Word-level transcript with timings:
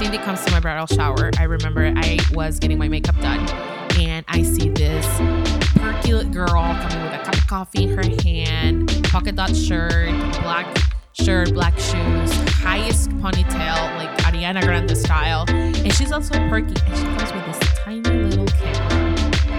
Cindy 0.00 0.16
comes 0.16 0.42
to 0.46 0.50
my 0.50 0.60
bridal 0.60 0.86
shower. 0.86 1.30
I 1.36 1.42
remember 1.42 1.92
I 1.94 2.18
was 2.32 2.58
getting 2.58 2.78
my 2.78 2.88
makeup 2.88 3.20
done 3.20 3.46
and 3.98 4.24
I 4.28 4.42
see 4.42 4.70
this 4.70 5.06
perky 5.76 6.24
girl 6.30 6.48
coming 6.48 7.02
with 7.02 7.12
a 7.12 7.22
cup 7.22 7.34
of 7.34 7.46
coffee 7.46 7.82
in 7.82 7.90
her 7.90 8.22
hand, 8.24 9.04
pocket 9.04 9.36
dot 9.36 9.54
shirt, 9.54 10.08
black 10.40 10.74
shirt, 11.12 11.52
black 11.52 11.74
shoes, 11.74 12.32
highest 12.62 13.10
ponytail, 13.10 13.94
like 13.98 14.08
Ariana 14.20 14.62
Grande 14.62 14.96
style. 14.96 15.44
And 15.50 15.92
she's 15.92 16.12
also 16.12 16.32
perky 16.48 16.74
and 16.86 16.96
she 16.96 17.04
comes 17.04 17.32
with 17.34 17.44
this 17.44 17.78
tiny 17.84 18.00
little 18.00 18.46
camera, 18.46 19.14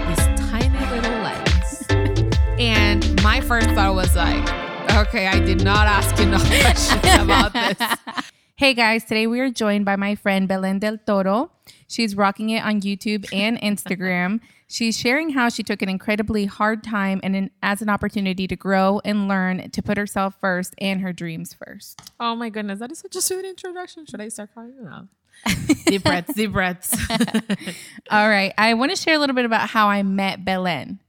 this 0.08 0.50
tiny 0.50 0.90
little 0.90 1.20
lens. 1.22 1.86
and 2.58 3.22
my 3.22 3.40
first 3.40 3.68
thought 3.68 3.94
was 3.94 4.16
like, 4.16 4.42
okay, 5.06 5.28
I 5.28 5.38
did 5.38 5.62
not 5.62 5.86
ask 5.86 6.18
enough 6.18 6.44
questions 6.60 7.22
about 7.22 7.52
this. 7.52 7.78
Hey 8.56 8.74
guys, 8.74 9.04
today 9.04 9.26
we 9.26 9.40
are 9.40 9.50
joined 9.50 9.86
by 9.86 9.96
my 9.96 10.14
friend 10.14 10.46
Belen 10.46 10.78
del 10.78 10.98
Toro. 10.98 11.50
She's 11.88 12.14
rocking 12.14 12.50
it 12.50 12.62
on 12.62 12.82
YouTube 12.82 13.26
and 13.32 13.58
Instagram. 13.60 14.40
She's 14.68 14.96
sharing 14.96 15.30
how 15.30 15.48
she 15.48 15.62
took 15.62 15.80
an 15.82 15.88
incredibly 15.88 16.44
hard 16.44 16.84
time 16.84 17.20
and 17.22 17.34
an, 17.34 17.50
as 17.62 17.82
an 17.82 17.88
opportunity 17.88 18.46
to 18.46 18.54
grow 18.54 19.00
and 19.04 19.26
learn 19.26 19.70
to 19.70 19.82
put 19.82 19.96
herself 19.96 20.34
first 20.38 20.74
and 20.78 21.00
her 21.00 21.12
dreams 21.12 21.54
first. 21.54 22.12
Oh 22.20 22.36
my 22.36 22.50
goodness, 22.50 22.78
that 22.78 22.92
is 22.92 22.98
such 22.98 23.16
a 23.16 23.22
sweet 23.22 23.44
introduction. 23.44 24.06
Should 24.06 24.20
I 24.20 24.28
start 24.28 24.50
crying? 24.52 24.74
No. 24.82 25.08
deep 25.86 26.04
breaths, 26.04 26.34
deep 26.34 26.52
breaths. 26.52 26.96
All 28.10 28.28
right, 28.28 28.52
I 28.58 28.74
want 28.74 28.92
to 28.92 28.96
share 28.96 29.14
a 29.14 29.18
little 29.18 29.34
bit 29.34 29.46
about 29.46 29.70
how 29.70 29.88
I 29.88 30.02
met 30.02 30.44
Belen. 30.44 31.00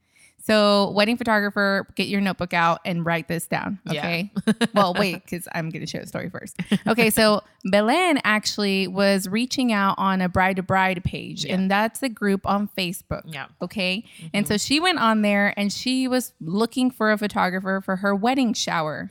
So, 0.46 0.92
wedding 0.92 1.16
photographer, 1.16 1.88
get 1.96 2.10
your 2.10 2.20
notebook 2.20 2.54
out 2.54 2.82
and 2.84 3.06
write 3.06 3.30
this 3.30 3.48
down. 3.48 3.80
Okay. 3.90 4.30
Yeah. 4.46 4.54
well, 4.74 4.94
wait, 4.94 5.24
because 5.24 5.48
I'm 5.54 5.70
going 5.70 5.80
to 5.80 5.88
share 5.88 6.02
the 6.02 6.08
story 6.08 6.30
first. 6.30 6.60
Okay. 6.86 7.10
So, 7.10 7.44
Belen 7.64 8.20
actually 8.26 8.88
was 8.88 9.30
reaching 9.30 9.72
out 9.72 9.96
on 9.98 10.20
a 10.20 10.28
bride 10.28 10.58
to 10.58 10.64
bride 10.64 11.02
page, 11.06 11.46
yeah. 11.46 11.56
and 11.56 11.72
that's 11.72 12.04
a 12.04 12.10
group 12.10 12.46
on 12.46 12.70
Facebook. 12.78 13.22
Yeah. 13.26 13.46
Okay. 13.62 14.04
Mm-hmm. 14.18 14.28
And 14.34 14.48
so 14.48 14.58
she 14.58 14.82
went 14.82 15.00
on 15.00 15.22
there 15.22 15.54
and 15.56 15.72
she 15.72 16.10
was 16.10 16.34
looking 16.42 16.92
for 16.92 17.14
a 17.14 17.18
photographer 17.18 17.82
for 17.84 17.96
her 17.98 18.14
wedding 18.14 18.54
shower. 18.54 19.08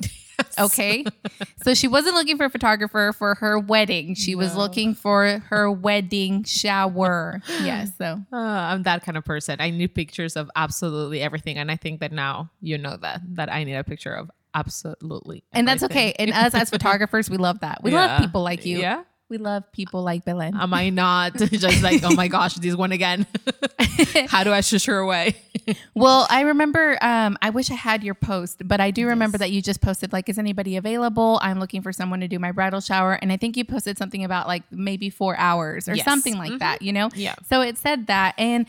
Okay. 0.58 1.05
so 1.62 1.75
she 1.75 1.89
wasn't 1.89 2.14
looking 2.14 2.36
for 2.36 2.45
a 2.45 2.50
photographer 2.50 3.12
for 3.17 3.34
her 3.36 3.58
wedding. 3.58 4.14
She 4.14 4.33
no. 4.33 4.39
was 4.39 4.56
looking 4.56 4.94
for 4.94 5.42
her 5.48 5.70
wedding 5.70 6.44
shower. 6.44 7.42
Yes. 7.62 7.92
So 7.98 8.20
uh, 8.33 8.36
I'm 8.36 8.83
that 8.84 9.05
kind 9.05 9.17
of 9.17 9.25
person. 9.25 9.56
I 9.61 9.70
need 9.70 9.94
pictures 9.94 10.36
of 10.36 10.50
absolutely 10.56 11.20
everything. 11.20 11.59
And 11.59 11.70
I 11.70 11.77
think 11.77 12.00
that 12.00 12.12
now 12.12 12.50
you 12.61 12.78
know 12.78 12.97
that, 12.97 13.20
that 13.34 13.53
I 13.53 13.64
need 13.64 13.75
a 13.75 13.84
picture 13.84 14.14
of 14.14 14.31
absolutely. 14.55 15.39
Everything. 15.39 15.42
And 15.53 15.69
that's 15.69 15.83
okay. 15.84 16.14
And 16.19 16.33
us 16.33 16.55
as 16.55 16.70
photographers, 16.70 17.31
we 17.31 17.37
love 17.37 17.61
that. 17.61 17.83
We 17.83 17.92
yeah. 17.92 18.06
love 18.06 18.20
people 18.20 18.42
like 18.42 18.64
you. 18.64 18.81
Yeah. 18.81 19.03
We 19.33 19.38
love 19.38 19.64
people 19.72 20.02
like 20.02 20.27
Belen. 20.27 20.55
Am 20.55 20.75
I 20.75 20.91
not 20.91 21.34
just 21.36 21.83
like, 21.83 22.02
oh 22.05 22.14
my 22.14 22.28
gosh, 22.28 22.52
this 22.56 22.77
one 22.77 22.92
again? 22.92 23.27
How 24.28 24.44
do 24.44 24.52
I 24.52 24.61
shush 24.61 24.84
her 24.84 24.98
away? 24.98 25.36
well, 25.94 26.27
I 26.28 26.42
remember, 26.42 26.98
um, 27.00 27.38
I 27.41 27.48
wish 27.48 27.70
I 27.70 27.75
had 27.75 28.05
your 28.05 28.12
post, 28.12 28.60
but 28.62 28.78
I 28.78 28.91
do 28.91 29.06
remember 29.06 29.36
yes. 29.36 29.41
that 29.41 29.50
you 29.50 29.62
just 29.62 29.80
posted, 29.80 30.12
like, 30.12 30.28
is 30.28 30.38
anybody 30.38 30.77
available? 30.77 31.38
I'm 31.41 31.58
looking 31.58 31.80
for 31.80 31.94
someone 31.94 32.20
to 32.20 32.28
do 32.28 32.38
my 32.38 32.53
bridal 32.53 32.83
shower. 32.83 33.14
And 33.14 33.33
I 33.33 33.38
think 33.38 33.56
you 33.56 33.64
posted 33.64 33.97
something 33.97 34.22
about 34.22 34.48
like 34.48 34.64
maybe 34.70 35.08
four 35.08 35.34
hours 35.38 35.88
or 35.88 35.94
yes. 35.94 36.05
something 36.05 36.36
like 36.36 36.50
mm-hmm. 36.50 36.58
that, 36.58 36.83
you 36.83 36.92
know? 36.92 37.08
Yeah. 37.14 37.36
So 37.48 37.62
it 37.62 37.78
said 37.78 38.08
that. 38.08 38.34
And 38.36 38.66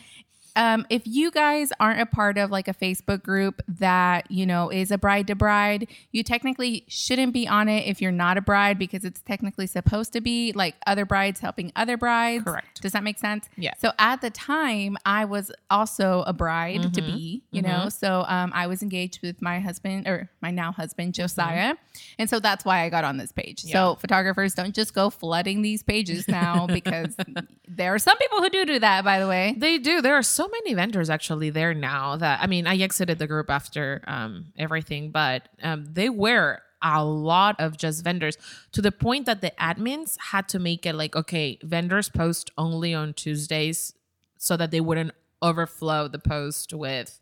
um, 0.56 0.86
if 0.90 1.04
you 1.06 1.32
guys 1.32 1.72
aren't 1.80 2.00
a 2.00 2.06
part 2.06 2.38
of 2.38 2.52
like 2.52 2.68
a 2.68 2.74
Facebook 2.74 3.24
group 3.24 3.62
that, 3.68 4.30
you 4.30 4.46
know, 4.46 4.70
is 4.70 4.92
a 4.92 4.98
bride 4.98 5.28
to 5.28 5.36
bride, 5.36 5.88
you 6.12 6.24
technically 6.24 6.86
shouldn't 6.88 7.34
be 7.34 7.48
on 7.48 7.70
it 7.70 7.88
if 7.88 8.02
you're 8.02 8.12
not 8.12 8.38
a 8.38 8.42
bride 8.42 8.78
because 8.78 9.04
it's 9.04 9.22
technically 9.22 9.68
supposed 9.68 10.14
to 10.14 10.22
be 10.22 10.52
like 10.54 10.76
other 10.86 11.06
brides 11.06 11.40
helping 11.40 11.72
other 11.76 11.98
brides. 11.98 12.44
Correct. 12.44 12.82
Does 12.82 12.92
that 12.92 13.04
make 13.04 13.18
sense? 13.18 13.50
Yeah. 13.58 13.74
So 13.80 13.92
at 13.98 14.22
the 14.22 14.30
time, 14.30 14.98
I 15.06 15.26
was 15.26 15.52
also 15.70 16.24
a 16.28 16.34
bride 16.34 16.82
mm-hmm. 16.82 16.92
to 16.92 17.02
be, 17.02 17.44
you 17.52 17.62
mm-hmm. 17.62 17.72
know, 17.72 17.90
so 17.90 18.26
um, 18.28 18.52
I 18.54 18.68
was 18.68 18.84
engaged 18.84 19.22
with 19.24 19.42
my 19.42 19.60
husband 19.60 20.08
or 20.08 20.30
my 20.42 20.52
now 20.52 20.72
husband, 20.72 21.14
Josiah. 21.16 21.74
Mm-hmm. 21.74 22.02
And 22.20 22.30
so 22.30 22.40
that's 22.40 22.64
why 22.64 22.82
I 22.82 22.90
got 22.90 23.04
on 23.04 23.18
this 23.18 23.32
page. 23.32 23.64
Yeah. 23.64 23.74
So 23.74 23.96
photographers 23.96 24.54
don't 24.54 24.76
just 24.76 24.94
go 24.94 25.10
flooding 25.10 25.62
these 25.62 25.82
pages 25.82 26.28
now 26.28 26.68
because 26.68 27.16
there 27.68 27.94
are 27.94 28.00
some 28.00 28.18
people 28.18 28.40
who 28.40 28.50
do 28.50 28.66
do 28.66 28.80
that, 28.80 29.04
by 29.04 29.20
the 29.20 29.28
way. 29.28 29.56
They 29.58 29.78
do. 29.78 30.02
There 30.02 30.16
are 30.16 30.24
so 30.24 30.43
so 30.44 30.50
many 30.50 30.74
vendors 30.74 31.10
actually 31.10 31.50
there 31.50 31.74
now 31.74 32.18
that 32.18 32.42
I 32.42 32.48
mean, 32.48 32.68
I 32.68 32.78
exited 32.78 33.18
the 33.18 33.28
group 33.28 33.50
after 33.50 34.04
um, 34.08 34.48
everything, 34.58 35.12
but 35.12 35.48
um, 35.62 35.86
they 35.92 36.10
were 36.10 36.62
a 36.82 37.04
lot 37.04 37.56
of 37.60 37.78
just 37.78 38.04
vendors 38.04 38.38
to 38.74 38.82
the 38.82 38.92
point 38.92 39.26
that 39.26 39.40
the 39.40 39.54
admins 39.58 40.18
had 40.20 40.50
to 40.50 40.60
make 40.60 40.86
it 40.86 40.96
like, 40.96 41.16
okay, 41.16 41.58
vendors 41.64 42.10
post 42.10 42.52
only 42.58 42.94
on 42.94 43.14
Tuesdays 43.14 43.94
so 44.38 44.58
that 44.58 44.72
they 44.72 44.82
wouldn't 44.82 45.12
overflow 45.42 46.10
the 46.10 46.20
post 46.20 46.74
with, 46.74 47.22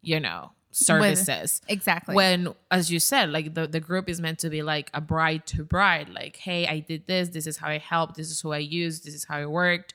you 0.00 0.18
know, 0.18 0.52
services. 0.70 1.60
With, 1.64 1.70
exactly. 1.70 2.14
When, 2.14 2.54
as 2.70 2.90
you 2.90 3.00
said, 3.00 3.28
like 3.28 3.52
the, 3.52 3.66
the 3.66 3.80
group 3.80 4.08
is 4.08 4.18
meant 4.18 4.38
to 4.38 4.48
be 4.48 4.62
like 4.62 4.88
a 4.94 5.02
bride 5.02 5.44
to 5.48 5.62
bride, 5.62 6.08
like, 6.08 6.36
hey, 6.36 6.66
I 6.66 6.78
did 6.78 7.06
this, 7.06 7.28
this 7.28 7.46
is 7.46 7.58
how 7.58 7.68
I 7.68 7.76
helped, 7.76 8.14
this 8.16 8.30
is 8.30 8.40
who 8.40 8.52
I 8.52 8.58
used, 8.58 9.04
this 9.04 9.14
is 9.14 9.24
how 9.24 9.40
it 9.40 9.50
worked 9.50 9.92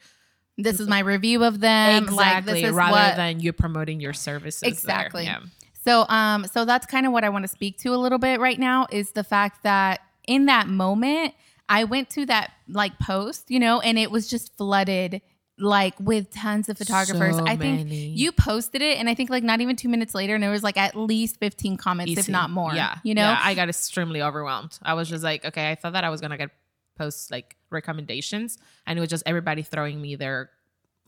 this 0.57 0.79
is 0.79 0.88
my 0.88 1.00
review 1.00 1.44
of 1.44 1.59
them. 1.59 2.03
Exactly. 2.03 2.63
Like, 2.63 2.73
rather 2.73 2.91
what, 2.91 3.16
than 3.16 3.40
you 3.40 3.53
promoting 3.53 4.00
your 4.00 4.13
services. 4.13 4.63
Exactly. 4.63 5.25
Yeah. 5.25 5.41
So 5.85 6.06
um 6.09 6.45
so 6.45 6.66
that's 6.66 6.85
kind 6.85 7.06
of 7.06 7.12
what 7.12 7.23
I 7.23 7.29
want 7.29 7.44
to 7.44 7.47
speak 7.47 7.78
to 7.79 7.94
a 7.94 7.97
little 7.97 8.18
bit 8.18 8.40
right 8.40 8.59
now 8.59 8.88
is 8.91 9.12
the 9.12 9.23
fact 9.23 9.63
that 9.63 10.01
in 10.28 10.47
that 10.47 10.67
moment 10.67 11.34
I 11.69 11.84
went 11.84 12.09
to 12.12 12.25
that 12.25 12.51
like 12.67 12.97
post, 13.00 13.51
you 13.51 13.59
know, 13.59 13.79
and 13.79 13.97
it 14.00 14.09
was 14.09 14.28
just 14.28 14.56
flooded 14.57 15.22
like 15.59 16.00
with 16.00 16.31
tons 16.31 16.69
of 16.69 16.78
photographers. 16.78 17.35
So 17.35 17.46
I 17.46 17.56
think 17.56 17.85
many. 17.88 18.07
you 18.09 18.31
posted 18.31 18.81
it 18.81 19.00
and 19.00 19.09
I 19.09 19.16
think 19.16 19.29
like 19.29 19.44
not 19.44 19.59
even 19.59 19.75
2 19.75 19.90
minutes 19.90 20.13
later 20.13 20.35
and 20.35 20.44
there 20.44 20.51
was 20.51 20.63
like 20.63 20.78
at 20.78 20.96
least 20.96 21.40
15 21.40 21.78
comments 21.78 22.12
Easy. 22.12 22.19
if 22.19 22.29
not 22.29 22.50
more. 22.50 22.73
Yeah. 22.73 22.97
You 23.03 23.16
know? 23.16 23.23
Yeah, 23.23 23.40
I 23.41 23.53
got 23.53 23.69
extremely 23.69 24.22
overwhelmed. 24.22 24.78
I 24.81 24.94
was 24.94 25.09
just 25.09 25.23
like, 25.23 25.46
okay, 25.46 25.69
I 25.72 25.75
thought 25.75 25.94
that 25.94 26.03
I 26.03 26.09
was 26.09 26.22
going 26.22 26.31
to 26.31 26.38
get 26.38 26.51
post 26.97 27.31
like 27.31 27.56
recommendations 27.69 28.57
and 28.85 28.97
it 28.97 29.01
was 29.01 29.09
just 29.09 29.23
everybody 29.25 29.61
throwing 29.61 30.01
me 30.01 30.16
their 30.16 30.50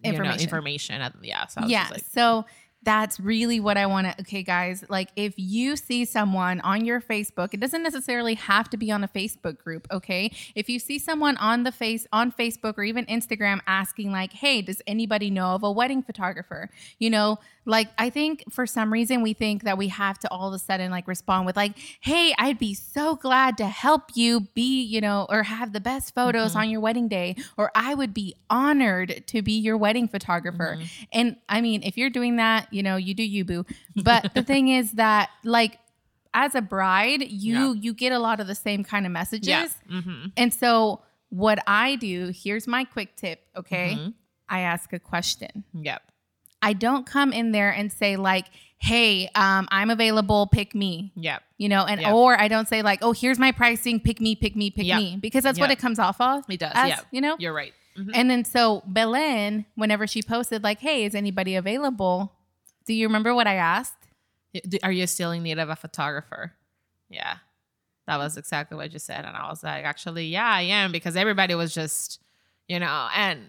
information. 0.04 0.38
Know, 0.38 0.44
information. 0.44 1.02
Yeah. 1.22 1.48
So 1.48 1.62
yeah. 1.66 1.88
Like, 1.92 2.04
so 2.06 2.46
that's 2.84 3.20
really 3.20 3.60
what 3.60 3.78
I 3.78 3.86
want 3.88 4.08
to. 4.08 4.22
Okay, 4.22 4.42
guys, 4.42 4.86
like 4.90 5.10
if 5.16 5.34
you 5.38 5.76
see 5.76 6.06
someone 6.06 6.62
on 6.62 6.86
your 6.86 7.02
Facebook, 7.02 7.54
it 7.54 7.60
doesn't 7.60 7.84
necessarily 7.84 8.36
have 8.36 8.70
to 8.70 8.78
be 8.78 8.90
on 8.92 9.04
a 9.04 9.08
Facebook 9.08 9.58
group. 9.58 9.86
Okay, 9.92 10.32
if 10.56 10.70
you 10.70 10.80
see 10.80 10.98
someone 10.98 11.36
on 11.38 11.64
the 11.64 11.72
face 11.72 12.08
on 12.14 12.32
Facebook 12.32 12.78
or 12.78 12.84
even 12.84 13.06
Instagram 13.08 13.60
asking, 13.68 14.12
like, 14.12 14.32
"Hey, 14.32 14.62
does 14.62 14.82
anybody 14.88 15.30
know 15.30 15.56
of 15.56 15.64
a 15.64 15.72
wedding 15.72 16.02
photographer?" 16.02 16.70
You 17.00 17.10
know, 17.10 17.40
like 17.70 17.90
I 17.98 18.10
think 18.10 18.44
for 18.52 18.66
some 18.66 18.92
reason 18.92 19.22
we 19.22 19.34
think 19.34 19.64
that 19.64 19.78
we 19.78 19.90
have 19.90 20.18
to 20.20 20.32
all 20.32 20.48
of 20.48 20.54
a 20.54 20.60
sudden 20.60 20.92
like 20.92 21.08
respond 21.08 21.46
with 21.46 21.56
like, 21.56 21.74
"Hey, 22.00 22.34
I'd 22.38 22.58
be 22.58 22.74
so 22.74 23.16
glad 23.16 23.58
to 23.58 23.68
help 23.68 24.12
you 24.16 24.42
be, 24.54 24.82
you 24.82 25.00
know, 25.00 25.28
or 25.30 25.44
have 25.44 25.74
the 25.74 25.80
best 25.80 26.16
photos 26.16 26.52
mm-hmm. 26.52 26.60
on 26.60 26.70
your 26.70 26.82
wedding 26.82 27.08
day, 27.08 27.36
or 27.58 27.72
I 27.76 27.94
would 27.94 28.14
be 28.14 28.36
honored 28.50 29.24
to 29.28 29.42
be 29.42 29.54
your 29.54 29.78
wedding 29.78 30.08
photographer." 30.08 30.78
Mm-hmm. 30.78 31.04
And 31.14 31.36
I 31.48 31.62
mean, 31.62 31.84
if 31.84 31.98
you're 31.98 32.10
doing 32.10 32.38
that 32.38 32.68
you 32.72 32.84
know, 32.84 32.96
you 32.96 33.14
do 33.14 33.24
you 33.24 33.46
boo. 33.46 33.66
But 33.96 34.34
the 34.34 34.44
thing 34.44 34.70
is 34.70 34.94
that 34.94 35.30
like 35.44 35.80
as 36.34 36.56
a 36.56 36.62
bride, 36.62 37.24
you 37.30 37.54
yeah. 37.54 37.74
you 37.74 37.94
get 37.94 38.12
a 38.12 38.20
lot 38.20 38.40
of 38.40 38.48
the 38.48 38.56
same 38.56 38.84
kind 38.84 39.06
of 39.06 39.12
messages. 39.12 39.48
Yeah. 39.48 39.68
Mm-hmm. 39.92 40.28
And 40.38 40.54
so 40.54 41.02
what 41.30 41.60
I 41.68 41.96
do, 41.96 42.32
here's 42.34 42.68
my 42.68 42.84
quick 42.84 43.16
tip, 43.16 43.42
okay? 43.56 43.96
Mm-hmm. 43.96 44.10
I 44.48 44.62
ask 44.62 44.92
a 44.94 45.00
question. 45.00 45.64
Yep. 45.74 46.02
I 46.62 46.74
don't 46.74 47.06
come 47.06 47.32
in 47.34 47.52
there 47.52 47.72
and 47.72 47.92
say 47.92 48.16
like, 48.16 48.48
"Hey, 48.78 49.30
um, 49.36 49.68
I'm 49.72 49.90
available. 49.90 50.48
Pick 50.48 50.76
me." 50.76 51.12
Yep. 51.16 51.42
You 51.58 51.70
know, 51.70 51.86
and 51.86 52.02
yep. 52.02 52.14
or 52.14 52.40
I 52.40 52.48
don't 52.48 52.68
say 52.68 52.82
like, 52.82 53.00
"Oh, 53.02 53.12
here's 53.12 53.40
my 53.40 53.52
pricing. 53.52 54.00
Pick 54.00 54.20
me. 54.20 54.36
Pick 54.36 54.56
me. 54.56 54.72
Pick 54.72 54.86
yep. 54.86 54.98
me," 54.98 55.18
because 55.22 55.44
that's 55.44 55.58
yep. 55.58 55.66
what 55.66 55.72
it 55.72 55.80
comes 55.80 56.00
off 56.00 56.20
of. 56.20 56.44
It 56.50 56.60
does. 56.60 56.72
Yeah. 56.76 57.00
You 57.12 57.22
know. 57.22 57.36
You're 57.40 57.54
right. 57.54 57.74
Mm-hmm. 57.98 58.12
And 58.14 58.30
then 58.30 58.46
so 58.46 58.84
Belen, 58.86 59.66
whenever 59.76 60.08
she 60.08 60.22
posted 60.22 60.64
like, 60.64 60.80
"Hey, 60.80 61.06
is 61.06 61.16
anybody 61.16 61.56
available?" 61.56 62.34
Do 62.86 62.94
you 62.96 63.06
remember 63.06 63.36
what 63.36 63.46
I 63.46 63.54
asked? 63.54 63.94
Are 64.82 64.92
you 64.92 65.06
still 65.06 65.30
in 65.30 65.44
need 65.44 65.60
of 65.60 65.70
a 65.70 65.76
photographer? 65.76 66.56
Yeah. 67.08 67.38
That 68.08 68.18
was 68.18 68.38
exactly 68.38 68.76
what 68.76 68.92
you 68.92 68.98
said. 68.98 69.26
And 69.26 69.38
I 69.38 69.48
was 69.48 69.64
like, 69.64 69.86
actually, 69.86 70.26
yeah, 70.26 70.50
I 70.50 70.62
am 70.62 70.92
because 70.92 71.16
everybody 71.16 71.54
was 71.54 71.72
just, 71.72 72.20
you 72.68 72.80
know, 72.80 73.08
and 73.16 73.42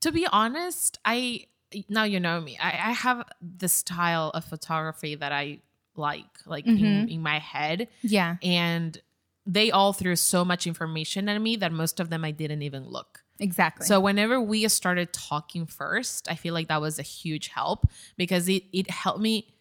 to 0.00 0.10
be 0.10 0.26
honest, 0.26 0.98
I, 1.04 1.44
now 1.88 2.04
you 2.04 2.20
know 2.20 2.40
me, 2.40 2.58
I, 2.60 2.70
I 2.70 2.92
have 2.92 3.24
the 3.40 3.68
style 3.68 4.30
of 4.34 4.44
photography 4.44 5.14
that 5.16 5.32
I 5.32 5.60
like, 5.94 6.24
like 6.46 6.66
mm-hmm. 6.66 6.84
in, 6.84 7.08
in 7.08 7.22
my 7.22 7.38
head. 7.38 7.88
Yeah. 8.02 8.36
And 8.42 9.00
they 9.46 9.70
all 9.70 9.92
threw 9.92 10.16
so 10.16 10.44
much 10.44 10.66
information 10.66 11.28
at 11.28 11.40
me 11.40 11.56
that 11.56 11.72
most 11.72 12.00
of 12.00 12.10
them 12.10 12.24
I 12.24 12.32
didn't 12.32 12.62
even 12.62 12.84
look. 12.88 13.22
Exactly. 13.38 13.86
So 13.86 14.00
whenever 14.00 14.40
we 14.40 14.66
started 14.68 15.12
talking 15.12 15.66
first, 15.66 16.30
I 16.30 16.34
feel 16.34 16.54
like 16.54 16.68
that 16.68 16.80
was 16.80 16.98
a 16.98 17.02
huge 17.02 17.48
help 17.48 17.86
because 18.16 18.48
it 18.48 18.64
it 18.72 18.90
helped 18.90 19.20
me 19.20 19.54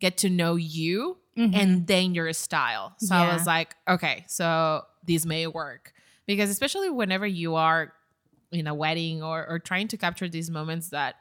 get 0.00 0.18
to 0.18 0.30
know 0.30 0.56
you 0.56 1.16
mm-hmm. 1.36 1.54
and 1.54 1.86
then 1.86 2.14
your 2.14 2.32
style. 2.32 2.94
So 2.98 3.14
yeah. 3.14 3.22
I 3.22 3.32
was 3.32 3.46
like, 3.46 3.76
okay, 3.88 4.24
so 4.26 4.82
these 5.04 5.26
may 5.26 5.46
work. 5.46 5.92
Because 6.26 6.50
especially 6.50 6.90
whenever 6.90 7.26
you 7.26 7.54
are 7.54 7.92
in 8.52 8.66
a 8.66 8.74
wedding 8.74 9.22
or 9.22 9.46
or 9.48 9.58
trying 9.58 9.88
to 9.88 9.96
capture 9.96 10.28
these 10.28 10.50
moments 10.50 10.90
that 10.90 11.16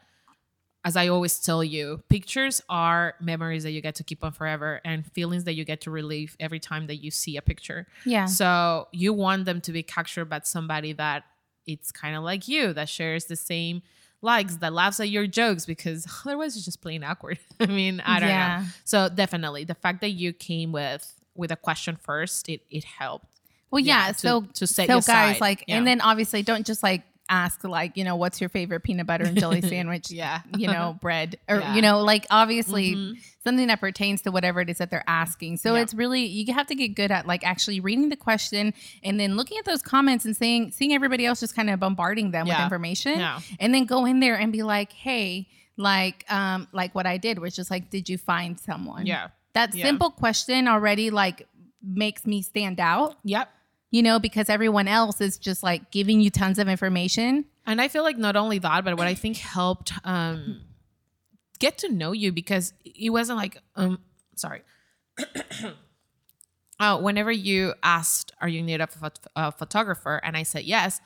as 0.85 0.95
I 0.95 1.09
always 1.09 1.37
tell 1.39 1.63
you, 1.63 2.01
pictures 2.09 2.61
are 2.69 3.15
memories 3.19 3.63
that 3.63 3.71
you 3.71 3.81
get 3.81 3.95
to 3.95 4.03
keep 4.03 4.23
on 4.23 4.31
forever 4.31 4.79
and 4.85 5.05
feelings 5.11 5.43
that 5.43 5.53
you 5.53 5.65
get 5.65 5.81
to 5.81 5.91
relive 5.91 6.37
every 6.39 6.59
time 6.59 6.87
that 6.87 6.97
you 6.97 7.11
see 7.11 7.35
a 7.35 7.41
picture. 7.41 7.85
Yeah. 8.05 8.25
So 8.25 8.87
you 8.93 9.11
want 9.13 9.45
them 9.45 9.59
to 9.61 9.71
be 9.73 9.83
captured 9.83 10.25
by 10.25 10.41
somebody 10.43 10.93
that 10.93 11.23
it's 11.67 11.91
kind 11.91 12.15
of 12.15 12.23
like 12.23 12.47
you 12.47 12.71
that 12.73 12.87
shares 12.87 13.25
the 13.25 13.35
same 13.35 13.81
likes, 14.21 14.55
that 14.57 14.71
laughs 14.73 14.99
at 14.99 15.09
your 15.09 15.27
jokes 15.27 15.65
because 15.65 16.07
otherwise 16.25 16.55
it's 16.55 16.65
just 16.65 16.81
plain 16.81 17.03
awkward. 17.03 17.39
I 17.59 17.65
mean, 17.65 18.01
I 18.05 18.19
don't 18.19 18.29
Yeah. 18.29 18.59
know. 18.61 18.65
So 18.85 19.09
definitely 19.09 19.65
the 19.65 19.75
fact 19.75 19.99
that 20.01 20.11
you 20.11 20.31
came 20.33 20.71
with 20.71 21.13
with 21.35 21.51
a 21.51 21.55
question 21.57 21.97
first, 22.01 22.47
it 22.49 22.61
it 22.69 22.83
helped. 22.85 23.25
Well, 23.71 23.79
yeah. 23.81 24.07
Yeah, 24.07 24.11
to- 24.13 24.19
so 24.19 24.41
to 24.55 24.65
set 24.65 24.87
so 24.87 25.01
guys, 25.01 25.39
like, 25.41 25.65
Yeah. 25.67 25.77
and 25.77 25.85
then 25.85 26.01
obviously 26.01 26.41
don't 26.41 26.65
just 26.65 26.81
like 26.83 27.03
ask 27.29 27.63
like 27.63 27.95
you 27.95 28.03
know 28.03 28.15
what's 28.15 28.41
your 28.41 28.49
favorite 28.49 28.81
peanut 28.81 29.05
butter 29.07 29.23
and 29.25 29.37
jelly 29.39 29.61
sandwich. 29.73 30.09
Yeah. 30.11 30.41
You 30.57 30.67
know, 30.67 30.97
bread 31.01 31.37
or 31.47 31.59
Yeah. 31.59 31.75
you 31.75 31.81
know, 31.81 32.01
like 32.01 32.25
obviously 32.31 32.95
Mhm. 32.95 33.17
something 33.43 33.67
that 33.67 33.79
pertains 33.79 34.21
to 34.23 34.31
whatever 34.31 34.59
it 34.61 34.69
is 34.69 34.79
that 34.79 34.89
they're 34.91 35.03
asking. 35.07 35.57
So 35.57 35.75
Yeah. 35.75 35.81
it's 35.81 35.93
really 35.93 36.25
you 36.25 36.53
have 36.53 36.67
to 36.67 36.75
get 36.75 36.89
good 36.95 37.11
at 37.11 37.27
like 37.27 37.45
actually 37.45 37.79
reading 37.79 38.09
the 38.09 38.15
question 38.17 38.73
and 39.03 39.19
then 39.19 39.37
looking 39.37 39.57
at 39.59 39.65
those 39.65 39.81
comments 39.81 40.25
and 40.25 40.35
saying 40.35 40.71
seeing 40.71 40.93
everybody 40.93 41.25
else 41.25 41.39
just 41.39 41.55
kind 41.55 41.69
of 41.69 41.79
bombarding 41.79 42.31
them 42.31 42.47
with 42.47 42.59
information 42.59 43.19
Yeah. 43.19 43.39
and 43.59 43.73
then 43.73 43.85
go 43.85 44.05
in 44.05 44.19
there 44.19 44.35
and 44.35 44.51
be 44.51 44.63
like, 44.63 44.91
hey, 44.91 45.47
like 45.77 46.25
um 46.31 46.67
like 46.73 46.93
what 46.95 47.05
I 47.05 47.17
did 47.17 47.39
was 47.39 47.55
just 47.55 47.69
like, 47.71 47.89
did 47.89 48.09
you 48.09 48.17
find 48.17 48.59
someone? 48.59 49.05
Yeah. 49.05 49.27
That 49.53 49.73
Yeah. 49.75 49.85
simple 49.85 50.09
question 50.11 50.67
already 50.67 51.09
like 51.09 51.47
makes 51.81 52.25
me 52.27 52.41
stand 52.41 52.79
out 52.79 53.17
Yep. 53.23 53.49
You 53.91 54.03
know, 54.03 54.19
because 54.19 54.49
everyone 54.49 54.87
else 54.87 55.21
is 55.21 55.37
just 55.37 55.63
like 55.63 55.91
giving 55.91 56.21
you 56.21 56.29
tons 56.29 56.59
of 56.59 56.67
information. 56.67 57.45
And 57.65 57.81
I 57.81 57.87
feel 57.87 58.03
like 58.03 58.17
not 58.17 58.35
only 58.35 58.59
that, 58.59 58.85
but 58.85 58.97
what 58.97 59.07
I 59.07 59.15
think 59.15 59.37
helped 59.37 59.93
um, 60.03 60.61
get 61.59 61.77
to 61.79 61.89
know 61.89 62.11
you 62.11 62.31
because 62.31 62.73
it 62.83 63.09
wasn't 63.09 63.37
like, 63.37 63.57
um, 63.75 63.99
sorry. 64.35 64.61
uh, 66.79 66.97
whenever 67.01 67.31
you 67.31 67.73
asked, 67.83 68.31
"Are 68.41 68.47
you 68.47 68.61
need 68.61 68.81
a, 68.81 68.87
a 69.35 69.51
photographer?" 69.51 70.21
and 70.23 70.37
I 70.37 70.43
said 70.43 70.63
yes, 70.63 71.01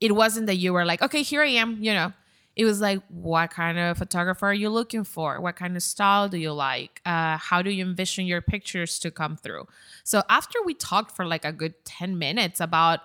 it 0.00 0.14
wasn't 0.14 0.46
that 0.46 0.56
you 0.56 0.72
were 0.72 0.84
like, 0.84 1.02
"Okay, 1.02 1.22
here 1.22 1.42
I 1.42 1.48
am," 1.48 1.82
you 1.82 1.92
know. 1.92 2.12
It 2.56 2.64
was 2.64 2.80
like, 2.80 3.00
what 3.08 3.50
kind 3.50 3.78
of 3.78 3.98
photographer 3.98 4.46
are 4.46 4.54
you 4.54 4.70
looking 4.70 5.04
for? 5.04 5.40
What 5.40 5.56
kind 5.56 5.76
of 5.76 5.82
style 5.82 6.28
do 6.28 6.38
you 6.38 6.52
like? 6.52 7.02
Uh, 7.04 7.36
how 7.36 7.60
do 7.60 7.70
you 7.70 7.84
envision 7.84 8.26
your 8.26 8.40
pictures 8.40 8.98
to 9.00 9.10
come 9.10 9.36
through? 9.36 9.66
So 10.04 10.22
after 10.30 10.58
we 10.64 10.72
talked 10.72 11.14
for 11.14 11.26
like 11.26 11.44
a 11.44 11.52
good 11.52 11.74
10 11.84 12.18
minutes 12.18 12.58
about 12.60 13.00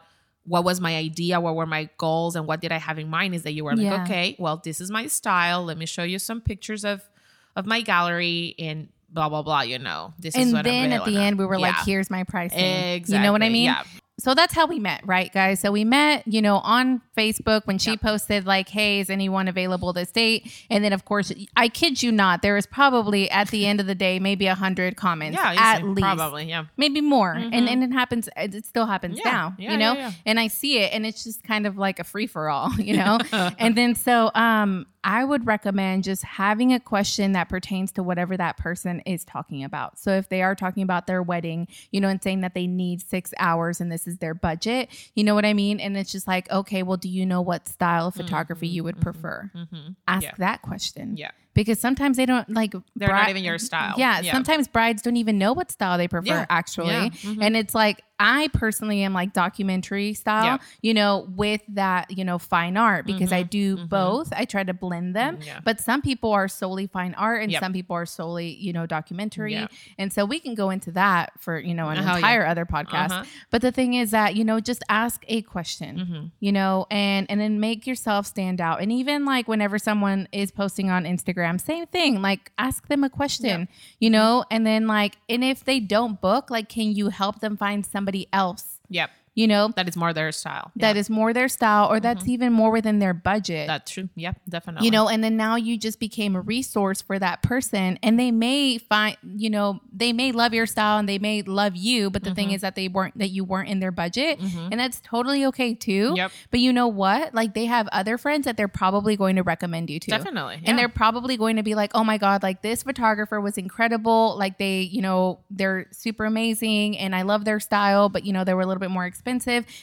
what 0.45 0.63
was 0.63 0.80
my 0.80 0.95
idea, 0.95 1.39
what 1.42 1.56
were 1.56 1.65
my 1.65 1.89
goals, 1.98 2.36
and 2.36 2.48
what 2.48 2.62
did 2.62 2.71
I 2.71 2.77
have 2.77 2.98
in 2.98 3.09
mind, 3.09 3.36
is 3.36 3.44
that 3.44 3.51
you 3.51 3.63
were 3.65 3.75
like, 3.75 3.86
Yeah. 3.86 4.03
okay, 4.03 4.36
well, 4.39 4.62
this 4.63 4.80
is 4.81 4.89
my 4.89 5.07
style. 5.07 5.65
Let 5.65 5.77
me 5.77 5.86
show 5.86 6.04
you 6.04 6.18
some 6.18 6.42
pictures 6.42 6.83
of 6.86 7.07
of 7.56 7.65
my 7.65 7.81
gallery 7.81 8.56
and 8.57 8.88
blah 9.09 9.27
blah 9.30 9.44
blah. 9.44 9.62
You 9.62 9.77
know, 9.80 10.13
this 10.18 10.36
is 10.36 10.42
and 10.45 10.54
what 10.54 10.63
then 10.63 10.94
I'm 10.94 11.01
at 11.01 11.06
the 11.06 11.18
end, 11.18 11.38
we 11.38 11.45
were 11.45 11.59
like, 11.59 11.75
here's 11.86 12.09
my 12.09 12.24
pricing. 12.24 12.57
exactly. 12.57 13.18
You 13.18 13.21
know 13.21 13.33
what 13.33 13.44
I 13.44 13.50
mean? 13.50 13.65
Yeah. 13.65 13.83
So 14.21 14.35
that's 14.35 14.53
how 14.53 14.68
we 14.68 14.77
met, 14.77 15.01
right, 15.03 15.33
guys? 15.33 15.59
So 15.62 15.71
we 15.71 15.83
met, 15.83 16.27
you 16.27 16.44
know, 16.44 16.57
on 16.57 17.01
Facebook 17.18 17.65
when 17.65 17.79
she 17.79 17.91
Yep. 17.91 18.01
posted, 18.01 18.45
like, 18.45 18.69
hey, 18.69 19.00
is 19.00 19.09
anyone 19.09 19.47
available 19.47 19.94
this 19.94 20.12
date? 20.12 20.45
And 20.69 20.83
then, 20.83 20.94
of 20.94 21.06
course, 21.06 21.31
I 21.57 21.69
kid 21.69 22.03
you 22.03 22.12
not, 22.12 22.44
there 22.44 22.53
was 22.53 22.68
probably 22.68 23.31
at 23.31 23.47
the 23.50 23.65
end 23.65 23.79
of 23.79 23.88
the 23.88 23.95
day, 23.95 24.19
maybe 24.19 24.45
a 24.45 24.51
100 24.51 24.95
comments 24.95 25.39
Yeah, 25.41 25.53
at 25.57 25.83
least. 25.83 26.01
probably. 26.01 26.44
Yeah. 26.45 26.65
maybe 26.77 27.01
more 27.01 27.33
and 27.33 27.68
and 27.68 27.83
it 27.83 27.91
happens 27.91 28.29
it 28.38 28.65
still 28.65 28.85
happens 28.85 29.18
Mm-hmm. 29.18 29.27
Yeah. 29.27 29.31
now 29.33 29.56
Yeah, 29.57 29.71
you 29.71 29.77
know 29.77 29.94
yeah, 29.94 30.12
and 30.25 30.39
i 30.39 30.47
see 30.47 30.77
it 30.79 30.94
and 30.94 31.06
it's 31.06 31.23
just 31.23 31.44
kind 31.44 31.65
of 31.65 31.77
like 31.77 31.97
a 32.00 32.03
free-for-all 32.03 32.73
you 32.79 32.95
know 32.97 33.18
and 33.57 33.75
then 33.75 33.95
so 33.95 34.29
um 34.35 34.85
i 35.03 35.24
would 35.24 35.45
recommend 35.48 36.03
just 36.03 36.24
having 36.24 36.74
a 36.74 36.80
question 36.80 37.31
that 37.31 37.50
pertains 37.50 37.92
to 37.92 38.03
whatever 38.03 38.38
that 38.38 38.57
person 38.57 39.00
is 39.06 39.24
talking 39.25 39.63
about 39.63 39.98
so 40.00 40.12
if 40.12 40.30
they 40.30 40.42
are 40.42 40.56
talking 40.56 40.83
about 40.83 41.07
their 41.07 41.21
wedding 41.24 41.68
you 41.92 42.00
know 42.01 42.07
and 42.07 42.21
saying 42.21 42.42
that 42.42 42.53
they 42.53 42.68
need 42.68 43.01
six 43.01 43.33
hours 43.39 43.81
and 43.81 43.92
this 43.92 44.07
is 44.07 44.18
their 44.18 44.33
budget 44.33 44.89
you 45.15 45.24
know 45.24 45.33
what 45.36 45.45
i 45.45 45.53
mean 45.53 45.80
and 45.80 45.98
it's 45.98 46.12
just 46.12 46.27
like 46.27 46.50
okay 46.51 46.83
well 46.83 46.98
do 46.98 47.09
you 47.09 47.25
know 47.25 47.42
what 47.42 47.68
style 47.68 48.07
of 48.07 48.13
photography 48.15 48.68
you 48.68 48.83
would 48.83 49.00
prefer 49.01 49.50
Mm-hmm. 49.56 49.92
ask 50.07 50.24
Yeah. 50.24 50.31
that 50.38 50.62
question 50.62 51.18
Yeah. 51.18 51.31
because 51.54 51.80
sometimes 51.80 52.18
they 52.18 52.25
don't 52.25 52.50
like 52.50 52.74
They're 52.95 53.07
not 53.09 53.30
even 53.30 53.44
your 53.44 53.57
style. 53.59 53.95
yeah, 53.97 54.21
Yeah. 54.21 54.31
sometimes 54.31 54.68
brides 54.68 55.01
don't 55.01 55.18
even 55.18 55.38
know 55.38 55.54
what 55.54 55.71
style 55.71 55.97
they 55.97 56.07
prefer 56.07 56.27
Yeah. 56.27 56.45
actually. 56.50 57.09
Mhm. 57.12 57.42
and 57.42 57.57
it's 57.57 57.74
like 57.75 58.04
i 58.21 58.47
personally 58.53 59.01
am 59.01 59.13
like 59.13 59.33
documentary 59.33 60.13
style 60.13 60.44
Yeah. 60.45 60.57
you 60.81 60.94
know 60.94 61.27
with 61.35 61.62
that 61.69 62.15
you 62.15 62.23
know 62.23 62.38
fine 62.38 62.77
art 62.77 63.06
because 63.06 63.31
i 63.33 63.44
Mhm. 63.44 63.50
do 63.50 63.77
Mhm. 63.77 63.89
both 63.89 64.31
i 64.35 64.45
try 64.45 64.63
to 64.63 64.73
blend 64.73 65.15
them 65.15 65.39
Yeah. 65.41 65.59
but 65.63 65.79
some 65.81 66.01
people 66.03 66.31
are 66.31 66.47
solely 66.47 66.85
fine 66.88 67.13
art 67.15 67.41
and 67.41 67.51
Yep. 67.51 67.62
some 67.63 67.73
people 67.73 67.95
are 67.95 68.06
solely 68.06 68.50
you 68.56 68.71
know 68.73 68.85
documentary 68.85 69.68
and 69.97 70.13
so 70.13 70.23
we 70.25 70.39
can 70.39 70.53
go 70.56 70.69
into 70.69 70.91
that 70.91 71.31
for 71.39 71.59
you 71.59 71.73
know 71.73 71.89
an 71.89 71.97
Oh, 71.97 72.01
yeah. 72.03 72.15
entire 72.18 72.45
other 72.45 72.65
podcast 72.65 73.12
Uh-huh. 73.12 73.23
but 73.50 73.62
the 73.62 73.71
thing 73.71 73.95
is 73.95 74.12
that 74.12 74.35
you 74.35 74.44
know 74.44 74.59
just 74.59 74.83
ask 74.89 75.23
a 75.27 75.41
question 75.41 75.97
Mhm. 75.97 76.31
you 76.39 76.51
know 76.51 76.85
and 76.91 77.25
and 77.29 77.41
then 77.41 77.59
make 77.59 77.88
yourself 77.88 78.25
stand 78.27 78.62
out 78.62 78.81
and 78.81 78.91
even 78.91 79.25
like 79.25 79.47
whenever 79.47 79.79
someone 79.79 80.27
is 80.31 80.51
posting 80.51 80.89
on 80.91 81.06
instagram 81.06 81.59
same 81.59 81.85
thing 81.88 82.21
like 82.21 82.51
ask 82.57 82.88
them 82.88 83.03
a 83.03 83.09
question 83.09 83.68
you 84.00 84.09
know 84.09 84.44
and 84.51 84.65
then 84.65 84.85
like 84.85 85.18
and 85.29 85.44
if 85.44 85.63
they 85.63 85.79
don't 85.79 86.21
book 86.21 86.50
like 86.51 86.69
can 86.69 86.91
you 86.95 87.09
help 87.09 87.39
them 87.39 87.56
find 87.57 87.85
somebody 87.85 88.11
else 88.34 88.72
Yep. 88.90 89.10
You 89.33 89.48
know 89.48 89.69
That 89.78 89.88
is 89.88 89.95
more 89.95 90.12
their 90.13 90.31
style. 90.33 90.72
that 90.75 90.98
is 90.98 91.10
more 91.10 91.31
their 91.33 91.48
style 91.48 91.89
or 91.89 92.00
that's 92.01 92.28
even 92.28 92.51
more 92.51 92.69
within 92.69 93.00
their 93.00 93.13
budget 93.13 93.68
That's 93.68 93.89
true. 93.92 94.10
Yep. 94.16 94.42
Definitely. 94.50 94.86
you 94.86 94.92
know 94.92 95.07
and 95.07 95.24
then 95.24 95.38
now 95.38 95.56
you 95.56 95.78
just 95.78 96.00
became 96.01 96.36
a 96.36 96.42
resource 96.42 97.01
for 97.01 97.18
that 97.18 97.42
person 97.42 97.98
and 98.04 98.19
they 98.19 98.30
may 98.31 98.78
find 98.78 99.16
you 99.24 99.50
know 99.50 99.80
they 99.94 100.12
may 100.12 100.33
love 100.33 100.54
your 100.54 100.66
style 100.66 101.00
and 101.00 101.07
they 101.07 101.18
may 101.18 101.44
love 101.44 101.75
you 101.78 102.10
but 102.10 102.24
the 102.24 102.31
Mm-hmm. 102.31 102.36
thing 102.36 102.51
is 102.51 102.62
that 102.62 102.75
they 102.75 102.88
weren't 102.89 103.18
that 103.18 103.30
you 103.30 103.44
weren't 103.45 103.69
in 103.69 103.80
their 103.80 103.92
budget 103.92 104.39
and 104.42 104.78
that's 104.80 105.00
totally 105.01 105.45
okay 105.45 105.74
too 105.75 106.13
Yep. 106.18 106.31
but 106.51 106.60
you 106.60 106.74
know 106.74 106.88
what 106.89 107.33
like 107.33 107.54
they 107.54 107.66
have 107.68 107.88
other 107.94 108.18
friends 108.18 108.44
that 108.45 108.57
they're 108.57 108.68
probably 108.68 109.16
going 109.16 109.38
to 109.38 109.44
recommend 109.44 109.89
you 109.89 110.00
to 110.01 110.10
Definitely. 110.12 110.62
and 110.66 110.78
they're 110.78 110.89
probably 110.89 111.38
going 111.38 111.56
to 111.56 111.63
be 111.63 111.74
like 111.74 111.92
oh 111.95 112.04
my 112.04 112.18
god 112.18 112.44
like 112.44 112.62
this 112.63 112.83
photographer 112.83 113.39
was 113.39 113.57
incredible 113.57 114.36
like 114.38 114.57
they 114.57 114.81
you 114.81 115.01
know 115.01 115.39
they're 115.50 115.88
super 115.92 116.25
amazing 116.25 116.98
and 116.98 117.16
i 117.16 117.22
love 117.22 117.45
their 117.45 117.60
style 117.62 118.10
but 118.10 118.25
you 118.25 118.33
know 118.33 118.44
they 118.44 118.54
were 118.54 118.62
a 118.62 118.66
little 118.66 118.80
bit 118.81 118.92
more 118.92 119.06
expensive 119.06 119.20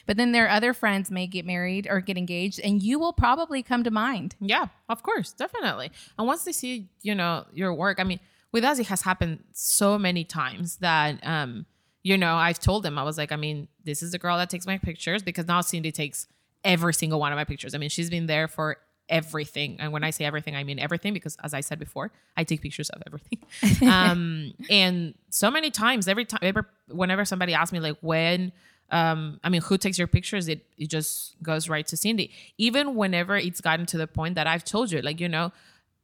but 0.06 0.16
then 0.16 0.32
their 0.32 0.48
other 0.48 0.72
friends 0.72 1.10
may 1.10 1.26
get 1.26 1.46
married 1.46 1.86
or 1.88 2.00
get 2.00 2.16
engaged 2.16 2.60
and 2.60 2.82
you 2.82 2.98
will 2.98 3.12
probably 3.12 3.62
come 3.62 3.84
to 3.84 3.90
mind 3.90 4.36
Yeah, 4.40 4.66
of 4.88 5.02
course, 5.02 5.32
definitely. 5.32 5.90
And 6.18 6.26
once 6.26 6.44
they 6.44 6.52
see, 6.52 6.88
you 7.02 7.14
know, 7.14 7.44
your 7.52 7.74
work, 7.74 7.98
I 8.00 8.04
mean, 8.04 8.20
with 8.52 8.64
us, 8.64 8.78
it 8.78 8.86
has 8.86 9.02
happened 9.02 9.44
so 9.52 9.98
many 9.98 10.24
times 10.24 10.76
that, 10.76 11.24
um, 11.26 11.66
you 12.02 12.16
know, 12.16 12.36
I've 12.36 12.58
told 12.58 12.82
them, 12.82 12.98
I 12.98 13.02
was 13.02 13.18
like, 13.18 13.32
I 13.32 13.36
mean, 13.36 13.68
this 13.84 14.02
is 14.02 14.12
the 14.12 14.18
girl 14.18 14.38
that 14.38 14.50
takes 14.50 14.66
my 14.66 14.78
pictures 14.78 15.22
because 15.22 15.46
now 15.46 15.60
Cindy 15.60 15.92
takes 15.92 16.26
every 16.64 16.94
single 16.94 17.20
one 17.20 17.32
of 17.32 17.36
my 17.36 17.44
pictures. 17.44 17.74
I 17.74 17.78
mean, 17.78 17.90
she's 17.90 18.10
been 18.10 18.26
there 18.26 18.48
for 18.48 18.78
everything. 19.08 19.76
And 19.80 19.92
when 19.92 20.04
I 20.04 20.10
say 20.10 20.24
everything, 20.24 20.54
I 20.56 20.64
mean 20.64 20.78
everything 20.78 21.12
because, 21.12 21.36
as 21.42 21.54
I 21.54 21.60
said 21.60 21.78
before, 21.78 22.12
I 22.36 22.44
take 22.44 22.62
pictures 22.62 22.90
of 22.90 23.02
everything. 23.06 23.88
um, 23.88 24.52
and 24.70 25.14
so 25.30 25.50
many 25.50 25.70
times, 25.70 26.08
every 26.08 26.24
time, 26.24 26.40
ever, 26.42 26.66
whenever 26.88 27.24
somebody 27.24 27.54
asks 27.54 27.72
me, 27.72 27.80
like, 27.80 27.96
when, 28.00 28.52
um, 28.90 29.38
I 29.44 29.48
mean, 29.48 29.60
who 29.60 29.76
takes 29.76 29.98
your 29.98 30.06
pictures? 30.06 30.48
It 30.48 30.64
it 30.78 30.88
just 30.88 31.34
goes 31.42 31.68
right 31.68 31.86
to 31.88 31.96
Cindy. 31.96 32.30
Even 32.56 32.94
whenever 32.94 33.36
it's 33.36 33.60
gotten 33.60 33.86
to 33.86 33.98
the 33.98 34.06
point 34.06 34.34
that 34.36 34.46
I've 34.46 34.64
told 34.64 34.90
you, 34.90 35.02
like 35.02 35.20
you 35.20 35.28
know, 35.28 35.52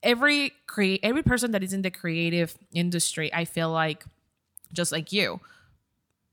every 0.02 0.52
create 0.66 1.00
every 1.02 1.22
person 1.22 1.52
that 1.52 1.62
is 1.62 1.72
in 1.72 1.82
the 1.82 1.90
creative 1.90 2.56
industry, 2.72 3.32
I 3.32 3.44
feel 3.46 3.70
like, 3.70 4.04
just 4.72 4.92
like 4.92 5.12
you, 5.12 5.40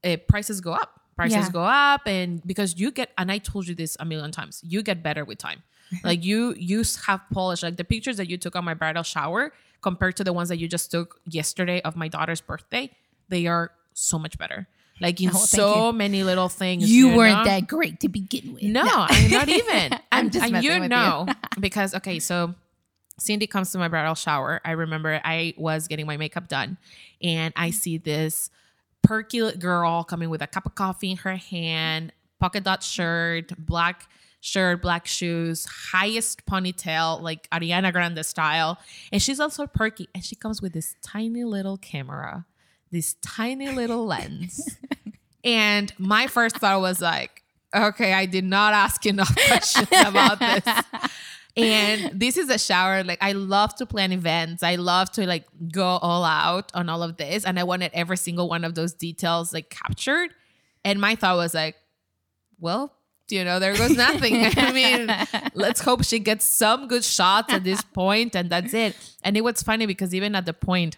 uh, 0.03 0.17
prices 0.27 0.61
go 0.61 0.73
up. 0.73 0.99
Prices 1.15 1.47
Yeah. 1.47 1.51
go 1.51 1.63
up, 1.63 2.07
and 2.07 2.41
because 2.47 2.79
you 2.79 2.89
get, 2.89 3.11
and 3.17 3.31
I 3.31 3.37
told 3.37 3.67
you 3.67 3.75
this 3.75 3.95
a 3.99 4.05
million 4.05 4.31
times, 4.31 4.61
you 4.63 4.81
get 4.81 5.03
better 5.03 5.23
with 5.23 5.37
time. 5.37 5.61
like 6.05 6.23
you, 6.23 6.55
you 6.57 6.83
have 7.05 7.21
polish. 7.33 7.63
Like 7.63 7.75
the 7.75 7.83
pictures 7.83 8.17
that 8.17 8.29
you 8.29 8.37
took 8.37 8.55
on 8.55 8.63
my 8.63 8.73
bridal 8.73 9.03
shower 9.03 9.51
compared 9.81 10.15
to 10.17 10.23
the 10.23 10.31
ones 10.31 10.47
that 10.49 10.57
you 10.57 10.67
just 10.67 10.89
took 10.89 11.19
yesterday 11.29 11.81
of 11.81 11.95
my 11.97 12.07
daughter's 12.07 12.39
birthday, 12.39 12.89
they 13.27 13.45
are 13.45 13.71
so 13.93 14.17
much 14.17 14.37
better. 14.37 14.67
Like 15.01 15.19
in 15.19 15.29
Oh, 15.29 15.33
so 15.33 15.91
many 15.91 16.23
little 16.23 16.47
things. 16.47 16.89
you, 16.89 17.09
know? 17.09 17.17
weren't 17.17 17.43
that 17.45 17.67
great 17.67 17.99
to 18.01 18.07
begin 18.09 18.53
with 18.53 18.63
No, 18.63 18.83
I'm 18.85 19.31
not 19.31 19.49
even. 19.49 19.99
I'm 20.11 20.29
just 20.29 20.45
and 20.45 20.63
you 20.63 20.71
with 20.73 20.83
you. 20.83 20.89
know 20.89 21.25
because 21.59 21.93
okay, 21.95 22.19
so 22.19 22.53
Cindy 23.19 23.47
comes 23.47 23.71
to 23.71 23.77
my 23.79 23.87
bridal 23.87 24.15
shower. 24.15 24.61
I 24.63 24.71
remember 24.71 25.19
I 25.23 25.53
was 25.57 25.87
getting 25.87 26.05
my 26.05 26.17
makeup 26.17 26.47
done, 26.47 26.77
and 27.21 27.53
I 27.57 27.71
see 27.71 27.97
this 27.97 28.49
perky 29.03 29.51
girl 29.53 30.03
coming 30.03 30.29
with 30.29 30.41
a 30.43 30.47
cup 30.47 30.65
of 30.67 30.75
coffee 30.75 31.11
in 31.11 31.17
her 31.17 31.35
hand, 31.35 32.13
polka 32.39 32.61
dot 32.61 32.83
shirt, 32.83 33.51
black 33.57 34.07
shirt, 34.39 34.81
black 34.81 35.05
shoes, 35.07 35.65
highest 35.91 36.45
ponytail, 36.47 37.21
like 37.21 37.47
Ariana 37.51 37.91
Grande 37.91 38.25
style, 38.25 38.79
and 39.11 39.21
she's 39.21 39.39
also 39.39 39.67
perky, 39.67 40.07
and 40.15 40.23
she 40.23 40.35
comes 40.35 40.61
with 40.61 40.73
this 40.73 40.95
tiny 41.03 41.43
little 41.43 41.77
camera, 41.77 42.45
this 42.91 43.15
tiny 43.21 43.69
little 43.69 44.05
lens, 44.05 44.77
and 45.43 45.93
my 45.97 46.27
first 46.27 46.57
thought 46.57 46.81
was 46.81 47.01
like 47.01 47.41
okay, 47.73 48.13
I 48.13 48.25
did 48.25 48.43
not 48.43 48.73
ask 48.73 49.05
enough 49.05 49.33
questions 49.47 49.87
about 49.91 50.39
this. 50.39 50.63
And 51.57 52.19
this 52.19 52.37
is 52.37 52.49
a 52.49 52.57
shower. 52.57 53.03
Like 53.03 53.19
I 53.21 53.33
love 53.33 53.75
to 53.75 53.85
plan 53.85 54.11
events. 54.11 54.63
I 54.63 54.75
love 54.75 55.11
to 55.13 55.25
like 55.25 55.45
go 55.71 55.85
all 55.85 56.23
out 56.23 56.71
on 56.73 56.89
all 56.89 57.03
of 57.03 57.17
this. 57.17 57.45
And 57.45 57.59
I 57.59 57.63
wanted 57.63 57.91
every 57.93 58.17
single 58.17 58.47
one 58.47 58.63
of 58.63 58.75
those 58.75 58.93
details 58.93 59.53
like 59.53 59.69
captured. 59.69 60.29
And 60.85 60.99
my 60.99 61.15
thought 61.15 61.35
was 61.35 61.53
like, 61.53 61.75
well, 62.59 62.93
you 63.29 63.43
know, 63.43 63.59
there 63.59 63.75
goes 63.75 63.95
nothing. 63.95 64.35
I 64.57 64.71
mean, 64.71 65.09
let's 65.53 65.81
hope 65.81 66.03
she 66.03 66.19
gets 66.19 66.45
some 66.45 66.87
good 66.87 67.03
shots 67.03 67.53
at 67.53 67.63
this 67.63 67.81
point, 67.81 68.35
and 68.35 68.49
that's 68.49 68.73
it. 68.73 68.95
And 69.23 69.37
it 69.37 69.41
was 69.41 69.61
funny 69.61 69.85
because 69.85 70.13
even 70.13 70.35
at 70.35 70.45
the 70.45 70.53
point 70.53 70.97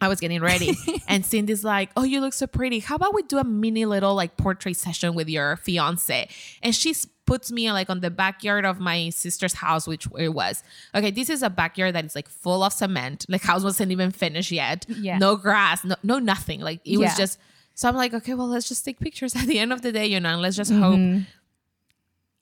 I 0.00 0.08
was 0.08 0.20
getting 0.20 0.40
ready, 0.40 0.76
and 1.08 1.24
Cindy's 1.26 1.64
like, 1.64 1.90
"Oh, 1.96 2.04
you 2.04 2.20
look 2.20 2.32
so 2.32 2.46
pretty. 2.46 2.78
How 2.78 2.94
about 2.94 3.14
we 3.14 3.22
do 3.22 3.38
a 3.38 3.44
mini 3.44 3.84
little 3.84 4.14
like 4.14 4.36
portrait 4.36 4.76
session 4.76 5.14
with 5.14 5.28
your 5.28 5.56
fiance?" 5.56 6.28
And 6.62 6.74
she 6.74 6.94
puts 7.26 7.52
me 7.52 7.70
like 7.72 7.90
on 7.90 8.00
the 8.00 8.10
backyard 8.10 8.64
of 8.64 8.80
my 8.80 9.10
sister's 9.10 9.54
house, 9.54 9.86
which 9.86 10.06
it 10.16 10.30
was. 10.30 10.62
Okay, 10.94 11.10
this 11.10 11.28
is 11.28 11.42
a 11.42 11.50
backyard 11.50 11.94
that 11.94 12.04
is 12.04 12.14
like 12.14 12.28
full 12.28 12.62
of 12.62 12.72
cement. 12.72 13.26
Like 13.28 13.42
house 13.42 13.64
wasn't 13.64 13.92
even 13.92 14.12
finished 14.12 14.50
yet. 14.50 14.86
Yeah. 14.88 15.18
No 15.18 15.36
grass. 15.36 15.84
No, 15.84 15.96
no 16.02 16.18
nothing. 16.18 16.60
Like 16.60 16.80
it 16.84 16.98
Yeah. 16.98 17.08
was 17.08 17.16
just. 17.16 17.38
So 17.74 17.88
I'm 17.88 17.94
like, 17.94 18.12
okay, 18.12 18.34
well, 18.34 18.48
let's 18.48 18.66
just 18.66 18.84
take 18.84 18.98
pictures 18.98 19.36
at 19.36 19.46
the 19.46 19.58
end 19.58 19.72
of 19.72 19.82
the 19.82 19.92
day, 19.92 20.06
you 20.06 20.18
know, 20.20 20.30
and 20.30 20.42
let's 20.42 20.56
just 20.56 20.72
hope 20.72 20.96
mm-hmm. 20.96 21.22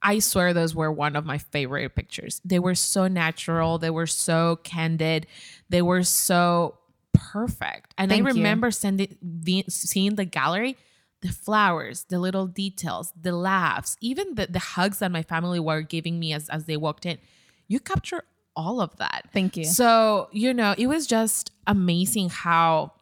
I 0.02 0.20
swear 0.20 0.54
those 0.54 0.74
were 0.74 0.92
one 0.92 1.16
of 1.16 1.26
my 1.26 1.38
favorite 1.38 1.94
pictures. 1.96 2.40
They 2.44 2.58
were 2.58 2.74
so 2.74 3.08
natural, 3.08 3.78
they 3.78 3.90
were 3.90 4.06
so 4.06 4.60
candid, 4.62 5.26
they 5.68 5.82
were 5.82 6.04
so 6.04 6.78
perfect. 7.16 7.94
And 7.98 8.10
Thank 8.10 8.26
I 8.26 8.30
you. 8.30 8.36
remember 8.36 8.70
sending 8.70 9.16
seeing 9.68 10.14
the 10.16 10.24
gallery, 10.24 10.76
the 11.22 11.28
flowers, 11.28 12.04
the 12.08 12.18
little 12.18 12.46
details, 12.46 13.12
the 13.20 13.32
laughs, 13.32 13.96
even 14.00 14.34
the, 14.34 14.46
the 14.46 14.58
hugs 14.58 14.98
that 15.00 15.10
my 15.10 15.22
family 15.22 15.60
were 15.60 15.82
giving 15.82 16.18
me 16.18 16.32
as, 16.32 16.48
as 16.48 16.66
they 16.66 16.76
walked 16.76 17.06
in. 17.06 17.18
You 17.68 17.80
capture 17.80 18.22
all 18.54 18.80
of 18.80 18.96
that. 18.96 19.28
Thank 19.32 19.56
you. 19.56 19.64
So, 19.64 20.28
you 20.32 20.54
know, 20.54 20.74
it 20.78 20.86
was 20.86 21.06
just 21.06 21.50
amazing 21.66 22.30
how 22.30 22.92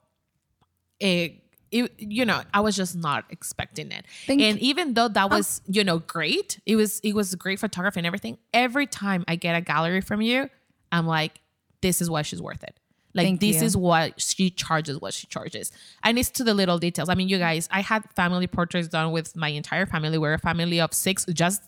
it 1.00 1.40
it, 1.70 1.92
you 1.98 2.24
know, 2.24 2.40
I 2.54 2.60
was 2.60 2.76
just 2.76 2.94
not 2.94 3.24
expecting 3.30 3.90
it. 3.90 4.04
Thank 4.26 4.40
and 4.40 4.60
even 4.60 4.94
though 4.94 5.08
that 5.08 5.24
oh. 5.24 5.36
was, 5.36 5.60
you 5.66 5.82
know, 5.82 5.98
great, 5.98 6.60
it 6.66 6.76
was 6.76 7.00
it 7.00 7.14
was 7.14 7.34
great 7.34 7.58
photography 7.58 7.98
and 7.98 8.06
everything. 8.06 8.38
Every 8.52 8.86
time 8.86 9.24
I 9.26 9.34
get 9.34 9.56
a 9.56 9.60
gallery 9.60 10.00
from 10.00 10.22
you, 10.22 10.48
I'm 10.92 11.06
like, 11.06 11.40
this 11.80 12.00
is 12.00 12.08
why 12.08 12.22
she's 12.22 12.40
worth 12.40 12.62
it. 12.62 12.78
Like 13.14 13.26
Thank 13.26 13.40
this 13.40 13.60
you. 13.60 13.66
is 13.66 13.76
what 13.76 14.20
she 14.20 14.50
charges, 14.50 15.00
what 15.00 15.14
she 15.14 15.26
charges. 15.28 15.70
And 16.02 16.18
it's 16.18 16.30
to 16.32 16.44
the 16.44 16.52
little 16.52 16.78
details. 16.78 17.08
I 17.08 17.14
mean, 17.14 17.28
you 17.28 17.38
guys, 17.38 17.68
I 17.70 17.80
had 17.80 18.02
family 18.16 18.46
portraits 18.48 18.88
done 18.88 19.12
with 19.12 19.36
my 19.36 19.48
entire 19.48 19.86
family. 19.86 20.18
We're 20.18 20.34
a 20.34 20.38
family 20.38 20.80
of 20.80 20.92
six, 20.92 21.24
just 21.26 21.62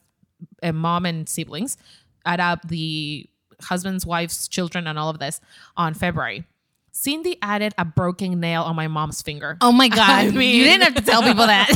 a 0.62 0.73
mom 0.73 1.07
and 1.07 1.29
siblings. 1.29 1.76
Add 2.25 2.41
up 2.41 2.67
the 2.67 3.29
husband's, 3.62 4.05
wife's, 4.05 4.49
children, 4.49 4.88
and 4.88 4.99
all 4.99 5.09
of 5.09 5.21
this 5.21 5.41
on 5.76 5.95
February. 5.95 6.45
Cindy 6.91 7.37
added 7.43 7.75
a 7.79 7.85
broken 7.85 8.41
nail 8.41 8.62
on 8.62 8.75
my 8.75 8.88
mom's 8.88 9.21
finger. 9.23 9.57
Oh 9.61 9.71
my 9.71 9.88
god! 10.00 10.09
I 10.26 10.31
mean- 10.31 10.57
you 10.57 10.65
didn't 10.65 10.83
have 10.83 10.95
to 10.95 11.03
tell 11.03 11.23
people 11.23 11.47
that. 11.47 11.69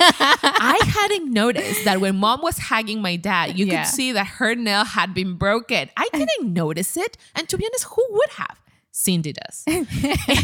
I 0.00 0.78
hadn't 0.86 1.32
noticed 1.32 1.84
that 1.84 2.00
when 2.00 2.16
mom 2.16 2.42
was 2.42 2.58
hugging 2.58 3.00
my 3.02 3.16
dad, 3.16 3.58
you 3.58 3.66
Yeah. 3.66 3.82
could 3.84 3.90
see 3.90 4.12
that 4.12 4.26
her 4.26 4.54
nail 4.54 4.84
had 4.84 5.14
been 5.14 5.34
broken. 5.34 5.88
I 5.96 6.08
didn't 6.12 6.52
notice 6.52 6.96
it. 6.96 7.16
And 7.34 7.48
to 7.48 7.56
be 7.58 7.64
honest, 7.66 7.84
who 7.84 8.06
would 8.10 8.30
have? 8.36 8.60
Cindy 8.96 9.34
does. 9.34 9.62
and 9.66 9.86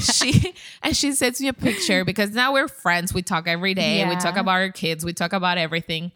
she 0.02 0.54
and 0.82 0.94
she 0.94 1.12
sends 1.12 1.40
me 1.40 1.48
a 1.48 1.54
picture 1.54 2.04
because 2.04 2.32
now 2.32 2.52
we're 2.52 2.68
friends. 2.68 3.14
We 3.14 3.22
talk 3.22 3.48
every 3.48 3.72
day. 3.72 4.06
We 4.06 4.14
talk 4.16 4.36
about 4.36 4.52
our 4.52 4.70
kids. 4.70 5.06
We 5.06 5.14
talk 5.14 5.32
about 5.32 5.56
everything. 5.56 6.12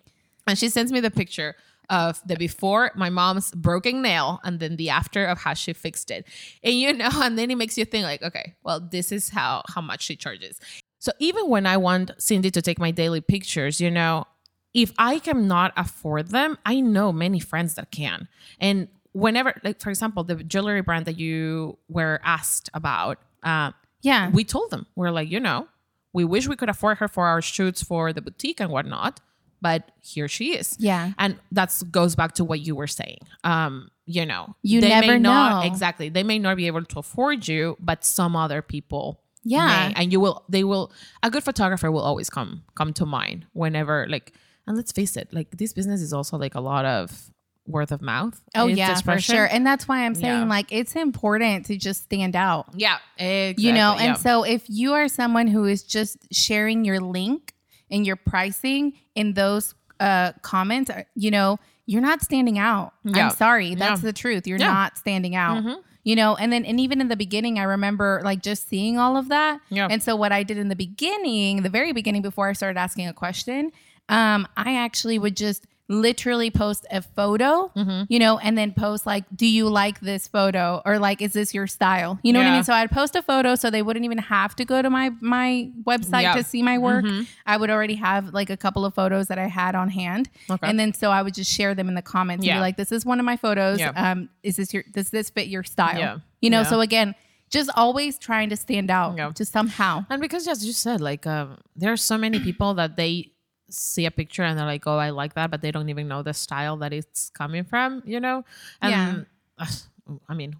And 0.46 0.58
she 0.58 0.68
sends 0.68 0.92
me 0.92 1.00
the 1.00 1.10
picture 1.10 1.56
of 1.88 2.20
the 2.26 2.36
before 2.36 2.90
my 2.94 3.08
mom's 3.08 3.52
broken 3.52 4.02
nail 4.02 4.40
and 4.44 4.60
then 4.60 4.76
the 4.76 4.90
after 4.90 5.24
of 5.24 5.38
how 5.38 5.54
she 5.54 5.72
fixed 5.72 6.10
it. 6.10 6.26
And 6.62 6.74
you 6.78 6.92
know, 6.92 7.08
and 7.14 7.38
then 7.38 7.50
it 7.50 7.56
makes 7.56 7.78
you 7.78 7.86
think 7.86 8.04
like, 8.04 8.22
okay, 8.22 8.54
well, 8.62 8.80
this 8.80 9.12
is 9.12 9.30
how 9.30 9.62
how 9.68 9.80
much 9.80 10.02
she 10.02 10.14
charges. 10.14 10.60
So 10.98 11.12
even 11.18 11.48
when 11.48 11.64
I 11.66 11.78
want 11.78 12.10
Cindy 12.18 12.50
to 12.50 12.60
take 12.60 12.78
my 12.78 12.90
daily 12.90 13.22
pictures, 13.22 13.80
you 13.80 13.90
know, 13.90 14.26
if 14.74 14.92
I 14.98 15.20
cannot 15.20 15.72
afford 15.74 16.28
them, 16.28 16.58
I 16.66 16.80
know 16.80 17.12
many 17.12 17.40
friends 17.40 17.76
that 17.76 17.90
can. 17.90 18.28
And 18.60 18.88
whenever, 19.16 19.58
like 19.64 19.80
for 19.80 19.90
example, 19.90 20.22
the 20.24 20.36
jewelry 20.36 20.82
brand 20.82 21.06
that 21.06 21.18
you 21.18 21.78
were 21.88 22.20
asked 22.22 22.68
about, 22.74 23.18
uh, 23.42 23.70
yeah, 24.02 24.30
we 24.30 24.44
told 24.44 24.70
them 24.70 24.86
we're 24.94 25.10
like, 25.10 25.30
you 25.30 25.40
know, 25.40 25.66
we 26.12 26.24
wish 26.24 26.46
we 26.48 26.56
could 26.56 26.68
afford 26.68 26.98
her 26.98 27.08
for 27.08 27.26
our 27.26 27.40
shoots 27.42 27.82
for 27.82 28.12
the 28.12 28.20
boutique 28.20 28.60
and 28.60 28.70
whatnot, 28.70 29.20
but 29.60 29.90
here 30.02 30.28
she 30.28 30.56
is. 30.56 30.76
Yeah. 30.78 31.12
and 31.18 31.38
that 31.52 31.72
goes 31.90 32.14
back 32.14 32.32
to 32.34 32.44
what 32.44 32.60
you 32.60 32.74
were 32.76 32.86
saying. 32.86 33.18
Um, 33.42 33.90
you 34.04 34.24
know, 34.26 34.54
You 34.62 34.80
they 34.80 34.88
may 35.00 35.00
never 35.06 35.18
not 35.18 35.64
know. 35.64 35.70
exactly. 35.70 36.08
They 36.10 36.22
may 36.22 36.38
not 36.38 36.56
be 36.56 36.66
able 36.68 36.84
to 36.84 36.98
afford 36.98 37.48
you, 37.48 37.76
but 37.80 38.04
some 38.04 38.36
other 38.36 38.62
people. 38.62 39.20
Yeah. 39.42 39.88
may. 39.88 39.94
and 39.96 40.12
you 40.12 40.20
will. 40.20 40.44
They 40.48 40.62
will. 40.64 40.92
A 41.22 41.30
good 41.30 41.42
photographer 41.42 41.90
will 41.90 42.02
always 42.10 42.28
come 42.30 42.62
come 42.74 42.92
to 42.94 43.06
mind 43.06 43.46
whenever 43.52 44.06
like. 44.08 44.32
And 44.66 44.76
let's 44.76 44.90
face 44.92 45.16
it, 45.16 45.32
like 45.32 45.56
this 45.58 45.72
business 45.72 46.00
is 46.02 46.12
also 46.12 46.36
like 46.36 46.54
a 46.56 46.60
lot 46.60 46.84
of 46.84 47.30
word 47.66 47.92
of 47.92 48.00
mouth. 48.02 48.40
Oh 48.54 48.66
yeah, 48.66 48.94
for 49.00 49.18
sure. 49.20 49.44
And 49.46 49.66
that's 49.66 49.86
why 49.88 50.04
I'm 50.04 50.14
saying 50.14 50.42
Yeah. 50.42 50.44
like 50.48 50.70
it's 50.70 50.94
important 50.96 51.66
to 51.66 51.76
just 51.76 52.04
stand 52.04 52.36
out. 52.36 52.66
Yeah, 52.74 52.98
exactly. 53.18 53.64
You 53.64 53.72
know, 53.72 53.92
and 53.92 54.08
yeah. 54.08 54.14
so 54.14 54.44
if 54.44 54.64
you 54.68 54.92
are 54.94 55.08
someone 55.08 55.46
who 55.48 55.64
is 55.64 55.82
just 55.82 56.16
sharing 56.32 56.84
your 56.84 57.00
link 57.00 57.54
and 57.90 58.06
your 58.06 58.16
pricing 58.16 58.94
in 59.14 59.34
those 59.34 59.74
uh 60.00 60.32
comments, 60.42 60.90
uh, 60.90 61.02
you 61.14 61.30
know, 61.30 61.58
you're 61.86 62.02
not 62.02 62.20
standing 62.22 62.58
out. 62.58 62.92
Yeah. 63.04 63.26
I'm 63.28 63.34
sorry. 63.36 63.74
That's 63.74 64.00
the 64.00 64.12
truth. 64.12 64.46
You're 64.46 64.58
not 64.58 64.98
standing 64.98 65.34
out. 65.36 65.62
Mhm. 65.64 65.76
You 66.04 66.14
know, 66.14 66.36
and 66.36 66.52
then 66.52 66.64
and 66.64 66.78
even 66.78 67.00
in 67.00 67.08
the 67.08 67.16
beginning, 67.16 67.58
I 67.58 67.64
remember 67.64 68.20
like 68.24 68.40
just 68.42 68.68
seeing 68.68 68.96
all 68.98 69.16
of 69.16 69.28
that. 69.28 69.60
Yeah. 69.70 69.88
And 69.90 70.02
so 70.02 70.14
what 70.14 70.30
I 70.32 70.42
did 70.44 70.56
in 70.58 70.68
the 70.68 70.76
beginning, 70.76 71.62
the 71.62 71.68
very 71.68 71.92
beginning 71.92 72.22
before 72.22 72.48
I 72.48 72.52
started 72.52 72.78
asking 72.78 73.08
a 73.08 73.12
question, 73.12 73.72
um, 74.08 74.46
I 74.56 74.76
actually 74.76 75.18
would 75.18 75.36
just 75.36 75.66
literally 75.88 76.50
post 76.50 76.84
a 76.90 77.00
photo, 77.00 77.70
Mm-hmm. 77.76 78.02
you 78.08 78.18
know, 78.18 78.38
and 78.38 78.58
then 78.58 78.72
post 78.72 79.06
like, 79.06 79.24
do 79.34 79.46
you 79.46 79.68
like 79.68 80.00
this 80.00 80.26
photo? 80.26 80.82
Or 80.84 80.98
like, 80.98 81.22
is 81.22 81.32
this 81.32 81.54
your 81.54 81.66
style? 81.66 82.18
You 82.22 82.32
know 82.32 82.40
what 82.40 82.48
I 82.48 82.54
mean? 82.54 82.64
So 82.64 82.72
I'd 82.72 82.90
post 82.90 83.14
a 83.14 83.22
photo 83.22 83.54
so 83.54 83.70
they 83.70 83.82
wouldn't 83.82 84.04
even 84.04 84.18
have 84.18 84.56
to 84.56 84.64
go 84.64 84.82
to 84.82 84.90
my 84.90 85.10
my 85.20 85.70
website 85.84 86.22
Yeah. 86.22 86.34
to 86.34 86.42
see 86.42 86.62
my 86.62 86.78
work. 86.78 87.04
Mhm. 87.04 87.26
I 87.46 87.56
would 87.56 87.70
already 87.70 87.94
have 87.96 88.34
like 88.34 88.50
a 88.50 88.56
couple 88.56 88.84
of 88.84 88.94
photos 88.94 89.28
that 89.28 89.38
I 89.38 89.46
had 89.46 89.74
on 89.76 89.88
hand. 89.88 90.28
Okay. 90.50 90.66
And 90.68 90.78
then 90.78 90.92
so 90.92 91.10
I 91.10 91.22
would 91.22 91.34
just 91.34 91.52
share 91.52 91.74
them 91.74 91.88
in 91.88 91.94
the 91.94 92.02
comments 92.02 92.40
and 92.42 92.46
Yeah. 92.48 92.56
be 92.56 92.60
like, 92.60 92.76
this 92.76 92.90
is 92.90 93.06
one 93.06 93.20
of 93.20 93.24
my 93.26 93.36
photos. 93.36 93.78
Yeah. 93.78 93.92
Um, 93.94 94.28
is 94.42 94.56
this 94.56 94.74
your 94.74 94.82
does 94.92 95.10
this 95.10 95.30
fit 95.30 95.46
your 95.48 95.62
style? 95.62 95.98
Yeah. 95.98 96.18
You 96.40 96.50
know, 96.50 96.60
Yeah. 96.62 96.70
so 96.70 96.80
again, 96.80 97.14
just 97.48 97.70
always 97.76 98.18
trying 98.18 98.48
to 98.50 98.56
stand 98.56 98.90
out 98.90 99.16
Yeah. 99.16 99.30
just 99.32 99.52
somehow. 99.52 100.04
And 100.10 100.20
because 100.20 100.48
as 100.48 100.66
you 100.66 100.72
said, 100.72 101.00
like 101.00 101.26
um, 101.28 101.58
there 101.76 101.92
are 101.92 101.96
so 101.96 102.18
many 102.18 102.40
people 102.40 102.74
that 102.74 102.96
they 102.96 103.30
see 103.70 104.06
a 104.06 104.10
picture 104.10 104.42
and 104.42 104.58
they're 104.58 104.66
like, 104.66 104.86
"Oh, 104.86 104.98
I 104.98 105.10
like 105.10 105.34
that," 105.34 105.50
but 105.50 105.62
they 105.62 105.70
don't 105.70 105.88
even 105.88 106.08
know 106.08 106.22
the 106.22 106.34
style 106.34 106.76
that 106.78 106.92
it's 106.92 107.30
coming 107.30 107.64
from. 107.64 108.02
You 108.06 108.20
know, 108.20 108.44
and 108.80 109.26
I 110.28 110.34
mean, 110.34 110.54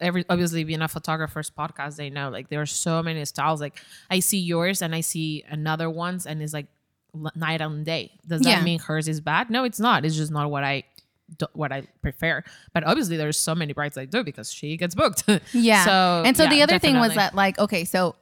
every 0.00 0.24
obviously 0.28 0.64
being 0.64 0.82
a 0.82 0.88
photographer's 0.88 1.50
podcast, 1.50 1.96
they 1.96 2.10
know 2.10 2.28
like 2.28 2.48
there 2.48 2.60
are 2.60 2.66
so 2.66 3.02
many 3.02 3.24
styles. 3.24 3.60
Like 3.60 3.80
I 4.10 4.20
see 4.20 4.38
yours 4.38 4.82
and 4.82 4.94
I 4.94 5.00
see 5.00 5.44
another 5.48 5.88
one's, 5.88 6.26
and 6.26 6.42
it's 6.42 6.52
like 6.52 6.66
night 7.34 7.60
and 7.60 7.84
day. 7.84 8.12
Does 8.26 8.42
that 8.42 8.64
mean 8.64 8.78
hers 8.78 9.08
is 9.08 9.20
bad? 9.20 9.50
No, 9.50 9.64
it's 9.64 9.80
not. 9.80 10.04
It's 10.04 10.16
just 10.16 10.32
not 10.32 10.50
what 10.50 10.64
I. 10.64 10.84
What 11.54 11.72
I 11.72 11.86
prefer, 12.02 12.44
but 12.74 12.84
obviously 12.84 13.16
there's 13.16 13.38
so 13.38 13.54
many 13.54 13.72
brides 13.72 13.96
I 13.96 14.04
do 14.04 14.22
because 14.22 14.52
she 14.52 14.76
gets 14.76 14.94
booked. 14.94 15.24
Yeah. 15.54 15.86
So 15.86 16.22
and 16.26 16.36
so 16.36 16.42
yeah, 16.42 16.50
the 16.50 16.62
other 16.62 16.78
thing 16.78 16.98
was 16.98 17.14
that 17.14 17.34
like 17.34 17.58
okay, 17.58 17.86
so 17.86 18.16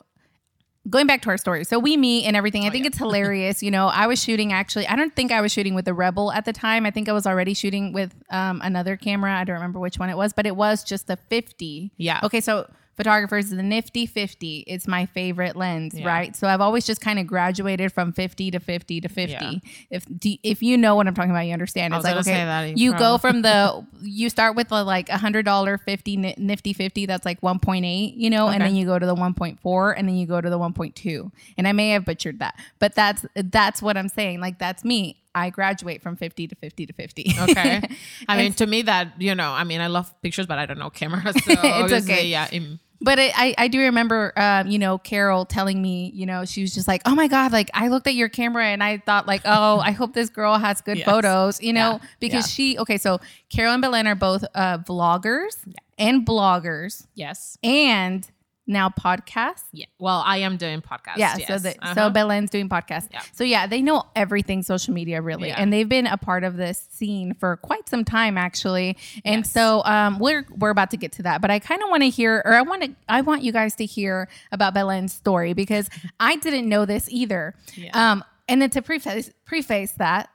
going 0.90 1.06
back 1.06 1.22
to 1.22 1.30
our 1.30 1.38
story. 1.38 1.64
So 1.64 1.78
we 1.78 1.96
meet 1.96 2.24
and 2.26 2.36
everything. 2.36 2.64
I 2.64 2.68
Oh, 2.68 2.70
think 2.70 2.84
yeah. 2.84 2.88
it's 2.88 2.98
hilarious. 2.98 3.62
You 3.62 3.70
know, 3.70 3.86
I 3.88 4.06
was 4.06 4.22
shooting 4.22 4.52
actually. 4.52 4.86
I 4.86 4.96
don't 4.96 5.14
think 5.14 5.32
I 5.32 5.40
was 5.40 5.52
shooting 5.52 5.74
with 5.74 5.84
the 5.84 5.94
Rebel 5.94 6.32
at 6.32 6.44
the 6.44 6.52
time. 6.52 6.84
I 6.84 6.90
think 6.90 7.08
I 7.08 7.12
was 7.12 7.26
already 7.26 7.54
shooting 7.54 7.92
with 7.92 8.12
um, 8.30 8.60
another 8.62 8.96
camera. 8.96 9.32
I 9.34 9.44
don't 9.44 9.54
remember 9.54 9.78
which 9.78 9.98
one 9.98 10.10
it 10.10 10.16
was, 10.16 10.32
but 10.32 10.46
it 10.46 10.56
was 10.56 10.84
just 10.84 11.08
a 11.08 11.16
50. 11.16 11.92
Yeah. 11.96 12.20
Okay, 12.24 12.40
so 12.40 12.70
photographers 12.96 13.50
the 13.50 13.62
nifty 13.62 14.04
50 14.06 14.64
it's 14.66 14.86
my 14.86 15.06
favorite 15.06 15.56
lens 15.56 15.98
Yeah. 15.98 16.06
right? 16.06 16.36
So 16.36 16.46
i've 16.46 16.60
always 16.60 16.86
just 16.86 17.00
kind 17.00 17.18
of 17.18 17.26
graduated 17.26 17.92
from 17.92 18.12
50 18.12 18.50
to 18.50 18.60
50 18.60 19.00
to 19.00 19.08
50 19.08 19.32
Yeah. 19.32 19.52
if 19.90 20.04
do, 20.18 20.34
if 20.42 20.62
you 20.62 20.76
know 20.76 20.94
what 20.96 21.06
i'm 21.06 21.14
talking 21.14 21.30
about 21.30 21.46
you 21.46 21.52
understand. 21.52 21.94
It's 21.94 22.04
like 22.04 22.16
okay 22.16 22.44
that, 22.44 22.76
you 22.76 22.92
you 22.92 22.98
go 22.98 23.16
from 23.18 23.42
the 23.42 23.86
you 24.02 24.28
start 24.28 24.54
with 24.56 24.68
the 24.68 24.84
like 24.84 25.08
a 25.08 25.16
hundred 25.18 25.44
dollar 25.44 25.78
50 25.78 26.34
nifty 26.38 26.72
50 26.72 27.06
that's 27.06 27.24
like 27.24 27.40
1.8 27.40 28.12
you 28.16 28.28
know 28.30 28.48
and 28.48 28.60
then 28.62 28.74
you 28.74 28.84
go 28.84 28.98
to 28.98 29.06
the 29.06 29.14
1.4 29.14 29.94
and 29.96 30.08
then 30.08 30.16
you 30.16 30.26
go 30.26 30.40
to 30.40 30.50
the 30.50 30.58
1.2 30.58 31.30
and 31.56 31.66
i 31.68 31.72
may 31.72 31.90
have 31.90 32.04
butchered 32.04 32.38
that 32.40 32.54
but 32.78 32.94
that's 32.94 33.24
that's 33.34 33.80
what 33.80 33.96
i'm 33.96 34.08
saying. 34.08 34.40
Like 34.40 34.58
that's 34.58 34.84
me 34.84 35.16
i 35.34 35.50
graduate 35.50 36.02
from 36.02 36.16
50 36.16 36.48
to 36.48 36.54
50 36.56 36.86
to 36.86 36.92
50 36.92 37.34
Okay. 37.40 37.82
I 38.28 38.36
mean, 38.36 38.52
to 38.54 38.66
me, 38.66 38.82
that 38.82 39.20
you 39.20 39.34
know, 39.34 39.50
I 39.52 39.64
mean, 39.64 39.80
I 39.80 39.86
love 39.86 40.12
pictures, 40.22 40.46
but 40.46 40.58
I 40.58 40.66
don't 40.66 40.78
know 40.78 40.90
cameras. 40.90 41.36
So 41.44 41.52
it's 41.62 41.92
okay. 42.04 42.26
Yeah. 42.28 42.48
im- 42.52 42.80
But 43.02 43.18
it, 43.18 43.32
I, 43.34 43.54
I 43.56 43.68
do 43.68 43.78
remember, 43.80 44.32
um, 44.36 44.66
you 44.66 44.78
know, 44.78 44.98
Carol 44.98 45.46
telling 45.46 45.80
me, 45.80 46.10
you 46.14 46.26
know, 46.26 46.44
she 46.44 46.60
was 46.60 46.74
just 46.74 46.86
like, 46.86 47.00
oh 47.06 47.14
my 47.14 47.28
God, 47.28 47.50
like 47.50 47.70
I 47.72 47.88
looked 47.88 48.06
at 48.06 48.14
your 48.14 48.28
camera 48.28 48.66
and 48.66 48.82
I 48.82 48.98
thought, 48.98 49.26
like, 49.26 49.40
oh, 49.46 49.78
I 49.80 49.92
hope 49.92 50.12
this 50.12 50.28
girl 50.28 50.58
has 50.58 50.82
good 50.82 50.98
Yes. 50.98 51.06
photos, 51.06 51.62
you 51.62 51.72
know, 51.72 51.92
Yeah. 52.02 52.08
because 52.20 52.46
Yeah. 52.46 52.54
she, 52.54 52.78
okay, 52.78 52.98
so 52.98 53.18
Carol 53.48 53.72
and 53.72 53.80
Belen 53.82 54.06
are 54.06 54.14
both 54.14 54.44
uh, 54.54 54.78
vloggers 54.78 55.56
and 55.98 56.26
bloggers 56.26 57.06
Yes. 57.14 57.56
and 57.62 58.28
now 58.66 58.88
podcasts. 58.88 59.64
Yeah. 59.72 59.86
Well, 59.98 60.22
I 60.24 60.38
am 60.38 60.56
doing 60.56 60.80
podcasts. 60.80 61.16
Yeah, 61.16 61.36
yes. 61.38 61.48
so 61.48 61.58
the, 61.58 61.70
Uh-huh. 61.82 61.94
so 61.94 62.10
Belen's 62.10 62.50
doing 62.50 62.68
podcasts. 62.68 63.08
Yeah. 63.10 63.22
So 63.32 63.42
yeah, 63.42 63.66
they 63.66 63.82
know 63.82 64.04
everything 64.14 64.62
social 64.62 64.94
media 64.94 65.20
really, 65.20 65.48
Yeah. 65.48 65.56
and 65.58 65.72
they've 65.72 65.88
been 65.88 66.06
a 66.06 66.16
part 66.16 66.44
of 66.44 66.56
this 66.56 66.86
scene 66.92 67.34
for 67.34 67.56
quite 67.56 67.88
some 67.88 68.04
time 68.04 68.38
actually. 68.38 68.96
And 69.24 69.40
Yes. 69.44 69.50
so 69.52 69.82
um, 69.84 70.18
we're 70.20 70.46
we're 70.56 70.70
about 70.70 70.90
to 70.92 70.96
get 70.96 71.10
to 71.12 71.22
that, 71.24 71.40
but 71.40 71.50
I 71.50 71.58
kind 71.58 71.82
of 71.82 71.88
want 71.90 72.02
to 72.04 72.10
hear, 72.10 72.42
or 72.44 72.54
I 72.54 72.62
want 72.62 72.82
to, 72.84 72.94
I 73.08 73.22
want 73.22 73.42
you 73.42 73.50
guys 73.50 73.74
to 73.76 73.86
hear 73.86 74.28
about 74.52 74.72
Belen's 74.74 75.12
story 75.12 75.52
because 75.52 75.90
I 76.20 76.36
didn't 76.36 76.68
know 76.68 76.84
this 76.84 77.08
either. 77.10 77.54
Yeah. 77.74 77.90
Um, 78.12 78.24
and 78.48 78.62
then 78.62 78.70
to 78.70 78.82
preface 78.82 79.30
preface 79.46 79.92
that, 79.92 80.28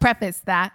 preface 0.00 0.40
that, 0.46 0.72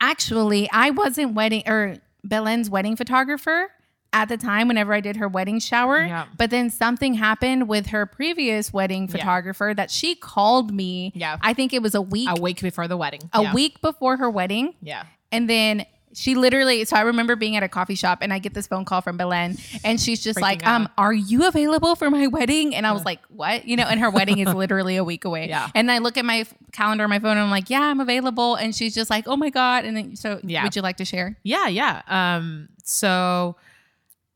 actually, 0.00 0.68
I 0.70 0.90
wasn't 0.90 1.34
wedding 1.34 1.62
or 1.66 1.96
Belen's 2.24 2.68
wedding 2.70 2.96
photographer 2.96 3.68
at 4.16 4.28
the 4.30 4.36
time 4.38 4.66
whenever 4.66 4.94
I 4.94 5.00
did 5.00 5.16
her 5.16 5.28
wedding 5.28 5.60
shower. 5.60 6.00
Yeah. 6.00 6.26
But 6.38 6.50
then 6.50 6.70
something 6.70 7.14
happened 7.14 7.68
with 7.68 7.88
her 7.88 8.06
previous 8.06 8.72
wedding 8.72 9.08
photographer 9.08 9.74
that 9.76 9.90
she 9.90 10.14
called 10.14 10.72
me. 10.72 11.12
Yeah. 11.14 11.36
I 11.42 11.52
think 11.52 11.74
it 11.74 11.82
was 11.82 11.94
a 11.94 12.00
week 12.00 12.28
a 12.30 12.40
week 12.40 12.62
before 12.62 12.88
the 12.88 12.96
wedding. 12.96 13.20
a 13.32 13.42
yeah. 13.42 13.54
week 13.54 13.80
before 13.82 14.16
her 14.16 14.30
wedding. 14.30 14.74
Yeah. 14.80 15.04
And 15.30 15.50
then 15.50 15.84
she 16.14 16.34
literally, 16.34 16.82
so 16.86 16.96
I 16.96 17.02
remember 17.02 17.36
being 17.36 17.56
at 17.56 17.62
a 17.62 17.68
coffee 17.68 17.94
shop 17.94 18.20
and 18.22 18.32
I 18.32 18.38
get 18.38 18.54
this 18.54 18.66
phone 18.66 18.86
call 18.86 19.02
from 19.02 19.18
Belen 19.18 19.58
and 19.84 20.00
she's 20.00 20.24
just 20.24 20.38
Freaking 20.38 20.42
like, 20.42 20.66
um, 20.66 20.84
out. 20.84 20.90
are 20.96 21.12
you 21.12 21.46
available 21.46 21.94
for 21.94 22.08
my 22.08 22.26
wedding? 22.26 22.74
And 22.74 22.86
I 22.86 22.92
was 22.92 23.04
like, 23.04 23.20
what? 23.28 23.68
You 23.68 23.76
know, 23.76 23.82
and 23.84 24.00
her 24.00 24.08
wedding 24.08 24.38
is 24.38 24.52
literally 24.62 24.96
a 24.96 25.04
week 25.04 25.26
away. 25.26 25.46
Yeah. 25.50 25.68
And 25.74 25.90
I 25.92 25.98
look 25.98 26.16
at 26.16 26.24
my 26.24 26.46
calendar 26.72 27.04
on 27.04 27.10
my 27.10 27.18
phone 27.18 27.32
and 27.32 27.40
I'm 27.40 27.50
like, 27.50 27.68
yeah, 27.68 27.82
I'm 27.82 28.00
available. 28.00 28.54
And 28.54 28.74
she's 28.74 28.94
just 28.94 29.10
like, 29.10 29.28
oh 29.28 29.36
my 29.36 29.50
God. 29.50 29.84
And 29.84 29.94
then, 29.94 30.16
so 30.16 30.40
Yeah. 30.42 30.62
would 30.64 30.74
you 30.74 30.80
like 30.80 30.96
to 30.96 31.04
share? 31.04 31.36
Yeah, 31.42 31.68
yeah. 31.68 32.00
Um, 32.08 32.70
so 32.82 33.56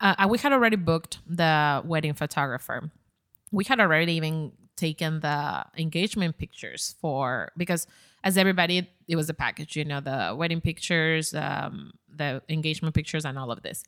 uh, 0.00 0.26
we 0.28 0.38
had 0.38 0.52
already 0.52 0.76
booked 0.76 1.18
the 1.26 1.82
wedding 1.84 2.14
photographer. 2.14 2.90
We 3.52 3.64
had 3.64 3.80
already 3.80 4.14
even 4.14 4.52
taken 4.76 5.20
the 5.20 5.64
engagement 5.76 6.38
pictures 6.38 6.94
for 7.00 7.52
because 7.56 7.86
as 8.24 8.36
everybody, 8.36 8.88
it 9.08 9.16
was 9.16 9.28
a 9.28 9.34
package. 9.34 9.76
You 9.76 9.84
know, 9.84 10.00
the 10.00 10.34
wedding 10.36 10.60
pictures, 10.60 11.34
um, 11.34 11.92
the 12.14 12.42
engagement 12.48 12.94
pictures, 12.94 13.24
and 13.24 13.38
all 13.38 13.50
of 13.50 13.62
this. 13.62 13.84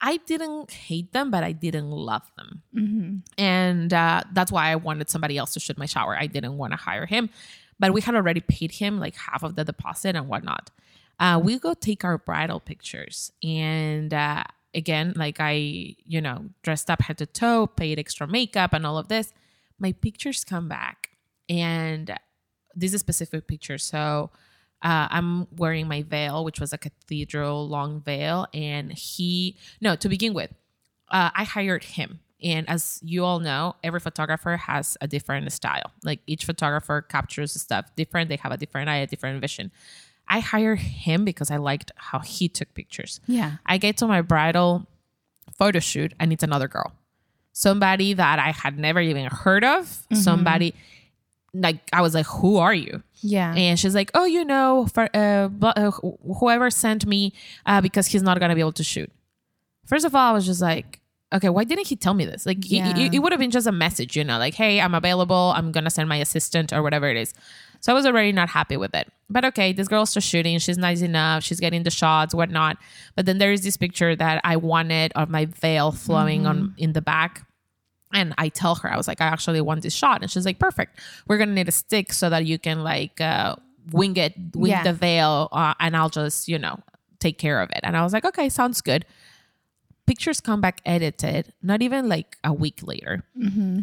I 0.00 0.18
didn't 0.18 0.70
hate 0.70 1.12
them, 1.12 1.30
but 1.30 1.42
I 1.42 1.52
didn't 1.52 1.90
love 1.90 2.22
them. 2.36 2.62
Mm-hmm. 2.74 3.16
and 3.36 3.92
uh, 3.92 4.22
that's 4.32 4.52
why 4.52 4.70
I 4.70 4.76
wanted 4.76 5.10
somebody 5.10 5.36
else 5.36 5.54
to 5.54 5.60
shoot 5.60 5.76
my 5.76 5.86
shower. 5.86 6.16
I 6.16 6.26
didn't 6.26 6.56
want 6.56 6.72
to 6.72 6.76
hire 6.76 7.06
him, 7.06 7.30
but 7.80 7.92
we 7.92 8.00
had 8.00 8.14
already 8.14 8.40
paid 8.40 8.72
him 8.72 9.00
like 9.00 9.16
half 9.16 9.42
of 9.42 9.56
the 9.56 9.64
deposit 9.64 10.14
and 10.14 10.28
whatnot. 10.28 10.70
Uh, 11.18 11.40
we 11.42 11.58
go 11.58 11.74
take 11.74 12.04
our 12.04 12.16
bridal 12.16 12.60
pictures, 12.60 13.32
and 13.42 14.14
uh, 14.14 14.44
again, 14.74 15.12
like 15.16 15.36
I, 15.40 15.96
you 16.04 16.20
know, 16.20 16.46
dressed 16.62 16.90
up 16.90 17.02
head 17.02 17.18
to 17.18 17.26
toe, 17.26 17.66
paid 17.66 17.98
extra 17.98 18.26
makeup, 18.26 18.72
and 18.72 18.86
all 18.86 18.98
of 18.98 19.08
this. 19.08 19.32
My 19.78 19.92
pictures 19.92 20.44
come 20.44 20.68
back, 20.68 21.10
and 21.48 22.14
this 22.74 22.90
is 22.90 22.94
a 22.94 22.98
specific 22.98 23.46
picture. 23.46 23.78
So 23.78 24.30
uh, 24.82 25.08
I'm 25.10 25.46
wearing 25.56 25.88
my 25.88 26.02
veil, 26.02 26.44
which 26.44 26.60
was 26.60 26.72
a 26.72 26.78
cathedral 26.78 27.68
long 27.68 28.00
veil, 28.00 28.46
and 28.54 28.92
he 28.92 29.56
no 29.80 29.96
to 29.96 30.08
begin 30.08 30.34
with, 30.34 30.52
uh, 31.10 31.30
I 31.34 31.44
hired 31.44 31.84
him. 31.84 32.20
And 32.40 32.68
as 32.68 33.00
you 33.02 33.24
all 33.24 33.40
know, 33.40 33.74
every 33.82 33.98
photographer 33.98 34.56
has 34.56 34.96
a 35.00 35.08
different 35.08 35.50
style. 35.52 35.90
Like 36.04 36.20
each 36.28 36.44
photographer 36.44 37.02
captures 37.02 37.60
stuff 37.60 37.90
different. 37.96 38.28
They 38.28 38.36
have 38.36 38.52
a 38.52 38.56
different 38.56 38.88
eye, 38.88 38.98
a 38.98 39.06
different 39.08 39.40
vision. 39.40 39.72
I 40.28 40.40
hired 40.40 40.78
him 40.80 41.24
because 41.24 41.50
I 41.50 41.56
liked 41.56 41.90
how 41.96 42.18
he 42.20 42.48
took 42.48 42.72
pictures. 42.74 43.20
Yeah. 43.26 43.52
I 43.66 43.78
get 43.78 43.96
to 43.98 44.06
my 44.06 44.20
bridal 44.22 44.86
photo 45.56 45.78
shoot 45.80 46.12
and 46.20 46.32
it's 46.32 46.42
another 46.42 46.68
girl. 46.68 46.92
Somebody 47.52 48.12
that 48.14 48.38
I 48.38 48.52
had 48.52 48.78
never 48.78 49.00
even 49.00 49.26
heard 49.26 49.64
of. 49.64 50.06
Somebody 50.14 50.74
like 51.54 51.78
I 51.92 52.02
was 52.02 52.14
like, 52.14 52.26
"Who 52.26 52.58
are 52.58 52.74
you?" 52.74 53.02
Yeah. 53.20 53.52
And 53.54 53.78
she's 53.80 53.94
like, 53.94 54.10
"Oh, 54.14 54.26
you 54.26 54.44
know, 54.44 54.86
for 54.94 55.08
uh, 55.14 55.48
uh, 55.62 55.90
whoever 56.38 56.70
sent 56.70 57.04
me 57.06 57.32
uh, 57.66 57.80
because 57.80 58.06
he's 58.06 58.22
not 58.22 58.38
gonna 58.38 58.54
be 58.54 58.60
able 58.60 58.72
to 58.72 58.84
shoot." 58.84 59.10
First 59.86 60.04
of 60.04 60.14
all, 60.14 60.30
I 60.30 60.32
was 60.32 60.46
just 60.46 60.60
like, 60.60 61.00
"Okay, 61.32 61.48
why 61.48 61.64
didn't 61.64 61.86
he 61.88 61.96
tell 61.96 62.14
me 62.14 62.24
this? 62.26 62.44
Like, 62.46 62.58
it- 62.70 62.70
it, 62.98 63.14
it 63.14 63.18
would 63.20 63.32
have 63.32 63.40
been 63.40 63.50
just 63.50 63.66
a 63.66 63.72
message, 63.72 64.14
you 64.16 64.22
know, 64.24 64.38
like, 64.38 64.54
hey, 64.54 64.80
I'm 64.80 64.94
available. 64.94 65.52
I'm 65.56 65.72
gonna 65.72 65.90
send 65.90 66.08
my 66.08 66.16
assistant 66.16 66.72
or 66.72 66.82
whatever 66.82 67.08
it 67.08 67.16
is." 67.16 67.34
So 67.80 67.92
I 67.92 67.94
was 67.94 68.06
already 68.06 68.32
not 68.32 68.48
happy 68.48 68.76
with 68.76 68.94
it. 68.94 69.08
But 69.30 69.44
okay, 69.44 69.72
this 69.72 69.88
girl's 69.88 70.14
just 70.14 70.26
shooting. 70.26 70.58
She's 70.58 70.78
nice 70.78 71.02
enough. 71.02 71.44
She's 71.44 71.60
getting 71.60 71.82
the 71.82 71.90
shots, 71.90 72.34
whatnot. 72.34 72.78
But 73.14 73.26
then 73.26 73.38
there 73.38 73.52
is 73.52 73.62
this 73.62 73.76
picture 73.76 74.16
that 74.16 74.40
I 74.42 74.56
wanted 74.56 75.12
of 75.14 75.28
my 75.28 75.44
veil 75.46 75.92
flowing 75.92 76.46
on 76.46 76.74
in 76.78 76.92
the 76.94 77.02
back. 77.02 77.46
And 78.14 78.34
I 78.38 78.48
tell 78.48 78.74
her, 78.76 78.90
I 78.90 78.96
was 78.96 79.06
like, 79.06 79.20
I 79.20 79.26
actually 79.26 79.60
want 79.60 79.82
this 79.82 79.94
shot. 79.94 80.22
And 80.22 80.30
she's 80.30 80.46
like, 80.46 80.58
perfect. 80.58 80.98
We're 81.26 81.36
going 81.36 81.50
to 81.50 81.54
need 81.54 81.68
a 81.68 81.72
stick 81.72 82.12
so 82.14 82.30
that 82.30 82.46
you 82.46 82.58
can 82.58 82.82
like 82.82 83.20
uh, 83.20 83.56
wing 83.92 84.16
it, 84.16 84.32
wing 84.54 84.70
Yeah. 84.70 84.82
the 84.82 84.94
veil, 84.94 85.48
uh, 85.52 85.74
and 85.78 85.94
I'll 85.94 86.08
just, 86.08 86.48
you 86.48 86.58
know, 86.58 86.80
take 87.20 87.36
care 87.36 87.60
of 87.60 87.68
it. 87.70 87.80
And 87.82 87.96
I 87.98 88.02
was 88.02 88.14
like, 88.14 88.24
okay, 88.24 88.48
sounds 88.48 88.80
good. 88.80 89.04
Pictures 90.06 90.40
come 90.40 90.62
back 90.62 90.80
edited, 90.86 91.52
not 91.62 91.82
even 91.82 92.08
like 92.08 92.38
a 92.42 92.52
week 92.54 92.80
later. 92.82 93.24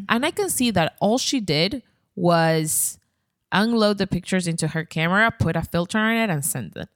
And 0.10 0.25
I 0.25 0.31
can 0.31 0.49
see 0.49 0.71
that 0.71 0.95
all 0.99 1.19
she 1.19 1.39
did 1.39 1.84
was 2.15 2.97
unload 3.62 3.98
the 3.98 4.06
pictures 4.08 4.46
into 4.48 4.68
her 4.70 4.84
camera, 4.86 5.32
put 5.32 5.56
a 5.56 5.62
filter 5.63 5.98
on 5.98 6.13
it, 6.15 6.30
and 6.30 6.44
send 6.46 6.76
it. 6.78 6.89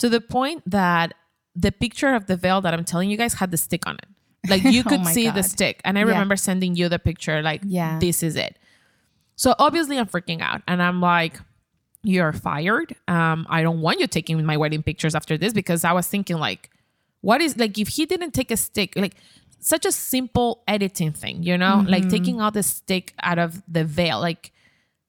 To 0.00 0.08
the 0.08 0.20
point 0.20 0.62
that 0.70 1.14
the 1.56 1.70
picture 1.72 2.14
of 2.14 2.26
the 2.26 2.36
veil 2.36 2.60
that 2.60 2.74
I'm 2.74 2.84
telling 2.84 3.08
you 3.10 3.16
guys 3.16 3.34
had 3.34 3.50
the 3.50 3.56
stick 3.56 3.86
on 3.86 3.94
it. 4.02 4.08
Like 4.50 4.64
you 4.64 4.82
Oh 4.86 4.88
could 4.90 5.00
my 5.02 5.12
see 5.12 5.30
the 5.30 5.42
stick. 5.42 5.80
And 5.84 5.96
I 5.96 6.02
Yeah. 6.02 6.08
remember 6.08 6.36
sending 6.36 6.74
you 6.76 6.88
the 6.88 6.98
picture, 6.98 7.40
like, 7.42 7.62
Yeah. 7.64 7.98
this 8.00 8.22
is 8.22 8.34
it. 8.36 8.58
So 9.36 9.54
obviously 9.58 9.96
I'm 9.98 10.06
freaking 10.06 10.40
out. 10.42 10.62
And 10.68 10.82
I'm 10.82 11.00
like, 11.00 11.38
you're 12.02 12.32
fired. 12.32 12.94
Um, 13.08 13.46
I 13.48 13.62
don't 13.62 13.80
want 13.80 14.00
you 14.00 14.06
taking 14.06 14.44
my 14.44 14.56
wedding 14.56 14.82
pictures 14.82 15.14
after 15.14 15.38
this 15.38 15.52
because 15.52 15.84
I 15.84 15.92
was 15.92 16.06
thinking 16.08 16.36
like, 16.38 16.70
what 17.22 17.40
is 17.40 17.56
like 17.56 17.78
if 17.78 17.88
he 17.88 18.04
didn't 18.04 18.32
take 18.34 18.50
a 18.50 18.56
stick, 18.56 18.92
like 18.96 19.14
such 19.60 19.86
a 19.86 19.92
simple 19.92 20.62
editing 20.68 21.12
thing, 21.12 21.42
you 21.42 21.56
know, 21.56 21.78
Mm-hmm. 21.78 21.88
like 21.88 22.08
taking 22.10 22.40
out 22.40 22.52
the 22.54 22.62
stick 22.62 23.14
out 23.22 23.38
of 23.38 23.62
the 23.68 23.84
veil, 23.84 24.20
like. 24.20 24.50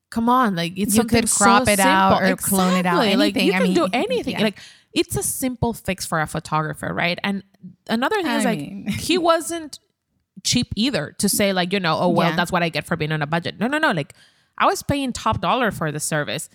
Come 0.09 0.29
on, 0.29 0.55
like 0.55 0.73
it's 0.77 0.95
You 0.95 1.03
could 1.03 1.29
crop 1.29 1.65
so 1.65 1.71
it 1.71 1.79
out 1.79 2.19
simple. 2.19 2.33
or 2.33 2.35
clone 2.37 2.77
it 2.77 2.85
out, 2.85 3.01
Exactly. 3.01 3.15
Like 3.15 3.35
anything. 3.35 3.47
you 3.47 3.53
I 3.53 3.59
can 3.59 3.73
do 3.73 3.87
anything. 3.91 4.33
yeah. 4.33 4.43
Like 4.43 4.59
it's 4.93 5.15
a 5.17 5.23
simple 5.23 5.73
fix 5.73 6.05
for 6.05 6.21
a 6.21 6.27
photographer, 6.27 6.93
right? 6.93 7.19
And 7.23 7.43
another 7.89 8.15
thing 8.17 8.27
I 8.27 8.37
is 8.37 8.45
like 8.45 8.59
he 8.99 9.17
wasn't 9.31 9.79
cheap 10.43 10.67
either 10.75 11.15
to 11.17 11.27
say 11.27 11.53
like 11.53 11.73
you 11.73 11.79
know 11.79 11.97
oh 11.99 12.09
well 12.09 12.29
Yeah. 12.29 12.35
that's 12.35 12.51
what 12.51 12.61
I 12.61 12.69
get 12.69 12.85
for 12.85 12.95
being 12.95 13.11
on 13.11 13.21
a 13.21 13.27
budget. 13.27 13.59
No, 13.59 13.67
no, 13.67 13.77
no. 13.77 13.91
Like 13.91 14.13
I 14.57 14.65
was 14.65 14.83
paying 14.83 15.11
top 15.11 15.41
dollar 15.41 15.71
for 15.71 15.91
the 15.91 15.99
service. 15.99 16.49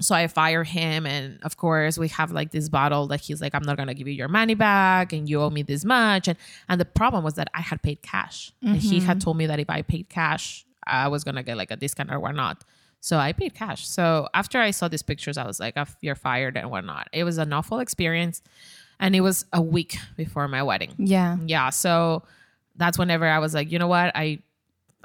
So 0.00 0.16
I 0.16 0.26
fire 0.26 0.64
him, 0.64 1.06
and 1.06 1.38
of 1.44 1.56
course 1.56 1.96
we 1.96 2.08
have 2.08 2.32
like 2.32 2.50
this 2.50 2.68
battle 2.68 3.06
that 3.08 3.20
he's 3.20 3.40
like, 3.40 3.54
"I'm 3.54 3.62
not 3.62 3.76
gonna 3.76 3.94
give 3.94 4.08
you 4.08 4.14
your 4.14 4.26
money 4.26 4.54
back, 4.54 5.12
and 5.12 5.28
you 5.28 5.40
owe 5.40 5.50
me 5.50 5.62
this 5.62 5.84
much." 5.84 6.26
And 6.26 6.36
and 6.68 6.80
the 6.80 6.84
problem 6.84 7.22
was 7.22 7.34
that 7.34 7.48
I 7.54 7.60
had 7.60 7.82
paid 7.82 8.02
cash, 8.02 8.50
and 8.62 8.76
he 8.76 8.98
had 8.98 9.18
mm-hmm. 9.18 9.24
told 9.24 9.36
me 9.36 9.46
that 9.46 9.60
if 9.60 9.70
I 9.70 9.82
paid 9.82 10.08
cash, 10.08 10.66
I 10.86 11.08
was 11.08 11.24
gonna 11.24 11.42
get 11.42 11.56
like 11.56 11.70
a 11.70 11.76
discount 11.76 12.10
or 12.10 12.18
whatnot. 12.20 12.64
So 13.00 13.18
I 13.18 13.32
paid 13.32 13.54
cash. 13.54 13.88
So 13.88 14.28
after 14.32 14.60
I 14.60 14.70
saw 14.70 14.86
these 14.86 15.02
pictures, 15.02 15.36
I 15.36 15.44
was 15.44 15.58
like, 15.58 15.74
"Oh, 15.76 15.86
"You're 16.00 16.14
fired" 16.14 16.56
and 16.56 16.70
whatnot. 16.70 17.08
It 17.12 17.24
was 17.24 17.38
an 17.38 17.52
awful 17.52 17.80
experience, 17.80 18.42
and 19.02 19.16
it 19.16 19.20
was 19.20 19.44
a 19.52 19.60
week 19.60 19.96
before 20.16 20.48
my 20.48 20.62
wedding 20.62 20.94
Yeah. 20.96 21.36
yeah 21.44 21.70
so 21.70 22.22
that's 22.76 22.96
whenever 22.96 23.26
i 23.26 23.38
was 23.38 23.52
like 23.52 23.70
you 23.70 23.78
know 23.78 23.88
what 23.88 24.12
i 24.14 24.38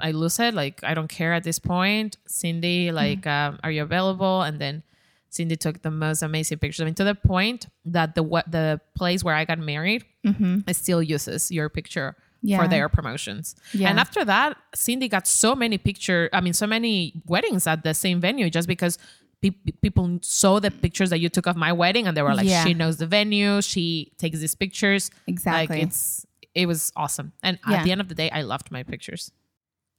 i 0.00 0.12
lose 0.12 0.38
it 0.38 0.54
like 0.54 0.82
i 0.84 0.94
don't 0.94 1.08
care 1.08 1.32
at 1.34 1.42
this 1.42 1.58
point 1.58 2.16
cindy 2.26 2.86
mm-hmm. 2.86 2.96
like 2.96 3.26
um, 3.26 3.58
are 3.62 3.70
you 3.70 3.82
available 3.82 4.42
and 4.42 4.58
then 4.60 4.82
cindy 5.30 5.56
took 5.56 5.82
the 5.82 5.90
most 5.90 6.22
amazing 6.22 6.58
pictures 6.58 6.80
i 6.80 6.84
mean 6.84 6.94
to 6.94 7.04
the 7.04 7.14
point 7.14 7.66
that 7.84 8.14
the 8.14 8.22
what 8.22 8.50
the 8.50 8.80
place 8.94 9.22
where 9.24 9.34
i 9.34 9.44
got 9.44 9.58
married 9.58 10.04
it 10.66 10.76
still 10.76 11.02
uses 11.02 11.50
your 11.50 11.68
picture 11.68 12.16
Yeah. 12.42 12.62
for 12.62 12.68
their 12.68 12.88
promotions 12.88 13.56
Yeah. 13.72 13.88
and 13.90 13.98
after 13.98 14.24
that 14.24 14.56
cindy 14.74 15.08
got 15.08 15.26
so 15.26 15.54
many 15.56 15.76
picture 15.76 16.30
i 16.32 16.40
mean 16.40 16.52
so 16.52 16.66
many 16.66 17.20
weddings 17.26 17.66
at 17.66 17.82
the 17.82 17.94
same 17.94 18.20
venue 18.20 18.48
just 18.48 18.68
because 18.68 18.96
pe- 19.42 19.50
people 19.82 20.18
saw 20.22 20.60
the 20.60 20.70
pictures 20.70 21.10
that 21.10 21.18
you 21.18 21.28
took 21.28 21.46
of 21.46 21.56
my 21.56 21.72
wedding 21.72 22.06
and 22.06 22.16
they 22.16 22.22
were 22.22 22.34
like 22.34 22.46
Yeah. 22.46 22.64
she 22.64 22.74
knows 22.74 22.98
the 22.98 23.06
venue 23.06 23.60
she 23.62 24.12
takes 24.18 24.38
these 24.38 24.54
pictures 24.54 25.10
Exactly. 25.26 25.76
like 25.78 25.86
it's 25.88 26.24
it 26.54 26.66
was 26.66 26.92
awesome. 26.96 27.32
And 27.42 27.58
Yeah. 27.68 27.76
at 27.76 27.84
the 27.84 27.92
end 27.92 28.00
of 28.00 28.08
the 28.08 28.14
day, 28.16 28.30
I 28.30 28.42
loved 28.42 28.72
my 28.72 28.82
pictures. 28.82 29.30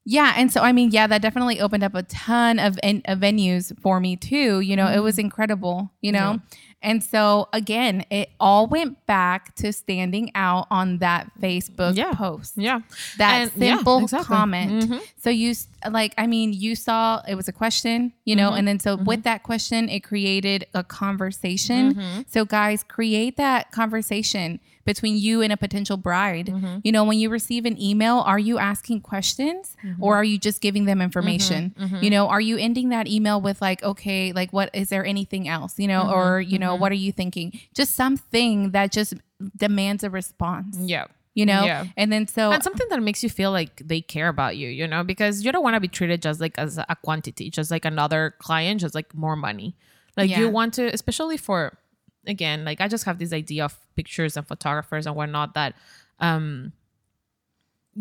Yeah, 0.05 0.33
and 0.35 0.51
so 0.51 0.61
I 0.61 0.71
mean, 0.71 0.89
yeah, 0.91 1.07
that 1.07 1.21
definitely 1.21 1.61
opened 1.61 1.83
up 1.83 1.93
a 1.95 2.03
ton 2.03 2.57
of, 2.59 2.79
en- 2.83 3.03
of 3.05 3.19
venues 3.19 3.77
for 3.79 3.99
me 3.99 4.15
too. 4.15 4.59
You 4.59 4.75
know, 4.75 4.87
it 4.87 4.99
was 4.99 5.15
mm-hmm. 5.15 5.25
incredible. 5.27 5.91
You 6.01 6.11
know, 6.11 6.41
And 6.81 7.03
so 7.03 7.49
again, 7.51 8.05
it 8.09 8.29
all 8.39 8.67
went 8.67 9.05
back 9.05 9.53
to 9.55 9.73
standing 9.73 10.31
out 10.33 10.67
on 10.71 10.99
that 10.99 11.29
Facebook 11.41 11.95
Yeah. 11.95 12.13
post. 12.13 12.53
Yeah. 12.55 12.79
That 13.17 13.33
And- 13.33 13.51
yeah, 13.55 13.75
simple 13.75 14.03
exactly. 14.03 14.35
comment. 14.35 14.83
Mhm. 14.83 15.01
So 15.17 15.29
you 15.29 15.55
like, 15.89 16.13
I 16.17 16.27
mean, 16.27 16.53
you 16.53 16.75
saw 16.75 17.21
it 17.27 17.35
was 17.35 17.47
a 17.47 17.53
question, 17.53 18.13
you 18.25 18.35
know, 18.35 18.49
mm-hmm. 18.49 18.57
and 18.59 18.67
then 18.67 18.79
so 18.79 18.95
mm-hmm. 18.95 19.05
with 19.05 19.23
that 19.23 19.43
question, 19.43 19.89
it 19.89 20.01
created 20.01 20.65
a 20.73 20.83
conversation. 20.83 21.95
Mm-hmm. 21.95 22.21
So 22.27 22.45
guys, 22.45 22.83
create 22.83 23.37
that 23.37 23.71
conversation 23.71 24.59
between 24.89 25.15
you 25.15 25.43
and 25.43 25.53
a 25.53 25.57
potential 25.57 25.97
bride. 25.97 26.47
Mm-hmm. 26.47 26.79
You 26.83 26.91
know, 26.91 27.03
when 27.03 27.19
you 27.19 27.29
receive 27.29 27.65
an 27.65 27.79
email, 27.79 28.17
are 28.31 28.39
you 28.39 28.57
asking 28.57 29.01
questions 29.01 29.77
mm-hmm. 29.83 30.01
or 30.03 30.15
are 30.15 30.23
you 30.23 30.39
just 30.39 30.61
giving 30.61 30.85
them 30.85 30.99
information? 30.99 31.75
Mm-hmm. 31.79 32.03
You 32.03 32.09
know, 32.09 32.27
are 32.27 32.41
you 32.41 32.57
ending 32.57 32.89
that 32.89 33.07
email 33.07 33.39
with 33.39 33.61
like, 33.61 33.83
okay, 33.83 34.33
like 34.33 34.51
what 34.51 34.71
is 34.73 34.89
there 34.89 35.05
anything 35.05 35.47
else? 35.47 35.77
You 35.77 35.87
know, 35.87 36.11
or 36.11 36.41
you 36.41 36.57
know, 36.57 36.73
what 36.73 36.91
are 36.91 37.01
you 37.05 37.11
thinking? 37.11 37.59
Just 37.75 37.93
something 37.93 38.71
that 38.71 38.91
just 38.91 39.13
demands 39.55 40.03
a 40.03 40.09
response. 40.09 40.75
Yeah. 40.79 41.05
You 41.35 41.45
know, 41.45 41.63
Yeah. 41.63 41.85
and 41.95 42.11
then 42.11 42.25
so 42.25 42.51
and 42.51 42.63
something 42.63 42.87
that 42.89 43.01
makes 43.03 43.21
you 43.21 43.29
feel 43.29 43.51
like 43.51 43.83
they 43.85 44.01
care 44.01 44.27
about 44.27 44.57
you, 44.57 44.69
you 44.69 44.87
know, 44.87 45.03
because 45.03 45.45
you 45.45 45.51
don't 45.51 45.61
want 45.61 45.75
to 45.75 45.79
be 45.79 45.87
treated 45.87 46.23
just 46.23 46.41
like 46.41 46.57
as 46.57 46.79
a 46.79 46.97
quantity, 47.03 47.51
just 47.51 47.69
like 47.69 47.85
another 47.85 48.33
client, 48.39 48.81
just 48.81 48.95
like 48.95 49.13
more 49.13 49.35
money. 49.35 49.75
Like 50.17 50.31
Yeah. 50.31 50.39
you 50.39 50.49
want 50.49 50.73
to, 50.73 50.91
especially 50.91 51.37
for, 51.37 51.77
again, 52.25 52.65
like 52.65 52.81
I 52.81 52.87
just 52.87 53.05
have 53.05 53.17
this 53.19 53.33
idea 53.33 53.65
of 53.65 53.77
pictures 53.95 54.37
and 54.37 54.47
photographers 54.47 55.05
and 55.07 55.15
whatnot 55.15 55.53
that, 55.55 55.75
um, 56.19 56.73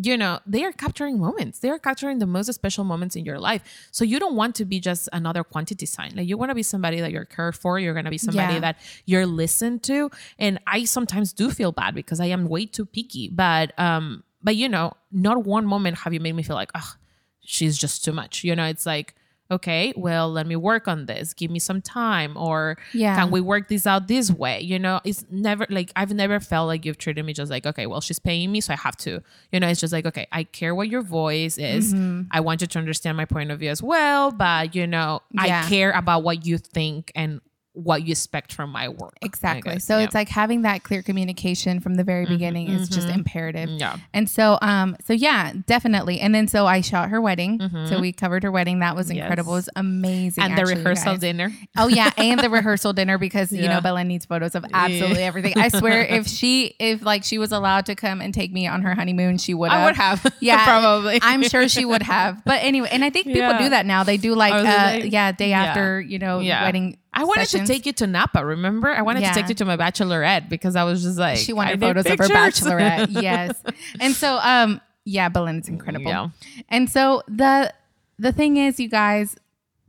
you 0.00 0.16
know, 0.16 0.38
they 0.46 0.62
are 0.64 0.70
capturing 0.70 1.18
moments. 1.18 1.58
They 1.58 1.70
are 1.70 1.78
capturing 1.78 2.18
the 2.20 2.26
most 2.26 2.52
special 2.52 2.84
moments 2.84 3.16
in 3.16 3.24
your 3.24 3.40
life. 3.40 3.88
So 3.90 4.04
you 4.04 4.20
don't 4.20 4.36
want 4.36 4.54
to 4.56 4.64
be 4.64 4.78
just 4.80 5.08
another 5.12 5.42
quantity 5.42 5.86
sign. 5.86 6.12
Like 6.14 6.28
you 6.28 6.36
want 6.36 6.50
to 6.50 6.54
be 6.54 6.62
somebody 6.62 7.00
that 7.00 7.10
you're 7.10 7.24
cared 7.24 7.56
for. 7.56 7.78
You're 7.80 7.94
going 7.94 8.04
to 8.04 8.10
be 8.10 8.18
somebody 8.18 8.54
Yeah. 8.54 8.60
that 8.60 8.76
you're 9.06 9.26
listened 9.26 9.82
to. 9.84 10.10
And 10.38 10.60
I 10.66 10.84
sometimes 10.84 11.32
do 11.32 11.50
feel 11.50 11.72
bad 11.72 11.94
because 11.96 12.20
I 12.20 12.26
am 12.26 12.46
way 12.48 12.66
too 12.66 12.86
picky. 12.86 13.28
But 13.28 13.76
um, 13.78 14.22
but 14.42 14.54
you 14.54 14.68
know, 14.68 14.92
not 15.10 15.44
one 15.44 15.66
moment 15.66 15.98
have 15.98 16.12
you 16.14 16.20
made 16.20 16.34
me 16.36 16.44
feel 16.44 16.54
like, 16.56 16.70
oh, 16.76 16.92
she's 17.40 17.76
just 17.76 18.04
too 18.04 18.12
much. 18.12 18.44
You 18.44 18.54
know, 18.54 18.66
it's 18.66 18.86
like, 18.86 19.14
okay, 19.50 19.92
well, 19.96 20.30
let 20.30 20.46
me 20.46 20.56
work 20.56 20.88
on 20.88 21.06
this. 21.06 21.32
Give 21.34 21.50
me 21.50 21.58
some 21.58 21.80
time, 21.80 22.36
or 22.36 22.76
Yeah. 22.92 23.16
can 23.16 23.30
we 23.30 23.40
work 23.40 23.68
this 23.68 23.86
out 23.86 24.06
this 24.08 24.30
way? 24.30 24.60
You 24.60 24.78
know, 24.78 25.00
it's 25.04 25.24
never 25.30 25.66
like 25.70 25.90
I've 25.96 26.12
never 26.12 26.38
felt 26.40 26.66
like 26.68 26.84
you've 26.84 26.98
treated 26.98 27.24
me 27.24 27.32
just 27.32 27.50
like, 27.50 27.66
okay, 27.66 27.86
well, 27.86 28.00
she's 28.00 28.18
paying 28.18 28.52
me, 28.52 28.60
so 28.60 28.74
I 28.74 28.76
have 28.76 28.96
to. 28.98 29.22
You 29.52 29.60
know, 29.60 29.68
it's 29.68 29.80
just 29.80 29.92
like, 29.92 30.04
okay, 30.06 30.26
I 30.32 30.44
care 30.44 30.74
what 30.74 30.88
your 30.88 31.02
voice 31.02 31.56
is. 31.58 31.94
Mm-hmm. 31.94 32.22
I 32.30 32.40
want 32.40 32.60
you 32.60 32.66
to 32.66 32.78
understand 32.78 33.16
my 33.16 33.24
point 33.24 33.50
of 33.50 33.58
view 33.58 33.70
as 33.70 33.82
well, 33.82 34.30
but 34.32 34.74
you 34.74 34.86
know, 34.86 35.20
Yeah. 35.32 35.62
I 35.64 35.68
care 35.68 35.92
about 35.92 36.22
what 36.22 36.44
you 36.44 36.58
think 36.58 37.10
and 37.14 37.40
what 37.78 38.02
you 38.04 38.10
expect 38.12 38.52
from 38.52 38.70
my 38.70 38.88
work. 38.88 39.16
Exactly. 39.22 39.78
So 39.78 39.94
Yeah. 39.94 39.98
Mm-hmm. 39.98 40.04
it's 40.06 40.14
like 40.14 40.28
having 40.28 40.62
that 40.62 40.82
clear 40.82 41.02
communication 41.02 41.78
from 41.80 41.94
the 41.94 42.04
very 42.04 42.26
beginning 42.26 42.68
is 42.68 42.88
just 42.88 43.08
imperative. 43.08 43.68
Yeah. 43.70 43.96
And 44.12 44.28
so 44.28 44.58
um 44.62 44.96
so 45.04 45.12
yeah, 45.12 45.52
definitely. 45.66 46.18
And 46.20 46.34
then 46.34 46.48
so 46.48 46.66
I 46.66 46.80
shot 46.80 47.10
her 47.10 47.20
wedding. 47.20 47.60
So 47.88 48.00
we 48.00 48.12
covered 48.12 48.42
her 48.42 48.50
wedding. 48.50 48.80
That 48.80 48.96
was 48.96 49.10
incredible. 49.10 49.52
It 49.52 49.56
was 49.56 49.68
amazing. 49.76 50.42
Mm-hmm. 50.42 50.50
and 50.50 50.58
the 50.58 50.62
actually, 50.62 50.72
you 50.74 50.78
rehearsal 50.80 51.16
dinner. 51.16 51.52
Oh 51.76 51.88
yeah, 51.88 52.10
and 52.18 52.40
the 52.40 52.50
rehearsal 52.50 52.92
dinner 52.92 53.16
because 53.18 53.52
you 53.52 53.68
know 53.68 53.80
Bella 53.80 54.02
needs 54.04 54.26
photos 54.26 54.54
of 54.54 54.64
absolutely 54.72 55.22
everything. 55.22 55.54
I 55.56 55.68
swear, 55.68 56.02
if 56.02 56.26
she 56.26 56.74
if 56.80 57.02
like 57.02 57.22
she 57.24 57.38
was 57.38 57.52
allowed 57.52 57.86
to 57.86 57.94
come 57.94 58.20
and 58.20 58.34
take 58.34 58.52
me 58.52 58.66
on 58.66 58.82
her 58.82 58.94
honeymoon, 58.94 59.38
she 59.38 59.54
would. 59.54 59.70
I 59.70 59.84
would 59.84 59.96
have. 59.96 60.24
Yeah, 60.40 60.64
probably. 60.64 61.18
I'm 61.22 61.42
sure 61.42 61.68
she 61.68 61.84
would 61.84 62.02
have. 62.02 62.44
But 62.44 62.62
anyway, 62.62 62.88
and 62.92 63.04
I 63.04 63.10
think 63.10 63.26
people 63.26 63.40
Yeah. 63.40 63.58
do 63.58 63.68
that 63.70 63.86
now. 63.86 64.04
They 64.04 64.16
do 64.16 64.34
like 64.34 64.52
uh 64.52 64.62
they? 65.00 65.06
yeah, 65.08 65.32
day 65.32 65.50
Yeah. 65.50 65.64
after 65.64 66.00
you 66.00 66.18
know 66.18 66.40
Yeah. 66.40 66.64
wedding. 66.64 66.96
I 67.12 67.24
wanted 67.24 67.46
sessions. 67.46 67.68
to 67.68 67.74
take 67.74 67.86
you 67.86 67.92
to 67.94 68.06
Napa. 68.06 68.44
Remember, 68.44 68.88
I 68.90 69.02
wanted 69.02 69.22
Yeah. 69.22 69.32
to 69.32 69.40
take 69.40 69.48
you 69.48 69.54
to 69.56 69.64
my 69.64 69.76
bachelorette 69.76 70.48
because 70.48 70.76
I 70.76 70.84
was 70.84 71.02
just 71.02 71.18
like 71.18 71.38
She 71.38 71.52
I 71.52 71.54
wanted 71.54 71.80
photos 71.80 72.06
of 72.06 72.18
her 72.18 72.28
bachelorette. 72.28 73.08
yes. 73.22 73.60
And 74.00 74.14
so 74.14 74.38
um 74.42 74.80
yeah, 75.04 75.28
Belinda's 75.28 75.68
incredible. 75.68 76.06
Yeah. 76.10 76.28
And 76.68 76.90
so 76.90 77.22
the 77.28 77.72
the 78.18 78.32
thing 78.32 78.56
is, 78.56 78.78
you 78.78 78.88
guys, 78.88 79.36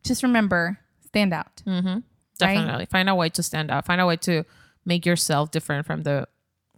just 0.04 0.24
remember, 0.24 0.80
stand 1.08 1.34
out. 1.34 1.62
Mm-hmm. 1.66 2.00
Definitely 2.38 2.86
find 2.86 3.10
a 3.10 3.16
way 3.16 3.30
to 3.30 3.44
stand 3.44 3.70
out. 3.70 3.86
Find 3.86 4.00
a 4.00 4.06
way 4.06 4.16
to 4.18 4.46
make 4.86 5.06
yourself 5.06 5.52
different 5.52 5.86
from 5.86 6.04
the 6.04 6.28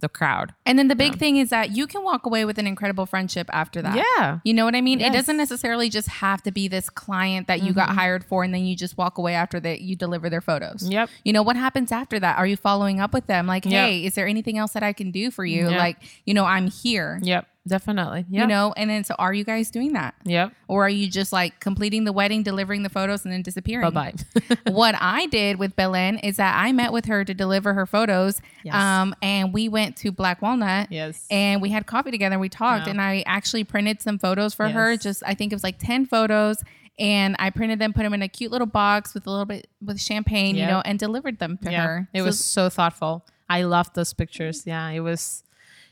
the 0.02 0.10
crowd. 0.10 0.52
And 0.66 0.78
then 0.78 0.88
the 0.88 0.94
big 0.94 1.16
thing 1.16 1.38
is 1.38 1.48
that 1.48 1.70
you 1.70 1.86
can 1.86 2.04
walk 2.04 2.26
away 2.26 2.44
with 2.44 2.58
an 2.58 2.66
incredible 2.66 3.06
friendship 3.06 3.48
after 3.52 3.80
that. 3.80 3.96
Yeah. 3.96 4.40
You 4.44 4.52
know 4.52 4.66
what 4.66 4.74
I 4.74 4.82
mean? 4.82 5.00
It 5.00 5.14
doesn't 5.14 5.38
necessarily 5.38 5.88
just 5.88 6.08
have 6.08 6.42
to 6.42 6.50
be 6.52 6.68
this 6.68 6.90
client 6.90 7.46
that 7.46 7.62
you 7.62 7.72
got 7.72 7.88
mm-hmm. 7.88 7.98
hired 7.98 8.24
for 8.24 8.44
and 8.44 8.52
then 8.52 8.66
you 8.66 8.76
just 8.76 8.98
walk 8.98 9.16
away 9.16 9.34
after 9.34 9.58
that 9.60 9.80
you 9.80 9.96
deliver 9.96 10.28
their 10.28 10.42
photos. 10.42 10.86
Yep. 10.86 11.08
You 11.24 11.32
know, 11.32 11.42
what 11.42 11.56
happens 11.56 11.90
after 11.90 12.20
that? 12.20 12.36
Are 12.36 12.46
you 12.46 12.56
following 12.56 13.00
up 13.00 13.14
with 13.14 13.26
them? 13.26 13.46
Like, 13.46 13.64
Yeah. 13.64 13.86
hey, 13.86 14.04
is 14.04 14.14
there 14.14 14.26
anything 14.26 14.58
else 14.58 14.72
that 14.72 14.82
I 14.82 14.92
can 14.92 15.10
do 15.10 15.30
for 15.30 15.44
you? 15.44 15.70
Yeah. 15.70 15.78
Like, 15.78 15.96
you 16.26 16.34
know, 16.34 16.44
I'm 16.44 16.66
here. 16.66 17.18
Yep. 17.22 17.46
Definitely. 17.66 18.26
Yeah. 18.28 18.42
You 18.42 18.46
know, 18.48 18.74
and 18.76 18.90
then 18.90 19.04
so 19.04 19.14
are 19.18 19.32
you 19.32 19.44
guys 19.44 19.70
doing 19.70 19.92
that? 19.92 20.14
Yep. 20.24 20.52
Or 20.66 20.84
are 20.86 20.90
you 20.90 21.08
just 21.08 21.32
like 21.32 21.60
completing 21.60 22.04
the 22.04 22.12
wedding, 22.12 22.42
delivering 22.42 22.82
the 22.82 22.88
photos, 22.88 23.24
and 23.24 23.32
then 23.32 23.42
disappearing? 23.42 23.88
Bye 23.90 24.12
bye. 24.34 24.56
what 24.72 24.96
I 24.98 25.26
did 25.26 25.58
with 25.58 25.76
Belen 25.76 26.18
is 26.18 26.38
that 26.38 26.56
I 26.58 26.72
met 26.72 26.92
with 26.92 27.04
her 27.06 27.24
to 27.24 27.32
deliver 27.34 27.72
her 27.74 27.86
photos. 27.86 28.40
Yes. 28.64 28.74
Um, 28.74 29.14
and 29.22 29.52
we 29.52 29.68
went 29.68 29.96
to 29.98 30.10
Black 30.10 30.42
Walnut. 30.42 30.90
Yes. 30.90 31.24
And 31.30 31.62
we 31.62 31.70
had 31.70 31.86
coffee 31.86 32.10
together 32.10 32.32
and 32.34 32.40
we 32.40 32.48
talked. 32.48 32.86
Yeah. 32.86 32.90
And 32.92 33.00
I 33.00 33.22
actually 33.26 33.62
printed 33.64 34.02
some 34.02 34.18
photos 34.18 34.54
for 34.54 34.68
her. 34.68 34.92
Yes. 34.92 35.02
Just 35.02 35.22
I 35.24 35.34
think 35.34 35.52
it 35.52 35.54
was 35.54 35.64
like 35.64 35.78
10 35.78 36.06
photos. 36.06 36.58
And 36.98 37.36
I 37.38 37.50
printed 37.50 37.78
them, 37.78 37.92
put 37.92 38.02
them 38.02 38.12
in 38.12 38.22
a 38.22 38.28
cute 38.28 38.50
little 38.52 38.66
box 38.66 39.14
with 39.14 39.26
a 39.26 39.30
little 39.30 39.46
bit 39.46 39.66
with 39.80 40.00
champagne, 40.00 40.56
you 40.56 40.66
know, 40.66 40.82
and 40.84 40.98
delivered 40.98 41.38
them 41.38 41.58
to 41.62 41.70
her. 41.70 42.08
It 42.12 42.18
So- 42.20 42.24
was 42.24 42.44
so 42.44 42.68
thoughtful. 42.68 43.24
I 43.48 43.62
loved 43.62 43.94
those 43.94 44.12
pictures. 44.12 44.66
Yeah, 44.66 44.88
it 44.90 45.00
was 45.00 45.42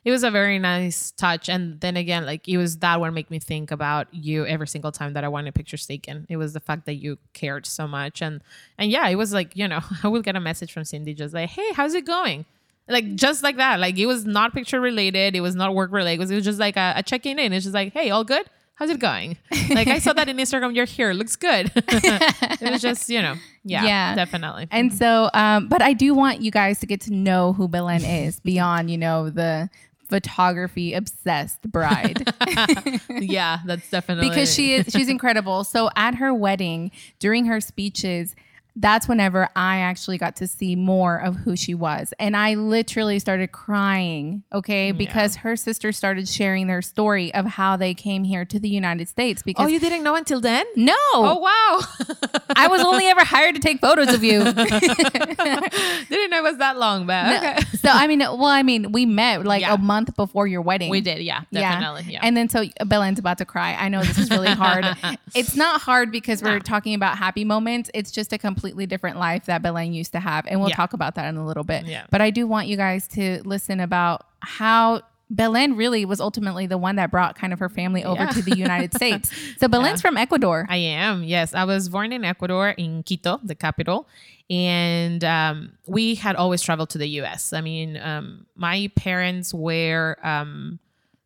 it 0.04 0.10
was 0.10 0.22
a 0.24 0.30
very 0.30 0.58
nice 0.58 1.10
touch. 1.12 1.48
And 1.48 1.80
then 1.80 1.96
again, 1.96 2.24
like 2.26 2.48
it 2.48 2.56
was 2.56 2.78
that 2.78 3.00
one 3.00 3.12
made 3.14 3.30
me 3.30 3.38
think 3.38 3.70
about 3.70 4.06
you 4.12 4.46
every 4.46 4.66
single 4.66 4.92
time 4.92 5.12
that 5.12 5.24
I 5.24 5.28
wanted 5.28 5.54
pictures 5.54 5.86
taken. 5.86 6.26
It 6.28 6.36
was 6.38 6.52
the 6.52 6.60
fact 6.60 6.86
that 6.86 6.94
you 6.94 7.18
cared 7.34 7.66
so 7.66 7.86
much. 7.86 8.22
And 8.22 8.40
and 8.78 8.90
yeah, 8.90 9.06
it 9.08 9.16
was 9.16 9.32
like, 9.32 9.56
you 9.56 9.68
know, 9.68 9.80
I 10.02 10.08
would 10.08 10.24
get 10.24 10.36
a 10.36 10.40
message 10.40 10.72
from 10.72 10.84
Cindy 10.84 11.14
just 11.14 11.34
like, 11.34 11.50
Hey, 11.50 11.72
how's 11.74 11.94
it 11.94 12.06
going? 12.06 12.46
Like 12.88 13.14
just 13.14 13.42
like 13.42 13.56
that. 13.56 13.78
Like 13.78 13.98
it 13.98 14.06
was 14.06 14.24
not 14.24 14.52
picture 14.54 14.80
related, 14.80 15.36
it 15.36 15.40
was 15.42 15.54
not 15.54 15.74
work 15.74 15.92
related. 15.92 16.18
It 16.18 16.20
was, 16.24 16.30
it 16.30 16.34
was 16.36 16.44
just 16.44 16.58
like 16.58 16.76
a, 16.76 16.94
a 16.96 17.02
check-in 17.02 17.38
in. 17.38 17.52
It's 17.52 17.64
just 17.64 17.74
like, 17.74 17.92
hey, 17.92 18.10
all 18.10 18.24
good? 18.24 18.46
How's 18.74 18.90
it 18.90 18.98
going? 18.98 19.36
Like 19.70 19.86
I 19.86 19.98
saw 20.00 20.12
that 20.14 20.28
in 20.28 20.36
Instagram, 20.38 20.74
you're 20.74 20.86
here, 20.86 21.12
looks 21.12 21.36
good. 21.36 21.70
it 21.76 22.72
was 22.72 22.80
just, 22.82 23.08
you 23.08 23.22
know, 23.22 23.34
yeah, 23.64 23.84
Yeah. 23.84 24.14
definitely. 24.16 24.66
And 24.72 24.92
so, 24.92 25.30
um, 25.34 25.68
but 25.68 25.80
I 25.82 25.92
do 25.92 26.12
want 26.14 26.40
you 26.40 26.50
guys 26.50 26.80
to 26.80 26.86
get 26.86 27.02
to 27.02 27.12
know 27.12 27.52
who 27.52 27.68
Belen 27.68 28.04
is 28.04 28.40
beyond, 28.40 28.90
you 28.90 28.98
know, 28.98 29.30
the 29.30 29.70
photography 30.10 30.92
obsessed 30.92 31.62
bride. 31.62 32.30
yeah, 33.08 33.60
that's 33.64 33.88
definitely 33.88 34.28
because 34.28 34.52
she 34.52 34.74
is 34.74 34.86
she's 34.90 35.08
incredible. 35.08 35.64
So 35.64 35.88
at 35.96 36.16
her 36.16 36.34
wedding, 36.34 36.90
during 37.18 37.46
her 37.46 37.60
speeches, 37.60 38.34
that's 38.76 39.08
whenever 39.08 39.48
I 39.56 39.78
actually 39.78 40.18
got 40.18 40.36
to 40.36 40.46
see 40.46 40.76
more 40.76 41.16
of 41.20 41.36
who 41.36 41.56
she 41.56 41.74
was. 41.74 42.14
And 42.18 42.36
I 42.36 42.54
literally 42.54 43.18
started 43.18 43.52
crying, 43.52 44.42
okay, 44.52 44.92
because 44.92 45.36
her 45.36 45.56
sister 45.56 45.92
started 45.92 46.28
sharing 46.28 46.66
their 46.66 46.82
story 46.82 47.32
of 47.34 47.46
how 47.46 47.76
they 47.76 47.94
came 47.94 48.24
here 48.24 48.44
to 48.44 48.58
the 48.58 48.68
United 48.68 49.08
States 49.08 49.42
oh, 49.42 49.44
Because 49.44 49.64
Oh, 49.66 49.68
you 49.68 49.80
didn't 49.80 50.02
know 50.02 50.14
until 50.14 50.40
then? 50.40 50.64
no, 50.76 50.94
Oh 51.12 51.38
wow! 51.38 52.16
I 52.56 52.68
was 52.68 52.82
only 52.82 53.06
ever 53.06 53.24
hired 53.24 53.54
to 53.56 53.60
take 53.60 53.80
photos 53.80 54.12
of 54.14 54.22
you. 54.24 54.44
didn't 54.52 56.30
know 56.30 56.38
it 56.38 56.42
was 56.42 56.58
that 56.58 56.78
long, 56.78 57.06
but 57.06 57.36
okay. 57.42 57.62
so 57.78 57.88
I 57.90 58.06
mean, 58.06 58.20
well, 58.20 58.44
I 58.46 58.62
mean, 58.62 58.92
we 58.92 59.06
met 59.06 59.44
like 59.44 59.62
Yeah. 59.62 59.74
a 59.74 59.78
month 59.78 60.14
before 60.16 60.46
your 60.46 60.62
wedding. 60.62 60.90
We 60.90 61.00
did, 61.00 61.22
yeah, 61.22 61.42
definitely, 61.52 62.12
yeah. 62.12 62.20
And 62.22 62.36
then 62.36 62.48
so 62.48 62.64
Belen's 62.86 63.18
about 63.18 63.38
to 63.38 63.44
cry. 63.44 63.74
I 63.74 63.88
know 63.88 64.02
this 64.02 64.18
is 64.18 64.30
really 64.30 64.48
hard. 64.50 64.84
it's 65.34 65.56
not 65.56 65.80
hard 65.80 66.10
because 66.12 66.42
we're 66.42 66.54
No. 66.54 66.58
talking 66.60 66.94
about 66.94 67.18
happy 67.18 67.44
moments. 67.44 67.90
It's 67.94 68.10
just 68.10 68.32
a 68.32 68.38
completely 68.60 68.84
different 68.86 69.16
life 69.18 69.46
that 69.46 69.62
Belen 69.62 69.94
used 69.94 70.12
to 70.12 70.20
have. 70.20 70.46
And 70.46 70.60
we'll 70.60 70.68
Yeah. 70.68 70.76
talk 70.76 70.92
about 70.92 71.14
that 71.14 71.26
in 71.28 71.36
a 71.38 71.46
little 71.46 71.64
bit. 71.64 71.86
Yeah. 71.86 72.04
But 72.10 72.20
I 72.20 72.28
do 72.30 72.46
want 72.46 72.68
you 72.68 72.76
guys 72.76 73.08
to 73.08 73.40
listen 73.46 73.80
about 73.80 74.26
how 74.40 75.00
Belen 75.30 75.76
really 75.76 76.04
was 76.04 76.20
ultimately 76.20 76.66
the 76.66 76.76
one 76.76 76.96
that 76.96 77.10
brought 77.10 77.36
kind 77.36 77.52
of 77.54 77.58
her 77.60 77.68
family 77.70 78.04
over 78.04 78.22
Yeah. 78.24 78.30
to 78.30 78.42
the 78.42 78.56
United 78.56 78.92
States. 79.00 79.32
So 79.58 79.66
Belen's 79.68 80.02
from 80.02 80.16
Ecuador. 80.18 80.66
I 80.68 80.76
am. 80.76 81.24
Yes, 81.24 81.54
I 81.54 81.64
was 81.64 81.88
born 81.88 82.12
in 82.12 82.22
Ecuador, 82.24 82.70
in 82.70 83.02
Quito, 83.02 83.40
the 83.42 83.54
capital, 83.54 84.06
and 84.50 85.22
um, 85.24 85.72
we 85.86 86.16
had 86.16 86.36
always 86.36 86.60
traveled 86.60 86.90
to 86.90 86.98
the 86.98 87.08
U.S. 87.20 87.52
I 87.54 87.60
mean, 87.62 87.96
um, 87.96 88.46
my 88.56 88.90
parents 88.96 89.54
were 89.54 90.18
um, 90.22 90.80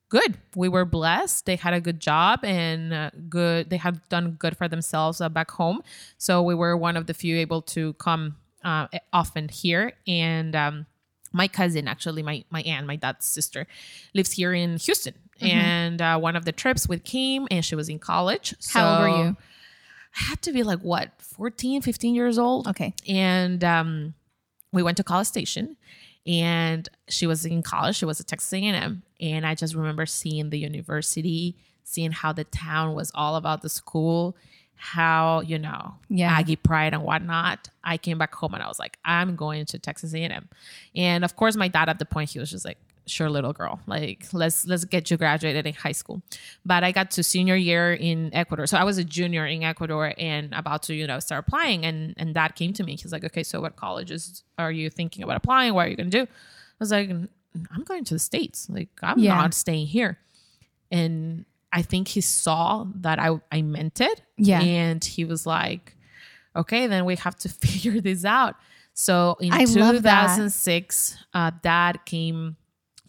good. 0.09 0.39
We 0.55 0.69
were 0.69 0.85
blessed. 0.85 1.47
They 1.47 1.57
had 1.57 1.75
a 1.75 1.81
good 1.81 2.01
job 2.01 2.45
and 2.45 2.93
uh, 2.93 3.11
good. 3.29 3.71
They 3.71 3.77
had 3.79 4.01
done 4.09 4.33
good 4.33 4.57
for 4.57 4.69
themselves 4.69 5.21
uh, 5.21 5.29
back 5.29 5.51
home. 5.51 5.83
So 6.19 6.43
we 6.43 6.55
were 6.55 6.77
one 6.77 6.97
of 6.97 7.07
the 7.07 7.15
few 7.15 7.37
able 7.39 7.63
to 7.63 7.95
come 7.95 8.37
uh, 8.65 8.89
often 9.13 9.49
here 9.49 9.93
and. 10.07 10.55
Um, 10.57 10.87
my 11.37 11.49
cousin 11.49 11.89
actually 11.89 12.23
my 12.23 12.45
my 12.49 12.63
aunt 12.63 12.87
my 12.87 12.95
dad's 12.95 13.27
sister 13.27 13.67
lives 14.15 14.31
here 14.31 14.55
in 14.55 14.77
houston 14.79 15.15
and 15.41 16.01
uh, 16.01 16.17
one 16.17 16.37
of 16.37 16.45
the 16.45 16.53
trips 16.53 16.89
we 16.89 16.97
came 17.01 17.49
and 17.51 17.65
she 17.65 17.75
was 17.75 17.89
in 17.89 17.99
college 17.99 18.55
How 18.73 18.89
old 18.89 19.01
were 19.01 19.09
you? 19.09 19.37
I 20.17 20.25
had 20.31 20.41
to 20.43 20.53
be 20.53 20.63
like 20.63 20.79
what 20.79 21.11
14 21.19 21.83
15 21.83 22.15
years 22.15 22.39
old 22.39 22.69
Okay. 22.69 22.95
and 23.09 23.65
um 23.65 24.15
we 24.73 24.81
went 24.85 24.97
to 24.99 25.03
College 25.03 25.27
Station, 25.27 25.77
and 26.27 26.89
she 27.09 27.27
was 27.27 27.45
in 27.45 27.63
college. 27.63 27.97
She 27.97 28.05
was 28.05 28.21
at 28.21 28.27
Texas 28.27 28.53
A&M, 28.53 29.03
and 29.21 29.47
I 29.47 29.55
just 29.55 29.75
remember 29.75 30.07
seeing 30.07 30.51
the 30.51 30.59
university, 30.59 31.57
seeing 31.83 32.13
how 32.13 32.33
the 32.33 32.45
town 32.45 32.95
was 32.95 33.11
all 33.15 33.37
about 33.37 33.63
the 33.63 33.69
school, 33.69 34.37
how 34.77 35.41
you 35.41 35.59
know 35.59 35.95
Yeah. 36.09 36.33
Aggie 36.33 36.57
pride 36.57 36.95
and 36.95 37.03
whatnot. 37.03 37.69
I 37.83 37.97
came 37.97 38.19
back 38.19 38.35
home 38.35 38.55
and 38.55 38.63
I 38.63 38.69
was 38.69 38.79
like, 38.79 38.99
I'm 39.05 39.37
going 39.37 39.67
to 39.67 39.79
Texas 39.79 40.15
A&M, 40.15 40.49
and 40.95 41.25
of 41.25 41.37
course, 41.37 41.57
my 41.57 41.69
dad 41.69 41.89
at 41.89 41.99
the 41.99 42.05
point 42.07 42.31
he 42.31 42.39
was 42.39 42.51
just 42.51 42.65
like, 42.65 42.79
sure, 43.07 43.29
little 43.31 43.53
girl, 43.53 43.81
like 43.87 44.27
let's 44.33 44.67
let's 44.67 44.85
get 44.85 45.11
you 45.11 45.17
graduated 45.17 45.67
in 45.67 45.75
high 45.75 45.93
school. 45.93 46.23
But 46.65 46.85
I 46.85 46.93
got 46.93 47.11
to 47.13 47.23
senior 47.23 47.57
year 47.57 47.93
in 47.95 48.33
Ecuador, 48.35 48.67
so 48.67 48.77
I 48.79 48.85
was 48.85 48.99
a 48.99 49.05
junior 49.05 49.47
in 49.47 49.63
Ecuador 49.63 50.13
and 50.19 50.53
about 50.55 50.83
to 50.85 50.95
you 50.95 51.07
know 51.07 51.21
start 51.21 51.45
applying, 51.47 51.85
and 51.85 52.15
and 52.17 52.35
dad 52.35 52.55
came 52.55 52.73
to 52.75 52.83
me. 52.85 52.97
He's 52.97 53.13
like, 53.13 53.25
okay, 53.25 53.43
so 53.43 53.61
what 53.61 53.77
colleges 53.77 54.43
are 54.59 54.73
you 54.73 54.91
thinking 54.91 55.23
about 55.23 55.37
applying? 55.37 55.75
What 55.75 55.87
are 55.87 55.91
you 55.91 55.97
gonna 55.97 56.11
do? 56.11 56.23
I 56.23 56.27
was 56.81 56.91
like, 56.91 57.11
I'm 57.11 57.83
going 57.85 58.05
to 58.05 58.15
the 58.15 58.19
states. 58.21 58.69
Like 58.71 58.89
I'm 59.03 59.19
Yeah. 59.19 59.35
not 59.37 59.55
staying 59.55 59.87
here, 59.87 60.19
and 60.91 61.45
I 61.73 61.83
think 61.83 62.09
he 62.09 62.21
saw 62.21 62.87
that 62.97 63.19
I 63.19 63.41
I 63.53 63.63
meant 63.63 64.01
it. 64.01 64.23
Yeah. 64.37 64.61
and 64.61 65.05
he 65.05 65.25
was 65.25 65.47
like, 65.47 65.97
okay, 66.57 66.87
then 66.87 67.05
we 67.05 67.17
have 67.17 67.37
to 67.37 67.49
figure 67.65 68.01
this 68.01 68.25
out. 68.25 68.57
So 68.97 69.37
in 69.41 69.53
I 69.53 69.65
love 69.65 70.03
that. 70.05 70.27
2006, 70.37 71.17
uh, 71.35 71.51
dad 71.63 71.99
came 72.05 72.57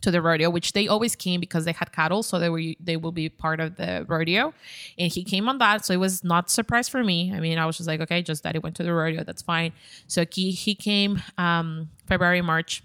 to 0.05 0.11
the 0.11 0.21
rodeo, 0.21 0.49
which 0.49 0.73
they 0.73 0.87
always 0.87 1.15
came 1.15 1.39
because 1.39 1.65
they 1.65 1.71
had 1.71 1.91
cattle, 1.91 2.21
so 2.23 2.39
they 2.39 2.49
were 2.49 2.61
they 2.79 2.95
will 2.95 3.11
be 3.11 3.27
part 3.27 3.59
of 3.59 3.75
the 3.75 4.05
rodeo. 4.07 4.53
And 4.97 5.11
he 5.11 5.23
came 5.23 5.49
on 5.49 5.57
that, 5.57 5.83
so 5.83 5.93
it 5.93 5.99
was 5.99 6.23
not 6.23 6.45
a 6.45 6.49
surprise 6.49 6.87
for 6.87 7.03
me. 7.03 7.33
I 7.33 7.39
mean, 7.39 7.57
I 7.57 7.65
was 7.65 7.77
just 7.77 7.87
like, 7.87 8.01
okay, 8.01 8.21
just 8.21 8.43
that 8.43 8.55
he 8.55 8.59
went 8.59 8.75
to 8.77 8.83
the 8.83 8.93
rodeo, 8.93 9.23
that's 9.23 9.41
fine. 9.41 9.73
So 10.07 10.23
he 10.31 10.51
he 10.51 10.75
came 10.75 11.21
um, 11.37 11.89
February 12.07 12.41
March 12.41 12.83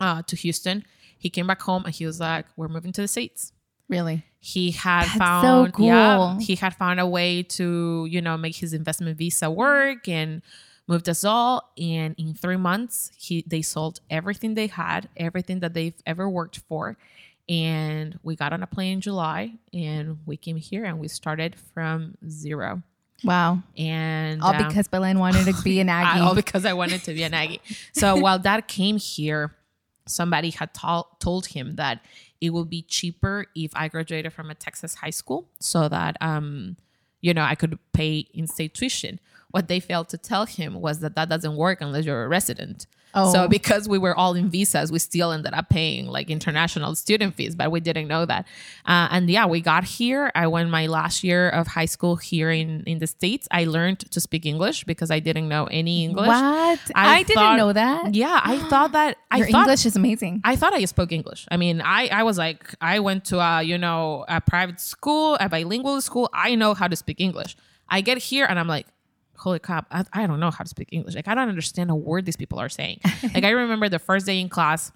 uh, 0.00 0.22
to 0.26 0.36
Houston. 0.36 0.84
He 1.16 1.30
came 1.30 1.46
back 1.46 1.62
home 1.62 1.84
and 1.84 1.94
he 1.94 2.06
was 2.06 2.20
like, 2.20 2.46
we're 2.56 2.68
moving 2.68 2.92
to 2.92 3.00
the 3.00 3.08
states 3.08 3.52
Really? 3.88 4.24
he 4.40 4.70
had 4.70 5.02
That's 5.02 5.14
so 5.14 5.18
found 5.18 5.74
yeah 5.78 6.38
he 6.38 6.54
had 6.54 6.72
found 6.74 7.00
a 7.00 7.06
way 7.06 7.42
to 7.42 8.06
you 8.08 8.22
know 8.22 8.36
make 8.36 8.54
his 8.54 8.72
investment 8.72 9.18
visa 9.18 9.50
work 9.50 10.06
and 10.08 10.42
moved 10.88 11.08
us 11.08 11.22
all 11.24 11.70
and 11.78 12.14
in 12.18 12.34
three 12.34 12.56
months 12.56 13.12
he 13.16 13.44
they 13.46 13.62
sold 13.62 14.00
everything 14.10 14.54
they 14.54 14.66
had 14.66 15.08
everything 15.16 15.60
that 15.60 15.74
they've 15.74 16.00
ever 16.06 16.28
worked 16.28 16.58
for 16.68 16.96
and 17.48 18.18
we 18.22 18.34
got 18.36 18.52
on 18.52 18.62
a 18.62 18.66
plane 18.66 18.94
in 18.94 19.00
july 19.00 19.52
and 19.72 20.18
we 20.26 20.36
came 20.36 20.56
here 20.56 20.84
and 20.84 20.98
we 20.98 21.08
started 21.08 21.54
from 21.74 22.16
zero 22.28 22.82
Wow. 23.24 23.64
and 23.76 24.40
All 24.42 24.54
um, 24.54 24.68
because 24.68 24.86
Belen 24.86 25.18
wanted 25.18 25.44
to 25.52 25.62
be 25.64 25.80
an 25.84 25.88
Aggie. 25.88 26.20
all 26.20 26.36
because 26.36 26.64
I 26.64 26.72
wanted 26.72 27.02
to 27.02 27.12
be 27.12 27.24
an 27.24 27.34
Aggie. 27.34 27.60
So 27.92 28.14
while 28.24 28.38
dad 28.38 28.68
came 28.68 28.96
here, 28.96 29.56
somebody 30.06 30.50
had 30.50 30.72
tol- 30.72 31.16
told 31.18 31.46
him 31.46 31.74
that 31.74 32.00
it 32.40 32.50
would 32.50 32.70
be 32.70 32.82
cheaper 32.82 33.46
if 33.56 33.72
I 33.74 33.88
graduated 33.88 34.32
from 34.32 34.50
a 34.50 34.54
Texas 34.54 34.94
high 34.94 35.10
school 35.10 35.48
so 35.58 35.88
that, 35.88 36.16
um, 36.20 36.76
you 37.20 37.34
know, 37.34 37.42
I 37.42 37.56
could 37.56 37.76
pay 37.92 38.18
in 38.32 38.46
state 38.46 38.72
tuition. 38.74 39.18
What 39.50 39.68
they 39.68 39.80
failed 39.80 40.08
to 40.10 40.18
tell 40.18 40.44
him 40.44 40.80
was 40.80 41.00
that 41.00 41.14
that 41.14 41.28
doesn't 41.28 41.56
work 41.56 41.80
unless 41.80 42.04
you're 42.04 42.24
a 42.24 42.28
resident. 42.28 42.86
Oh. 43.14 43.32
So 43.32 43.48
because 43.48 43.88
we 43.88 43.98
were 43.98 44.14
all 44.14 44.34
in 44.34 44.50
visas, 44.50 44.92
we 44.92 44.98
still 44.98 45.32
ended 45.32 45.54
up 45.54 45.70
paying 45.70 46.06
like 46.06 46.30
international 46.30 46.94
student 46.94 47.34
fees, 47.34 47.54
but 47.54 47.70
we 47.70 47.80
didn't 47.80 48.08
know 48.08 48.26
that. 48.26 48.46
Uh, 48.84 49.08
and 49.10 49.30
yeah, 49.30 49.46
we 49.46 49.60
got 49.60 49.84
here. 49.84 50.30
I 50.34 50.46
went 50.46 50.68
my 50.70 50.86
last 50.86 51.24
year 51.24 51.48
of 51.48 51.66
high 51.66 51.86
school 51.86 52.16
here 52.16 52.50
in 52.50 52.82
in 52.84 52.98
the 52.98 53.06
states. 53.06 53.48
I 53.50 53.64
learned 53.64 54.00
to 54.10 54.20
speak 54.20 54.44
English 54.44 54.84
because 54.84 55.10
I 55.10 55.20
didn't 55.20 55.48
know 55.48 55.66
any 55.66 56.04
English. 56.04 56.28
What? 56.28 56.80
I, 56.94 57.22
didn't 57.22 57.56
know 57.56 57.72
that. 57.72 58.14
Yeah, 58.14 58.40
I 58.42 58.58
thought 58.70 58.92
that 58.92 59.16
I 59.30 59.38
Your 59.38 59.48
thought 59.48 59.60
English 59.60 59.86
is 59.86 59.96
amazing. 59.96 60.42
I 60.44 60.56
thought 60.56 60.74
I 60.74 60.84
spoke 60.84 61.12
English. 61.12 61.46
I 61.50 61.56
mean, 61.56 61.80
I, 61.80 62.08
I 62.08 62.22
was 62.22 62.36
like, 62.38 62.74
I 62.80 63.00
went 63.00 63.24
to 63.26 63.40
a, 63.40 63.62
you 63.62 63.78
know, 63.78 64.24
a 64.28 64.40
private 64.40 64.80
school, 64.80 65.36
a 65.40 65.48
bilingual 65.48 66.00
school. 66.00 66.28
I 66.32 66.54
know 66.54 66.74
how 66.74 66.88
to 66.88 66.96
speak 66.96 67.20
English. 67.20 67.56
I 67.88 68.02
get 68.02 68.18
here 68.18 68.44
and 68.44 68.58
I'm 68.58 68.68
like, 68.68 68.86
holy 69.38 69.58
crap, 69.58 69.86
I, 69.90 70.04
I 70.12 70.26
don't 70.26 70.40
know 70.40 70.50
how 70.50 70.64
to 70.64 70.68
speak 70.68 70.88
English. 70.92 71.14
Like, 71.14 71.28
I 71.28 71.34
don't 71.34 71.48
understand 71.48 71.90
a 71.90 71.94
word 71.94 72.26
these 72.26 72.36
people 72.36 72.58
are 72.58 72.68
saying. 72.68 73.00
like, 73.34 73.44
I 73.44 73.50
remember 73.50 73.88
the 73.88 73.98
first 73.98 74.26
day 74.26 74.40
in 74.40 74.48
class, 74.48 74.92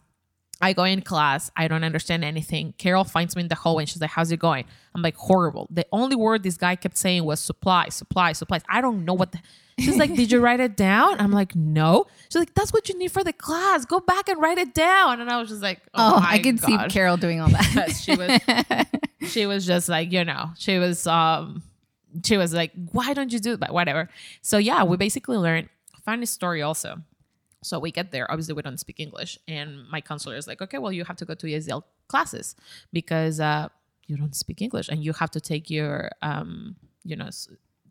I 0.60 0.72
go 0.74 0.84
in 0.84 1.02
class, 1.02 1.50
I 1.56 1.66
don't 1.66 1.82
understand 1.82 2.24
anything. 2.24 2.74
Carol 2.78 3.02
finds 3.02 3.34
me 3.34 3.42
in 3.42 3.48
the 3.48 3.56
hallway 3.56 3.82
and 3.82 3.88
she's 3.88 4.00
like, 4.00 4.10
How's 4.10 4.30
it 4.30 4.38
going? 4.38 4.64
I'm 4.94 5.02
like, 5.02 5.16
Horrible. 5.16 5.66
The 5.70 5.84
only 5.90 6.14
word 6.14 6.44
this 6.44 6.56
guy 6.56 6.76
kept 6.76 6.96
saying 6.96 7.24
was 7.24 7.40
supply, 7.40 7.88
supply, 7.88 8.32
supplies. 8.32 8.62
I 8.68 8.80
don't 8.80 9.04
know 9.04 9.14
what 9.14 9.32
the. 9.32 9.38
She's 9.80 9.96
like, 9.96 10.14
Did 10.14 10.30
you 10.30 10.38
write 10.44 10.60
it 10.60 10.76
down? 10.76 11.18
I'm 11.18 11.32
like, 11.32 11.56
No. 11.56 12.06
She's 12.28 12.38
like, 12.38 12.54
That's 12.54 12.72
what 12.72 12.88
you 12.88 12.96
need 12.96 13.10
for 13.10 13.24
the 13.24 13.32
class. 13.32 13.84
Go 13.84 13.98
back 13.98 14.28
and 14.28 14.40
write 14.40 14.58
it 14.58 14.72
down. 14.72 15.20
And 15.20 15.28
I 15.28 15.40
was 15.40 15.48
just 15.48 15.62
like, 15.62 15.80
Oh, 15.94 16.14
Oh, 16.14 16.20
I 16.24 16.38
could 16.38 16.60
see 16.60 16.78
Carol 16.90 17.16
doing 17.16 17.40
all 17.40 17.48
that. 17.48 17.90
She 18.00 18.14
was 18.14 18.40
she 19.32 19.46
was 19.46 19.66
just 19.66 19.88
like 19.88 20.12
you 20.12 20.24
know 20.24 20.50
she 20.56 20.78
was 20.78 21.06
um 21.06 21.62
she 22.24 22.36
was 22.36 22.52
like 22.52 22.72
why 22.92 23.14
don't 23.14 23.32
you 23.32 23.38
do 23.38 23.52
it?" 23.54 23.60
that 23.60 23.72
whatever. 23.72 24.08
So 24.42 24.58
yeah 24.58 24.82
we 24.84 24.96
basically 24.96 25.36
learned 25.36 25.68
funny 26.04 26.26
story 26.26 26.62
also. 26.62 26.96
So 27.64 27.78
we 27.78 27.92
get 27.92 28.10
there. 28.10 28.28
Obviously 28.30 28.54
we 28.54 28.62
don't 28.62 28.78
speak 28.80 28.98
english. 29.00 29.38
And 29.46 29.88
my 29.88 30.00
counselor 30.00 30.36
is 30.36 30.46
like 30.46 30.60
okay 30.62 30.78
well 30.78 30.92
you 30.92 31.04
have 31.04 31.16
to 31.16 31.24
go 31.24 31.34
to 31.34 31.46
esl 31.46 31.82
classes 32.08 32.54
because 32.92 33.40
uh 33.40 33.68
you 34.08 34.16
don't 34.16 34.34
speak 34.34 34.60
english 34.60 34.88
and 34.88 35.02
you 35.04 35.12
have 35.12 35.30
to 35.30 35.40
take 35.40 35.70
your 35.70 36.10
um 36.22 36.76
you 37.04 37.16
know 37.16 37.30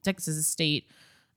texas 0.03 0.45
state 0.47 0.85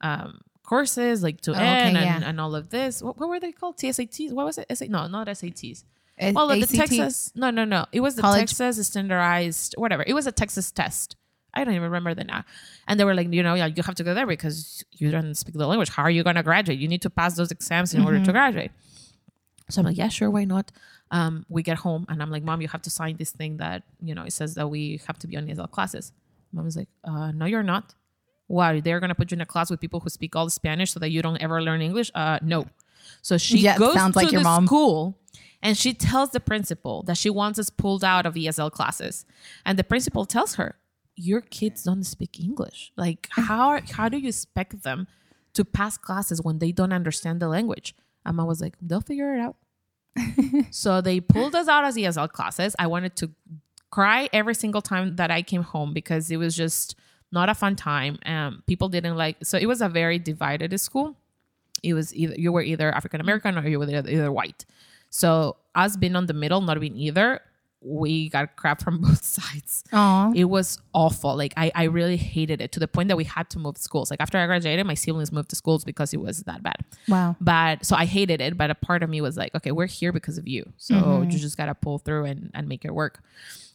um 0.00 0.40
courses 0.64 1.22
like 1.22 1.40
to 1.42 1.50
Oh, 1.52 1.54
okay, 1.54 1.88
N 1.90 1.94
yeah. 1.94 2.16
and, 2.16 2.24
and 2.24 2.40
all 2.40 2.54
of 2.54 2.70
this. 2.70 3.02
What, 3.02 3.18
what 3.18 3.28
were 3.28 3.38
they 3.38 3.52
called? 3.52 3.76
Tsats 3.76 4.32
what 4.32 4.46
was 4.46 4.58
it? 4.58 4.66
SA, 4.76 4.86
no 4.88 5.06
not 5.06 5.26
sats 5.28 5.84
A- 6.18 6.32
well, 6.32 6.48
the 6.48 6.66
Texas, 6.66 7.32
no, 7.34 7.50
no, 7.50 7.64
no. 7.64 7.86
It 7.92 8.00
was 8.00 8.14
the 8.16 8.22
College- 8.22 8.56
Texas 8.56 8.86
standardized, 8.86 9.74
whatever. 9.76 10.04
It 10.06 10.14
was 10.14 10.26
a 10.26 10.32
Texas 10.32 10.70
test. 10.70 11.16
I 11.54 11.64
don't 11.64 11.74
even 11.74 11.84
remember 11.84 12.14
the 12.14 12.24
now. 12.24 12.44
And 12.88 12.98
they 12.98 13.04
were 13.04 13.14
like, 13.14 13.32
you 13.32 13.42
know, 13.42 13.54
yeah, 13.54 13.66
you 13.66 13.82
have 13.82 13.94
to 13.96 14.04
go 14.04 14.12
there 14.14 14.26
because 14.26 14.84
you 14.92 15.10
don't 15.10 15.34
speak 15.34 15.54
the 15.54 15.66
language. 15.66 15.88
How 15.90 16.02
are 16.02 16.10
you 16.10 16.22
going 16.22 16.36
to 16.36 16.42
graduate? 16.42 16.78
You 16.78 16.88
need 16.88 17.02
to 17.02 17.10
pass 17.10 17.36
those 17.36 17.50
exams 17.50 17.94
in 17.94 18.02
order 18.02 18.16
Mm-hmm. 18.18 18.24
to 18.26 18.32
graduate. 18.32 18.72
So 19.70 19.80
I'm 19.80 19.86
like, 19.86 19.96
yeah, 19.96 20.08
sure, 20.08 20.30
why 20.30 20.44
not? 20.44 20.72
Um, 21.10 21.46
we 21.48 21.62
get 21.62 21.78
home 21.78 22.04
and 22.08 22.20
I'm 22.22 22.30
like, 22.30 22.42
mom, 22.42 22.60
you 22.60 22.68
have 22.68 22.82
to 22.82 22.90
sign 22.90 23.16
this 23.16 23.30
thing 23.30 23.58
that 23.58 23.82
you 24.02 24.14
know 24.14 24.24
it 24.24 24.32
says 24.32 24.54
that 24.56 24.68
we 24.68 25.00
have 25.06 25.18
to 25.20 25.26
be 25.26 25.36
on 25.36 25.46
ESL 25.46 25.70
classes. 25.70 26.12
Mom 26.52 26.64
was 26.64 26.76
like, 26.76 26.88
uh, 27.04 27.30
no, 27.30 27.44
you're 27.46 27.62
not. 27.62 27.94
Why? 28.46 28.80
They're 28.80 29.00
gonna 29.00 29.14
put 29.14 29.30
you 29.30 29.36
in 29.36 29.40
a 29.40 29.46
class 29.46 29.70
with 29.70 29.80
people 29.80 30.00
who 30.00 30.08
speak 30.10 30.34
all 30.36 30.44
the 30.44 30.50
Spanish 30.50 30.92
so 30.92 31.00
that 31.00 31.10
you 31.10 31.22
don't 31.22 31.40
ever 31.40 31.62
learn 31.62 31.80
English? 31.82 32.10
Uh, 32.14 32.38
no. 32.42 32.66
So 33.22 33.38
she 33.38 33.58
Yeah, 33.58 33.78
goes 33.78 33.94
sounds 33.94 34.14
to 34.14 34.20
like 34.24 34.32
your 34.32 34.40
the 34.40 34.44
mom. 34.44 34.66
school 34.66 35.18
and 35.62 35.76
she 35.78 35.94
tells 35.94 36.30
the 36.30 36.40
principal 36.40 37.02
that 37.04 37.16
she 37.16 37.30
wants 37.30 37.58
us 37.58 37.70
pulled 37.70 38.04
out 38.04 38.26
of 38.26 38.34
ESL 38.34 38.70
classes. 38.70 39.24
And 39.64 39.78
the 39.78 39.84
principal 39.84 40.26
tells 40.26 40.56
her, 40.56 40.76
Your 41.16 41.40
kids 41.40 41.84
don't 41.84 42.04
speak 42.04 42.40
English. 42.40 42.92
Like, 42.96 43.28
how 43.30 43.80
how 43.92 44.08
do 44.08 44.18
you 44.18 44.28
expect 44.28 44.82
them 44.82 45.06
to 45.54 45.64
pass 45.64 45.96
classes 45.96 46.42
when 46.42 46.58
they 46.58 46.72
don't 46.72 46.92
understand 46.92 47.40
the 47.40 47.48
language? 47.48 47.94
And 48.24 48.40
I 48.40 48.44
was 48.44 48.60
like, 48.60 48.76
they'll 48.80 49.00
figure 49.00 49.34
it 49.34 49.40
out. 49.40 49.56
so 50.70 51.00
they 51.00 51.20
pulled 51.20 51.54
us 51.54 51.68
out 51.68 51.84
as 51.84 51.96
ESL 51.96 52.30
classes. 52.30 52.74
I 52.78 52.86
wanted 52.86 53.16
to 53.16 53.30
cry 53.90 54.28
every 54.32 54.54
single 54.54 54.82
time 54.82 55.16
that 55.16 55.30
I 55.30 55.42
came 55.42 55.62
home 55.62 55.92
because 55.92 56.30
it 56.30 56.36
was 56.36 56.56
just 56.56 56.96
not 57.32 57.48
a 57.48 57.54
fun 57.54 57.76
time. 57.76 58.18
Um, 58.26 58.62
people 58.66 58.88
didn't 58.88 59.16
like. 59.16 59.36
So 59.42 59.58
it 59.58 59.66
was 59.66 59.82
a 59.82 59.88
very 59.88 60.18
divided 60.18 60.78
school. 60.80 61.16
It 61.82 61.94
was 61.94 62.14
either 62.14 62.34
you 62.36 62.50
were 62.52 62.62
either 62.62 62.92
African 62.92 63.20
American 63.20 63.58
or 63.58 63.68
you 63.68 63.78
were 63.78 63.88
either, 63.88 64.08
either 64.08 64.32
white. 64.32 64.64
So 65.10 65.56
us 65.74 65.96
being 65.96 66.16
on 66.16 66.26
the 66.26 66.32
middle, 66.32 66.60
not 66.60 66.80
being 66.80 66.96
either, 66.96 67.40
we 67.84 68.28
got 68.30 68.56
crap 68.56 68.82
from 68.82 69.00
both 69.02 69.24
sides. 69.24 69.84
Aw. 69.92 70.32
It 70.34 70.44
was 70.44 70.78
awful. 70.92 71.36
Like 71.36 71.54
I, 71.56 71.70
I 71.74 71.84
really 71.84 72.16
hated 72.16 72.60
it 72.60 72.72
to 72.72 72.80
the 72.80 72.88
point 72.88 73.08
that 73.08 73.16
we 73.16 73.24
had 73.24 73.50
to 73.50 73.58
move 73.58 73.76
schools. 73.76 74.10
Like 74.10 74.20
after 74.20 74.38
I 74.38 74.46
graduated, 74.46 74.86
my 74.86 74.94
siblings 74.94 75.30
moved 75.30 75.50
to 75.50 75.56
schools 75.56 75.84
because 75.84 76.12
it 76.14 76.20
was 76.20 76.40
that 76.44 76.62
bad. 76.62 76.78
Wow. 77.08 77.36
But 77.40 77.84
so 77.84 77.96
I 77.96 78.06
hated 78.06 78.40
it. 78.40 78.56
But 78.56 78.70
a 78.70 78.74
part 78.74 79.02
of 79.02 79.10
me 79.10 79.20
was 79.20 79.36
like, 79.36 79.54
okay, 79.54 79.72
we're 79.72 79.86
here 79.86 80.12
because 80.12 80.38
of 80.38 80.48
you. 80.48 80.72
So 80.76 80.94
you 81.22 81.38
just 81.38 81.56
gotta 81.56 81.74
pull 81.74 81.98
through 81.98 82.24
and, 82.24 82.50
and 82.54 82.68
make 82.68 82.84
it 82.84 82.94
work. 82.94 83.22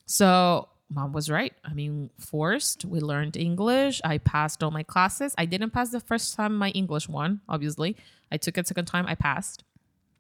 So 0.06 0.70
mom 0.90 1.14
was 1.14 1.30
right. 1.30 1.54
I 1.64 1.74
mean, 1.74 2.10
forced. 2.18 2.86
We 2.86 3.00
learned 3.00 3.38
English. 3.38 4.02
I 4.04 4.18
passed 4.18 4.64
all 4.64 4.72
my 4.72 4.84
classes. 4.84 5.36
I 5.38 5.46
didn't 5.46 5.70
pass 5.70 5.92
the 5.92 6.00
first 6.00 6.36
time 6.36 6.56
my 6.56 6.70
English 6.70 7.08
one, 7.08 7.42
obviously. 7.48 7.96
I 8.32 8.38
took 8.38 8.58
it 8.58 8.68
second 8.68 8.86
time, 8.86 9.06
I 9.08 9.16
passed. 9.16 9.64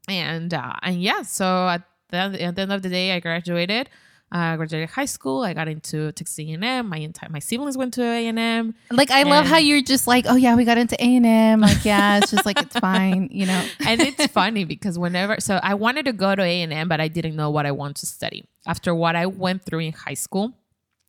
And 0.07 0.53
uh, 0.53 0.73
and 0.81 1.01
yeah, 1.01 1.21
so 1.21 1.67
at 1.67 1.83
the, 2.09 2.17
at 2.17 2.55
the 2.55 2.61
end 2.61 2.73
of 2.73 2.81
the 2.81 2.89
day, 2.89 3.11
I 3.11 3.19
graduated. 3.19 3.89
Uh, 4.31 4.53
I 4.53 4.57
graduated 4.57 4.89
high 4.91 5.05
school. 5.05 5.41
I 5.41 5.55
got 5.55 5.67
into 5.67 6.11
Texas 6.11 6.37
A&M. 6.37 6.87
My 6.87 6.97
entire 6.97 7.29
my 7.31 7.39
siblings 7.39 7.75
went 7.75 7.95
to 7.95 8.03
A&M. 8.03 8.75
Like 8.91 9.09
I 9.09 9.23
love 9.23 9.47
how 9.47 9.57
you're 9.57 9.81
just 9.81 10.05
like, 10.05 10.25
oh 10.27 10.35
yeah, 10.35 10.55
we 10.55 10.65
got 10.65 10.77
into 10.77 10.95
A 11.03 11.15
and 11.15 11.25
M. 11.25 11.61
Like 11.61 11.83
yeah, 11.83 12.19
it's 12.19 12.29
just 12.29 12.45
like 12.45 12.61
it's 12.61 12.77
fine, 12.77 13.29
you 13.31 13.47
know. 13.47 13.65
and 13.89 14.01
it's 14.01 14.27
funny 14.27 14.65
because 14.65 14.99
whenever 14.99 15.39
so 15.39 15.59
i 15.63 15.73
wanted 15.73 16.05
to 16.05 16.13
go 16.13 16.35
to 16.35 16.43
a&m 16.43 16.87
but 16.87 16.99
i 17.01 17.07
didn't 17.07 17.35
know 17.35 17.49
what 17.49 17.65
i 17.65 17.71
want 17.71 17.95
to 17.97 18.05
study 18.05 18.45
after 18.67 18.93
what 18.93 19.15
i 19.15 19.25
went 19.25 19.63
through 19.63 19.79
in 19.79 19.93
high 19.93 20.13
school 20.13 20.53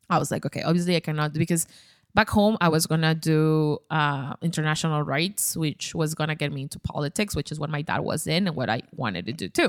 i 0.08 0.18
was 0.18 0.30
like 0.30 0.46
okay 0.46 0.62
obviously 0.62 0.96
i 0.96 1.00
cannot 1.00 1.32
because 1.32 1.66
back 2.14 2.28
home 2.30 2.56
i 2.60 2.68
was 2.68 2.86
gonna 2.86 3.14
do 3.14 3.78
uh, 3.90 4.34
international 4.42 5.02
rights 5.02 5.56
which 5.56 5.94
was 5.94 6.14
gonna 6.14 6.34
get 6.34 6.52
me 6.52 6.62
into 6.62 6.78
politics 6.80 7.36
which 7.36 7.50
is 7.52 7.58
what 7.60 7.70
my 7.70 7.82
dad 7.82 8.00
was 8.00 8.26
in 8.26 8.46
and 8.46 8.56
what 8.56 8.68
i 8.68 8.82
wanted 8.96 9.26
to 9.26 9.32
do 9.32 9.48
too. 9.48 9.68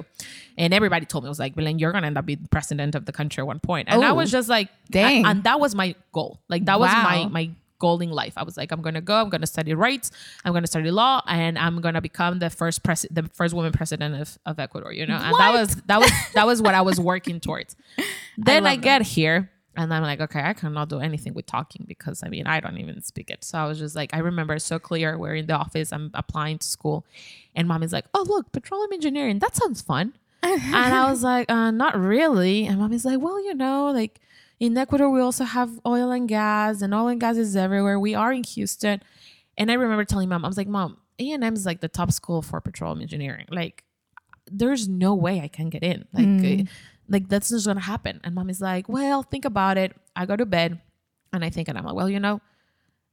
And 0.58 0.73
everybody 0.73 1.06
told 1.06 1.23
me 1.23 1.30
was 1.30 1.39
like 1.39 1.56
Belen, 1.56 1.80
you're 1.80 1.91
gonna 1.91 2.08
end 2.08 2.17
up 2.17 2.25
being 2.25 2.47
president 2.51 2.95
of 2.95 3.06
the 3.06 3.12
country 3.12 3.41
at 3.41 3.47
one 3.47 3.60
point. 3.60 3.88
and 3.89 4.04
i 4.04 4.10
Oh, 4.10 4.15
was 4.15 4.32
just 4.32 4.49
like 4.49 4.69
dang. 4.89 5.25
and 5.25 5.43
that 5.43 5.60
was 5.60 5.75
my 5.75 5.95
goal. 6.12 6.39
Like 6.49 6.65
that 6.65 6.80
was 6.80 6.89
Wow. 6.91 7.04
my 7.04 7.27
my 7.30 7.51
goal 7.80 7.99
in 7.99 8.12
life. 8.12 8.34
I 8.38 8.43
was 8.43 8.58
like 8.58 8.71
i'm 8.71 8.82
gonna 8.84 9.01
go 9.01 9.15
i'm 9.21 9.30
gonna 9.30 9.47
study 9.47 9.73
rights 9.73 10.12
i'm 10.45 10.54
gonna 10.54 10.67
study 10.67 10.91
law 10.91 11.21
and 11.27 11.58
i'm 11.58 11.82
gonna 11.82 11.99
become 12.01 12.38
the 12.38 12.49
first 12.51 12.84
pres- 12.84 13.08
the 13.10 13.23
first 13.34 13.56
woman 13.56 13.71
president 13.71 14.13
of, 14.21 14.38
of 14.45 14.60
ecuador 14.60 14.93
you 14.93 15.06
know? 15.08 15.15
And 15.17 15.36
that 15.39 15.51
was 15.51 15.75
that 15.88 15.99
was 15.99 16.12
that 16.36 16.45
was 16.45 16.62
what 16.62 16.75
i 16.75 16.82
was 16.82 16.99
working 16.99 17.39
towards. 17.39 17.75
Then 18.38 18.65
I, 18.65 18.73
love 18.75 18.82
get 18.82 19.01
here 19.01 19.49
and 19.78 19.94
I'm 19.94 20.04
like, 20.04 20.20
okay, 20.20 20.42
I 20.42 20.54
cannot 20.54 20.90
do 20.90 21.00
anything 21.00 21.34
with 21.34 21.46
talking 21.46 21.86
because 21.88 22.24
I 22.24 22.30
mean, 22.30 22.46
I 22.46 22.60
don't 22.60 22.78
even 22.78 23.02
speak 23.02 23.30
it. 23.30 23.44
So 23.44 23.58
I 23.58 23.66
was 23.66 23.80
just 23.80 23.96
like, 23.96 24.14
I 24.14 24.20
remember 24.20 24.60
so 24.60 24.80
clear. 24.80 25.18
We're 25.18 25.36
in 25.36 25.46
the 25.48 25.54
office, 25.54 25.94
I'm 25.94 26.12
applying 26.14 26.58
to 26.60 26.68
school, 26.68 27.06
and 27.56 27.68
mom 27.68 27.82
is 27.84 27.94
like, 27.94 28.06
oh, 28.14 28.26
look, 28.28 28.52
petroleum 28.52 28.92
engineering, 28.94 29.40
that 29.40 29.56
sounds 29.56 29.82
fun. 29.82 30.14
and 30.44 30.76
I 30.76 31.10
was 31.10 31.24
like, 31.24 31.50
uh, 31.52 31.72
not 31.72 31.96
really. 31.98 32.66
And 32.66 32.80
mom 32.80 32.92
is 32.94 33.06
like, 33.06 33.20
well, 33.22 33.44
you 33.44 33.54
know, 33.54 33.92
like 33.92 34.20
in 34.60 34.78
Ecuador, 34.78 35.10
we 35.10 35.22
also 35.22 35.44
have 35.44 35.70
oil 35.86 36.12
and 36.12 36.28
gas, 36.28 36.82
and 36.82 36.94
oil 36.94 37.08
and 37.08 37.20
gas 37.20 37.38
is 37.38 37.56
everywhere. 37.56 38.00
We 38.00 38.14
are 38.16 38.34
in 38.34 38.44
Houston. 38.44 39.02
And 39.58 39.70
I 39.72 39.76
remember 39.76 40.04
telling 40.06 40.30
mom, 40.30 40.44
I 40.44 40.48
was 40.48 40.58
like, 40.58 40.68
mom, 40.68 40.98
A&M 41.20 41.54
is 41.54 41.66
like 41.66 41.82
the 41.82 41.88
top 41.88 42.12
school 42.12 42.42
for 42.42 42.60
petroleum 42.62 43.02
engineering. 43.02 43.46
Like, 43.50 43.84
there's 44.52 44.88
no 44.88 45.14
way 45.14 45.40
I 45.42 45.48
can 45.48 45.70
get 45.70 45.84
in. 45.84 46.06
Like, 46.14 46.26
Mm. 46.26 46.68
Like 47.12 47.28
that's 47.28 47.50
just 47.50 47.67
gonna 47.67 47.82
happen. 47.82 48.21
And 48.24 48.34
mom 48.34 48.50
is 48.50 48.62
like, 48.62 48.88
well, 48.88 49.21
think 49.21 49.45
about 49.45 49.78
it. 49.78 49.95
I 50.15 50.26
go 50.26 50.36
to 50.36 50.45
bed 50.45 50.80
and 51.34 51.45
I 51.45 51.50
think, 51.50 51.67
and 51.67 51.78
I'm 51.78 51.86
like, 51.86 51.95
well, 51.95 52.10
you 52.10 52.19
know, 52.19 52.41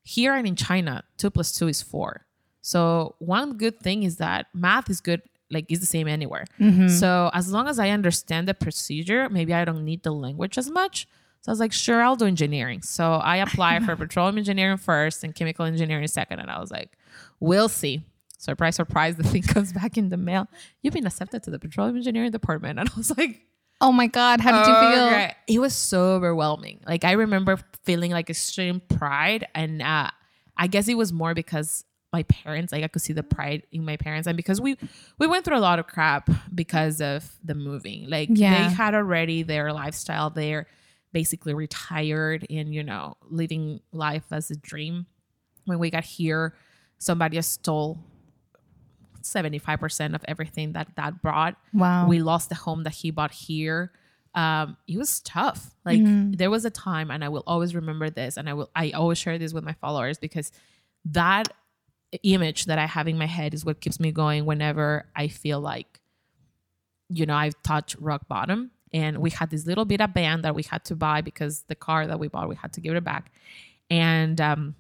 here 0.03 0.35
and 0.35 0.47
in 0.47 0.57
China, 0.57 1.05
two 1.19 1.31
plus 1.31 1.53
two 1.53 1.69
is 1.69 1.83
four. 1.83 2.25
So 2.61 3.17
one 3.19 3.57
good 3.57 3.81
thing 3.81 4.05
is 4.05 4.17
that 4.17 4.47
math 4.55 4.89
is 4.89 5.01
good, 5.01 5.23
like 5.51 5.67
is 5.71 5.81
the 5.81 5.87
same 5.87 6.09
anywhere. 6.09 6.45
Mm-hmm. 6.61 6.89
So 6.89 7.31
as 7.35 7.53
long 7.53 7.69
as 7.69 7.79
I 7.79 7.91
understand 7.91 8.49
the 8.49 8.55
procedure, 8.55 9.29
maybe 9.29 9.53
I 9.53 9.65
don't 9.65 9.85
need 9.85 10.03
the 10.03 10.13
language 10.13 10.59
as 10.59 10.71
much. 10.71 11.07
So 11.41 11.51
I 11.51 11.53
was 11.53 11.61
like, 11.61 11.73
sure, 11.73 12.03
I'll 12.03 12.17
do 12.17 12.27
engineering. 12.27 12.83
So 12.83 13.15
I 13.15 13.37
applied 13.47 13.85
for 13.85 13.97
petroleum 13.97 14.39
engineering 14.39 14.77
first 14.77 15.25
and 15.25 15.35
chemical 15.35 15.65
engineering 15.65 16.07
second. 16.07 16.41
And 16.41 16.51
I 16.51 16.61
was 16.61 16.71
like, 16.71 16.97
we'll 17.41 17.69
see. 17.69 18.05
Surprise, 18.39 18.77
surprise, 18.77 19.17
the 19.21 19.25
thing 19.25 19.43
comes 19.43 19.73
back 19.73 19.97
in 19.97 20.09
the 20.09 20.17
mail. 20.17 20.47
You've 20.83 20.95
been 20.95 21.07
accepted 21.07 21.43
to 21.45 21.51
the 21.51 21.59
petroleum 21.59 21.97
engineering 21.97 22.31
department. 22.31 22.79
And 22.79 22.89
I 22.89 22.93
was 22.97 23.17
like, 23.17 23.41
Oh 23.81 23.93
my 23.93 24.07
God. 24.09 24.41
How 24.41 24.51
did 24.53 24.69
you 24.69 24.75
feel? 24.75 25.05
Okay. 25.07 25.35
It 25.47 25.59
was 25.61 25.75
so 25.75 26.15
overwhelming. 26.15 26.81
Like 26.87 27.05
I 27.05 27.13
remember 27.13 27.59
feeling 27.85 28.11
like 28.11 28.29
extreme 28.29 28.81
pride, 28.81 29.47
and 29.55 29.81
uh, 29.83 30.11
I 30.57 30.67
guess 30.67 30.89
it 30.89 30.97
was 30.97 31.13
more 31.13 31.35
because 31.35 31.85
my 32.13 32.23
parents, 32.25 32.73
like 32.73 32.83
I 32.83 32.89
could 32.89 33.03
see 33.03 33.13
the 33.13 33.23
pride 33.23 33.63
in 33.71 33.85
my 33.85 33.97
parents, 33.97 34.27
and 34.27 34.37
because 34.37 34.61
we 34.61 34.77
we 35.19 35.27
went 35.27 35.45
through 35.45 35.59
a 35.59 35.61
lot 35.61 35.79
of 35.79 35.87
crap 35.87 36.29
because 36.55 37.01
of 37.01 37.31
the 37.45 37.55
moving. 37.55 38.09
Like 38.09 38.29
Yeah. 38.33 38.69
they 38.69 38.75
had 38.75 38.95
already 38.95 39.43
their 39.43 39.73
lifestyle 39.73 40.31
there, 40.31 40.67
basically 41.13 41.55
retired 41.55 42.47
and 42.51 42.75
you 42.75 42.83
know 42.83 43.15
living 43.31 43.81
life 43.93 44.25
as 44.33 44.51
a 44.51 44.57
dream. 44.57 45.07
When 45.67 45.79
we 45.79 45.91
got 45.91 46.05
here, 46.05 46.55
somebody 46.99 47.41
stole. 47.43 47.99
75% 49.29 50.15
of 50.15 50.25
everything 50.27 50.73
that 50.73 50.95
dad 50.95 51.21
brought. 51.23 51.57
Wow. 51.73 52.07
we 52.09 52.21
lost 52.21 52.49
the 52.49 52.55
home 52.55 52.83
that 52.85 52.95
he 52.95 53.11
bought 53.11 53.33
here. 53.33 53.93
Um 54.35 54.77
it 54.87 54.99
was 54.99 55.21
tough. 55.21 55.71
Like 55.85 56.01
there 56.37 56.51
was 56.51 56.65
a 56.65 56.71
time 56.71 57.11
and 57.11 57.25
i 57.25 57.29
will 57.29 57.45
always 57.47 57.75
remember 57.75 58.11
this 58.11 58.37
and 58.37 58.49
i 58.49 58.53
will 58.55 58.71
i 58.77 58.91
always 58.91 59.19
share 59.19 59.39
this 59.39 59.53
with 59.55 59.65
my 59.65 59.73
followers 59.75 60.19
because 60.19 60.53
that 61.07 61.49
image 62.23 62.67
that 62.67 62.79
i 62.79 62.87
have 62.87 63.07
in 63.09 63.17
my 63.19 63.27
head 63.27 63.55
is 63.55 63.65
what 63.65 63.81
keeps 63.81 63.99
me 64.01 64.13
going 64.13 64.45
whenever 64.47 65.07
i 65.17 65.29
feel 65.29 65.61
like 65.61 66.01
you 67.09 67.25
know 67.27 67.35
i've 67.35 67.61
touched 67.63 67.97
rock 68.01 68.29
bottom. 68.29 68.71
And 68.93 69.19
we 69.19 69.29
had 69.31 69.51
this 69.51 69.67
little 69.67 69.85
bit 69.85 70.01
of 70.01 70.15
band 70.15 70.45
that 70.45 70.55
we 70.55 70.63
had 70.63 70.83
to 70.87 70.97
buy 70.97 71.21
because 71.21 71.63
the 71.69 71.75
car 71.75 72.07
that 72.07 72.19
we 72.19 72.29
bought 72.29 72.49
we 72.49 72.57
had 72.57 72.73
to 72.75 72.81
give 72.81 72.95
it 72.97 73.05
back. 73.05 73.31
And 73.91 74.41
um 74.41 74.75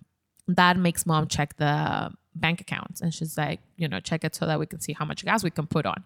that 0.46 0.76
makes 0.78 1.04
mom 1.04 1.28
check 1.28 1.56
the 1.58 2.11
bank 2.38 2.61
accounts 2.61 3.01
and 3.01 3.12
she's 3.12 3.37
like 3.37 3.61
you 3.77 3.88
know 3.88 4.01
check 4.01 4.24
it 4.24 4.35
so 4.35 4.46
that 4.46 4.59
we 4.59 4.66
can 4.66 4.81
see 4.81 4.92
how 4.92 5.05
much 5.05 5.24
gas 5.24 5.42
we 5.42 5.51
can 5.51 5.66
put 5.66 5.87
on 5.87 6.05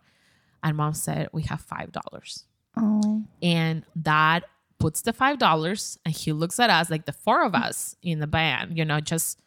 and 0.62 0.76
mom 0.76 0.92
said 0.92 1.28
we 1.32 1.42
have 1.42 1.60
five 1.60 1.92
dollars 1.92 2.44
oh. 2.76 3.22
and 3.42 3.84
that 3.94 4.44
puts 4.78 5.02
the 5.02 5.12
five 5.12 5.38
dollars 5.38 5.98
and 6.04 6.14
he 6.14 6.32
looks 6.32 6.58
at 6.58 6.70
us 6.70 6.90
like 6.90 7.06
the 7.06 7.12
four 7.12 7.44
of 7.44 7.54
us 7.54 7.96
in 8.02 8.18
the 8.18 8.26
band 8.26 8.76
you 8.76 8.84
know 8.84 9.00
just 9.00 9.38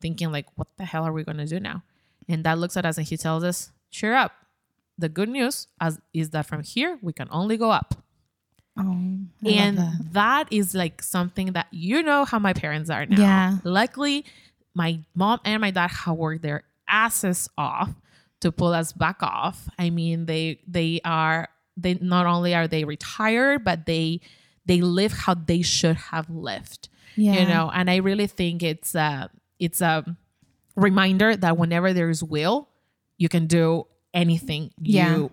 thinking 0.00 0.30
like 0.30 0.46
what 0.56 0.68
the 0.76 0.84
hell 0.84 1.04
are 1.04 1.12
we 1.12 1.24
going 1.24 1.38
to 1.38 1.46
do 1.46 1.58
now 1.58 1.82
and 2.28 2.44
dad 2.44 2.58
looks 2.58 2.76
at 2.76 2.86
us 2.86 2.98
and 2.98 3.06
he 3.06 3.16
tells 3.16 3.42
us 3.42 3.72
cheer 3.90 4.14
up 4.14 4.32
the 4.98 5.08
good 5.08 5.28
news 5.28 5.66
as, 5.80 5.98
is 6.14 6.30
that 6.30 6.46
from 6.46 6.62
here 6.62 6.98
we 7.02 7.12
can 7.12 7.28
only 7.30 7.56
go 7.56 7.70
up 7.70 7.94
Oh. 8.78 9.18
I 9.44 9.48
and 9.48 9.78
that. 9.78 10.12
that 10.12 10.52
is 10.52 10.74
like 10.74 11.02
something 11.02 11.52
that 11.52 11.66
you 11.70 12.02
know 12.02 12.24
how 12.24 12.38
my 12.38 12.52
parents 12.52 12.90
are 12.90 13.06
now. 13.06 13.20
Yeah. 13.20 13.56
Luckily, 13.64 14.24
my 14.76 15.00
mom 15.14 15.40
and 15.44 15.60
my 15.62 15.70
dad 15.70 15.90
have 15.90 16.16
worked 16.16 16.42
their 16.42 16.62
asses 16.86 17.48
off 17.56 17.90
to 18.40 18.52
pull 18.52 18.74
us 18.74 18.92
back 18.92 19.22
off. 19.22 19.68
I 19.78 19.88
mean, 19.88 20.26
they 20.26 20.60
they 20.68 21.00
are 21.04 21.48
they 21.78 21.94
not 21.94 22.26
only 22.26 22.54
are 22.54 22.68
they 22.68 22.84
retired, 22.84 23.64
but 23.64 23.86
they 23.86 24.20
they 24.66 24.82
live 24.82 25.12
how 25.12 25.32
they 25.34 25.62
should 25.62 25.96
have 25.96 26.28
lived. 26.28 26.90
Yeah. 27.16 27.40
You 27.40 27.48
know, 27.48 27.70
and 27.72 27.88
I 27.88 27.96
really 27.96 28.26
think 28.26 28.62
it's 28.62 28.94
a 28.94 29.30
it's 29.58 29.80
a 29.80 30.04
reminder 30.76 31.34
that 31.34 31.56
whenever 31.56 31.94
there's 31.94 32.22
will, 32.22 32.68
you 33.16 33.30
can 33.30 33.46
do 33.46 33.86
anything 34.12 34.70
Yeah. 34.78 35.16
you 35.16 35.30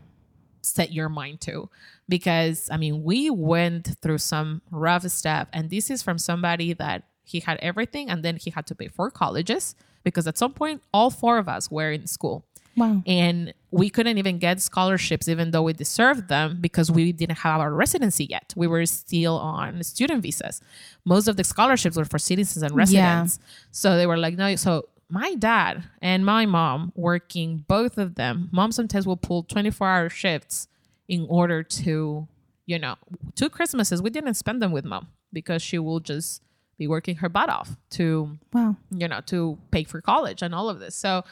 set 0.61 0.93
your 0.93 1.09
mind 1.09 1.41
to 1.41 1.69
because 2.07 2.69
i 2.71 2.77
mean 2.77 3.03
we 3.03 3.29
went 3.29 3.97
through 4.01 4.17
some 4.17 4.61
rough 4.71 5.03
stuff 5.09 5.47
and 5.51 5.69
this 5.69 5.89
is 5.91 6.01
from 6.01 6.17
somebody 6.17 6.71
that 6.71 7.03
he 7.23 7.39
had 7.39 7.57
everything 7.61 8.09
and 8.09 8.23
then 8.23 8.37
he 8.37 8.49
had 8.51 8.65
to 8.67 8.75
pay 8.75 8.87
for 8.87 9.09
colleges 9.09 9.75
because 10.03 10.27
at 10.27 10.37
some 10.37 10.53
point 10.53 10.81
all 10.93 11.09
four 11.09 11.37
of 11.37 11.47
us 11.47 11.71
were 11.71 11.91
in 11.91 12.07
school. 12.07 12.45
Wow. 12.75 13.03
and 13.05 13.53
we 13.69 13.87
couldn't 13.91 14.17
even 14.17 14.39
get 14.39 14.59
scholarships 14.59 15.27
even 15.27 15.51
though 15.51 15.61
we 15.61 15.73
deserved 15.73 16.27
them 16.27 16.57
because 16.59 16.89
we 16.89 17.11
didn't 17.11 17.37
have 17.37 17.61
our 17.61 17.71
residency 17.71 18.25
yet. 18.25 18.51
We 18.55 18.65
were 18.65 18.83
still 18.87 19.37
on 19.37 19.83
student 19.83 20.23
visas. 20.23 20.59
Most 21.05 21.27
of 21.27 21.37
the 21.37 21.43
scholarships 21.43 21.97
were 21.97 22.05
for 22.05 22.17
citizens 22.17 22.63
and 22.63 22.75
residents. 22.75 23.37
So 23.71 23.95
they 23.95 24.07
were 24.07 24.17
like 24.17 24.37
no 24.37 24.55
so 24.55 24.87
my 25.09 25.35
dad 25.35 25.83
and 26.01 26.25
my 26.25 26.47
mom 26.47 26.91
working 26.95 27.63
both 27.67 27.99
of 27.99 28.15
them 28.15 28.49
mom 28.51 28.71
sometimes 28.71 29.05
will 29.05 29.17
pull 29.17 29.43
24 29.43 29.87
hour 29.87 30.09
shifts 30.09 30.67
in 31.07 31.27
order 31.29 31.61
to 31.61 32.27
you 32.65 32.79
know 32.79 32.95
two 33.35 33.49
christmases 33.49 34.01
we 34.01 34.09
didn't 34.09 34.33
spend 34.33 34.61
them 34.61 34.71
with 34.71 34.85
mom 34.85 35.07
because 35.31 35.61
she 35.61 35.77
will 35.77 35.99
just 35.99 36.41
be 36.77 36.87
working 36.87 37.15
her 37.17 37.29
butt 37.29 37.49
off 37.49 37.75
to 37.91 38.37
Wow. 38.51 38.75
you 38.91 39.07
know 39.07 39.21
to 39.27 39.57
pay 39.71 39.83
for 39.83 40.01
college 40.01 40.41
and 40.41 40.53
all 40.55 40.69
of 40.69 40.79
this. 40.79 40.95
So 40.95 41.23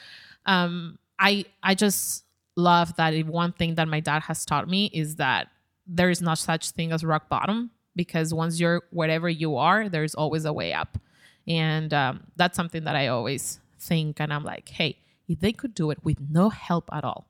um 0.46 0.98
i 1.20 1.46
i 1.62 1.76
just 1.76 2.26
love 2.56 2.96
that 2.98 3.14
one 3.26 3.52
thing 3.54 3.76
that 3.76 3.88
my 3.88 4.00
dad 4.00 4.24
has 4.24 4.46
taught 4.46 4.68
me 4.68 4.90
is 4.94 5.16
that 5.16 5.48
there 5.88 6.10
is 6.10 6.22
not 6.22 6.38
such 6.38 6.72
thing 6.72 6.92
as 6.92 7.04
rock 7.04 7.30
bottom 7.30 7.72
because 7.96 8.34
once 8.34 8.60
you're 8.60 8.82
wherever 8.92 9.30
you 9.30 9.56
are 9.58 9.90
there's 9.90 10.16
always 10.16 10.46
a 10.46 10.54
way 10.54 10.74
up. 10.74 10.98
And 11.48 11.92
um, 11.94 12.24
that's 12.36 12.56
something 12.56 12.84
that 12.84 12.96
i 12.96 13.08
always 13.08 13.60
think 13.80 14.20
and 14.20 14.32
i'm 14.32 14.44
like 14.44 14.70
hey 14.70 14.98
if 15.28 15.40
they 15.40 15.52
could 15.52 15.74
do 15.74 15.90
it 15.92 16.00
with 16.04 16.18
no 16.30 16.50
help 16.50 16.90
at 16.94 17.04
all 17.04 17.28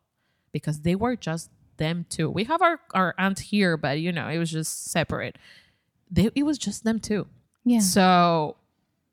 because 0.52 0.82
they 0.82 0.96
were 0.96 1.16
just 1.16 1.50
them 1.78 2.06
too. 2.10 2.30
We 2.30 2.44
have 2.46 2.62
our 2.62 2.80
our 2.94 3.16
aunt 3.18 3.40
here 3.40 3.78
but 3.78 4.00
you 4.00 4.12
know 4.12 4.28
it 4.28 4.38
was 4.38 4.52
just 4.52 4.86
separate. 4.92 5.38
They, 6.10 6.30
it 6.36 6.44
was 6.44 6.58
just 6.58 6.84
them 6.84 7.00
too 7.00 7.28
Yeah. 7.64 7.80
so 7.80 8.56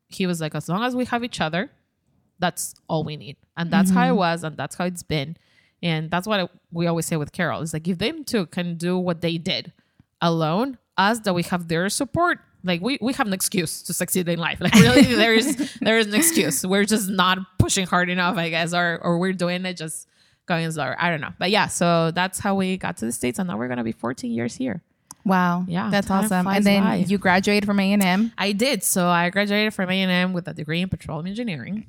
he 0.07 0.25
was 0.25 0.41
like, 0.41 0.55
as 0.55 0.67
long 0.67 0.83
as 0.83 0.95
we 0.95 1.05
have 1.05 1.23
each 1.23 1.39
other, 1.39 1.69
that's 2.39 2.73
all 2.87 3.03
we 3.03 3.15
need. 3.15 3.37
And 3.57 3.69
that's 3.71 3.91
how 3.91 4.03
it 4.03 4.07
mm-hmm. 4.07 4.17
was. 4.17 4.43
And 4.43 4.57
that's 4.57 4.75
how 4.75 4.85
it's 4.85 5.03
been. 5.03 5.37
And 5.81 6.09
that's 6.09 6.27
what 6.27 6.51
we 6.71 6.87
always 6.87 7.05
say 7.05 7.15
with 7.15 7.31
Carol. 7.31 7.61
It's 7.61 7.73
like, 7.73 7.87
if 7.87 7.99
them 7.99 8.23
two 8.23 8.45
can 8.47 8.75
do 8.75 8.97
what 8.97 9.21
they 9.21 9.37
did 9.37 9.71
alone, 10.21 10.77
us 10.97 11.19
that 11.19 11.33
we 11.33 11.43
have 11.43 11.67
their 11.67 11.89
support, 11.89 12.39
like 12.63 12.81
we, 12.81 12.97
we 13.01 13.13
have 13.13 13.27
an 13.27 13.33
excuse 13.33 13.83
to 13.83 13.93
succeed 13.93 14.27
in 14.27 14.39
life. 14.39 14.59
Like 14.59 14.73
really, 14.73 15.01
there 15.15 15.33
is 15.33 15.77
there 15.79 15.97
is 15.97 16.07
an 16.07 16.15
excuse. 16.15 16.65
We're 16.65 16.85
just 16.85 17.09
not 17.09 17.39
pushing 17.57 17.85
hard 17.85 18.09
enough, 18.09 18.37
I 18.37 18.49
guess, 18.49 18.73
or 18.73 18.99
or 19.01 19.17
we're 19.17 19.33
doing 19.33 19.65
it 19.65 19.77
just 19.77 20.07
going 20.45 20.69
slower. 20.71 20.97
I 20.99 21.09
don't 21.09 21.21
know. 21.21 21.33
But 21.37 21.51
yeah, 21.51 21.67
so 21.67 22.11
that's 22.11 22.39
how 22.39 22.55
we 22.55 22.75
got 22.77 22.97
to 22.97 23.05
the 23.05 23.11
States 23.13 23.39
and 23.39 23.47
now 23.47 23.57
we're 23.57 23.69
gonna 23.69 23.83
be 23.83 23.93
14 23.93 24.31
years 24.31 24.55
here. 24.55 24.81
Wow. 25.25 25.65
Yeah, 25.67 25.89
That's 25.91 26.09
awesome. 26.09 26.47
And 26.47 26.65
then 26.65 26.83
by. 26.83 26.95
you 26.95 27.17
graduated 27.17 27.65
from 27.65 27.79
A 27.79 27.93
and 27.93 28.03
M. 28.03 28.31
I 28.37 28.51
did. 28.51 28.83
So 28.83 29.07
I 29.07 29.29
graduated 29.29 29.73
from 29.73 29.89
A&M 29.89 30.33
with 30.33 30.47
a 30.47 30.53
degree 30.53 30.81
in 30.81 30.89
petroleum 30.89 31.27
engineering. 31.27 31.85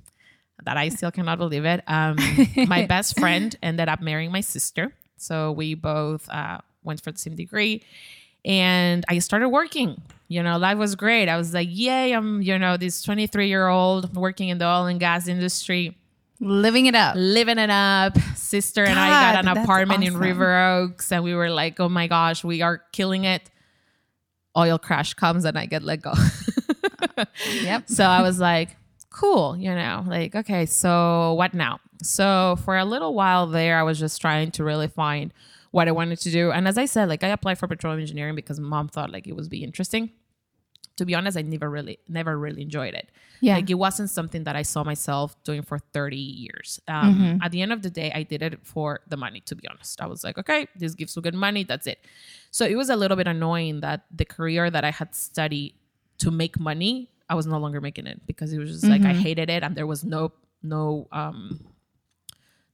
That 0.65 0.77
I 0.77 0.91
still 0.91 1.11
cannot 1.11 1.39
believe 1.39 1.65
it. 1.65 1.83
Um, 1.87 2.17
my 2.69 2.85
best 2.87 3.19
friend 3.19 3.55
ended 3.63 3.89
up 3.89 4.01
marrying 4.03 4.31
my 4.31 4.43
sister. 4.43 4.93
So 5.17 5.53
we 5.53 5.75
both 5.75 6.29
uh, 6.29 6.59
went 6.83 7.01
for 7.03 7.13
the 7.13 7.19
same 7.19 7.35
degree. 7.35 7.83
and 8.45 9.05
I 9.09 9.19
started 9.21 9.49
working. 9.49 10.01
You 10.29 10.43
know, 10.43 10.59
life 10.59 10.79
was 10.79 10.95
great. 10.95 11.29
I 11.29 11.37
was 11.37 11.53
like, 11.55 11.69
yay, 11.71 12.13
I'm, 12.13 12.41
you 12.43 12.59
know, 12.59 12.77
this 12.77 13.03
23 13.03 13.49
year 13.49 13.69
old 13.69 14.15
working 14.17 14.49
in 14.49 14.59
the 14.59 14.67
oil 14.67 14.87
and 14.87 15.01
gas 15.01 15.27
industry, 15.29 15.97
Living 16.41 16.87
it 16.87 16.95
up. 16.95 17.15
living 17.17 17.59
it 17.59 17.71
up. 17.71 18.19
Sister 18.35 18.83
and 18.85 18.99
I 18.99 19.09
God, 19.09 19.45
got 19.45 19.57
an 19.57 19.63
apartment 19.63 20.05
in. 20.05 20.17
River 20.17 20.57
Oaks, 20.59 21.13
and 21.13 21.23
we 21.23 21.35
were 21.35 21.51
like, 21.51 21.79
oh 21.79 21.89
my 21.89 22.07
gosh, 22.07 22.43
we 22.43 22.63
are 22.63 22.79
killing 22.93 23.25
it. 23.25 23.51
Oil 24.57 24.79
crash 24.79 25.15
comes, 25.15 25.45
and 25.45 25.59
I 25.59 25.67
get 25.67 25.83
let 25.83 26.03
go. 26.03 26.15
Yep. 27.63 27.89
So 27.89 28.05
I 28.05 28.23
was 28.23 28.41
like, 28.41 28.77
cool, 29.11 29.57
you 29.57 29.75
know, 29.75 30.05
like, 30.07 30.35
okay, 30.35 30.67
so 30.67 31.35
what 31.35 31.53
now? 31.55 31.81
So 32.03 32.57
for 32.65 32.79
a 32.79 32.85
little 32.85 33.15
while 33.15 33.47
there, 33.47 33.79
I 33.79 33.83
was 33.83 33.99
just 33.99 34.21
trying 34.21 34.51
to 34.53 34.65
really 34.65 34.89
find 34.89 35.33
what 35.71 35.87
I 35.89 35.93
wanted 35.93 36.19
to 36.21 36.31
do. 36.31 36.51
And 36.51 36.67
as 36.67 36.79
I 36.79 36.87
said, 36.87 37.09
like 37.09 37.23
I 37.23 37.29
applied 37.29 37.59
for 37.59 37.69
petroleum 37.69 38.01
engineering 38.01 38.35
because 38.35 38.59
mom 38.59 38.89
thought 38.89 39.11
like 39.11 39.27
it 39.27 39.33
would 39.37 39.51
be 39.51 39.63
interesting. 39.63 40.11
To 41.01 41.07
be 41.07 41.15
honest, 41.15 41.39
I 41.39 41.43
never 41.43 41.69
really, 41.71 41.99
never 42.09 42.39
really 42.39 42.61
enjoyed 42.61 42.93
it. 42.93 43.09
Yeah. 43.41 43.55
Like 43.55 43.71
it 43.71 43.81
wasn't 43.87 44.11
something 44.11 44.45
that 44.45 44.55
I 44.55 44.61
saw 44.61 44.85
myself 44.85 45.35
doing 45.45 45.63
for 45.63 45.79
30 45.79 46.17
years. 46.17 46.79
Um, 46.89 47.41
At 47.43 47.53
the 47.53 47.63
end 47.63 47.73
of 47.73 47.81
the 47.81 47.89
day, 47.89 48.13
I 48.15 48.23
did 48.23 48.43
it 48.43 48.61
for 48.63 49.01
the 49.09 49.17
money, 49.17 49.41
to 49.49 49.55
be 49.57 49.67
honest. 49.67 50.03
I 50.03 50.07
was 50.07 50.23
like, 50.23 50.37
okay, 50.37 50.69
this 50.77 50.95
gives 50.95 51.17
me 51.17 51.23
good 51.23 51.35
money. 51.35 51.65
That's 51.65 51.87
it. 51.87 52.01
So 52.51 52.67
it 52.67 52.77
was 52.77 52.91
a 52.91 52.97
little 52.97 53.17
bit 53.17 53.27
annoying 53.27 53.81
that 53.81 54.05
the 54.15 54.27
career 54.27 54.71
that 54.71 54.85
I 54.85 54.91
had 54.91 55.15
studied 55.15 55.73
to 56.19 56.31
make 56.31 56.61
money, 56.61 57.11
I 57.31 57.35
was 57.35 57.47
no 57.47 57.59
longer 57.59 57.81
making 57.81 58.07
it 58.07 58.21
because 58.27 58.53
it 58.53 58.59
was 58.59 58.71
just 58.73 58.85
like 58.85 59.03
I 59.03 59.15
hated 59.15 59.49
it 59.49 59.63
and 59.63 59.75
there 59.75 59.87
was 59.87 60.05
no, 60.05 60.33
no, 60.63 61.09
um, 61.13 61.65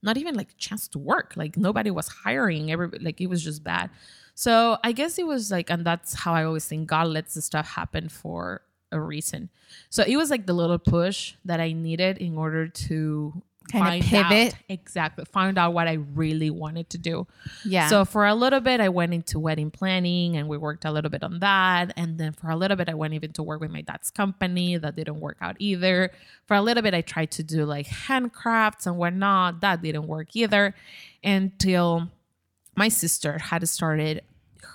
not 0.02 0.16
even 0.16 0.34
like 0.34 0.56
chance 0.56 0.88
to 0.88 0.98
work. 0.98 1.34
Like 1.36 1.56
nobody 1.56 1.92
was 1.92 2.08
hiring. 2.08 2.72
Every 2.72 2.88
like 3.00 3.20
it 3.20 3.28
was 3.28 3.42
just 3.42 3.62
bad. 3.62 3.90
So 4.38 4.76
I 4.84 4.92
guess 4.92 5.18
it 5.18 5.26
was 5.26 5.50
like, 5.50 5.70
and 5.70 5.84
that's 5.84 6.12
how 6.12 6.34
I 6.34 6.44
always 6.44 6.66
think 6.66 6.86
God 6.88 7.08
lets 7.08 7.32
the 7.34 7.40
stuff 7.40 7.66
happen 7.66 8.10
for 8.10 8.60
a 8.92 9.00
reason. 9.00 9.48
So 9.88 10.04
it 10.06 10.16
was 10.16 10.30
like 10.30 10.44
the 10.46 10.52
little 10.52 10.78
push 10.78 11.34
that 11.46 11.58
I 11.58 11.72
needed 11.72 12.18
in 12.18 12.36
order 12.36 12.68
to 12.68 13.42
Kinda 13.72 13.98
pivot. 14.04 14.54
out- 14.54 14.60
exactly 14.68 15.24
find 15.24 15.58
out 15.58 15.72
what 15.72 15.88
I 15.88 15.94
really 15.94 16.50
wanted 16.50 16.88
to 16.90 16.98
do. 16.98 17.26
Yeah. 17.64 17.88
So 17.88 18.04
for 18.04 18.26
a 18.26 18.34
little 18.34 18.60
bit, 18.60 18.78
I 18.80 18.90
went 18.90 19.12
into 19.14 19.40
wedding 19.40 19.70
planning 19.72 20.36
and 20.36 20.48
we 20.48 20.56
worked 20.58 20.84
a 20.84 20.92
little 20.92 21.10
bit 21.10 21.24
on 21.24 21.40
that. 21.40 21.92
And 21.96 22.16
then 22.18 22.32
for 22.32 22.48
a 22.50 22.56
little 22.56 22.76
bit, 22.76 22.88
I 22.90 22.94
went 22.94 23.14
even 23.14 23.32
to 23.32 23.42
work 23.42 23.60
with 23.60 23.70
my 23.72 23.80
dad's 23.80 24.10
company. 24.10 24.76
That 24.76 24.94
didn't 24.96 25.18
work 25.18 25.38
out 25.40 25.56
either. 25.58 26.12
For 26.46 26.54
a 26.54 26.60
little 26.62 26.82
bit, 26.82 26.92
I 26.94 27.00
tried 27.00 27.30
to 27.32 27.42
do 27.42 27.64
like 27.64 27.86
handcrafts 27.88 28.86
and 28.86 28.98
whatnot. 28.98 29.62
That 29.62 29.82
didn't 29.82 30.06
work 30.06 30.36
either 30.36 30.74
until 31.24 32.08
my 32.76 32.88
sister 32.88 33.38
had 33.38 33.66
started 33.68 34.22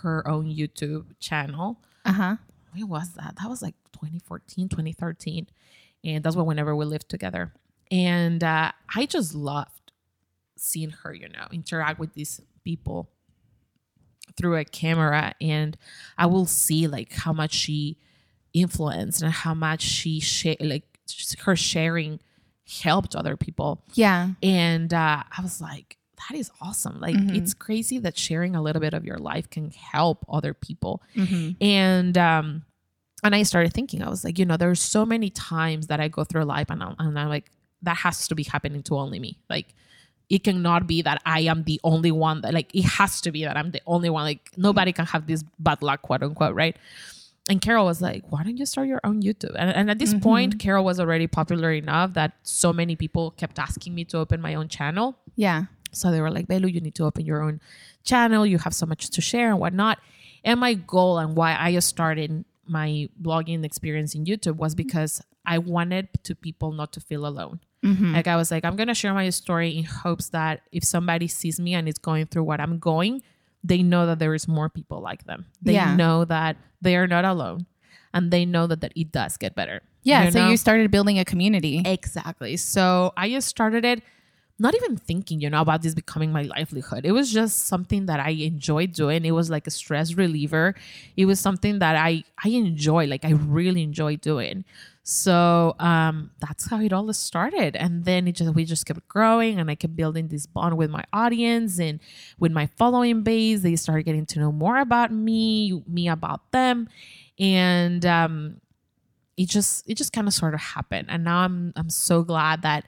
her 0.02 0.28
own 0.28 0.46
YouTube 0.46 1.06
channel. 1.20 1.80
uh 2.06 2.12
huh. 2.12 2.36
When 2.74 2.88
was 2.88 3.14
that? 3.14 3.36
That 3.40 3.50
was 3.50 3.62
like 3.62 3.76
2014, 3.94 4.70
2013. 4.70 5.48
And 6.04 6.24
that's 6.24 6.36
when 6.36 6.46
whenever 6.46 6.76
we 6.76 6.86
lived 6.86 7.10
together. 7.10 7.54
And 7.92 8.44
uh, 8.44 8.72
I 8.96 9.06
just 9.06 9.36
loved 9.36 9.92
seeing 10.58 10.92
her, 10.92 11.14
you 11.14 11.28
know, 11.28 11.48
interact 11.52 12.00
with 12.00 12.14
these 12.14 12.40
people 12.64 13.10
through 14.38 14.56
a 14.56 14.64
camera. 14.66 15.36
And 15.42 15.78
I 16.18 16.28
will 16.28 16.46
see 16.46 16.88
like 16.88 17.12
how 17.12 17.34
much 17.34 17.54
she 17.54 17.98
influenced 18.54 19.22
and 19.22 19.32
how 19.32 19.54
much 19.54 19.82
she 19.82 20.20
share 20.20 20.56
like 20.60 20.84
her 21.42 21.56
sharing 21.56 22.20
helped 22.82 23.16
other 23.16 23.36
people. 23.36 23.84
Yeah. 23.94 24.30
And 24.42 24.94
uh, 24.94 25.24
I 25.38 25.42
was 25.42 25.60
like, 25.60 25.98
that 26.30 26.38
is 26.38 26.52
awesome. 26.62 27.00
Like, 27.00 27.16
mm-hmm. 27.16 27.36
it's 27.36 27.54
crazy 27.54 28.00
that 28.00 28.18
sharing 28.18 28.56
a 28.56 28.62
little 28.62 28.80
bit 28.80 28.94
of 28.94 29.06
your 29.06 29.18
life 29.18 29.50
can 29.50 29.72
help 29.72 30.26
other 30.30 30.54
people. 30.54 31.02
Mm-hmm. 31.16 31.64
And, 31.64 32.18
um, 32.18 32.64
and 33.24 33.36
I 33.36 33.44
started 33.44 33.74
thinking, 33.74 34.04
I 34.04 34.10
was 34.10 34.24
like, 34.24 34.40
you 34.40 34.46
know, 34.46 34.58
there's 34.58 34.82
so 34.82 35.06
many 35.06 35.30
times 35.30 35.88
that 35.88 36.00
I 36.00 36.08
go 36.08 36.24
through 36.24 36.44
life 36.46 36.68
and 36.70 36.82
I'm, 36.82 36.96
and 37.00 37.18
I'm 37.18 37.30
like, 37.30 37.52
that 37.84 37.98
has 37.98 38.28
to 38.28 38.36
be 38.36 38.44
happening 38.44 38.84
to 38.84 38.98
only 38.98 39.20
me. 39.20 39.40
Like, 39.50 39.74
it 40.30 40.44
cannot 40.44 40.88
be 40.88 41.02
that 41.02 41.22
I 41.26 41.42
am 41.42 41.64
the 41.64 41.80
only 41.84 42.12
one 42.12 42.42
that, 42.42 42.54
like, 42.54 42.74
it 42.74 42.86
has 42.86 43.20
to 43.22 43.32
be 43.32 43.44
that 43.44 43.58
I'm 43.58 43.72
the 43.72 43.82
only 43.86 44.10
one. 44.10 44.24
Like, 44.24 44.52
nobody 44.56 44.94
can 44.94 45.06
have 45.06 45.28
this 45.28 45.44
bad 45.60 45.82
luck, 45.82 46.04
quote 46.04 46.24
unquote, 46.24 46.56
right? 46.56 46.78
And 47.50 47.60
Carol 47.60 47.86
was 47.86 48.02
like, 48.02 48.24
why 48.30 48.44
don't 48.44 48.58
you 48.58 48.66
start 48.66 48.88
your 48.88 49.02
own 49.04 49.24
YouTube? 49.24 49.56
And, 49.58 49.76
and 49.76 49.92
at 49.92 50.00
this 50.00 50.12
mm-hmm. 50.12 50.22
point, 50.22 50.60
Carol 50.60 50.86
was 50.86 51.00
already 51.00 51.28
popular 51.28 51.74
enough 51.74 52.14
that 52.14 52.34
so 52.44 52.72
many 52.72 52.96
people 52.96 53.32
kept 53.32 53.60
asking 53.60 53.94
me 53.96 54.06
to 54.06 54.20
open 54.20 54.40
my 54.42 54.56
own 54.56 54.68
channel. 54.68 55.18
Yeah. 55.36 55.66
So 55.92 56.12
they 56.12 56.22
were 56.22 56.32
like, 56.32 56.48
Belu, 56.48 56.72
you 56.72 56.82
need 56.82 56.96
to 56.96 57.06
open 57.06 57.26
your 57.26 57.42
own 57.42 57.60
channel. 58.04 58.46
You 58.46 58.58
have 58.60 58.74
so 58.74 58.86
much 58.86 59.10
to 59.12 59.22
share 59.22 59.50
and 59.50 59.60
whatnot. 59.60 60.00
And 60.44 60.60
my 60.60 60.74
goal 60.74 61.20
and 61.20 61.36
why 61.36 61.56
I 61.60 61.78
started 61.80 62.46
my 62.68 63.10
blogging 63.22 63.64
experience 63.66 64.16
in 64.16 64.26
YouTube 64.26 64.56
was 64.56 64.76
because 64.76 65.22
I 65.46 65.58
wanted 65.58 66.08
to 66.24 66.36
people 66.36 66.72
not 66.72 66.94
to 66.94 67.00
feel 67.00 67.26
alone. 67.26 67.60
Mm-hmm. 67.84 68.14
Like 68.14 68.28
I 68.28 68.36
was 68.36 68.52
like, 68.52 68.64
I'm 68.64 68.76
gonna 68.76 68.94
share 68.94 69.14
my 69.14 69.30
story 69.30 69.78
in 69.78 69.84
hopes 69.84 70.30
that 70.30 70.62
if 70.72 70.84
somebody 70.84 71.28
sees 71.28 71.60
me 71.60 71.74
and 71.74 71.88
is 71.90 71.98
going 71.98 72.28
through 72.28 72.44
what 72.44 72.60
I'm 72.60 72.80
going, 72.80 73.24
they 73.64 73.82
know 73.84 74.06
that 74.06 74.20
there 74.20 74.34
is 74.34 74.48
more 74.48 74.70
people 74.70 75.02
like 75.02 75.26
them. 75.26 75.46
They 75.62 75.74
Yeah. 75.74 75.96
know 75.96 76.26
that 76.26 76.58
they 76.82 76.96
are 76.96 77.08
not 77.08 77.26
alone, 77.26 77.66
and 78.14 78.32
they 78.32 78.46
know 78.46 78.68
that, 78.68 78.82
that 78.82 78.94
it 78.96 79.12
does 79.12 79.38
get 79.38 79.56
better. 79.56 79.82
Yeah. 80.04 80.26
You 80.26 80.32
so 80.32 80.40
know? 80.44 80.50
you 80.50 80.58
started 80.58 80.90
building 80.92 81.20
a 81.20 81.26
community. 81.26 81.82
Exactly. 81.86 82.58
So 82.58 83.14
I 83.18 83.30
just 83.30 83.48
started 83.48 83.84
it 83.86 84.04
not 84.62 84.76
even 84.76 84.96
thinking, 84.96 85.42
you 85.42 85.50
know, 85.50 85.62
about 85.62 85.82
this 85.82 85.96
becoming 85.96 86.32
my 86.32 86.44
livelihood. 86.44 87.06
It 87.06 87.14
was 87.14 87.34
just 87.34 87.66
something 87.68 88.06
that 88.06 88.20
I 88.20 88.30
enjoyed 88.30 88.94
doing. 88.94 89.26
It 89.26 89.32
was 89.32 89.50
like 89.50 89.66
a 89.66 89.72
stress 89.72 90.14
reliever. 90.14 90.76
It 91.18 91.26
was 91.26 91.40
something 91.40 91.80
that 91.80 91.96
I 91.96 92.24
I 92.44 92.50
enjoy, 92.50 93.06
like 93.08 93.26
I 93.26 93.32
really 93.32 93.82
enjoy 93.82 94.18
doing. 94.18 94.64
So 95.04 95.76
um 95.80 96.30
that's 96.40 96.70
how 96.70 96.80
it 96.80 96.94
all 96.94 97.12
started. 97.14 97.76
And 97.76 98.06
then 98.06 98.28
it 98.28 98.34
just 98.34 98.54
we 98.54 98.64
just 98.66 98.86
kept 98.86 99.08
growing 99.08 99.60
and 99.60 99.72
I 99.72 99.76
kept 99.76 99.96
building 99.96 100.28
this 100.28 100.46
bond 100.46 100.78
with 100.78 100.92
my 100.92 101.04
audience 101.12 101.80
and 101.80 102.00
with 102.38 102.52
my 102.52 102.68
following 102.68 103.24
base. 103.24 103.62
They 103.62 103.76
started 103.76 104.04
getting 104.04 104.28
to 104.28 104.40
know 104.40 104.52
more 104.52 104.78
about 104.78 105.12
me, 105.12 105.84
me 105.88 106.08
about 106.08 106.52
them. 106.52 106.88
And 107.40 108.06
um 108.06 108.62
it 109.38 109.50
just 109.50 109.90
it 109.90 109.96
just 109.98 110.14
kind 110.14 110.28
of 110.28 110.34
sort 110.36 110.54
of 110.54 110.60
happened 110.60 111.08
and 111.10 111.24
now 111.24 111.40
i'm 111.40 111.72
i'm 111.78 111.90
so 111.90 112.22
glad 112.22 112.62
that 112.62 112.86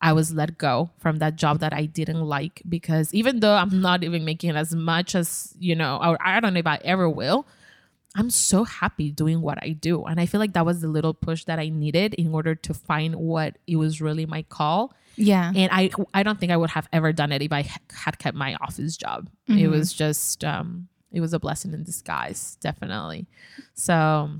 i 0.00 0.12
was 0.12 0.32
let 0.34 0.58
go 0.58 0.90
from 0.98 1.18
that 1.18 1.36
job 1.36 1.58
that 1.60 1.72
i 1.72 1.86
didn't 1.86 2.20
like 2.20 2.62
because 2.68 3.12
even 3.14 3.40
though 3.40 3.54
i'm 3.54 3.80
not 3.80 4.04
even 4.04 4.24
making 4.24 4.50
as 4.50 4.74
much 4.74 5.14
as 5.14 5.54
you 5.58 5.74
know 5.74 5.98
or 6.02 6.18
i 6.24 6.38
don't 6.40 6.54
know 6.54 6.60
if 6.60 6.66
i 6.66 6.78
ever 6.84 7.08
will 7.08 7.46
i'm 8.16 8.30
so 8.30 8.64
happy 8.64 9.10
doing 9.10 9.40
what 9.42 9.58
i 9.62 9.70
do. 9.70 10.04
And 10.04 10.18
i 10.18 10.26
feel 10.26 10.40
like 10.40 10.54
that 10.54 10.64
was 10.64 10.80
the 10.80 10.88
little 10.88 11.14
push 11.14 11.44
that 11.44 11.58
i 11.58 11.68
needed 11.68 12.14
in 12.14 12.32
order 12.32 12.54
to 12.54 12.74
find 12.74 13.14
what 13.14 13.58
it 13.66 13.76
was 13.76 14.00
really 14.00 14.26
my 14.26 14.42
call. 14.42 14.94
Yeah. 15.16 15.52
and 15.54 15.70
i 15.72 15.90
i 16.14 16.22
don't 16.22 16.38
think 16.40 16.52
i 16.52 16.56
would 16.56 16.70
have 16.70 16.88
ever 16.92 17.12
done 17.12 17.32
it 17.32 17.42
if 17.42 17.52
i 17.52 17.62
had 17.92 18.18
kept 18.18 18.36
my 18.36 18.54
office 18.60 18.96
job. 18.96 19.28
It 19.48 19.68
was 19.68 19.92
just 19.92 20.44
um 20.44 20.88
it 21.12 21.20
was 21.20 21.32
a 21.32 21.38
blessing 21.38 21.72
in 21.72 21.84
disguise 21.84 22.56
definitely. 22.60 23.26
So 23.74 24.30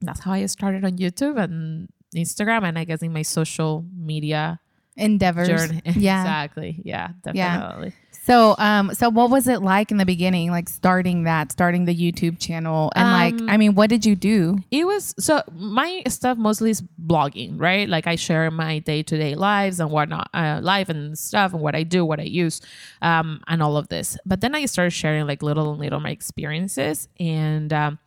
that's 0.00 0.20
how 0.20 0.32
i 0.32 0.44
started 0.46 0.84
on 0.84 0.98
youtube 0.98 1.42
and 1.42 1.88
instagram 2.14 2.62
and 2.62 2.78
i 2.78 2.84
guess 2.84 3.00
in 3.00 3.12
my 3.12 3.22
social 3.22 3.84
media 3.96 4.60
Endeavors. 4.96 5.48
journey. 5.48 5.82
Yeah. 5.96 6.20
exactly. 6.22 6.80
Yeah 6.84 7.08
definitely. 7.24 7.92
So, 8.24 8.54
um, 8.56 8.94
so 8.94 9.10
what 9.10 9.28
was 9.28 9.48
it 9.48 9.60
like 9.60 9.90
in 9.90 9.98
the 9.98 10.06
beginning, 10.06 10.50
like 10.50 10.70
starting 10.70 11.24
that, 11.24 11.52
starting 11.52 11.84
the 11.84 11.94
YouTube 11.94 12.38
channel, 12.38 12.90
and 12.96 13.10
like, 13.10 13.38
Um, 13.42 13.50
I 13.50 13.58
mean, 13.58 13.74
what 13.74 13.90
did 13.90 14.06
you 14.06 14.16
do? 14.16 14.56
it 14.70 14.86
was 14.86 15.14
so 15.18 15.42
my 15.52 16.02
stuff 16.08 16.38
mostly 16.38 16.70
is 16.70 16.80
blogging 17.04 17.60
right? 17.60 17.86
Like 17.86 18.06
i 18.06 18.16
share 18.16 18.50
my 18.50 18.78
day-to-day 18.78 19.34
lives 19.34 19.78
and 19.78 19.90
whatnot 19.90 20.30
uh, 20.32 20.60
life 20.62 20.88
and 20.88 21.18
stuff 21.18 21.52
and 21.52 21.60
what 21.60 21.74
i 21.74 21.82
do 21.82 22.02
what 22.02 22.18
i 22.18 22.22
use 22.22 22.62
um, 23.02 23.42
and 23.46 23.62
all 23.62 23.76
of 23.76 23.88
this. 23.88 24.16
But 24.24 24.40
then 24.40 24.54
i 24.54 24.64
started 24.64 24.92
sharing 24.92 25.26
like 25.26 25.42
little 25.42 25.72
and 25.72 25.78
little 25.80 26.00
my 26.00 26.10
experiences. 26.10 27.08
And 27.20 27.72
um, 27.74 27.98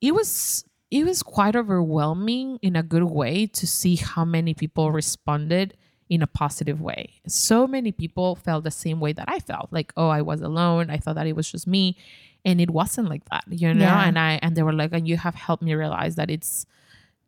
it 0.00 0.14
was 0.14 0.64
it 0.90 1.04
was 1.04 1.22
quite 1.22 1.54
overwhelming 1.56 2.58
in 2.62 2.74
a 2.74 2.82
good 2.82 3.04
way 3.04 3.46
to 3.48 3.66
see 3.66 3.96
how 3.96 4.24
many 4.24 4.54
people 4.54 4.92
responded 4.92 5.76
in 6.08 6.22
a 6.22 6.26
positive 6.26 6.80
way. 6.80 7.14
So 7.26 7.66
many 7.66 7.92
people 7.92 8.36
felt 8.36 8.64
the 8.64 8.70
same 8.70 9.00
way 9.00 9.12
that 9.12 9.28
I 9.28 9.40
felt. 9.40 9.68
Like, 9.72 9.92
oh, 9.96 10.08
I 10.08 10.22
was 10.22 10.40
alone. 10.40 10.90
I 10.90 10.98
thought 10.98 11.16
that 11.16 11.26
it 11.26 11.34
was 11.34 11.50
just 11.50 11.66
me. 11.66 11.96
And 12.44 12.60
it 12.60 12.70
wasn't 12.70 13.08
like 13.08 13.24
that, 13.30 13.44
you 13.50 13.74
know? 13.74 13.84
Yeah. 13.84 14.06
And 14.06 14.18
I 14.18 14.38
and 14.40 14.56
they 14.56 14.62
were 14.62 14.72
like, 14.72 14.92
and 14.92 15.08
you 15.08 15.16
have 15.16 15.34
helped 15.34 15.64
me 15.64 15.74
realize 15.74 16.14
that 16.14 16.30
it's 16.30 16.66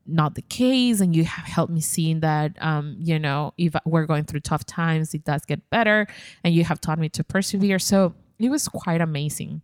not 0.08 0.34
the 0.34 0.42
case 0.42 1.00
and 1.00 1.14
you 1.14 1.24
have 1.24 1.44
helped 1.44 1.70
me 1.70 1.82
seeing 1.82 2.20
that 2.20 2.56
um 2.60 2.96
you 2.98 3.18
know 3.18 3.52
if 3.58 3.74
we're 3.84 4.06
going 4.06 4.24
through 4.24 4.40
tough 4.40 4.64
times 4.64 5.12
it 5.12 5.22
does 5.22 5.44
get 5.44 5.68
better 5.68 6.06
and 6.42 6.54
you 6.54 6.64
have 6.64 6.80
taught 6.80 6.98
me 6.98 7.10
to 7.10 7.22
persevere 7.22 7.78
so 7.78 8.14
it 8.38 8.48
was 8.48 8.68
quite 8.68 9.02
amazing 9.02 9.60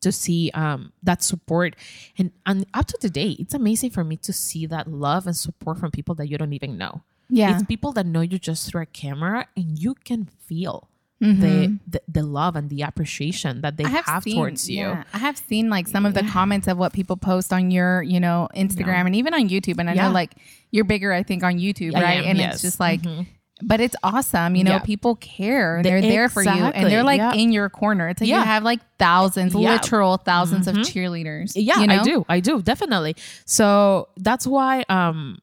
to 0.00 0.10
see 0.10 0.50
um, 0.54 0.92
that 1.02 1.22
support 1.22 1.76
and, 2.18 2.32
and 2.44 2.66
up 2.74 2.86
to 2.86 2.98
today 3.00 3.36
it's 3.38 3.54
amazing 3.54 3.88
for 3.88 4.02
me 4.02 4.16
to 4.16 4.32
see 4.32 4.66
that 4.66 4.88
love 4.90 5.26
and 5.26 5.36
support 5.36 5.78
from 5.78 5.92
people 5.92 6.14
that 6.14 6.26
you 6.26 6.36
don't 6.36 6.52
even 6.52 6.76
know 6.76 7.02
Yeah. 7.28 7.54
it's 7.54 7.64
people 7.64 7.92
that 7.92 8.06
know 8.06 8.20
you 8.20 8.38
just 8.38 8.70
through 8.70 8.82
a 8.82 8.86
camera 8.86 9.46
and 9.56 9.78
you 9.78 9.94
can 9.94 10.26
feel 10.46 10.88
the, 11.20 11.78
the 11.88 12.02
the 12.06 12.22
love 12.22 12.54
and 12.54 12.68
the 12.68 12.82
appreciation 12.82 13.62
that 13.62 13.78
they 13.78 13.84
Mm-hmm. 13.84 13.94
I 13.94 13.96
have, 13.96 14.04
have, 14.06 14.22
seen, 14.24 14.36
towards 14.36 14.68
you. 14.68 14.80
yeah. 14.80 15.04
I 15.14 15.18
have 15.18 15.38
seen 15.38 15.70
like 15.70 15.88
some 15.88 16.04
of 16.04 16.12
the 16.12 16.22
Yeah. 16.22 16.30
comments 16.30 16.68
of 16.68 16.76
what 16.76 16.92
people 16.92 17.16
post 17.16 17.50
on 17.50 17.70
your, 17.70 18.02
you 18.02 18.20
know, 18.20 18.48
Instagram 18.54 19.06
and 19.06 19.16
even 19.16 19.32
on 19.32 19.48
YouTube. 19.48 19.78
And 19.78 19.88
I 19.88 19.94
Yeah. 19.94 20.08
know 20.08 20.12
like 20.12 20.32
you're 20.70 20.84
bigger, 20.84 21.14
I 21.14 21.22
think, 21.22 21.42
on 21.42 21.54
YouTube, 21.58 21.94
right? 21.94 22.18
am, 22.18 22.24
and 22.24 22.38
yes. 22.38 22.54
it's 22.54 22.62
just 22.62 22.78
like, 22.78 23.00
Mhm. 23.00 23.26
but 23.62 23.80
it's 23.80 23.96
awesome. 24.02 24.54
You 24.54 24.64
know, 24.64 24.72
Yeah. 24.72 24.78
people 24.80 25.14
care. 25.16 25.80
They're 25.82 26.02
there 26.02 26.28
for 26.28 26.42
you, 26.42 26.50
and 26.50 26.90
they're 26.92 27.04
like 27.04 27.18
yeah. 27.18 27.32
in 27.32 27.52
your 27.52 27.70
corner. 27.70 28.08
It's 28.08 28.20
like 28.20 28.28
Yeah. 28.28 28.40
you 28.40 28.44
have 28.44 28.62
like 28.62 28.80
thousands, 28.98 29.54
Yeah. 29.54 29.72
literal 29.72 30.18
1000s 30.18 30.66
of 30.66 30.76
Mhm. 30.76 30.80
cheerleaders. 30.84 31.52
Yeah, 31.56 31.80
you 31.80 31.86
know? 31.86 32.00
I 32.00 32.02
do. 32.02 32.26
I 32.28 32.40
do 32.40 32.60
definitely. 32.60 33.16
So 33.46 34.08
that's 34.18 34.46
why. 34.46 34.84
Um, 34.90 35.38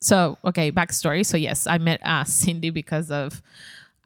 so 0.00 0.38
okay, 0.44 0.72
backstory. 0.72 1.24
So 1.24 1.36
yes, 1.36 1.66
I 1.66 1.78
met 1.78 2.00
uh, 2.04 2.24
Cindy 2.24 2.70
because 2.70 3.10
of 3.10 3.42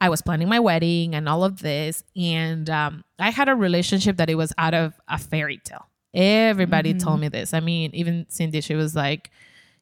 I 0.01 0.09
was 0.09 0.21
planning 0.21 0.49
my 0.49 0.59
wedding 0.59 1.15
and 1.15 1.27
all 1.29 1.43
of 1.43 1.61
this, 1.61 2.03
and 2.15 2.69
um, 2.69 3.03
I 3.19 3.29
had 3.31 3.47
a 3.49 3.55
relationship 3.55 4.17
that 4.17 4.29
it 4.29 4.35
was 4.35 4.51
out 4.57 4.73
of 4.73 4.93
a 5.07 5.17
fairy 5.17 5.57
tale. 5.63 5.85
Everybody 6.13 6.93
Mhm. 6.93 7.03
told 7.03 7.19
me 7.19 7.27
this. 7.29 7.53
I 7.53 7.59
mean, 7.59 7.91
even 7.93 8.25
Cindy, 8.29 8.61
she 8.61 8.75
was 8.75 8.95
like. 8.95 9.31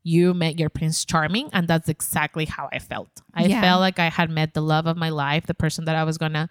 You 0.06 0.34
met 0.34 0.60
your 0.60 0.68
Prince 0.70 1.06
Charming, 1.06 1.50
and 1.54 1.66
that's 1.66 1.88
exactly 1.88 2.44
how 2.44 2.68
I 2.74 2.80
felt. 2.80 3.08
I 3.34 3.46
Yeah. 3.46 3.62
felt 3.62 3.80
like 3.80 4.00
I 4.00 4.10
had 4.10 4.30
met 4.30 4.54
the 4.54 4.60
love 4.60 4.86
of 4.86 4.98
my 4.98 5.08
life, 5.08 5.46
the 5.46 5.54
person 5.54 5.86
that 5.86 5.96
I 5.96 6.04
was 6.04 6.18
gonna 6.18 6.50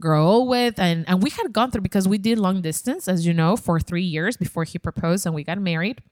grow 0.00 0.42
with 0.44 0.78
and 0.78 1.04
and 1.06 1.22
we 1.22 1.28
had 1.28 1.52
gone 1.52 1.70
through 1.70 1.82
because 1.82 2.08
we 2.08 2.16
did 2.16 2.38
long 2.38 2.62
distance 2.62 3.06
as 3.06 3.26
you 3.26 3.34
know 3.34 3.54
for 3.56 3.78
three 3.80 4.02
years 4.02 4.36
before 4.38 4.64
he 4.64 4.78
proposed 4.78 5.24
and 5.26 5.34
we 5.34 5.42
got 5.44 5.58
married 5.58 6.02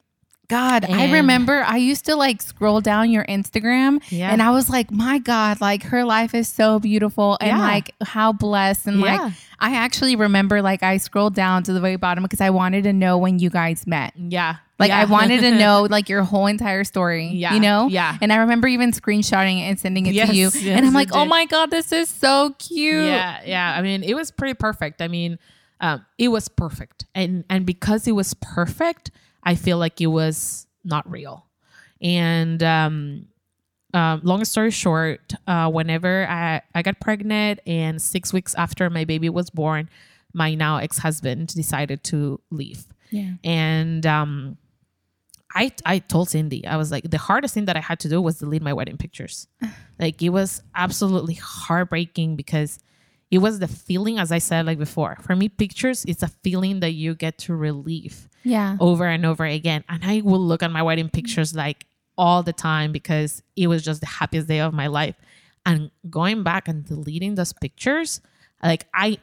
God, 0.48 0.84
I 0.84 1.10
remember 1.12 1.62
I 1.66 1.76
used 1.78 2.04
to 2.06 2.16
like 2.16 2.42
scroll 2.42 2.80
down 2.80 3.10
your 3.10 3.24
Instagram 3.24 4.02
Yeah. 4.10 4.30
and 4.30 4.42
I 4.42 4.50
was 4.50 4.68
like, 4.68 4.90
my 4.90 5.18
God, 5.18 5.60
like 5.60 5.84
her 5.84 6.04
life 6.04 6.34
is 6.34 6.48
so 6.48 6.78
beautiful 6.78 7.38
and 7.40 7.50
Yeah. 7.56 7.58
like 7.58 7.94
how 8.04 8.32
blessed. 8.32 8.86
And 8.86 9.00
Yeah. 9.00 9.16
like, 9.16 9.32
I 9.58 9.76
actually 9.76 10.16
remember 10.16 10.60
like 10.60 10.82
I 10.82 10.98
scrolled 10.98 11.34
down 11.34 11.62
to 11.64 11.72
the 11.72 11.80
very 11.80 11.96
bottom 11.96 12.22
because 12.22 12.40
I 12.40 12.50
wanted 12.50 12.84
to 12.84 12.92
know 12.92 13.16
when 13.18 13.38
you 13.38 13.48
guys 13.50 13.86
met. 13.86 14.12
yeah 14.16 14.56
Like 14.78 14.88
yeah. 14.88 15.00
I 15.00 15.04
wanted 15.06 15.40
to 15.40 15.50
know 15.58 15.86
like 15.88 16.08
your 16.10 16.22
whole 16.22 16.46
entire 16.46 16.84
story. 16.84 17.28
Yeah, 17.28 17.54
You 17.54 17.60
know? 17.60 17.86
yeah. 17.88 18.18
And 18.20 18.32
I 18.32 18.36
remember 18.36 18.68
even 18.68 18.90
screenshotting 18.92 19.58
it 19.60 19.68
and 19.68 19.80
sending 19.80 20.04
it 20.06 20.12
Yes, 20.14 20.28
to 20.28 20.34
you. 20.36 20.50
yes, 20.52 20.56
and 20.76 20.84
I'm 20.84 20.92
like, 20.92 21.10
oh 21.14 21.20
did. 21.22 21.30
my 21.30 21.46
God, 21.46 21.70
this 21.70 21.90
is 21.92 22.08
so 22.10 22.54
cute. 22.58 23.06
yeah 23.06 23.40
yeah 23.46 23.74
i 23.78 23.82
mean 23.82 24.02
it 24.02 24.14
was 24.14 24.30
pretty 24.30 24.54
perfect 24.54 25.00
i 25.00 25.08
mean 25.08 25.38
um, 25.80 26.04
it 26.18 26.28
was 26.28 26.48
perfect 26.48 27.04
and 27.14 27.44
and 27.50 27.64
because 27.66 28.06
it 28.06 28.12
was 28.12 28.34
perfect 28.34 29.10
i 29.44 29.54
feel 29.54 29.78
like 29.78 30.00
it 30.00 30.08
was 30.08 30.66
not 30.84 31.08
real 31.10 31.46
and 32.00 32.62
um 32.62 33.26
um, 33.94 34.20
long 34.24 34.44
story 34.44 34.72
short, 34.72 35.34
uh, 35.46 35.70
whenever 35.70 36.26
I, 36.28 36.62
I 36.74 36.82
got 36.82 36.98
pregnant 36.98 37.60
and 37.64 38.02
six 38.02 38.32
weeks 38.32 38.52
after 38.56 38.90
my 38.90 39.04
baby 39.04 39.28
was 39.28 39.50
born, 39.50 39.88
my 40.32 40.54
now 40.54 40.78
ex 40.78 40.98
husband 40.98 41.54
decided 41.54 42.02
to 42.04 42.40
leave. 42.50 42.86
Yeah. 43.10 43.34
And 43.44 44.04
um, 44.04 44.58
I 45.54 45.70
I 45.86 46.00
told 46.00 46.28
Cindy, 46.28 46.66
I 46.66 46.76
was 46.76 46.90
like, 46.90 47.08
the 47.08 47.18
hardest 47.18 47.54
thing 47.54 47.66
that 47.66 47.76
I 47.76 47.80
had 47.80 48.00
to 48.00 48.08
do 48.08 48.20
was 48.20 48.40
delete 48.40 48.62
my 48.62 48.72
wedding 48.72 48.96
pictures. 48.96 49.46
like 50.00 50.20
it 50.20 50.30
was 50.30 50.60
absolutely 50.74 51.34
heartbreaking 51.34 52.34
because 52.34 52.80
it 53.30 53.38
was 53.38 53.58
the 53.58 53.68
feeling, 53.68 54.18
as 54.18 54.30
I 54.30 54.38
said 54.38 54.66
like 54.66 54.78
before. 54.78 55.16
For 55.22 55.34
me, 55.34 55.48
pictures, 55.48 56.04
it's 56.06 56.22
a 56.22 56.28
feeling 56.28 56.80
that 56.80 56.92
you 56.92 57.14
get 57.14 57.38
to 57.38 57.54
relieve 57.54 58.28
Yeah. 58.44 58.76
over 58.80 59.06
and 59.06 59.24
over 59.26 59.44
again. 59.44 59.84
And 59.88 60.04
I 60.04 60.20
will 60.22 60.40
look 60.40 60.62
at 60.62 60.70
my 60.70 60.82
wedding 60.82 61.08
pictures 61.08 61.54
like 61.54 61.86
all 62.16 62.42
the 62.42 62.52
time 62.52 62.92
because 62.92 63.42
it 63.56 63.66
was 63.66 63.82
just 63.82 64.00
the 64.00 64.06
happiest 64.06 64.46
day 64.48 64.60
of 64.60 64.72
my 64.72 64.86
life. 64.86 65.16
And 65.66 65.90
going 66.10 66.42
back 66.42 66.68
and 66.68 66.84
deleting 66.84 67.34
those 67.34 67.52
pictures, 67.52 68.20
like 68.62 68.86
I 68.94 69.18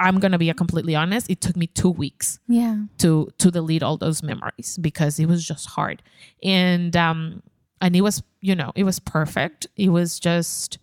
I'm 0.00 0.18
gonna 0.20 0.38
be 0.38 0.50
completely 0.54 0.94
honest, 0.94 1.28
it 1.28 1.42
took 1.42 1.54
me 1.54 1.66
two 1.66 1.90
weeks 1.90 2.40
Yeah. 2.48 2.84
to 2.98 3.28
to 3.38 3.50
delete 3.50 3.82
all 3.82 3.98
those 3.98 4.22
memories 4.22 4.78
because 4.80 5.18
it 5.20 5.26
was 5.26 5.46
just 5.46 5.66
hard. 5.68 6.02
And 6.42 6.96
um 6.96 7.42
and 7.82 7.94
it 7.94 8.00
was, 8.00 8.22
you 8.40 8.54
know, 8.54 8.72
it 8.74 8.84
was 8.84 8.98
perfect. 8.98 9.66
It 9.76 9.90
was 9.90 10.18
just 10.18 10.78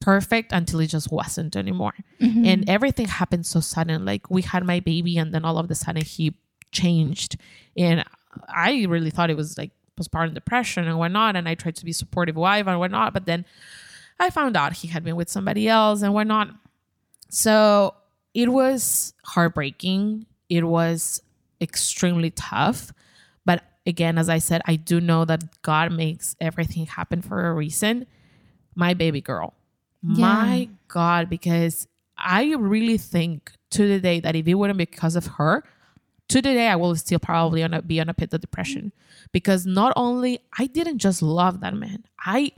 perfect 0.00 0.52
until 0.52 0.80
it 0.80 0.88
just 0.88 1.10
wasn't 1.10 1.56
anymore. 1.56 1.94
Mm-hmm. 2.20 2.44
And 2.44 2.68
everything 2.68 3.06
happened 3.06 3.46
so 3.46 3.60
sudden. 3.60 4.04
Like 4.04 4.30
we 4.30 4.42
had 4.42 4.64
my 4.64 4.80
baby 4.80 5.16
and 5.16 5.32
then 5.32 5.44
all 5.44 5.58
of 5.58 5.70
a 5.70 5.74
sudden 5.74 6.04
he 6.04 6.34
changed. 6.72 7.36
And 7.76 8.04
I 8.48 8.84
really 8.88 9.10
thought 9.10 9.30
it 9.30 9.36
was 9.36 9.56
like 9.56 9.70
postpartum 9.98 10.34
depression 10.34 10.86
and 10.86 10.98
whatnot. 10.98 11.36
And 11.36 11.48
I 11.48 11.54
tried 11.54 11.76
to 11.76 11.84
be 11.84 11.92
supportive 11.92 12.36
wife 12.36 12.66
and 12.66 12.78
whatnot. 12.78 13.14
But 13.14 13.26
then 13.26 13.44
I 14.20 14.30
found 14.30 14.56
out 14.56 14.74
he 14.74 14.88
had 14.88 15.04
been 15.04 15.16
with 15.16 15.28
somebody 15.28 15.68
else 15.68 16.02
and 16.02 16.12
whatnot. 16.12 16.50
So 17.30 17.94
it 18.34 18.50
was 18.50 19.14
heartbreaking. 19.24 20.26
It 20.48 20.64
was 20.64 21.22
extremely 21.60 22.30
tough. 22.30 22.92
But 23.44 23.64
again, 23.86 24.18
as 24.18 24.28
I 24.28 24.38
said, 24.38 24.60
I 24.66 24.76
do 24.76 25.00
know 25.00 25.24
that 25.24 25.62
God 25.62 25.92
makes 25.92 26.36
everything 26.40 26.86
happen 26.86 27.22
for 27.22 27.48
a 27.48 27.54
reason. 27.54 28.06
My 28.74 28.94
baby 28.94 29.20
girl, 29.20 29.54
my 30.04 30.68
God, 30.88 31.30
because 31.30 31.88
I 32.16 32.54
really 32.54 32.98
think 32.98 33.52
to 33.70 33.88
the 33.88 34.00
day 34.00 34.20
that 34.20 34.36
if 34.36 34.46
it 34.46 34.54
wouldn't 34.54 34.78
be 34.78 34.84
because 34.84 35.16
of 35.16 35.26
her, 35.26 35.64
to 36.28 36.36
the 36.42 36.54
day 36.54 36.68
I 36.68 36.76
will 36.76 36.94
still 36.96 37.18
probably 37.18 37.62
on 37.62 37.74
a, 37.74 37.82
be 37.82 38.00
on 38.00 38.08
a 38.08 38.14
pit 38.14 38.32
of 38.32 38.40
depression. 38.40 38.92
Because 39.32 39.66
not 39.66 39.92
only 39.96 40.40
I 40.58 40.66
didn't 40.66 40.98
just 40.98 41.22
love 41.22 41.60
that 41.60 41.74
man, 41.74 42.04
I 42.18 42.52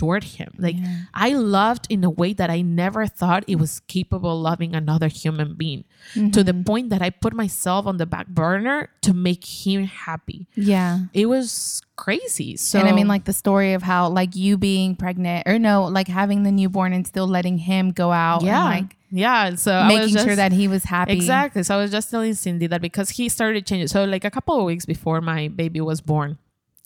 adored 0.00 0.24
him. 0.24 0.52
Like 0.58 0.76
Yeah. 0.78 1.02
I 1.14 1.30
loved 1.34 1.86
in 1.90 2.04
a 2.04 2.10
way 2.10 2.32
that 2.32 2.50
I 2.50 2.62
never 2.62 3.06
thought 3.06 3.44
it 3.46 3.56
was 3.56 3.80
capable 3.80 4.36
of 4.36 4.42
loving 4.42 4.74
another 4.74 5.08
human 5.08 5.54
being 5.54 5.84
to 6.14 6.42
the 6.42 6.52
mm-hmm. 6.52 6.62
point 6.62 6.90
that 6.90 7.02
I 7.02 7.10
put 7.10 7.34
myself 7.34 7.86
on 7.86 7.98
the 7.98 8.06
back 8.06 8.28
burner 8.28 8.88
to 9.02 9.12
make 9.12 9.44
him 9.44 9.84
happy. 9.84 10.48
Yeah. 10.54 11.00
It 11.12 11.26
was 11.26 11.82
crazy. 11.96 12.56
So 12.56 12.78
and 12.78 12.88
I 12.88 12.92
mean, 12.92 13.08
like 13.08 13.24
the 13.24 13.32
story 13.32 13.74
of 13.74 13.82
how, 13.82 14.08
like, 14.08 14.34
you 14.34 14.56
being 14.56 14.96
pregnant, 14.96 15.46
or 15.46 15.58
no, 15.58 15.84
like 15.84 16.08
having 16.08 16.44
the 16.44 16.52
newborn 16.52 16.92
and 16.92 17.06
still 17.06 17.28
letting 17.28 17.58
him 17.58 17.90
go 17.90 18.10
out, 18.10 18.42
yeah, 18.42 18.64
and, 18.64 18.86
like 18.86 18.96
yeah. 19.10 19.54
So 19.56 19.72
I 19.72 19.86
was 19.86 20.12
making 20.12 20.24
sure 20.24 20.36
that 20.36 20.52
he 20.52 20.66
was 20.66 20.84
happy. 20.84 21.12
Exactly. 21.12 21.62
So 21.62 21.76
I 21.76 21.78
was 21.78 21.90
just 21.90 22.10
telling 22.10 22.32
Cindy 22.34 22.66
that 22.68 22.80
because 22.80 23.10
he 23.10 23.28
started 23.28 23.66
changing. 23.66 23.88
So 23.88 24.04
like 24.04 24.24
a 24.24 24.30
couple 24.30 24.58
of 24.58 24.64
weeks 24.64 24.86
before 24.86 25.20
my 25.20 25.48
baby 25.48 25.80
was 25.80 26.00
born, 26.00 26.38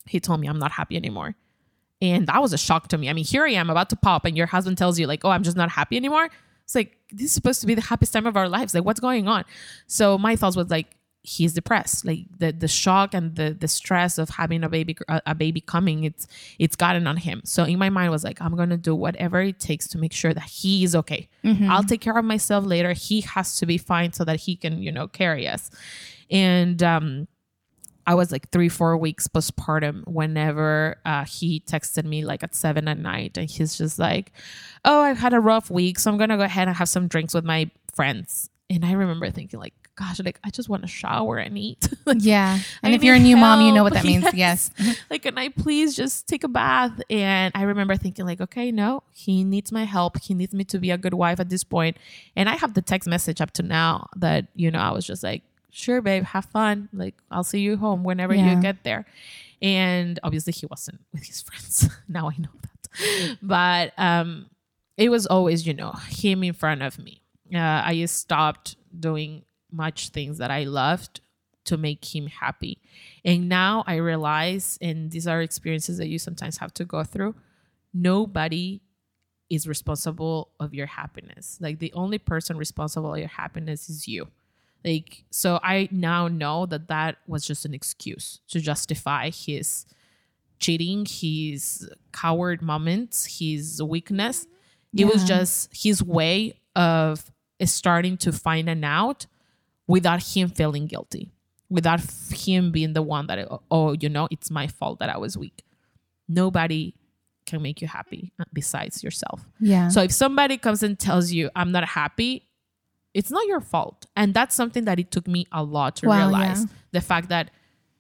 he 0.06 0.18
told 0.18 0.40
me 0.40 0.48
I'm 0.48 0.58
not 0.58 0.72
happy 0.72 0.96
anymore. 0.96 1.36
And 2.12 2.26
that 2.26 2.40
was 2.42 2.52
a 2.52 2.58
shock 2.58 2.88
to 2.88 2.98
me. 2.98 3.08
I 3.08 3.12
mean, 3.12 3.24
here 3.24 3.44
I 3.44 3.50
am 3.52 3.70
about 3.70 3.88
to 3.90 3.96
pop, 3.96 4.24
and 4.24 4.36
your 4.36 4.46
husband 4.46 4.78
tells 4.78 4.98
you, 4.98 5.06
like, 5.06 5.24
oh, 5.24 5.30
I'm 5.30 5.42
just 5.42 5.56
not 5.56 5.70
happy 5.70 5.96
anymore. 5.96 6.28
It's 6.64 6.74
like, 6.74 6.96
this 7.10 7.26
is 7.26 7.32
supposed 7.32 7.60
to 7.60 7.66
be 7.66 7.74
the 7.74 7.82
happiest 7.82 8.12
time 8.12 8.26
of 8.26 8.36
our 8.36 8.48
lives. 8.48 8.74
Like, 8.74 8.84
what's 8.84 9.00
going 9.00 9.28
on? 9.28 9.44
So 9.86 10.18
my 10.18 10.36
thoughts 10.36 10.56
was 10.56 10.70
like, 10.70 10.96
he's 11.26 11.54
depressed. 11.54 12.04
Like 12.04 12.26
the 12.38 12.52
the 12.52 12.68
shock 12.68 13.14
and 13.14 13.34
the 13.34 13.56
the 13.58 13.66
stress 13.66 14.18
of 14.18 14.28
having 14.28 14.62
a 14.62 14.68
baby 14.68 14.94
a, 15.08 15.22
a 15.26 15.34
baby 15.34 15.60
coming, 15.60 16.04
it's 16.04 16.26
it's 16.58 16.76
gotten 16.76 17.06
on 17.06 17.16
him. 17.16 17.40
So 17.44 17.64
in 17.64 17.78
my 17.78 17.88
mind 17.88 18.10
was 18.10 18.24
like, 18.24 18.40
I'm 18.42 18.54
gonna 18.54 18.76
do 18.76 18.94
whatever 18.94 19.40
it 19.40 19.58
takes 19.58 19.88
to 19.88 19.98
make 19.98 20.12
sure 20.12 20.34
that 20.34 20.44
he's 20.44 20.94
okay. 20.94 21.28
I'll 21.70 21.82
take 21.82 22.02
care 22.02 22.16
of 22.18 22.24
myself 22.26 22.66
later. 22.66 22.92
He 22.92 23.22
has 23.22 23.56
to 23.56 23.66
be 23.66 23.78
fine 23.78 24.12
so 24.12 24.24
that 24.24 24.40
he 24.40 24.54
can, 24.54 24.82
you 24.82 24.92
know, 24.92 25.08
carry 25.08 25.48
us. 25.48 25.70
And 26.30 26.82
um 26.82 27.26
I 28.06 28.14
was 28.14 28.30
like 28.30 28.50
three, 28.50 28.68
four 28.68 28.96
weeks 28.96 29.28
postpartum 29.28 30.06
whenever 30.06 30.96
uh, 31.04 31.24
he 31.24 31.60
texted 31.60 32.04
me 32.04 32.24
like 32.24 32.42
at 32.42 32.54
seven 32.54 32.88
at 32.88 32.98
night. 32.98 33.36
And 33.36 33.48
he's 33.48 33.78
just 33.78 33.98
like, 33.98 34.32
Oh, 34.84 35.00
I've 35.02 35.18
had 35.18 35.32
a 35.32 35.40
rough 35.40 35.70
week. 35.70 35.98
So 35.98 36.10
I'm 36.10 36.18
going 36.18 36.30
to 36.30 36.36
go 36.36 36.42
ahead 36.42 36.68
and 36.68 36.76
have 36.76 36.88
some 36.88 37.08
drinks 37.08 37.34
with 37.34 37.44
my 37.44 37.70
friends. 37.94 38.50
And 38.70 38.84
I 38.84 38.92
remember 38.92 39.30
thinking, 39.30 39.60
like, 39.60 39.74
gosh, 39.96 40.20
like, 40.20 40.40
I 40.42 40.50
just 40.50 40.68
want 40.68 40.82
to 40.82 40.88
shower 40.88 41.36
and 41.36 41.56
eat. 41.56 41.88
like, 42.06 42.16
Yeah. 42.20 42.58
And 42.82 42.92
I 42.92 42.96
if 42.96 43.04
you're 43.04 43.14
a 43.14 43.18
new 43.18 43.36
mom, 43.36 43.60
you 43.60 43.72
know 43.72 43.82
what 43.82 43.92
that 43.92 44.04
means. 44.04 44.24
Yes. 44.34 44.70
like, 45.10 45.22
can 45.22 45.38
I 45.38 45.48
please 45.50 45.94
just 45.94 46.26
take 46.26 46.44
a 46.44 46.48
bath? 46.48 47.00
And 47.08 47.52
I 47.54 47.62
remember 47.62 47.96
thinking, 47.96 48.26
like, 48.26 48.40
okay, 48.40 48.72
no, 48.72 49.02
he 49.12 49.44
needs 49.44 49.70
my 49.70 49.84
help. 49.84 50.20
He 50.20 50.34
needs 50.34 50.52
me 50.52 50.64
to 50.64 50.78
be 50.78 50.90
a 50.90 50.98
good 50.98 51.14
wife 51.14 51.40
at 51.40 51.50
this 51.50 51.62
point. 51.62 51.96
And 52.36 52.48
I 52.48 52.56
have 52.56 52.74
the 52.74 52.82
text 52.82 53.08
message 53.08 53.40
up 53.40 53.52
to 53.52 53.62
now 53.62 54.08
that, 54.16 54.46
you 54.54 54.70
know, 54.70 54.80
I 54.80 54.90
was 54.90 55.06
just 55.06 55.22
like, 55.22 55.42
sure, 55.74 56.00
babe, 56.00 56.24
have 56.24 56.46
fun. 56.46 56.88
Like, 56.92 57.14
I'll 57.30 57.44
see 57.44 57.60
you 57.60 57.76
home 57.76 58.04
whenever 58.04 58.34
Yeah. 58.34 58.54
you 58.54 58.60
get 58.62 58.84
there. 58.84 59.04
And 59.62 60.18
obviously, 60.22 60.52
he 60.52 60.66
wasn't 60.66 61.00
with 61.12 61.24
his 61.24 61.42
friends. 61.42 61.88
now 62.08 62.28
I 62.30 62.36
know 62.38 62.50
that. 62.62 63.38
But 63.42 63.92
um, 63.98 64.46
it 64.96 65.08
was 65.10 65.26
always, 65.26 65.66
you 65.66 65.74
know, 65.74 65.92
him 66.08 66.44
in 66.44 66.52
front 66.54 66.82
of 66.82 66.98
me. 66.98 67.20
Uh, 67.52 67.58
I 67.84 67.94
just 67.94 68.18
stopped 68.18 68.76
doing 68.98 69.44
much 69.70 70.10
things 70.10 70.38
that 70.38 70.50
I 70.50 70.64
loved 70.64 71.20
to 71.64 71.76
make 71.76 72.14
him 72.14 72.26
happy. 72.26 72.78
And 73.24 73.48
now 73.48 73.84
I 73.86 73.96
realize, 73.96 74.78
and 74.80 75.10
these 75.10 75.26
are 75.26 75.40
experiences 75.42 75.98
that 75.98 76.08
you 76.08 76.18
sometimes 76.18 76.58
have 76.58 76.72
to 76.74 76.84
go 76.84 77.02
through, 77.04 77.34
nobody 77.92 78.80
is 79.50 79.66
responsible 79.68 80.50
of 80.60 80.74
your 80.74 80.86
happiness. 80.86 81.58
Like 81.60 81.78
the 81.78 81.92
only 81.94 82.18
person 82.18 82.56
responsible 82.56 83.12
of 83.14 83.18
your 83.18 83.28
happiness 83.28 83.88
is 83.88 84.06
you. 84.08 84.28
Like 84.84 85.24
so 85.30 85.58
I 85.62 85.88
now 85.90 86.28
know 86.28 86.66
that 86.66 86.88
that 86.88 87.16
was 87.26 87.46
just 87.46 87.64
an 87.64 87.72
excuse 87.72 88.40
to 88.48 88.60
justify 88.60 89.30
his 89.30 89.86
cheating, 90.58 91.06
his 91.08 91.88
coward 92.12 92.62
moments, 92.62 93.38
his 93.38 93.82
weakness. 93.82 94.46
It 94.96 95.06
was 95.06 95.24
just 95.24 95.70
his 95.74 96.02
way 96.02 96.60
of 96.76 97.30
starting 97.64 98.16
to 98.18 98.32
find 98.32 98.68
an 98.68 98.84
out 98.84 99.26
without 99.86 100.22
him 100.22 100.48
feeling 100.48 100.86
guilty, 100.86 101.32
without 101.68 102.00
him 102.30 102.70
being 102.70 102.92
the 102.92 103.02
one 103.02 103.26
that, 103.26 103.48
oh, 103.70 103.96
you 104.00 104.08
know, 104.08 104.28
it's 104.30 104.50
my 104.50 104.68
fault 104.68 105.00
that 105.00 105.10
I 105.10 105.18
was 105.18 105.36
weak. 105.36 105.64
Nobody 106.28 106.94
can 107.44 107.60
make 107.60 107.82
you 107.82 107.88
happy 107.88 108.32
uh, 108.38 108.44
besides 108.52 109.02
yourself. 109.02 109.44
Yeah. 109.60 109.88
So 109.88 110.02
if 110.02 110.12
somebody 110.12 110.56
comes 110.56 110.82
and 110.82 110.98
tells 110.98 111.32
you, 111.32 111.50
I'm 111.54 111.72
not 111.72 111.84
happy, 111.84 112.48
it's 113.14 113.30
not 113.30 113.46
your 113.46 113.60
fault. 113.60 114.06
And 114.16 114.34
that's 114.34 114.54
something 114.54 114.84
that 114.84 114.98
it 114.98 115.10
took 115.10 115.26
me 115.28 115.46
a 115.52 115.62
lot 115.62 115.96
to 115.96 116.08
Wow, 116.08 116.26
realize 116.28 116.60
yeah. 116.62 116.66
the 116.92 117.00
fact 117.00 117.28
that, 117.28 117.50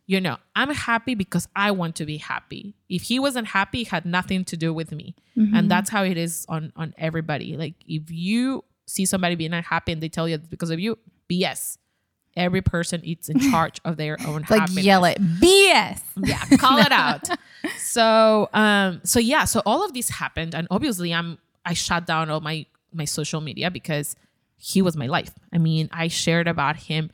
you 0.06 0.20
know, 0.20 0.36
I'm 0.54 0.70
happy 0.70 1.14
because 1.14 1.48
I 1.56 1.70
want 1.70 1.94
to 1.96 2.04
be 2.04 2.18
happy. 2.18 2.74
If 2.88 3.02
he 3.02 3.18
wasn't 3.18 3.46
happy, 3.48 3.82
it 3.82 3.88
had 3.88 4.04
nothing 4.04 4.44
to 4.46 4.56
do 4.56 4.74
with 4.74 4.92
me. 4.92 5.14
Mm-hmm. 5.38 5.54
And 5.54 5.70
that's 5.70 5.88
how 5.88 6.02
it 6.04 6.16
is 6.18 6.44
on 6.48 6.72
on 6.76 6.94
everybody. 6.98 7.56
Like 7.56 7.74
if 7.86 8.10
you 8.10 8.64
see 8.86 9.06
somebody 9.06 9.34
being 9.34 9.54
unhappy 9.54 9.92
and 9.92 10.02
they 10.02 10.08
tell 10.08 10.28
you 10.28 10.34
it's 10.34 10.46
because 10.48 10.70
of 10.70 10.78
you, 10.80 10.98
BS. 11.30 11.78
Every 12.36 12.62
person 12.62 13.00
is 13.04 13.28
in 13.28 13.38
charge 13.52 13.80
of 13.84 13.96
their 13.96 14.16
own 14.26 14.44
like 14.50 14.60
happiness 14.62 14.84
yell 14.84 15.04
it 15.04 15.18
BS. 15.22 16.00
yeah 16.16 16.44
call 16.58 16.78
it 16.78 16.90
out 16.90 17.28
so 17.78 18.48
um 18.52 19.00
so 19.04 19.20
yeah 19.20 19.44
so 19.44 19.62
all 19.64 19.84
of 19.84 19.94
this 19.94 20.08
happened 20.08 20.52
and 20.52 20.66
obviously 20.68 21.14
i'm 21.14 21.38
i 21.64 21.72
shut 21.74 22.06
down 22.06 22.30
all 22.30 22.40
my 22.40 22.66
my 22.92 23.04
social 23.04 23.40
media 23.40 23.70
because 23.70 24.16
he 24.56 24.80
was 24.82 24.96
my 24.96 25.06
life 25.06 25.32
i 25.52 25.58
mean 25.58 25.88
i 25.92 26.08
shared 26.08 26.48
about 26.48 26.76
him 26.76 27.10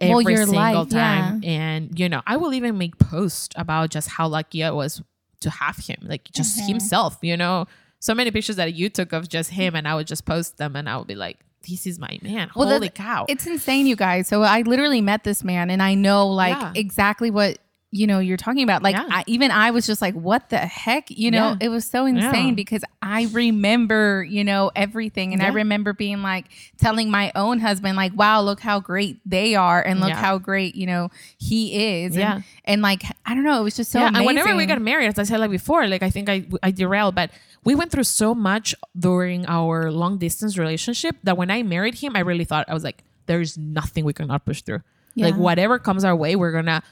Well, 0.00 0.20
every 0.20 0.34
your 0.34 0.44
single 0.46 0.56
life, 0.84 0.88
time 0.88 1.40
and 1.44 1.98
you 1.98 2.08
know 2.08 2.22
i 2.26 2.36
will 2.36 2.52
even 2.54 2.78
make 2.78 2.98
posts 2.98 3.54
about 3.56 3.90
just 3.90 4.08
how 4.08 4.26
lucky 4.28 4.62
i 4.64 4.70
was 4.70 5.02
to 5.40 5.50
have 5.50 5.76
him 5.76 5.96
like 6.02 6.24
just 6.32 6.58
Mm-hmm. 6.58 6.68
himself 6.72 7.18
you 7.22 7.36
know 7.36 7.66
so 8.00 8.14
many 8.14 8.30
pictures 8.30 8.56
that 8.56 8.74
you 8.74 8.88
took 8.88 9.12
of 9.12 9.28
just 9.28 9.50
him 9.50 9.74
and 9.74 9.86
i 9.88 9.94
would 9.94 10.06
just 10.06 10.24
post 10.24 10.56
them 10.58 10.76
and 10.76 10.88
i 10.88 10.96
would 10.96 11.06
be 11.06 11.14
like 11.14 11.38
this 11.68 11.86
is 11.86 11.98
my 11.98 12.18
man 12.22 12.50
Well, 12.56 12.68
holy 12.68 12.88
cow 12.88 13.24
It's 13.28 13.46
insane, 13.46 13.86
you 13.86 13.94
guys. 13.94 14.26
So 14.26 14.42
I 14.42 14.62
literally 14.62 15.00
met 15.00 15.22
this 15.22 15.44
man, 15.44 15.70
and 15.70 15.80
I 15.80 15.94
know 15.94 16.26
like 16.26 16.56
Yeah. 16.58 16.72
exactly 16.74 17.30
what 17.30 17.58
you 17.94 18.06
know 18.06 18.18
you're 18.20 18.38
talking 18.38 18.62
about. 18.64 18.82
Like 18.82 18.96
Yeah. 18.96 19.06
I, 19.10 19.22
even 19.26 19.50
I 19.50 19.70
was 19.70 19.86
just 19.86 20.00
like, 20.00 20.14
"What 20.14 20.48
the 20.48 20.56
heck?" 20.58 21.10
You 21.10 21.30
know, 21.30 21.50
Yeah. 21.50 21.56
it 21.60 21.68
was 21.68 21.84
so 21.84 22.06
insane 22.06 22.48
Yeah. 22.48 22.54
because 22.54 22.82
I 23.02 23.28
remember 23.32 24.24
you 24.24 24.44
know 24.44 24.70
everything, 24.74 25.32
and 25.34 25.42
I 25.42 25.48
remember 25.48 25.92
being 25.92 26.22
like 26.22 26.46
telling 26.78 27.10
my 27.10 27.30
own 27.34 27.60
husband 27.60 27.96
like, 27.96 28.12
"Wow, 28.16 28.40
look 28.40 28.60
how 28.60 28.80
great 28.80 29.20
they 29.26 29.54
are, 29.54 29.80
and 29.82 30.00
look 30.00 30.12
how 30.12 30.38
great 30.38 30.74
you 30.74 30.86
know 30.86 31.10
he 31.38 32.02
is." 32.02 32.16
Yeah. 32.16 32.36
and, 32.36 32.44
and 32.64 32.82
like 32.82 33.02
I 33.26 33.34
don't 33.34 33.44
know, 33.44 33.60
it 33.60 33.64
was 33.64 33.76
just 33.76 33.90
so 33.92 33.98
yeah, 34.00 34.08
amazing. 34.08 34.16
and 34.16 34.26
whenever 34.26 34.56
we 34.56 34.66
got 34.66 34.80
married, 34.80 35.06
as 35.08 35.18
I 35.18 35.24
said 35.24 35.38
like 35.40 35.50
before, 35.50 35.86
like 35.86 36.02
I 36.02 36.10
think 36.10 36.28
I 36.30 36.46
I 36.62 36.70
derailed, 36.70 37.14
but 37.14 37.30
we 37.64 37.74
went 37.74 37.92
through 37.92 38.04
so 38.04 38.34
much 38.34 38.74
during 38.98 39.46
our 39.46 39.92
long 39.92 40.18
distance 40.18 40.56
relationship 40.58 41.16
that 41.24 41.36
when 41.36 41.50
I 41.50 41.62
married 41.62 41.96
him, 41.96 42.16
I 42.16 42.20
really 42.20 42.44
thought 42.44 42.64
I 42.68 42.74
was 42.74 42.82
like, 42.84 43.04
there's 43.26 43.56
nothing 43.58 44.04
we 44.04 44.12
cannot 44.12 44.44
push 44.44 44.62
through. 44.62 44.80
Like 45.14 45.36
whatever 45.36 45.78
comes 45.78 46.04
our 46.04 46.16
way, 46.16 46.36
we're 46.36 46.52
gonna 46.52 46.82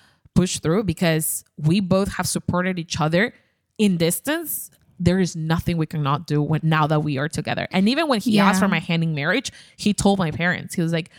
push 0.41 0.59
through 0.59 0.83
because 0.85 1.45
we 1.59 1.81
both 1.81 2.11
have 2.17 2.27
supported 2.27 2.79
each 2.79 2.99
other 2.99 3.35
in 3.77 3.99
distance. 3.99 4.71
There 4.99 5.21
is 5.21 5.37
nothing 5.37 5.77
we 5.77 5.87
cannot 5.95 6.27
do 6.27 6.41
when 6.51 6.63
now 6.63 6.87
that 6.87 7.01
we 7.01 7.19
are 7.19 7.29
together. 7.29 7.67
And 7.71 7.89
even 7.91 8.09
when 8.09 8.21
he 8.21 8.39
asked 8.47 8.61
for 8.61 8.69
my 8.69 8.79
hand 8.89 9.03
in 9.03 9.15
marriage, 9.15 9.51
he 9.77 9.93
told 9.93 10.19
my 10.19 10.31
parents, 10.31 10.75
he 10.75 10.83
was 10.83 10.95
like, 10.95 11.11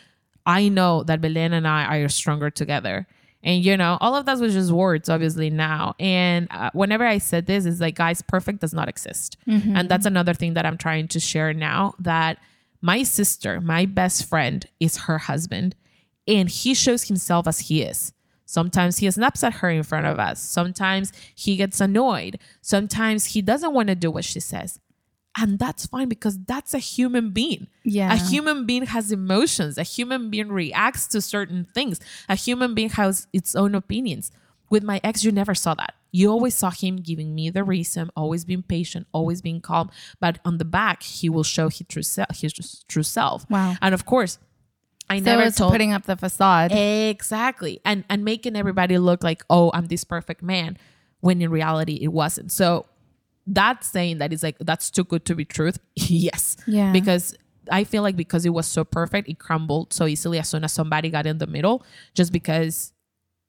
I 0.45 0.69
know 0.69 1.03
that 1.03 1.21
Belen 1.21 1.53
and 1.53 1.67
I 1.67 1.97
are 1.97 2.09
stronger 2.09 2.49
together. 2.49 3.05
And 3.43 3.63
you 3.63 3.77
know, 3.77 3.97
all 4.01 4.15
of 4.15 4.25
that 4.25 4.39
was 4.39 4.53
just 4.53 4.71
words, 4.71 5.07
obviously 5.09 5.49
now. 5.51 5.93
And 5.99 6.47
uh, 6.49 6.71
whenever 6.73 7.05
I 7.05 7.19
said 7.19 7.45
this, 7.45 7.65
is 7.65 7.79
like, 7.79 7.95
guys, 7.95 8.23
perfect 8.23 8.61
does 8.61 8.73
not 8.73 8.87
exist. 8.89 9.37
And 9.77 9.89
that's 9.89 10.05
another 10.07 10.33
thing 10.33 10.53
that 10.55 10.65
I'm 10.65 10.77
trying 10.77 11.07
to 11.09 11.19
share 11.19 11.53
now 11.53 11.93
that 11.99 12.39
my 12.81 13.03
sister, 13.03 13.61
my 13.61 13.85
best 13.85 14.27
friend, 14.27 14.65
is 14.79 14.97
her 15.05 15.19
husband, 15.19 15.75
and 16.27 16.49
he 16.49 16.73
shows 16.73 17.03
himself 17.03 17.47
as 17.47 17.59
he 17.67 17.83
is. 17.83 18.13
Sometimes 18.51 18.97
he 18.97 19.09
snaps 19.09 19.45
at 19.45 19.53
her 19.53 19.69
in 19.69 19.81
front 19.81 20.07
of 20.07 20.19
us. 20.19 20.41
Sometimes 20.41 21.13
he 21.33 21.55
gets 21.55 21.79
annoyed. 21.79 22.37
Sometimes 22.59 23.27
he 23.27 23.41
doesn't 23.41 23.73
want 23.73 23.87
to 23.87 23.95
do 23.95 24.11
what 24.11 24.25
she 24.25 24.41
says. 24.41 24.77
And 25.37 25.57
that's 25.57 25.85
fine 25.85 26.09
because 26.09 26.37
that's 26.43 26.73
a 26.73 26.77
human 26.77 27.29
being. 27.29 27.67
Yeah. 27.85 28.11
A 28.11 28.17
human 28.17 28.65
being 28.65 28.87
has 28.87 29.09
emotions. 29.09 29.77
A 29.77 29.83
human 29.83 30.29
being 30.29 30.51
reacts 30.51 31.07
to 31.07 31.21
certain 31.21 31.63
things. 31.63 32.01
A 32.27 32.35
human 32.35 32.75
being 32.75 32.89
has 32.89 33.25
its 33.31 33.55
own 33.55 33.73
opinions. 33.73 34.31
With 34.69 34.83
my 34.83 34.99
ex, 35.01 35.23
you 35.23 35.31
never 35.31 35.55
saw 35.55 35.73
that. 35.75 35.93
You 36.11 36.29
always 36.29 36.53
saw 36.53 36.71
him 36.71 36.97
giving 36.97 37.33
me 37.33 37.49
the 37.49 37.63
reason, 37.63 38.09
always 38.17 38.43
being 38.43 38.63
patient, 38.63 39.07
always 39.13 39.41
being 39.41 39.61
calm. 39.61 39.89
But 40.19 40.39
on 40.43 40.57
the 40.57 40.65
back, 40.65 41.03
he 41.03 41.29
will 41.29 41.43
show 41.43 41.69
his 41.69 41.87
true 41.87 42.03
self. 42.03 42.41
His 42.41 42.83
true 42.89 43.03
self. 43.03 43.49
Wow. 43.49 43.77
And 43.81 43.93
of 43.93 44.05
course, 44.05 44.39
I 45.11 45.19
so 45.19 45.25
never 45.25 45.43
it's 45.43 45.57
told 45.57 45.73
putting 45.73 45.91
up 45.91 46.05
the 46.05 46.15
facade. 46.15 46.71
Exactly. 46.71 47.81
And 47.83 48.05
and 48.09 48.23
making 48.23 48.55
everybody 48.55 48.97
look 48.97 49.23
like, 49.23 49.43
oh, 49.49 49.69
I'm 49.73 49.87
this 49.87 50.03
perfect 50.03 50.41
man, 50.41 50.77
when 51.19 51.41
in 51.41 51.51
reality 51.51 51.99
it 52.01 52.13
wasn't. 52.13 52.51
So 52.51 52.85
that 53.47 53.83
saying 53.83 54.19
that 54.19 54.31
is 54.31 54.41
like 54.41 54.57
that's 54.59 54.89
too 54.89 55.03
good 55.03 55.25
to 55.25 55.35
be 55.35 55.43
truth. 55.43 55.79
yes. 55.95 56.55
Yeah. 56.65 56.93
Because 56.93 57.35
I 57.69 57.83
feel 57.83 58.03
like 58.03 58.15
because 58.15 58.45
it 58.45 58.51
was 58.51 58.67
so 58.67 58.85
perfect, 58.85 59.27
it 59.27 59.37
crumbled 59.37 59.91
so 59.93 60.05
easily 60.05 60.39
as 60.39 60.47
soon 60.47 60.63
as 60.63 60.71
somebody 60.71 61.09
got 61.09 61.27
in 61.27 61.39
the 61.39 61.47
middle, 61.47 61.85
just 62.15 62.31
because 62.31 62.93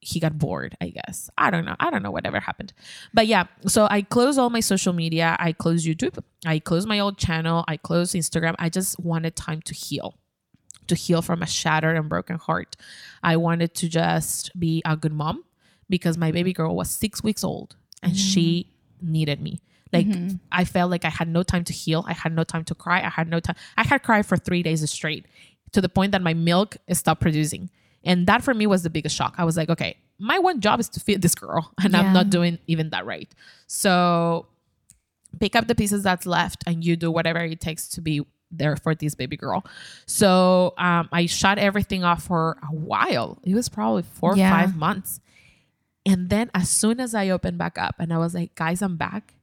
he 0.01 0.19
got 0.19 0.37
bored, 0.37 0.77
I 0.81 0.89
guess. 0.89 1.31
I 1.39 1.51
don't 1.53 1.65
know. 1.65 1.77
I 1.79 1.91
don't 1.91 2.03
know 2.03 2.11
whatever 2.11 2.41
happened. 2.41 2.73
But 3.15 3.29
yeah, 3.29 3.45
so 3.69 3.87
I 3.89 4.03
closed 4.03 4.37
all 4.37 4.51
my 4.51 4.59
social 4.59 4.93
media. 4.93 5.37
I 5.39 5.53
closed 5.53 5.87
YouTube. 5.87 6.19
I 6.45 6.59
closed 6.59 6.89
my 6.89 6.99
old 6.99 7.19
channel. 7.19 7.65
I 7.69 7.77
closed 7.77 8.17
Instagram. 8.17 8.57
I 8.59 8.69
just 8.69 8.99
wanted 8.99 9.37
time 9.37 9.63
to 9.63 9.75
heal 9.75 10.19
to 10.89 10.95
heal 10.95 11.23
from 11.23 11.43
a 11.43 11.47
shattered 11.47 11.97
and 11.97 12.09
broken 12.09 12.37
heart. 12.39 12.77
I 13.23 13.37
wanted 13.37 13.75
to 13.75 13.89
just 13.89 14.59
be 14.59 14.83
a 14.85 14.97
good 14.97 15.13
mom 15.13 15.45
because 15.89 16.17
my 16.17 16.33
baby 16.33 16.53
girl 16.53 16.75
was 16.75 16.91
six 16.91 17.23
weeks 17.23 17.45
old 17.45 17.77
and 18.03 18.17
she 18.17 18.67
mm-hmm. 19.03 19.13
needed 19.13 19.41
me. 19.41 19.61
Like 19.93 20.07
mm-hmm. 20.07 20.37
I 20.51 20.65
felt 20.65 20.91
like 20.91 21.05
I 21.05 21.11
had 21.11 21.29
no 21.29 21.43
time 21.43 21.65
to 21.65 21.73
heal. 21.73 22.05
I 22.09 22.15
had 22.15 22.35
no 22.35 22.45
time 22.45 22.65
to 22.65 22.75
cry. 22.75 23.03
I 23.03 23.11
had 23.11 23.29
no 23.29 23.41
time. 23.41 23.57
I 23.77 23.85
had 23.85 24.03
cried 24.03 24.25
for 24.25 24.37
three 24.37 24.63
days 24.63 24.89
straight 24.91 25.27
to 25.73 25.81
the 25.81 25.89
point 25.89 26.13
that 26.13 26.23
my 26.23 26.35
milk 26.35 26.77
stopped 26.93 27.21
producing. 27.21 27.71
And 28.05 28.27
that 28.27 28.43
for 28.43 28.55
me 28.55 28.67
was 28.67 28.83
the 28.83 28.91
biggest 28.91 29.15
shock. 29.15 29.35
I 29.39 29.45
was 29.45 29.57
like, 29.57 29.69
okay, 29.69 29.97
my 30.19 30.39
one 30.39 30.61
job 30.61 30.81
is 30.81 30.89
to 30.91 31.01
feed 31.01 31.23
this 31.23 31.35
girl, 31.35 31.73
and 31.83 31.97
I'm 31.97 32.13
not 32.13 32.31
doing 32.31 32.59
even 32.67 32.91
that 32.91 33.07
right. 33.07 33.33
So 33.67 34.47
pick 35.41 35.57
up 35.57 35.67
the 35.67 35.75
pieces 35.75 36.03
that's 36.03 36.27
left 36.27 36.63
and 36.67 36.85
you 36.85 36.97
do 36.97 37.11
whatever 37.11 37.41
it 37.41 37.61
takes 37.61 37.89
to 37.89 38.01
be 38.01 38.25
there 38.53 38.77
for 38.77 38.95
this 38.95 39.15
baby 39.15 39.37
girl. 39.37 39.65
So 40.07 40.75
um, 40.79 41.09
I 41.13 41.27
shut 41.27 41.59
everything 41.59 42.05
off 42.05 42.25
for 42.25 42.59
a 42.63 42.75
while. 42.75 43.39
It 43.45 43.55
was 43.55 43.69
probably 43.69 44.03
four 44.03 44.37
Yeah. 44.37 44.49
or 44.53 44.61
five 44.61 44.77
months. 44.77 45.21
And 46.05 46.31
then 46.31 46.51
as 46.55 46.69
soon 46.69 47.01
as 47.01 47.15
I 47.15 47.31
opened 47.31 47.59
back 47.59 47.79
up 47.79 47.97
and 47.99 48.13
I 48.13 48.19
was 48.19 48.35
like, 48.35 48.55
guys, 48.55 48.83
I'm 48.83 48.97
back, 48.97 49.35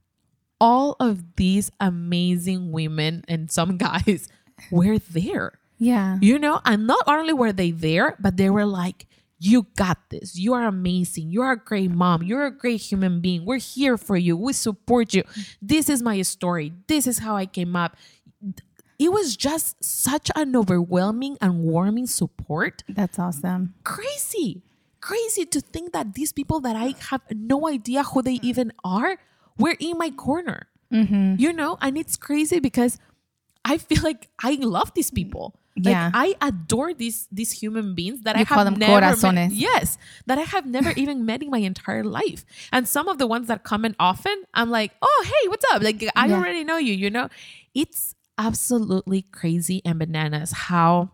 all 0.60 0.94
of 1.00 1.36
these 1.36 1.70
amazing 1.80 2.70
women 2.70 3.24
and 3.28 3.50
some 3.50 3.76
guys 3.88 4.28
were 4.70 4.98
there. 4.98 5.58
yeah. 5.78 6.18
You 6.20 6.38
know, 6.38 6.60
and 6.64 6.86
not 6.86 7.02
only 7.06 7.32
were 7.32 7.52
they 7.52 7.70
there, 7.70 8.16
but 8.20 8.36
they 8.36 8.50
were 8.50 8.66
like, 8.66 9.06
you 9.42 9.66
got 9.78 9.96
this. 10.10 10.36
You 10.36 10.52
are 10.52 10.66
amazing. 10.66 11.30
You 11.30 11.40
are 11.40 11.52
a 11.52 11.56
great 11.56 11.90
mom. 11.90 12.22
You're 12.22 12.44
a 12.44 12.50
great 12.50 12.82
human 12.82 13.22
being. 13.22 13.46
We're 13.46 13.56
here 13.56 13.96
for 13.96 14.18
you. 14.18 14.36
We 14.36 14.52
support 14.52 15.14
you. 15.14 15.22
This 15.62 15.88
is 15.88 16.02
my 16.02 16.20
story. 16.20 16.74
This 16.88 17.06
is 17.06 17.20
how 17.20 17.36
I 17.36 17.46
came 17.46 17.74
up. 17.74 17.96
It 19.00 19.10
was 19.10 19.34
just 19.36 19.82
such 19.82 20.30
an 20.36 20.54
overwhelming 20.54 21.38
and 21.40 21.64
warming 21.64 22.06
support. 22.06 22.84
That's 22.86 23.18
awesome. 23.18 23.72
Crazy, 23.82 24.60
crazy 25.00 25.46
to 25.46 25.60
think 25.62 25.92
that 25.96 26.12
these 26.14 26.32
people 26.36 26.60
that 26.60 26.76
I 26.76 26.94
have 27.08 27.22
no 27.32 27.66
idea 27.66 28.02
who 28.04 28.20
they 28.20 28.38
even 28.42 28.72
are 28.84 29.16
were 29.58 29.74
in 29.80 29.96
my 29.96 30.10
corner. 30.10 30.68
Mm-hmm. 30.92 31.36
You 31.38 31.52
know, 31.54 31.78
and 31.80 31.96
it's 31.96 32.16
crazy 32.16 32.60
because 32.60 32.98
I 33.64 33.78
feel 33.78 34.02
like 34.02 34.28
I 34.42 34.58
love 34.60 34.92
these 34.94 35.10
people. 35.10 35.54
Like 35.76 35.92
Yeah. 35.94 36.10
I 36.12 36.34
adore 36.42 36.92
these 36.92 37.28
these 37.30 37.52
human 37.52 37.94
beings 37.94 38.22
that 38.26 38.36
You 38.36 38.42
I 38.42 38.44
call 38.44 38.58
have 38.58 38.66
them 38.66 38.78
never 38.78 39.32
met. 39.32 39.52
Yes, 39.52 39.96
that 40.26 40.36
I 40.36 40.42
have 40.42 40.66
never 40.66 40.90
even 40.92 41.24
met 41.24 41.42
in 41.42 41.48
my 41.48 41.62
entire 41.62 42.04
life. 42.04 42.44
And 42.72 42.88
some 42.88 43.06
of 43.08 43.16
the 43.18 43.26
ones 43.26 43.46
that 43.46 43.62
comment 43.62 43.96
often, 43.98 44.36
I'm 44.52 44.68
like, 44.68 44.92
oh 45.00 45.20
hey, 45.24 45.48
what's 45.48 45.64
up? 45.72 45.80
Like 45.80 46.04
I 46.16 46.26
Yeah. 46.26 46.36
already 46.36 46.64
know 46.64 46.76
you. 46.76 46.92
You 46.92 47.08
know, 47.08 47.28
it's 47.72 48.14
absolutely 48.46 49.22
crazy 49.22 49.82
and 49.84 49.98
bananas 49.98 50.52
how 50.52 51.10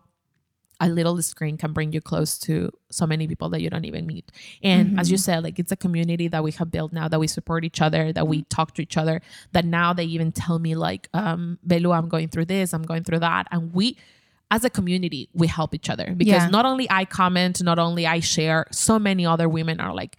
a 0.79 0.87
little 0.87 1.19
screen 1.21 1.57
can 1.57 1.73
bring 1.73 1.91
you 1.91 1.99
close 1.99 2.37
to 2.37 2.71
so 2.91 3.07
many 3.07 3.27
people 3.27 3.49
that 3.49 3.61
you 3.61 3.69
don't 3.69 3.85
even 3.85 4.05
meet. 4.05 4.31
And 4.61 4.99
as 4.99 5.09
you 5.09 5.17
said, 5.17 5.43
like 5.43 5.57
it's 5.57 5.71
a 5.71 5.75
community 5.75 6.27
that 6.27 6.43
we 6.43 6.51
have 6.51 6.69
built 6.69 6.93
now 6.93 7.07
that 7.07 7.19
we 7.19 7.27
support 7.27 7.65
each 7.65 7.81
other, 7.81 8.13
that 8.13 8.27
we 8.27 8.43
talk 8.43 8.75
to 8.75 8.83
each 8.83 8.95
other, 8.95 9.21
that 9.53 9.65
now 9.65 9.91
they 9.93 10.05
even 10.05 10.31
tell 10.31 10.59
me 10.59 10.75
like, 10.75 11.09
um, 11.15 11.57
Belu, 11.67 11.97
I'm 11.97 12.07
going 12.09 12.29
through 12.29 12.45
this, 12.45 12.73
I'm 12.75 12.83
going 12.83 13.03
through 13.03 13.19
that. 13.19 13.47
And 13.51 13.73
we 13.73 13.97
as 14.51 14.63
a 14.63 14.69
community, 14.69 15.29
we 15.33 15.47
help 15.47 15.73
each 15.73 15.89
other 15.89 16.13
because 16.15 16.43
Yeah. 16.43 16.49
not 16.49 16.65
only 16.65 16.89
I 16.89 17.05
comment, 17.05 17.61
not 17.63 17.79
only 17.79 18.05
I 18.05 18.19
share, 18.21 18.67
so 18.71 18.99
many 18.99 19.25
other 19.25 19.49
women 19.49 19.79
are 19.81 19.93
like, 19.93 20.17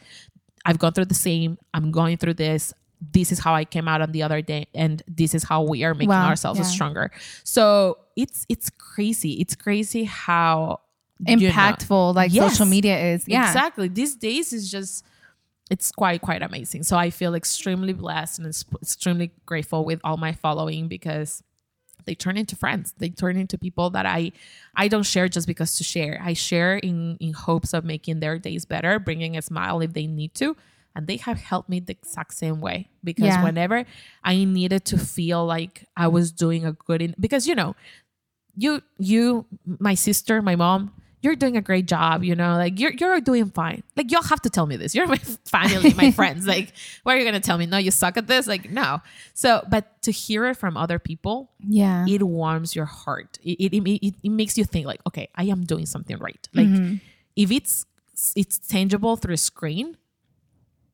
I've 0.66 0.78
gone 0.78 0.92
through 0.92 1.06
the 1.06 1.14
same, 1.14 1.56
I'm 1.72 1.90
going 1.92 2.16
through 2.18 2.34
this. 2.34 2.74
This 3.00 3.30
is 3.32 3.38
how 3.38 3.54
I 3.54 3.64
came 3.64 3.86
out 3.86 4.00
on 4.00 4.12
the 4.12 4.22
other 4.24 4.42
day, 4.42 4.66
and 4.74 5.02
this 5.06 5.34
is 5.34 5.44
how 5.44 5.62
we 5.62 5.84
are 5.84 5.94
making 5.94 6.08
Wow, 6.08 6.26
ourselves 6.28 6.58
yeah. 6.58 6.66
stronger. 6.66 7.10
So 7.44 7.98
it's 8.16 8.44
it's 8.48 8.70
crazy. 8.70 9.34
It's 9.40 9.54
crazy 9.54 10.04
how 10.04 10.80
you 11.26 11.36
know- 11.36 11.48
Impactful, 11.50 12.14
like 12.14 12.32
Yes. 12.32 12.52
social 12.52 12.66
media 12.66 12.98
is. 13.14 13.24
Yeah. 13.28 13.46
Exactly. 13.46 13.88
These 13.88 14.16
days 14.16 14.52
is 14.52 14.70
just 14.70 15.04
it's 15.70 15.92
quite 15.92 16.22
quite 16.22 16.42
amazing. 16.42 16.82
So 16.82 16.96
I 16.96 17.10
feel 17.10 17.34
extremely 17.34 17.92
blessed 17.92 18.38
and 18.38 18.48
ex- 18.48 18.64
extremely 18.82 19.30
grateful 19.46 19.84
with 19.84 20.00
all 20.02 20.16
my 20.16 20.32
following 20.32 20.88
because 20.88 21.42
they 22.04 22.14
turn 22.14 22.36
into 22.38 22.56
friends. 22.56 22.94
They 22.98 23.10
turn 23.10 23.36
into 23.36 23.58
people 23.58 23.90
that 23.90 24.06
I 24.06 24.32
I 24.74 24.88
don't 24.88 25.02
share 25.04 25.28
just 25.28 25.46
because 25.46 25.76
to 25.76 25.84
share. 25.84 26.20
I 26.24 26.32
share 26.32 26.78
in 26.78 27.16
in 27.20 27.32
hopes 27.32 27.74
of 27.74 27.84
making 27.84 28.20
their 28.20 28.38
days 28.38 28.64
better, 28.64 28.98
bringing 28.98 29.36
a 29.36 29.42
smile 29.42 29.80
if 29.80 29.92
they 29.92 30.06
need 30.06 30.34
to. 30.36 30.56
And 30.98 31.06
they 31.06 31.16
have 31.18 31.38
helped 31.38 31.68
me 31.68 31.78
the 31.78 31.92
exact 31.92 32.34
same 32.34 32.60
way 32.60 32.90
because 33.04 33.26
Yeah. 33.26 33.44
whenever 33.44 33.84
I 34.24 34.42
needed 34.44 34.84
to 34.86 34.98
feel 34.98 35.46
like 35.46 35.84
I 35.96 36.08
was 36.08 36.32
doing 36.32 36.66
a 36.66 36.72
good 36.72 37.00
in 37.00 37.14
because 37.20 37.46
you 37.46 37.54
know 37.54 37.76
you 38.56 38.82
you 38.98 39.46
my 39.64 39.94
sister 39.94 40.42
my 40.42 40.56
mom 40.56 40.90
you're 41.22 41.36
doing 41.36 41.56
a 41.56 41.60
great 41.62 41.86
job 41.86 42.24
you 42.24 42.34
know 42.34 42.56
like 42.56 42.80
you're 42.80 42.90
you're 42.92 43.20
doing 43.20 43.46
fine. 43.50 43.84
Like 43.96 44.10
you'll 44.10 44.24
have 44.24 44.42
to 44.42 44.50
tell 44.50 44.66
me 44.66 44.74
this. 44.76 44.92
You're 44.92 45.06
my 45.06 45.18
family 45.46 45.94
my 45.94 46.10
friends. 46.10 46.44
Like 46.54 46.72
what 47.04 47.14
are 47.14 47.18
you 47.20 47.24
gonna 47.24 47.38
tell 47.38 47.58
me 47.58 47.66
no 47.66 47.78
you 47.78 47.92
suck 47.92 48.16
at 48.16 48.26
this? 48.26 48.48
Like 48.48 48.68
no. 48.68 49.00
So 49.34 49.62
but 49.70 50.02
to 50.02 50.10
hear 50.10 50.46
it 50.46 50.56
from 50.56 50.76
other 50.76 50.98
people 50.98 51.52
Yeah. 51.62 52.06
it 52.08 52.24
warms 52.24 52.74
your 52.74 52.86
heart. 52.86 53.38
It, 53.44 53.56
it, 53.72 53.72
it, 53.86 54.14
it 54.24 54.30
makes 54.30 54.58
you 54.58 54.64
think 54.64 54.84
like 54.86 55.00
okay 55.06 55.28
i 55.36 55.44
am 55.44 55.62
doing 55.62 55.86
something 55.86 56.18
right. 56.18 56.48
Like 56.52 56.66
mm-hmm. 56.66 56.96
if 57.36 57.52
it's 57.52 57.86
it's 58.34 58.58
tangible 58.58 59.14
through 59.14 59.34
a 59.34 59.44
screen 59.52 59.96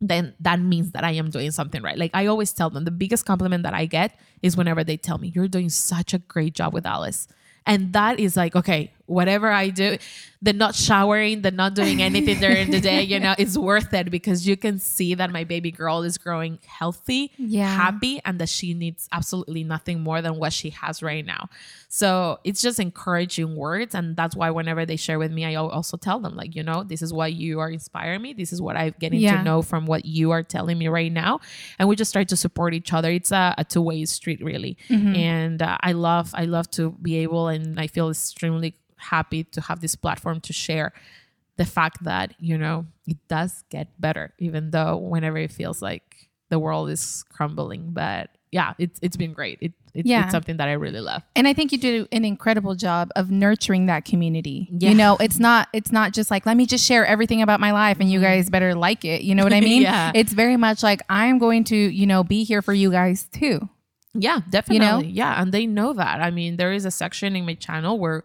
then 0.08 0.34
that 0.40 0.60
means 0.60 0.92
that 0.92 1.04
I 1.04 1.12
am 1.12 1.30
doing 1.30 1.50
something 1.50 1.82
right. 1.82 1.98
Like 1.98 2.10
I 2.14 2.26
always 2.26 2.52
tell 2.52 2.70
them, 2.70 2.84
the 2.84 2.90
biggest 2.90 3.26
compliment 3.26 3.62
that 3.62 3.74
I 3.74 3.86
get 3.86 4.18
is 4.42 4.56
whenever 4.56 4.84
they 4.84 4.96
tell 4.96 5.18
me, 5.18 5.32
You're 5.34 5.48
doing 5.48 5.68
such 5.68 6.14
a 6.14 6.18
great 6.18 6.54
job 6.54 6.72
with 6.72 6.86
Alice. 6.86 7.28
And 7.66 7.92
that 7.94 8.20
is 8.20 8.36
like, 8.36 8.54
okay, 8.54 8.92
whatever 9.06 9.50
I 9.50 9.68
do, 9.70 9.96
the 10.40 10.52
not 10.52 10.74
showering, 10.74 11.42
the 11.42 11.50
not 11.50 11.74
doing 11.74 12.02
anything 12.02 12.38
during 12.40 12.70
the 12.70 12.80
day, 12.80 13.02
you 13.02 13.18
know, 13.20 13.34
it's 13.38 13.56
worth 13.56 13.92
it 13.94 14.10
because 14.10 14.46
you 14.46 14.56
can 14.56 14.78
see 14.78 15.14
that 15.14 15.30
my 15.30 15.44
baby 15.44 15.70
girl 15.70 16.02
is 16.02 16.18
growing 16.18 16.58
healthy, 16.66 17.32
Yeah. 17.38 17.74
happy, 17.74 18.20
and 18.24 18.38
that 18.38 18.48
she 18.50 18.74
needs 18.74 19.08
absolutely 19.12 19.64
nothing 19.64 20.00
more 20.00 20.20
than 20.22 20.36
what 20.38 20.52
she 20.52 20.70
has 20.70 21.02
right 21.02 21.24
now. 21.24 21.48
So 21.88 22.38
it's 22.44 22.60
just 22.60 22.78
encouraging 22.80 23.56
words. 23.56 23.94
And 23.94 24.16
that's 24.16 24.34
why 24.36 24.50
whenever 24.50 24.84
they 24.84 24.96
share 24.96 25.18
with 25.18 25.30
me, 25.32 25.44
I 25.44 25.54
also 25.54 25.96
tell 25.96 26.18
them, 26.20 26.34
like, 26.36 26.54
you 26.54 26.62
know, 26.62 26.82
this 26.82 27.00
is 27.02 27.12
why 27.12 27.28
you 27.28 27.60
are 27.60 27.70
inspiring 27.70 28.20
me. 28.22 28.32
This 28.32 28.52
is 28.52 28.60
what 28.60 28.76
I'm 28.76 28.94
getting 28.98 29.20
Yeah. 29.20 29.36
to 29.38 29.42
know 29.44 29.62
from 29.62 29.86
what 29.86 30.04
you 30.04 30.30
are 30.32 30.42
telling 30.42 30.76
me 30.78 30.88
right 30.88 31.12
now. 31.12 31.40
And 31.78 31.88
we 31.88 31.96
just 31.96 32.12
try 32.12 32.24
to 32.24 32.36
support 32.36 32.74
each 32.74 32.92
other. 32.92 33.10
It's 33.10 33.32
a, 33.32 33.54
a 33.58 33.64
two 33.64 33.80
way 33.82 34.04
street, 34.06 34.42
really. 34.42 34.76
And 35.14 35.62
uh, 35.62 35.78
I 35.80 35.92
love, 35.92 36.30
I 36.34 36.44
love 36.44 36.70
to 36.72 36.90
be 37.00 37.16
able, 37.18 37.48
and 37.48 37.78
I 37.80 37.86
feel 37.86 38.10
extremely 38.10 38.76
happy 39.04 39.44
to 39.44 39.60
have 39.60 39.80
this 39.80 39.94
platform 39.94 40.40
to 40.42 40.52
share 40.52 40.92
the 41.56 41.64
fact 41.64 42.02
that, 42.04 42.34
you 42.38 42.58
know, 42.58 42.86
it 43.06 43.16
does 43.28 43.64
get 43.70 43.88
better, 44.00 44.32
even 44.38 44.70
though 44.70 44.96
whenever 44.96 45.38
it 45.38 45.52
feels 45.52 45.80
like 45.80 46.28
the 46.50 46.58
world 46.58 46.90
is 46.90 47.24
crumbling. 47.28 47.90
But 47.92 48.30
yeah, 48.50 48.74
it's, 48.78 48.98
it's 49.02 49.16
been 49.16 49.32
great. 49.32 49.58
It, 49.60 49.72
it, 49.94 50.06
Yeah. 50.06 50.24
It's 50.24 50.32
something 50.32 50.56
that 50.56 50.68
I 50.68 50.72
really 50.72 51.00
love. 51.00 51.22
and 51.36 51.46
I 51.46 51.52
think 51.52 51.70
you 51.70 51.78
do 51.78 52.08
an 52.10 52.24
incredible 52.24 52.74
job 52.74 53.10
of 53.14 53.30
nurturing 53.30 53.86
that 53.86 54.04
community. 54.04 54.68
Yeah. 54.72 54.90
You 54.90 54.96
know, 54.96 55.16
it's 55.20 55.38
not 55.38 55.68
it's 55.72 55.92
not 55.92 56.12
just 56.12 56.30
like 56.30 56.46
let 56.46 56.56
me 56.56 56.66
just 56.66 56.84
share 56.84 57.06
everything 57.06 57.42
about 57.42 57.60
my 57.60 57.70
life 57.70 57.98
and 58.00 58.10
you 58.10 58.18
mm-hmm. 58.18 58.26
guys 58.26 58.50
better 58.50 58.74
like 58.74 59.04
it. 59.04 59.22
You 59.22 59.36
know 59.36 59.44
what 59.44 59.52
I 59.52 59.60
mean? 59.72 59.82
Yeah. 59.82 60.10
It's 60.14 60.32
very 60.32 60.56
much 60.56 60.82
like 60.82 61.02
I'm 61.08 61.38
going 61.38 61.62
to, 61.64 61.76
you 61.76 62.06
know, 62.06 62.24
be 62.24 62.42
here 62.42 62.62
for 62.62 62.74
you 62.74 62.90
guys 62.90 63.24
too. 63.32 63.68
Yeah, 64.14 64.40
definitely. 64.48 65.08
Yeah, 65.08 65.40
and 65.42 65.52
they 65.52 65.66
know 65.66 65.92
that. 65.92 66.20
I 66.20 66.30
mean, 66.30 66.56
there 66.56 66.72
is 66.72 66.84
a 66.84 66.90
section 66.90 67.34
in 67.34 67.44
my 67.44 67.54
channel 67.54 67.98
where 67.98 68.22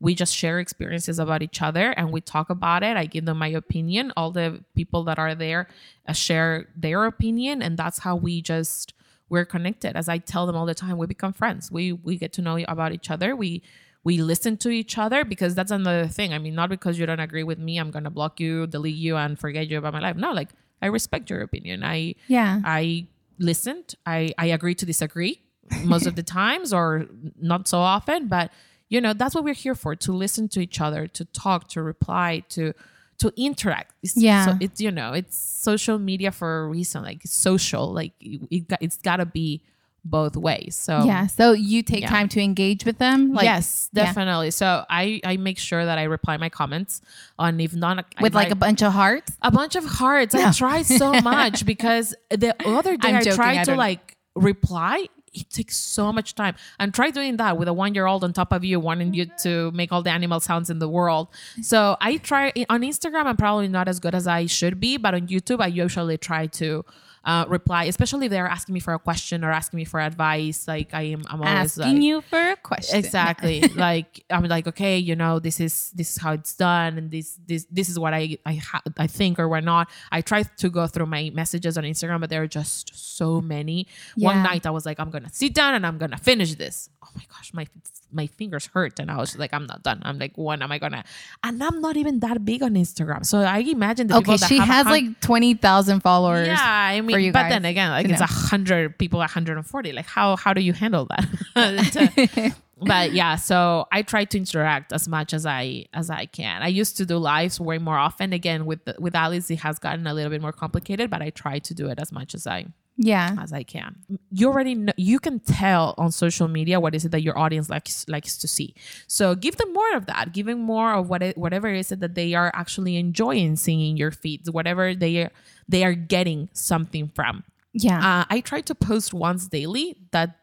we 0.00 0.14
just 0.14 0.34
share 0.34 0.60
experiences 0.60 1.18
about 1.18 1.42
each 1.42 1.60
other 1.60 1.90
and 1.90 2.12
we 2.12 2.20
talk 2.20 2.50
about 2.50 2.82
it. 2.82 2.96
I 2.96 3.06
give 3.06 3.24
them 3.24 3.38
my 3.38 3.48
opinion. 3.48 4.12
All 4.16 4.30
the 4.30 4.62
people 4.74 5.04
that 5.04 5.18
are 5.18 5.34
there 5.34 5.68
uh, 6.06 6.12
share 6.12 6.68
their 6.76 7.04
opinion, 7.04 7.62
and 7.62 7.76
that's 7.76 7.98
how 7.98 8.16
we 8.16 8.40
just 8.40 8.94
we're 9.28 9.44
connected. 9.44 9.96
As 9.96 10.08
I 10.08 10.18
tell 10.18 10.46
them 10.46 10.56
all 10.56 10.66
the 10.66 10.74
time, 10.74 10.98
we 10.98 11.06
become 11.06 11.32
friends. 11.32 11.70
We 11.70 11.92
we 11.92 12.16
get 12.16 12.32
to 12.34 12.42
know 12.42 12.58
about 12.68 12.92
each 12.92 13.10
other. 13.10 13.34
We 13.34 13.62
we 14.04 14.18
listen 14.18 14.56
to 14.58 14.70
each 14.70 14.96
other 14.96 15.24
because 15.24 15.54
that's 15.54 15.70
another 15.70 16.06
thing. 16.06 16.32
I 16.32 16.38
mean, 16.38 16.54
not 16.54 16.70
because 16.70 16.98
you 16.98 17.06
don't 17.06 17.20
agree 17.20 17.42
with 17.42 17.58
me, 17.58 17.78
I'm 17.78 17.90
gonna 17.90 18.10
block 18.10 18.40
you, 18.40 18.66
delete 18.66 18.96
you, 18.96 19.16
and 19.16 19.38
forget 19.38 19.68
you 19.68 19.78
about 19.78 19.92
my 19.92 20.00
life. 20.00 20.16
No, 20.16 20.32
like 20.32 20.50
I 20.80 20.86
respect 20.86 21.28
your 21.28 21.40
opinion. 21.40 21.82
I 21.82 22.14
Yeah. 22.28 22.60
I 22.64 23.08
listened. 23.38 23.96
I 24.06 24.32
I 24.38 24.46
agree 24.46 24.74
to 24.76 24.86
disagree 24.86 25.42
most 25.82 26.06
of 26.06 26.14
the 26.14 26.22
times 26.40 26.72
or 26.72 27.06
not 27.40 27.66
so 27.66 27.78
often, 27.78 28.28
but 28.28 28.52
you 28.88 29.00
know, 29.00 29.12
that's 29.12 29.34
what 29.34 29.44
we're 29.44 29.54
here 29.54 29.74
for 29.74 29.94
to 29.96 30.12
listen 30.12 30.48
to 30.50 30.60
each 30.60 30.80
other, 30.80 31.06
to 31.08 31.24
talk, 31.26 31.68
to 31.68 31.82
reply, 31.82 32.42
to 32.50 32.72
to 33.18 33.32
interact. 33.36 33.94
It's, 34.02 34.16
Yeah. 34.16 34.46
So 34.46 34.56
it's 34.60 34.80
you 34.80 34.90
know, 34.90 35.12
it's 35.12 35.36
social 35.36 35.98
media 35.98 36.30
for 36.30 36.60
a 36.62 36.66
reason. 36.68 37.02
Like 37.02 37.22
social. 37.24 37.92
Like 37.92 38.12
it, 38.20 38.40
it, 38.50 38.72
it's 38.80 38.96
got 38.98 39.16
to 39.16 39.26
be 39.26 39.62
both 40.04 40.36
ways. 40.36 40.76
So 40.76 41.04
yeah. 41.04 41.26
So 41.26 41.52
you 41.52 41.82
take 41.82 42.02
yeah. 42.02 42.08
time 42.08 42.28
to 42.30 42.40
engage 42.40 42.84
with 42.84 42.98
them 42.98 43.32
like 43.32 43.44
yes, 43.44 43.90
yeah. 43.92 44.04
definitely. 44.06 44.52
So 44.52 44.84
I 44.88 45.20
I 45.24 45.36
make 45.36 45.58
sure 45.58 45.84
that 45.84 45.98
I 45.98 46.04
reply 46.04 46.36
my 46.36 46.48
comments 46.48 47.02
on 47.38 47.60
if 47.60 47.74
not 47.74 48.06
with 48.20 48.34
like 48.34 48.48
I- 48.48 48.52
a 48.52 48.54
bunch 48.54 48.82
of 48.82 48.92
hearts. 48.92 49.36
a 49.42 49.50
bunch 49.50 49.74
of 49.76 49.84
hearts. 49.84 50.34
I 50.34 50.52
tried 50.52 50.86
so 50.86 51.12
much 51.20 51.66
because 51.66 52.14
the 52.30 52.54
other 52.64 52.96
day 52.96 53.08
I'm 53.08 53.16
I 53.16 53.20
joking, 53.20 53.36
tried 53.36 53.58
I 53.58 53.64
to 53.64 53.70
don't- 53.72 53.78
like 53.78 54.16
reply. 54.34 55.06
It 55.34 55.50
takes 55.50 55.76
so 55.76 56.12
much 56.12 56.34
time. 56.34 56.54
And 56.78 56.92
try 56.94 57.10
doing 57.10 57.36
that 57.38 57.58
with 57.58 57.68
a 57.68 57.72
one 57.72 57.94
year 57.94 58.06
old 58.06 58.24
on 58.24 58.32
top 58.32 58.52
of 58.52 58.64
you, 58.64 58.78
wanting 58.80 59.14
you 59.14 59.26
to 59.42 59.70
make 59.72 59.92
all 59.92 60.02
the 60.02 60.10
animal 60.10 60.40
sounds 60.40 60.70
in 60.70 60.78
the 60.78 60.88
world. 60.88 61.28
So 61.62 61.96
I 62.00 62.16
try 62.18 62.52
on 62.68 62.82
Instagram. 62.82 63.26
I'm 63.26 63.36
probably 63.36 63.68
not 63.68 63.88
as 63.88 64.00
good 64.00 64.14
as 64.14 64.26
I 64.26 64.46
should 64.46 64.80
be, 64.80 64.96
but 64.96 65.14
on 65.14 65.26
YouTube, 65.28 65.60
I 65.60 65.66
usually 65.68 66.18
try 66.18 66.46
to. 66.46 66.84
Uh, 67.24 67.44
reply, 67.48 67.84
especially 67.84 68.24
if 68.26 68.30
they're 68.30 68.46
asking 68.46 68.72
me 68.72 68.80
for 68.80 68.94
a 68.94 68.98
question 68.98 69.44
or 69.44 69.50
asking 69.50 69.76
me 69.76 69.84
for 69.84 70.00
advice. 70.00 70.66
Like 70.66 70.94
I 70.94 71.02
am, 71.02 71.22
I'm 71.28 71.42
always 71.42 71.76
Asking 71.78 71.96
like, 71.96 72.02
you 72.02 72.20
for 72.22 72.38
a 72.52 72.56
question. 72.56 72.96
exactly 72.96 73.60
like 73.74 74.24
i'm 74.30 74.44
like 74.44 74.66
okay 74.68 74.96
you 74.96 75.14
know 75.14 75.38
this 75.38 75.60
is 75.60 75.90
this 75.94 76.12
is 76.16 76.22
how 76.22 76.32
it's 76.32 76.54
done 76.54 76.96
and 76.96 77.10
this 77.10 77.38
this 77.46 77.66
this 77.70 77.90
is 77.90 77.98
what 77.98 78.14
i 78.14 78.38
i, 78.46 78.54
ha- 78.54 78.80
I 78.96 79.08
think 79.08 79.38
or 79.38 79.46
what 79.48 79.62
not 79.64 79.90
i 80.10 80.22
try 80.22 80.42
to 80.44 80.70
go 80.70 80.86
through 80.86 81.06
my 81.06 81.30
messages 81.34 81.76
on 81.76 81.84
instagram 81.84 82.20
but 82.20 82.30
there 82.30 82.42
are 82.42 82.46
just 82.46 82.92
so 82.94 83.42
many 83.42 83.88
one 84.16 84.36
night 84.42 84.64
i 84.64 84.70
was 84.70 84.86
like 84.86 84.98
i'm 84.98 85.10
gonna 85.10 85.17
sit 85.32 85.52
down 85.54 85.74
and 85.74 85.86
i'm 85.86 85.98
gonna 85.98 86.16
finish 86.18 86.54
this 86.54 86.88
oh 87.04 87.08
my 87.16 87.22
gosh 87.32 87.52
my 87.52 87.66
my 88.12 88.26
fingers 88.26 88.66
hurt 88.66 88.98
and 88.98 89.10
i 89.10 89.16
was 89.16 89.36
like 89.36 89.52
i'm 89.52 89.66
not 89.66 89.82
done 89.82 90.00
i'm 90.04 90.18
like 90.18 90.32
when 90.36 90.62
am 90.62 90.70
i 90.72 90.78
gonna 90.78 91.02
and 91.42 91.62
i'm 91.62 91.80
not 91.80 91.96
even 91.96 92.20
that 92.20 92.44
big 92.44 92.62
on 92.62 92.74
instagram 92.74 93.24
so 93.24 93.38
i 93.40 93.58
imagine 93.58 94.06
the 94.06 94.14
Okay, 94.16 94.32
people 94.34 94.46
she 94.46 94.58
has 94.58 94.86
like 94.86 95.20
20,000 95.20 96.00
followers. 96.00 96.46
yeah, 96.48 96.56
I 96.60 97.00
mean, 97.00 97.32
but 97.32 97.48
then 97.50 97.64
again, 97.64 97.90
like 97.90 98.08
it's 98.08 98.20
a 98.20 98.26
hundred 98.26 98.96
people, 98.98 99.20
a 99.20 99.26
hundred 99.26 99.56
and 99.58 99.66
forty. 99.66 99.92
Like 99.92 100.06
how 100.06 100.36
how 100.36 100.52
do 100.54 100.60
you 100.60 100.72
handle 100.72 101.06
that? 101.10 102.54
but 102.80 103.12
yeah, 103.12 103.36
so 103.36 103.86
I 103.92 104.02
try 104.02 104.24
to 104.24 104.38
interact 104.38 104.92
as 104.92 105.08
much 105.08 105.34
as 105.34 105.44
I 105.46 105.86
as 105.92 106.10
I 106.10 106.26
can. 106.26 106.62
I 106.62 106.68
used 106.68 106.96
to 106.98 107.06
do 107.06 107.18
lives 107.18 107.60
way 107.60 107.78
more 107.78 107.98
often. 107.98 108.32
Again, 108.32 108.64
with 108.66 108.80
with 108.98 109.14
Alice, 109.14 109.50
it 109.50 109.60
has 109.60 109.78
gotten 109.78 110.06
a 110.06 110.14
little 110.14 110.30
bit 110.30 110.40
more 110.40 110.52
complicated, 110.52 111.10
but 111.10 111.20
I 111.22 111.30
try 111.30 111.58
to 111.58 111.74
do 111.74 111.88
it 111.88 111.98
as 111.98 112.12
much 112.12 112.34
as 112.34 112.46
I 112.46 112.66
Yeah. 113.00 113.36
as 113.40 113.52
I 113.52 113.62
can. 113.62 113.96
You 114.30 114.48
already 114.48 114.74
know, 114.74 114.92
you 114.96 115.20
can 115.20 115.38
tell 115.38 115.94
on 115.96 116.10
social 116.10 116.48
media 116.48 116.80
what 116.80 116.96
is 116.96 117.04
it 117.04 117.12
that 117.12 117.22
your 117.22 117.38
audience 117.38 117.70
likes 117.70 118.04
likes 118.08 118.36
to 118.38 118.48
see. 118.48 118.74
So 119.06 119.36
give 119.36 119.56
them 119.56 119.72
more 119.72 119.94
of 119.94 120.06
that. 120.06 120.32
Give 120.32 120.46
them 120.46 120.60
more 120.60 120.92
of 120.92 121.08
what 121.08 121.22
it, 121.22 121.38
whatever 121.38 121.68
it 121.68 121.78
is 121.78 121.88
that 121.90 122.14
they 122.16 122.34
are 122.34 122.50
actually 122.54 122.96
enjoying 122.96 123.54
seeing 123.54 123.96
your 123.96 124.10
feeds. 124.10 124.50
Whatever 124.50 124.96
they 124.96 125.22
are 125.22 125.30
they 125.68 125.84
are 125.84 125.94
getting 125.94 126.48
something 126.52 127.08
from. 127.14 127.44
Yeah. 127.72 127.98
Uh, 127.98 128.24
I 128.28 128.40
try 128.40 128.62
to 128.62 128.74
post 128.74 129.14
once 129.14 129.46
daily. 129.46 129.96
That 130.10 130.36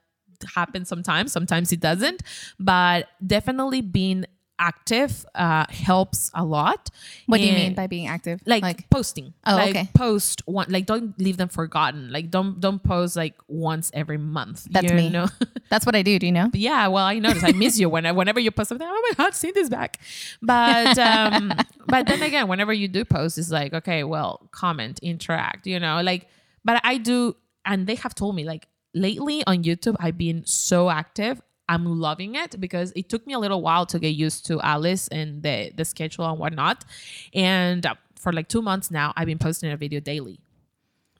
happens 0.56 0.88
sometimes. 0.88 1.34
Sometimes 1.34 1.74
it 1.74 1.82
doesn't. 1.82 2.24
But 2.58 3.08
definitely 3.26 3.82
being 3.82 4.26
active 4.60 5.26
uh, 5.36 5.66
helps 5.70 6.32
a 6.34 6.44
lot. 6.44 6.90
what 7.26 7.40
do 7.40 7.46
you 7.46 7.54
mean 7.54 7.74
by 7.74 7.88
being 7.88 8.08
active? 8.08 8.42
like, 8.46 8.90
posting. 8.90 9.34
Oh, 9.46 9.56
like 9.56 9.70
okay. 9.72 9.90
post 9.94 10.42
one 10.46 10.68
like 10.70 10.86
don't 10.86 11.18
leave 11.20 11.38
them 11.38 11.50
forgotten. 11.50 12.12
Like 12.12 12.32
don't 12.32 12.60
don't 12.60 12.82
post 12.82 13.16
like 13.16 13.36
once 13.48 13.92
every 13.94 14.18
month. 14.18 14.68
That's 14.70 14.90
you 14.90 14.96
me. 14.96 15.10
Know? 15.10 15.28
that's 15.70 15.86
what 15.86 15.96
I 15.96 16.02
do. 16.02 16.18
Do 16.20 16.26
you 16.26 16.32
know? 16.32 16.50
Yeah, 16.54 16.88
well, 16.88 17.06
I 17.06 17.20
notice 17.20 17.44
I 17.44 17.52
miss 17.52 17.80
you 17.80 17.90
when 17.90 18.14
whenever 18.16 18.40
you 18.40 18.52
post 18.52 18.70
something. 18.70 18.88
Oh 18.90 19.04
my 19.10 19.24
god, 19.24 19.34
see 19.34 19.52
this 19.52 19.70
back. 19.70 20.00
But 20.42 20.98
um, 20.98 21.54
but 21.88 22.08
then 22.08 22.22
again, 22.22 22.48
whenever 22.48 22.74
you 22.74 22.88
do 22.88 23.06
post, 23.06 23.38
it's 23.38 23.52
like 23.52 23.74
okay, 23.74 24.04
well, 24.04 24.50
comment, 24.52 25.00
interact. 25.02 25.68
You 25.68 25.80
know, 25.80 26.02
like. 26.02 26.28
But 26.64 26.82
I 26.84 26.98
do, 26.98 27.36
and 27.64 27.86
they 27.86 27.94
have 27.94 28.16
told 28.16 28.36
me 28.36 28.44
like 28.44 28.68
lately 28.96 29.44
on 29.46 29.64
YouTube, 29.64 29.96
I've 30.00 30.18
been 30.18 30.44
so 30.48 30.90
active. 30.90 31.40
I'm 31.68 31.86
loving 31.86 32.36
it 32.36 32.60
because 32.60 32.92
it 32.96 33.10
took 33.10 33.26
me 33.26 33.34
a 33.34 33.40
little 33.40 33.62
while 33.62 33.86
to 33.88 34.00
get 34.00 34.10
used 34.10 34.46
to 34.48 34.62
Alice 34.62 35.08
and 35.10 35.42
the 35.44 35.72
the 35.76 35.86
schedule 35.86 36.26
and 36.30 36.40
whatnot. 36.40 36.86
And 37.34 37.86
for 38.20 38.32
like 38.34 38.48
two 38.50 38.62
months 38.62 38.92
now, 38.92 39.14
I've 39.16 39.28
been 39.28 39.40
posting 39.40 39.72
a 39.72 39.78
video 39.78 40.00
daily. 40.00 40.40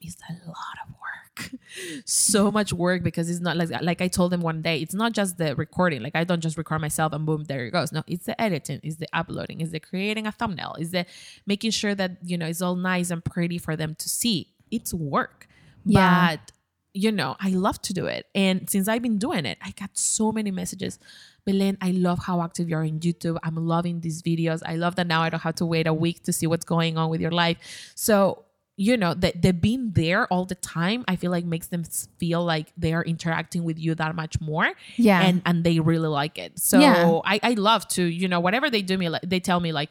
It's 0.00 0.16
a 0.28 0.32
lot 0.46 0.76
of 0.84 0.90
work. 0.90 1.00
work, 1.38 1.50
so 2.04 2.50
much 2.50 2.72
work 2.72 3.02
because 3.02 3.28
it's 3.28 3.40
not 3.40 3.56
like 3.56 3.70
like 3.82 4.00
I 4.00 4.08
told 4.08 4.30
them 4.32 4.40
one 4.40 4.62
day, 4.62 4.80
it's 4.80 4.94
not 4.94 5.12
just 5.12 5.36
the 5.38 5.54
recording. 5.56 6.00
Like 6.02 6.14
I 6.16 6.24
don't 6.24 6.40
just 6.40 6.56
record 6.56 6.80
myself 6.80 7.12
and 7.12 7.26
boom, 7.26 7.44
there 7.44 7.66
it 7.66 7.72
goes. 7.72 7.92
No, 7.92 8.02
it's 8.06 8.26
the 8.26 8.40
editing, 8.40 8.80
it's 8.82 8.96
the 8.96 9.08
uploading, 9.12 9.60
it's 9.60 9.72
the 9.72 9.80
creating 9.80 10.26
a 10.26 10.32
thumbnail, 10.32 10.76
is 10.78 10.90
the 10.92 11.06
making 11.46 11.72
sure 11.72 11.94
that 11.94 12.12
you 12.22 12.38
know 12.38 12.46
it's 12.46 12.62
all 12.62 12.76
nice 12.76 13.10
and 13.10 13.24
pretty 13.24 13.58
for 13.58 13.74
them 13.76 13.94
to 13.96 14.08
see. 14.08 14.48
It's 14.70 14.92
work, 14.94 15.48
Yeah. 15.84 16.36
but 16.36 16.52
you 17.04 17.10
know 17.12 17.30
I 17.46 17.50
love 17.66 17.78
to 17.88 17.92
do 18.00 18.04
it, 18.16 18.22
and 18.34 18.56
since 18.72 18.86
I've 18.88 19.02
been 19.08 19.18
doing 19.26 19.44
it, 19.52 19.58
I 19.68 19.70
got 19.82 19.90
so 19.94 20.32
many 20.38 20.50
messages. 20.60 20.98
Belen, 21.44 21.76
I 21.80 21.90
love 21.92 22.18
how 22.28 22.36
active 22.42 22.68
you're 22.70 22.82
in 22.92 22.98
YouTube. 23.06 23.36
I'm 23.46 23.56
loving 23.74 24.00
these 24.00 24.18
videos. 24.30 24.60
I 24.72 24.74
love 24.84 24.94
that 24.96 25.06
now 25.06 25.20
I 25.22 25.28
don't 25.30 25.42
have 25.48 25.54
to 25.62 25.66
wait 25.74 25.86
a 25.86 25.94
week 25.94 26.18
to 26.24 26.32
see 26.32 26.46
what's 26.50 26.64
going 26.74 26.96
on 27.00 27.06
with 27.12 27.20
your 27.20 27.30
life. 27.44 27.58
So 27.94 28.16
you 28.78 28.94
know 29.02 29.14
that 29.14 29.40
the 29.44 29.52
being 29.52 29.84
there 29.92 30.22
all 30.30 30.44
the 30.44 30.54
time 30.56 31.02
i 31.08 31.16
feel 31.16 31.30
like 31.36 31.46
makes 31.46 31.68
them 31.68 31.82
feel 32.22 32.44
like 32.44 32.66
they 32.76 32.92
are 32.92 33.02
interacting 33.12 33.64
with 33.68 33.78
you 33.84 33.94
that 33.94 34.14
much 34.14 34.38
more 34.38 34.68
Yeah. 34.98 35.22
and 35.26 35.40
and 35.48 35.64
they 35.64 35.80
really 35.80 36.08
like 36.22 36.36
it 36.36 36.58
so 36.58 36.76
Yeah. 36.78 37.20
i 37.24 37.40
i 37.42 37.52
love 37.70 37.88
to 37.96 38.02
you 38.20 38.28
know 38.28 38.38
whatever 38.46 38.68
they 38.68 38.82
do 38.82 38.98
me 39.02 39.08
they 39.32 39.40
tell 39.40 39.60
me 39.66 39.72
like 39.80 39.90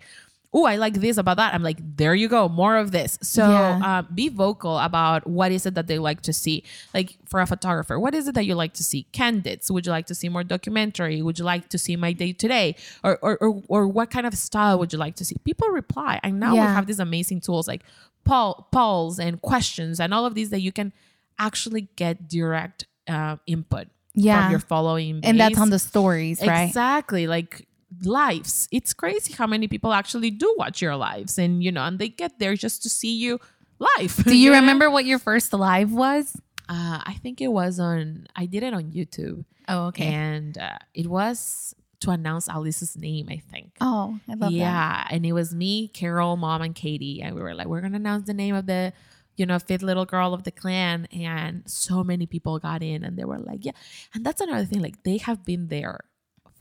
oh 0.53 0.65
i 0.65 0.75
like 0.77 0.93
this 0.95 1.17
about 1.17 1.37
that. 1.37 1.53
I'm 1.53 1.63
like 1.63 1.79
there 1.97 2.15
you 2.15 2.27
go 2.29 2.47
more 2.49 2.77
of 2.77 2.91
this. 2.91 3.17
So 3.21 3.49
Yeah. 3.49 3.81
uh, 3.83 4.01
be 4.13 4.29
vocal 4.29 4.77
about 4.79 5.27
what 5.27 5.51
is 5.51 5.65
it 5.65 5.73
that 5.75 5.87
they 5.87 5.99
like 5.99 6.21
to 6.21 6.33
see. 6.33 6.63
Like 6.93 7.17
for 7.25 7.39
a 7.41 7.45
photographer 7.47 7.99
what 7.99 8.13
is 8.15 8.27
it 8.27 8.35
that 8.35 8.45
you 8.45 8.55
like 8.55 8.73
to 8.75 8.83
see? 8.83 9.03
Candidates 9.11 9.69
would 9.71 9.85
you 9.85 9.91
like 9.91 10.05
to 10.07 10.15
see 10.15 10.29
more 10.29 10.43
documentary? 10.43 11.21
Would 11.21 11.39
you 11.39 11.45
like 11.45 11.69
to 11.69 11.77
see 11.77 11.95
my 11.95 12.13
day 12.13 12.31
today? 12.33 12.75
or 13.03 13.17
or 13.21 13.37
or 13.37 13.63
or 13.67 13.87
what 13.87 14.09
kind 14.11 14.25
of 14.25 14.33
style 14.35 14.79
would 14.79 14.91
you 14.93 14.99
like 14.99 15.15
to 15.17 15.25
see? 15.25 15.35
People 15.43 15.67
reply. 15.69 16.19
And 16.23 16.39
now 16.39 16.53
we 16.53 16.59
have 16.59 16.85
these 16.87 16.99
amazing 16.99 17.41
tools 17.41 17.67
like 17.67 17.81
poll, 18.23 18.67
polls 18.71 19.19
and 19.19 19.41
questions 19.41 19.99
and 19.99 20.13
all 20.13 20.25
of 20.25 20.33
these 20.35 20.49
that 20.49 20.61
you 20.61 20.71
can 20.71 20.91
actually 21.37 21.87
get 21.95 22.27
direct 22.27 22.85
uh, 23.07 23.35
input 23.45 23.87
Yeah. 24.15 24.41
from 24.43 24.51
your 24.51 24.59
following 24.59 25.19
and 25.23 25.39
that's 25.39 25.59
on 25.59 25.69
the 25.69 25.79
stories, 25.79 26.41
right? 26.41 26.63
exactly. 26.67 27.27
Like 27.27 27.67
lives 28.03 28.67
it's 28.71 28.93
crazy 28.93 29.33
how 29.33 29.47
many 29.47 29.67
people 29.67 29.93
actually 29.93 30.31
do 30.31 30.53
watch 30.57 30.81
your 30.81 30.95
lives 30.95 31.37
and 31.37 31.63
you 31.63 31.71
know 31.71 31.83
and 31.83 31.99
they 31.99 32.09
get 32.09 32.39
there 32.39 32.55
just 32.55 32.83
to 32.83 32.89
see 32.89 33.15
you 33.15 33.39
live 33.79 34.15
Do 34.23 34.35
you 34.37 34.51
know? 34.51 34.59
remember 34.59 34.89
what 34.89 35.05
your 35.05 35.19
first 35.19 35.53
live 35.53 35.91
was? 35.91 36.35
uh, 36.67 36.99
i 37.05 37.13
think 37.21 37.41
it 37.41 37.49
was 37.49 37.79
on 37.79 38.27
i 38.35 38.45
did 38.45 38.63
it 38.63 38.73
on 38.73 38.91
youtube 38.91 39.45
Oh, 39.67 39.87
okay. 39.87 40.05
and 40.05 40.57
uh, 40.57 40.77
it 40.93 41.07
was 41.07 41.73
to 42.01 42.09
announce 42.11 42.47
alice's 42.49 42.95
name 42.97 43.27
i 43.29 43.37
think 43.51 43.71
oh, 43.81 44.19
I 44.29 44.33
love 44.33 44.51
that. 44.51 44.57
yeah, 44.57 45.07
and 45.09 45.25
it 45.25 45.33
was 45.33 45.53
me, 45.55 45.87
Carol, 45.87 46.37
mom, 46.37 46.61
and 46.61 46.75
Katie, 46.75 47.21
and 47.21 47.33
we 47.35 47.41
were 47.41 47.53
like, 47.55 47.67
we're 47.67 47.81
gonna 47.81 47.95
announce 47.95 48.25
the 48.27 48.33
name 48.33 48.53
of 48.53 48.65
the, 48.67 48.93
you 49.37 49.45
know, 49.45 49.57
fifth 49.59 49.81
little 49.81 50.05
girl 50.05 50.33
of 50.33 50.43
the 50.43 50.51
clan, 50.51 51.07
and 51.11 51.63
so 51.65 52.03
many 52.03 52.25
people 52.27 52.59
got 52.59 52.83
in, 52.83 53.03
and 53.03 53.17
they 53.17 53.25
were 53.25 53.39
like, 53.39 53.63
yeah, 53.65 53.71
and 54.13 54.25
that's 54.25 54.41
another 54.41 54.65
thing, 54.65 54.81
like 54.81 55.01
they 55.03 55.17
have 55.17 55.43
been 55.45 55.67
there 55.69 56.01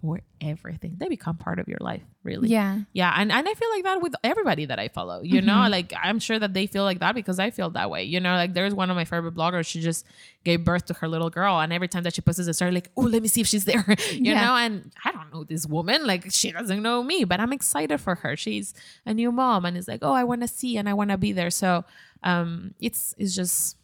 for 0.04 0.20
everything. 0.42 0.96
They 0.98 1.08
become 1.08 1.36
part 1.38 1.58
of 1.58 1.66
your 1.66 1.78
life, 1.80 2.02
really. 2.24 2.48
Yeah. 2.50 2.80
Yeah, 2.92 3.14
and, 3.16 3.32
and 3.32 3.48
I 3.48 3.54
feel 3.54 3.70
like 3.70 3.84
that 3.84 4.02
with 4.02 4.14
everybody 4.22 4.66
that 4.66 4.78
I 4.78 4.88
follow. 4.88 5.22
You 5.22 5.40
know, 5.40 5.66
like 5.70 5.94
I'm 6.00 6.18
sure 6.18 6.38
that 6.38 6.52
they 6.52 6.66
feel 6.66 6.84
like 6.84 6.98
that 7.00 7.14
because 7.14 7.38
I 7.38 7.50
feel 7.50 7.70
that 7.70 7.88
way. 7.90 8.04
You 8.04 8.20
know, 8.20 8.34
like 8.34 8.52
there's 8.52 8.74
one 8.74 8.90
of 8.90 8.96
my 8.96 9.06
favorite 9.06 9.34
bloggers. 9.34 9.66
She 9.66 9.80
just 9.80 10.04
gave 10.44 10.62
birth 10.62 10.84
to 10.86 10.94
her 10.94 11.08
little 11.08 11.30
girl, 11.30 11.58
and 11.58 11.72
every 11.72 11.88
time 11.88 12.02
that 12.02 12.14
she 12.14 12.20
posts 12.20 12.46
a 12.46 12.52
story, 12.52 12.72
like, 12.72 12.90
oh, 12.98 13.00
let 13.02 13.22
me 13.22 13.28
see 13.28 13.40
if 13.40 13.46
she's 13.46 13.64
there. 13.64 13.82
you 14.12 14.32
Yeah. 14.32 14.44
know, 14.44 14.54
and 14.56 14.92
I 15.06 15.10
don't 15.12 15.32
know 15.32 15.44
this 15.44 15.64
woman. 15.66 16.06
Like 16.06 16.30
she 16.30 16.52
doesn't 16.52 16.82
know 16.82 17.02
me, 17.02 17.24
but 17.24 17.40
I'm 17.40 17.52
excited 17.54 17.98
for 17.98 18.14
her. 18.16 18.36
She's 18.36 18.74
a 19.06 19.14
new 19.14 19.32
mom, 19.32 19.64
and 19.64 19.74
it's 19.78 19.88
like, 19.88 20.00
oh, 20.02 20.12
I 20.12 20.24
want 20.24 20.42
to 20.42 20.48
see 20.48 20.76
and 20.76 20.86
I 20.86 20.92
want 20.92 21.10
to 21.12 21.16
be 21.16 21.32
there. 21.32 21.50
So, 21.50 21.84
um, 22.22 22.74
it's 22.78 23.14
it's 23.16 23.34
just 23.34 23.78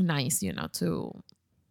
nice, 0.00 0.42
you 0.42 0.52
know, 0.52 0.66
to 0.74 1.22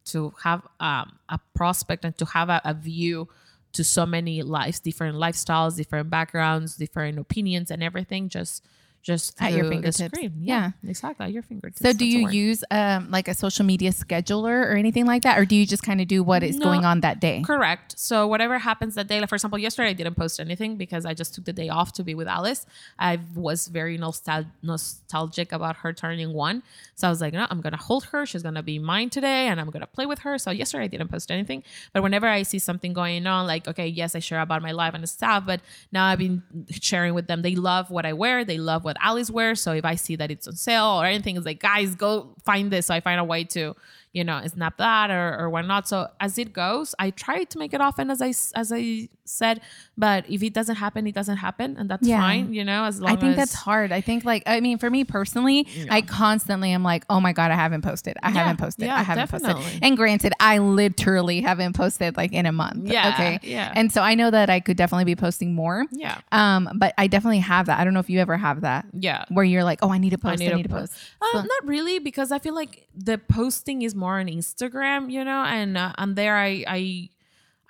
to 0.03 0.33
have 0.43 0.61
um, 0.79 1.19
a 1.29 1.39
prospect 1.53 2.03
and 2.05 2.17
to 2.17 2.25
have 2.25 2.49
a, 2.49 2.59
a 2.65 2.73
view 2.73 3.27
to 3.73 3.83
so 3.83 4.05
many 4.05 4.41
lives, 4.41 4.79
different 4.79 5.17
lifestyles, 5.17 5.75
different 5.75 6.09
backgrounds, 6.09 6.75
different 6.75 7.17
opinions, 7.19 7.71
and 7.71 7.83
everything. 7.83 8.29
Just 8.29 8.63
just 9.01 9.41
At 9.41 9.51
your 9.51 9.61
through 9.61 9.69
the 9.69 9.75
fingertips. 9.91 10.15
screen. 10.15 10.33
Yeah. 10.39 10.71
exactly 10.87 11.25
at 11.25 11.31
your 11.31 11.43
fingertips. 11.43 11.81
So 11.81 11.91
do 11.93 12.05
you 12.05 12.29
use 12.29 12.63
um 12.71 13.09
like 13.11 13.27
a 13.27 13.33
social 13.33 13.65
media 13.65 13.91
scheduler 13.91 14.65
or 14.69 14.73
anything 14.75 15.05
like 15.05 15.23
that? 15.23 15.37
Or 15.39 15.45
do 15.45 15.55
you 15.55 15.65
just 15.65 15.83
kind 15.83 15.99
of 16.01 16.07
do 16.07 16.21
what 16.23 16.43
is 16.43 16.57
No. 16.57 16.65
going 16.65 16.85
on 16.85 17.01
that 17.01 17.19
day? 17.19 17.41
Correct. 17.45 17.97
So 17.99 18.27
whatever 18.27 18.59
happens 18.59 18.95
that 18.95 19.07
day, 19.07 19.19
like 19.19 19.29
for 19.29 19.35
example, 19.35 19.57
yesterday 19.59 19.89
I 19.89 19.93
didn't 19.93 20.15
post 20.15 20.39
anything 20.39 20.75
because 20.77 21.05
I 21.05 21.13
just 21.13 21.33
took 21.33 21.45
the 21.45 21.53
day 21.53 21.69
off 21.69 21.93
to 21.93 22.03
be 22.03 22.13
with 22.15 22.27
Alice. 22.27 22.65
I 22.99 23.19
was 23.35 23.67
very 23.67 23.97
nostal- 23.97 24.45
nostalgic 24.61 25.51
about 25.51 25.77
her 25.77 25.93
turning 25.93 26.33
one, 26.33 26.63
so 26.95 27.07
I 27.07 27.09
was 27.09 27.21
like, 27.21 27.33
no, 27.33 27.47
I'm 27.49 27.61
gonna 27.61 27.77
hold 27.77 28.05
her. 28.05 28.25
She's 28.25 28.43
gonna 28.43 28.63
be 28.63 28.79
mine 28.79 29.09
today, 29.09 29.47
and 29.47 29.59
I'm 29.59 29.69
gonna 29.69 29.87
play 29.87 30.05
with 30.05 30.19
her. 30.19 30.37
So 30.37 30.51
yesterday 30.51 30.85
I 30.85 30.87
didn't 30.87 31.09
post 31.09 31.31
anything, 31.31 31.63
but 31.93 32.03
whenever 32.03 32.27
I 32.27 32.43
see 32.43 32.59
something 32.59 32.93
going 32.93 33.25
on, 33.27 33.47
like 33.47 33.67
okay, 33.67 33.87
yes, 33.87 34.15
I 34.15 34.19
share 34.19 34.41
about 34.41 34.61
my 34.61 34.71
life 34.71 34.93
and 34.93 35.07
stuff, 35.09 35.43
but 35.45 35.61
now 35.91 36.05
I've 36.05 36.19
been 36.19 36.43
sharing 36.69 37.13
with 37.13 37.27
them. 37.27 37.41
They 37.41 37.55
love 37.55 37.89
what 37.89 38.05
I 38.05 38.13
wear. 38.13 38.43
They 38.45 38.57
love 38.57 38.83
what 38.83 38.90
Alice 38.99 39.29
wear. 39.29 39.55
So 39.55 39.73
if 39.73 39.85
I 39.85 39.95
see 39.95 40.15
that 40.15 40.31
it's 40.31 40.47
on 40.47 40.55
sale 40.55 40.99
or 41.01 41.05
anything, 41.05 41.37
it's 41.37 41.45
like, 41.45 41.59
guys, 41.59 41.95
go 41.95 42.35
find 42.43 42.71
this. 42.71 42.87
So 42.87 42.93
I 42.93 42.99
find 42.99 43.19
a 43.19 43.23
way 43.23 43.43
to 43.45 43.75
you 44.13 44.23
know 44.23 44.41
snap 44.45 44.77
that 44.77 45.09
or, 45.09 45.37
or 45.39 45.49
whatnot 45.49 45.87
so 45.87 46.07
as 46.19 46.37
it 46.37 46.51
goes 46.51 46.93
i 46.99 47.09
try 47.11 47.43
to 47.45 47.57
make 47.57 47.73
it 47.73 47.81
often 47.81 48.09
as 48.09 48.21
I 48.21 48.33
as 48.59 48.71
i 48.73 49.07
said 49.31 49.61
but 49.97 50.29
if 50.29 50.43
it 50.43 50.53
doesn't 50.53 50.75
happen 50.75 51.07
it 51.07 51.15
doesn't 51.15 51.37
happen 51.37 51.75
and 51.77 51.89
that's 51.89 52.07
Yeah. 52.07 52.19
fine 52.19 52.53
you 52.53 52.63
know 52.63 52.85
as 52.85 52.99
long 53.01 53.11
I 53.11 53.15
think 53.15 53.31
as 53.31 53.37
that's 53.37 53.53
hard. 53.53 53.91
I 53.91 54.01
think 54.01 54.25
like 54.25 54.43
I 54.45 54.59
mean 54.59 54.77
for 54.77 54.89
me 54.89 55.03
personally, 55.03 55.67
I 55.89 56.01
constantly 56.01 56.71
am 56.71 56.83
like, 56.83 57.05
oh 57.09 57.19
my 57.19 57.33
god, 57.33 57.51
I 57.51 57.55
haven't 57.55 57.81
posted. 57.83 58.17
I 58.23 58.29
Yeah, 58.29 58.33
haven't 58.39 58.57
posted. 58.57 58.85
yeah, 58.85 58.95
I 58.95 59.03
haven't 59.03 59.29
definitely. 59.31 59.61
posted. 59.63 59.83
And 59.83 59.97
granted, 59.97 60.33
I 60.39 60.57
literally 60.59 61.41
haven't 61.41 61.73
posted 61.75 62.17
like 62.17 62.31
in 62.33 62.45
a 62.45 62.51
month. 62.51 62.87
Yeah, 62.87 63.09
Okay. 63.13 63.39
yeah. 63.43 63.71
And 63.75 63.91
so 63.91 64.01
I 64.01 64.15
know 64.15 64.29
that 64.31 64.49
I 64.49 64.59
could 64.59 64.77
definitely 64.77 65.05
be 65.05 65.15
posting 65.15 65.53
more. 65.53 65.85
yeah 65.91 66.19
Um, 66.31 66.69
but 66.75 66.93
I 66.97 67.07
definitely 67.07 67.39
have 67.39 67.65
that. 67.67 67.79
I 67.79 67.83
don't 67.83 67.93
know 67.93 67.99
if 67.99 68.09
you 68.09 68.19
ever 68.19 68.37
have 68.37 68.61
that 68.61 68.85
yeah 68.93 69.25
where 69.29 69.45
you're 69.45 69.63
like, 69.63 69.79
oh, 69.81 69.91
I 69.91 69.97
need 69.97 70.11
to 70.11 70.17
post. 70.17 70.41
I 70.41 70.47
need, 70.55 70.63
to 70.63 70.69
post. 70.69 70.93
Uh, 71.21 71.25
So- 71.33 71.39
not 71.41 71.65
really, 71.65 71.99
because 71.99 72.31
I 72.31 72.39
feel 72.39 72.55
like 72.55 72.87
the 72.95 73.17
posting 73.17 73.81
is 73.83 73.93
more 73.95 74.19
on 74.19 74.27
Instagram, 74.27 75.11
you 75.11 75.23
know, 75.23 75.43
and 75.43 75.77
uh, 75.77 75.93
and 75.97 76.15
there 76.15 76.35
I 76.37 76.63
I 76.67 77.09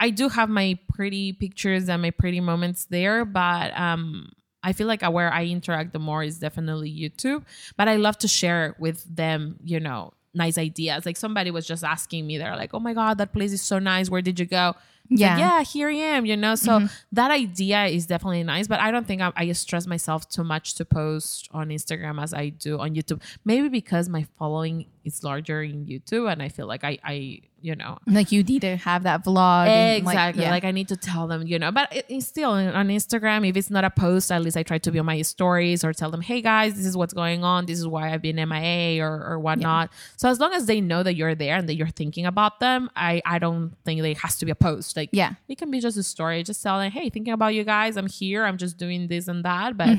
I 0.02 0.10
do 0.10 0.28
have 0.30 0.50
my 0.50 0.78
pretty 0.94 1.32
pictures 1.32 1.88
and 1.88 2.02
my 2.02 2.10
pretty 2.10 2.42
moments 2.42 2.86
there, 2.86 3.24
but 3.24 3.78
um 3.80 4.32
I 4.64 4.74
feel 4.74 4.88
like 4.88 5.02
where 5.04 5.32
I 5.34 5.46
interact 5.46 5.94
the 5.94 6.00
more 6.00 6.24
is 6.24 6.40
definitely 6.40 6.92
YouTube. 6.92 7.44
But 7.78 7.88
I 7.88 7.96
love 7.96 8.18
to 8.20 8.28
share 8.28 8.76
with 8.78 9.04
them, 9.16 9.58
you 9.64 9.80
know, 9.80 10.14
nice 10.36 10.58
ideas. 10.58 11.06
Like 11.06 11.18
somebody 11.18 11.50
was 11.52 11.66
just 11.66 11.84
asking 11.84 12.28
me, 12.28 12.38
they're 12.38 12.56
like, 12.56 12.74
"Oh 12.74 12.80
my 12.80 12.94
god, 12.94 13.18
that 13.20 13.32
place 13.34 13.54
is 13.54 13.62
so 13.62 13.80
nice. 13.80 14.10
Where 14.10 14.22
did 14.22 14.40
you 14.40 14.46
go?" 14.46 14.76
It's 15.10 15.22
like, 15.22 15.38
Yeah. 15.38 15.38
yeah, 15.38 15.64
here 15.64 15.90
I 15.90 15.94
am, 15.94 16.26
you 16.26 16.38
know. 16.38 16.56
So 16.56 16.72
mm-hmm. 16.74 16.86
that 17.14 17.32
idea 17.32 17.86
is 17.86 18.06
definitely 18.06 18.44
nice, 18.44 18.68
but 18.68 18.80
I 18.80 18.92
don't 18.92 19.06
think 19.08 19.22
I, 19.22 19.32
I 19.36 19.52
stress 19.52 19.88
myself 19.88 20.30
too 20.30 20.44
much 20.44 20.76
to 20.76 20.86
post 20.86 21.50
on 21.52 21.70
Instagram 21.70 22.22
as 22.22 22.34
I 22.34 22.50
do 22.50 22.80
on 22.80 22.96
YouTube. 22.96 23.22
Maybe 23.46 23.70
because 23.70 24.10
my 24.10 24.26
following 24.38 24.86
is 25.04 25.24
larger 25.24 25.64
in 25.64 25.86
YouTube, 25.86 26.32
and 26.32 26.42
I 26.44 26.50
feel 26.50 26.68
like 26.68 26.84
I, 26.84 26.98
I, 27.04 27.42
you 27.60 27.76
know, 27.76 27.98
Like 28.08 28.32
you 28.32 28.44
need 28.44 28.62
to 28.62 28.76
have 28.78 29.04
that 29.04 29.24
vlog. 29.24 29.68
and, 29.68 30.06
like, 30.06 30.14
exactly. 30.14 30.44
yeah. 30.44 30.52
Like, 30.52 30.64
I 30.64 30.72
need 30.72 30.88
to 30.90 30.96
tell 30.98 31.28
them, 31.28 31.46
you 31.48 31.58
know. 31.60 31.72
But 31.72 31.94
it, 31.96 32.06
it's 32.08 32.28
still 32.28 32.52
on 32.52 32.88
Instagram. 32.88 33.48
If 33.48 33.58
it's 33.58 33.70
not 33.70 33.84
a 33.84 33.90
post, 33.90 34.32
at 34.32 34.42
least 34.42 34.58
I 34.58 34.64
try 34.64 34.78
to 34.78 34.92
be 34.92 35.00
on 35.00 35.06
my 35.06 35.22
stories 35.24 35.84
or 35.84 35.94
tell 35.94 36.12
them, 36.12 36.22
"Hey 36.22 36.42
guys, 36.42 36.76
this 36.76 36.86
is 36.86 36.96
what's 36.96 37.14
going 37.14 37.44
on. 37.44 37.66
This 37.66 37.80
is 37.80 37.88
why 37.88 38.14
I've 38.14 38.22
been 38.22 38.36
MIA 38.38 39.04
or 39.04 39.26
or 39.26 39.40
whatnot." 39.40 39.92
So 40.18 40.30
as 40.30 40.40
long 40.40 40.54
as 40.54 40.66
they 40.68 40.82
know 40.82 41.04
that 41.04 41.16
you're 41.16 41.36
there 41.36 41.58
and 41.58 41.68
that 41.68 41.76
you're 41.76 41.88
thinking 41.88 42.26
about 42.26 42.60
them, 42.60 42.90
I 42.96 43.22
I 43.26 43.40
don't 43.40 43.76
think 43.86 44.02
there 44.02 44.14
has 44.16 44.38
to 44.38 44.46
be 44.46 44.52
a 44.52 44.56
post. 44.56 44.91
Like 44.96 45.10
Yeah. 45.12 45.34
it 45.48 45.58
can 45.58 45.72
be 45.72 45.80
just 45.80 45.98
a 45.98 46.04
story. 46.04 46.44
Just 46.44 46.62
telling, 46.64 46.92
"Hey, 46.92 47.10
thinking 47.10 47.34
about 47.34 47.54
you 47.54 47.64
guys. 47.64 47.98
I'm 47.98 48.08
here. 48.08 48.46
I'm 48.46 48.58
just 48.58 48.78
doing 48.78 49.08
this 49.08 49.28
and 49.28 49.44
that." 49.46 49.78
But 49.78 49.90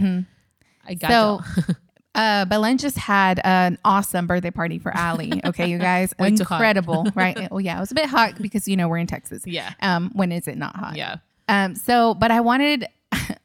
I 0.87 0.95
got 0.95 1.11
Mm-hmm. 1.11 1.61
So, 1.61 1.73
uh, 2.15 2.45
Belen 2.47 2.77
just 2.79 2.99
had 2.99 3.41
an 3.45 3.79
awesome 3.85 4.27
birthday 4.27 4.51
party 4.51 4.79
for 4.79 4.97
Ali. 4.97 5.41
Okay, 5.45 5.69
you 5.71 5.79
guys, 5.79 6.13
Way 6.19 6.31
too 6.37 6.45
hot. 6.45 6.57
incredible, 6.57 7.07
right? 7.15 7.51
Well, 7.51 7.61
yeah, 7.61 7.77
it 7.77 7.81
was 7.81 7.91
a 7.93 7.95
bit 7.95 8.07
hot 8.07 8.41
because 8.41 8.67
you 8.69 8.77
know 8.77 8.89
we're 8.89 8.99
in 8.99 9.07
Texas. 9.07 9.43
Yeah. 9.47 9.73
Um, 9.81 10.11
when 10.15 10.33
is 10.33 10.47
it 10.49 10.57
not 10.59 10.75
hot? 10.77 10.97
yeah. 10.97 11.17
Um. 11.49 11.75
So, 11.75 12.15
but 12.15 12.31
I 12.31 12.41
wanted, 12.41 12.87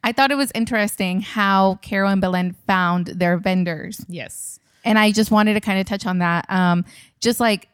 I 0.04 0.12
thought 0.12 0.32
it 0.32 0.36
was 0.38 0.52
interesting 0.56 1.22
how 1.22 1.76
Carol 1.82 2.12
and 2.12 2.22
Belen 2.22 2.56
found 2.68 3.08
their 3.08 3.38
vendors, 3.38 4.04
Yes. 4.08 4.60
and 4.86 4.98
I 5.00 5.12
just 5.12 5.32
wanted 5.32 5.54
to 5.56 5.62
kind 5.62 5.80
of 5.80 5.86
touch 5.86 6.06
on 6.06 6.20
that. 6.20 6.45
Um, 6.50 6.86
just 7.22 7.39
like 7.39 7.68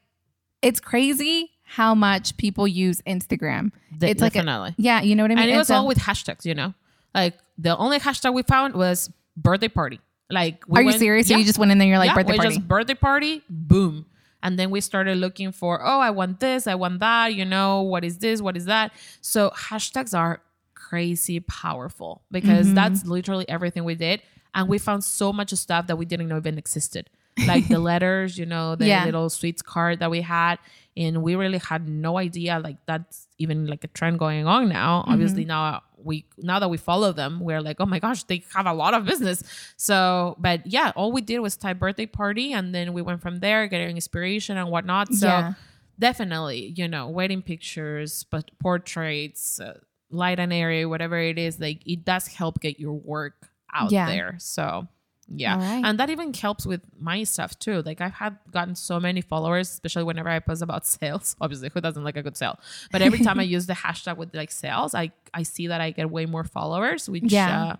it's 0.62 0.80
crazy 0.80 1.52
how 1.78 1.96
much 1.96 2.36
people 2.38 2.68
use 2.68 3.02
Instagram. 3.08 3.72
De- 3.98 4.10
it's 4.10 4.22
like 4.22 4.34
a, 4.36 4.40
definitely. 4.40 4.76
yeah, 4.78 5.02
you 5.02 5.16
know 5.16 5.24
what 5.24 5.32
I 5.32 5.36
mean. 5.36 5.44
and 5.46 5.52
it 5.54 5.58
was 5.58 5.68
so- 5.70 5.76
all 5.76 5.88
with 5.88 5.98
hashtags, 5.98 6.46
you 6.46 6.54
know. 6.54 6.74
Like 7.16 7.36
the 7.58 7.76
only 7.78 8.00
hashtag 8.00 8.34
we 8.34 8.44
found 8.44 8.76
was 8.76 9.12
birthday 9.38 9.68
party. 9.70 10.00
Like, 10.30 10.64
we 10.68 10.80
Are 10.80 10.82
you 10.82 10.88
went- 10.88 11.00
serious? 11.00 11.28
So 11.28 11.36
you 11.38 11.44
just 11.46 11.60
went 11.60 11.72
in 11.72 11.78
there, 11.80 11.88
you're 11.88 11.98
like 11.98 12.10
yeah, 12.10 12.16
birthday 12.16 12.38
party. 12.38 12.56
just 12.56 12.68
birthday 12.68 12.94
party, 12.96 13.42
boom. 13.50 14.06
And 14.42 14.60
then 14.60 14.72
we 14.72 14.82
started 14.82 15.18
looking 15.20 15.52
for, 15.52 15.82
oh, 15.86 16.00
I 16.00 16.10
want 16.12 16.40
this, 16.40 16.68
I 16.68 16.76
want 16.76 17.00
that, 17.00 17.34
you 17.34 17.46
know, 17.46 17.82
what 17.82 18.04
is 18.04 18.18
this, 18.18 18.42
what 18.42 18.58
is 18.58 18.66
that? 18.66 18.92
So 19.22 19.52
hashtags 19.56 20.18
are 20.18 20.42
crazy 20.76 21.40
powerful 21.40 22.22
because 22.32 22.66
Mm-hmm. 22.68 22.76
that's 22.76 23.06
literally 23.06 23.48
everything 23.50 23.84
we 23.84 23.96
did. 23.96 24.22
And 24.56 24.68
we 24.70 24.78
found 24.78 25.04
so 25.04 25.32
much 25.34 25.52
stuff 25.54 25.88
that 25.88 25.98
we 25.98 26.06
didn't 26.06 26.28
know 26.28 26.38
even 26.38 26.58
existed. 26.58 27.10
Like 27.48 27.68
the 27.68 27.80
letters, 27.92 28.38
you 28.38 28.46
know, 28.46 28.76
the 28.76 28.86
Yeah. 28.88 29.06
little 29.06 29.30
sweets 29.30 29.62
card 29.62 30.00
that 30.00 30.12
we 30.12 30.22
had. 30.22 30.60
And 30.96 31.24
we 31.24 31.34
really 31.36 31.58
had 31.58 31.88
no 31.90 32.18
idea 32.20 32.60
like 32.60 32.78
that's 32.86 33.28
even 33.40 33.66
like 33.66 33.84
a 33.84 33.88
trend 33.88 34.20
going 34.20 34.46
on 34.46 34.70
now. 34.70 35.02
Mm-hmm. 35.02 35.12
Obviously 35.12 35.46
now 35.46 35.82
we 35.98 36.26
now 36.38 36.60
that 36.60 36.70
we 36.70 36.78
follow 36.78 37.12
them, 37.14 37.40
we're 37.40 37.62
like, 37.62 37.78
oh 37.80 37.86
my 37.88 37.98
gosh, 37.98 38.24
they 38.26 38.44
have 38.54 38.68
a 38.68 38.74
lot 38.74 38.94
of 38.94 39.06
business. 39.06 39.42
So, 39.78 40.36
but 40.38 40.68
yeah, 40.68 40.92
all 40.96 41.12
we 41.12 41.22
did 41.22 41.40
was 41.40 41.58
type 41.58 41.80
birthday 41.80 42.06
party 42.06 42.54
and 42.54 42.76
then 42.76 42.94
we 42.94 43.02
went 43.02 43.22
from 43.22 43.40
there, 43.40 43.66
getting 43.68 43.96
inspiration 43.96 44.58
and 44.58 44.70
whatnot. 44.70 45.14
So 45.14 45.28
Yeah. 45.28 45.54
definitely, 45.98 46.74
you 46.76 46.88
know, 46.88 47.08
wedding 47.10 47.42
pictures, 47.42 48.26
but 48.30 48.52
portraits, 48.60 49.60
uh, 49.60 49.80
light 50.12 50.40
and 50.40 50.54
airy, 50.54 50.86
whatever 50.86 51.18
it 51.18 51.40
is, 51.40 51.60
like 51.60 51.82
it 51.88 52.06
does 52.06 52.28
help 52.28 52.60
get 52.60 52.80
your 52.80 52.94
work 52.94 53.50
out 53.74 53.92
Yeah. 53.92 54.06
there. 54.06 54.36
So 54.40 54.88
yeah. 55.28 55.56
Right. 55.58 55.84
And 55.86 56.00
that 56.00 56.10
even 56.10 56.34
helps 56.34 56.66
with 56.66 56.82
my 57.00 57.24
stuff 57.24 57.58
too. 57.60 57.82
Like 57.84 58.02
I've 58.02 58.14
had 58.14 58.38
gotten 58.52 58.76
so 58.76 59.00
many 59.00 59.22
followers, 59.22 59.70
especially 59.70 60.04
whenever 60.04 60.30
I 60.30 60.40
post 60.40 60.62
about 60.62 60.86
sales. 60.98 61.36
Obviously, 61.40 61.70
who 61.74 61.82
doesn't 61.82 62.04
like 62.04 62.18
a 62.18 62.24
good 62.24 62.38
sale? 62.38 62.60
But 62.92 63.02
every 63.02 63.20
time 63.20 63.40
I 63.40 63.44
use 63.56 63.66
the 63.66 63.74
hashtag 63.74 64.18
with 64.18 64.34
like 64.36 64.52
sales, 64.52 64.94
I 64.96 65.12
I 65.34 65.44
see 65.44 65.68
that 65.68 65.82
I 65.82 65.92
get 65.92 66.10
way 66.10 66.26
more 66.26 66.44
followers, 66.44 67.10
which 67.10 67.24
Yeah. 67.32 67.64
uh, 67.64 67.76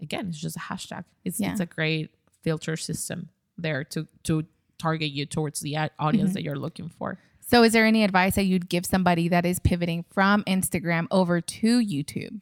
again, 0.00 0.28
it's 0.28 0.38
just 0.40 0.56
a 0.56 0.60
hashtag. 0.60 1.04
It's 1.24 1.40
Yeah. 1.40 1.50
it's 1.52 1.60
a 1.60 1.66
great 1.66 2.10
filter 2.42 2.76
system 2.76 3.28
there 3.58 3.84
to 3.84 4.06
to 4.24 4.44
target 4.78 5.10
you 5.10 5.24
towards 5.26 5.60
the 5.60 5.76
audience 5.76 6.28
Mm-hmm. 6.28 6.32
that 6.34 6.42
you're 6.42 6.58
looking 6.58 6.88
for. 6.88 7.18
So, 7.46 7.62
is 7.62 7.72
there 7.72 7.84
any 7.86 8.04
advice 8.04 8.36
that 8.36 8.44
you'd 8.44 8.68
give 8.70 8.86
somebody 8.86 9.28
that 9.28 9.44
is 9.44 9.58
pivoting 9.58 10.04
from 10.10 10.44
Instagram 10.44 11.06
over 11.10 11.40
to 11.40 11.78
YouTube? 11.80 12.40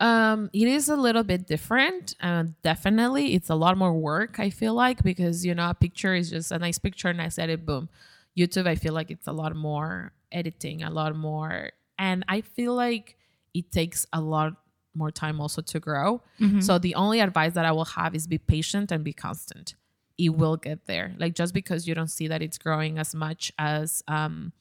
Um, 0.00 0.50
it 0.52 0.66
is 0.68 0.88
a 0.88 0.96
little 0.96 1.22
bit 1.22 1.46
different. 1.46 2.14
Uh, 2.20 2.44
definitely, 2.62 3.34
it's 3.34 3.48
a 3.50 3.54
lot 3.54 3.78
more 3.78 3.92
work. 3.94 4.38
I 4.40 4.50
feel 4.50 4.74
like 4.74 5.02
because 5.02 5.44
you 5.46 5.54
know 5.54 5.70
a 5.70 5.74
picture 5.74 6.14
is 6.14 6.30
just 6.30 6.50
a 6.52 6.58
nice 6.58 6.78
picture, 6.78 7.12
nice 7.12 7.38
edit, 7.38 7.64
boom. 7.64 7.88
YouTube, 8.36 8.66
I 8.66 8.74
feel 8.74 8.92
like 8.92 9.10
it's 9.10 9.28
a 9.28 9.32
lot 9.32 9.54
more 9.54 10.12
editing, 10.32 10.82
a 10.82 10.90
lot 10.90 11.14
more, 11.14 11.70
and 11.98 12.24
I 12.28 12.40
feel 12.40 12.74
like 12.74 13.16
it 13.54 13.70
takes 13.70 14.06
a 14.12 14.20
lot 14.20 14.54
more 14.96 15.10
time 15.12 15.40
also 15.40 15.62
to 15.62 15.78
grow. 15.80 16.20
So 16.60 16.78
the 16.78 16.96
only 16.96 17.20
advice 17.20 17.52
that 17.54 17.64
I 17.64 17.70
will 17.72 17.84
have 17.84 18.14
is 18.14 18.26
be 18.26 18.38
patient 18.38 18.90
and 18.90 19.04
be 19.04 19.12
constant. 19.12 19.74
It 20.18 20.30
will 20.30 20.56
get 20.56 20.86
there. 20.86 21.14
Like 21.18 21.34
just 21.34 21.54
because 21.54 21.86
you 21.86 21.94
don't 21.94 22.10
see 22.10 22.28
that 22.28 22.42
it's 22.42 22.58
growing 22.58 22.98
as 22.98 23.14
much 23.14 23.52
as 23.58 24.02
um 24.08 24.52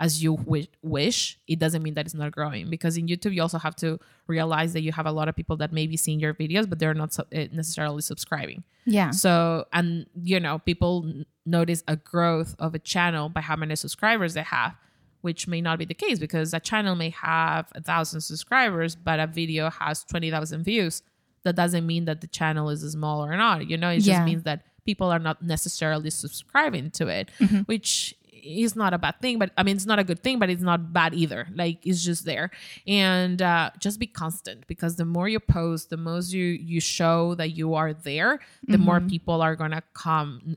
as 0.00 0.22
you 0.22 0.36
wi- 0.38 0.66
wish, 0.82 1.38
it 1.46 1.58
doesn't 1.58 1.82
mean 1.82 1.94
that 1.94 2.06
it's 2.06 2.14
not 2.14 2.32
growing. 2.32 2.70
Because 2.70 2.96
in 2.96 3.06
YouTube, 3.06 3.34
you 3.34 3.42
also 3.42 3.58
have 3.58 3.76
to 3.76 4.00
realize 4.26 4.72
that 4.72 4.80
you 4.80 4.92
have 4.92 5.06
a 5.06 5.12
lot 5.12 5.28
of 5.28 5.36
people 5.36 5.56
that 5.58 5.72
may 5.72 5.86
be 5.86 5.96
seeing 5.96 6.18
your 6.18 6.32
videos, 6.34 6.68
but 6.68 6.78
they're 6.78 6.94
not 6.94 7.12
su- 7.12 7.24
eh, 7.32 7.48
necessarily 7.52 8.00
subscribing. 8.00 8.64
Yeah. 8.86 9.10
So, 9.10 9.66
and 9.72 10.06
you 10.22 10.40
know, 10.40 10.58
people 10.58 11.12
notice 11.44 11.84
a 11.86 11.96
growth 11.96 12.56
of 12.58 12.74
a 12.74 12.78
channel 12.78 13.28
by 13.28 13.42
how 13.42 13.56
many 13.56 13.76
subscribers 13.76 14.32
they 14.34 14.42
have, 14.42 14.74
which 15.20 15.46
may 15.46 15.60
not 15.60 15.78
be 15.78 15.84
the 15.84 15.94
case 15.94 16.18
because 16.18 16.54
a 16.54 16.60
channel 16.60 16.94
may 16.96 17.10
have 17.10 17.70
a 17.74 17.82
thousand 17.82 18.22
subscribers, 18.22 18.96
but 18.96 19.20
a 19.20 19.26
video 19.26 19.68
has 19.68 20.02
20,000 20.04 20.64
views. 20.64 21.02
That 21.42 21.56
doesn't 21.56 21.86
mean 21.86 22.06
that 22.06 22.22
the 22.22 22.26
channel 22.26 22.70
is 22.70 22.80
small 22.90 23.22
or 23.24 23.36
not. 23.36 23.68
You 23.68 23.76
know, 23.76 23.90
it 23.90 24.02
Yeah. 24.02 24.14
just 24.14 24.24
means 24.24 24.42
that 24.44 24.62
people 24.86 25.10
are 25.10 25.18
not 25.18 25.42
necessarily 25.42 26.08
subscribing 26.08 26.90
to 26.92 27.06
it, 27.08 27.30
which 27.66 28.14
is 28.42 28.76
not 28.76 28.94
a 28.94 28.98
bad 28.98 29.20
thing. 29.20 29.38
But 29.38 29.50
I 29.56 29.62
mean, 29.62 29.76
it's 29.76 29.86
not 29.86 29.98
a 29.98 30.04
good 30.04 30.22
thing, 30.22 30.38
but 30.38 30.50
it's 30.50 30.62
not 30.62 30.92
bad 30.92 31.14
either. 31.14 31.46
Like 31.54 31.86
it's 31.86 32.02
just 32.02 32.24
there, 32.24 32.50
and 32.86 33.40
uh, 33.40 33.70
just 33.78 33.98
be 33.98 34.06
constant 34.06 34.66
because 34.66 34.96
the 34.96 35.04
more 35.04 35.28
you 35.28 35.40
post, 35.40 35.90
the 35.90 35.96
most 35.96 36.32
you 36.32 36.44
you 36.44 36.80
show 36.80 37.34
that 37.36 37.50
you 37.50 37.74
are 37.74 37.92
there, 37.92 38.40
the 38.66 38.78
more 38.78 39.00
people 39.00 39.42
are 39.42 39.56
gonna 39.56 39.82
come 39.94 40.56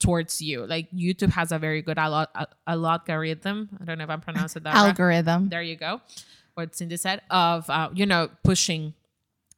towards 0.00 0.42
you. 0.42 0.66
Like 0.66 0.90
YouTube 0.90 1.32
has 1.32 1.52
a 1.52 1.58
very 1.58 1.82
good 1.82 1.96
algot 1.96 2.28
a, 2.34 2.46
algorithm. 2.66 3.70
I 3.80 3.84
don't 3.84 3.98
know 3.98 4.04
if 4.04 4.10
I'm 4.10 4.20
pronouncing 4.20 4.62
that 4.64 4.74
right 4.74 4.88
Algorithm. 4.88 5.48
there 5.48 5.62
you 5.62 5.76
go 5.76 6.00
what 6.54 6.74
cindy 6.74 6.96
said 6.96 7.20
of 7.30 7.68
uh, 7.68 7.90
you 7.94 8.06
know 8.06 8.30
pushing 8.42 8.94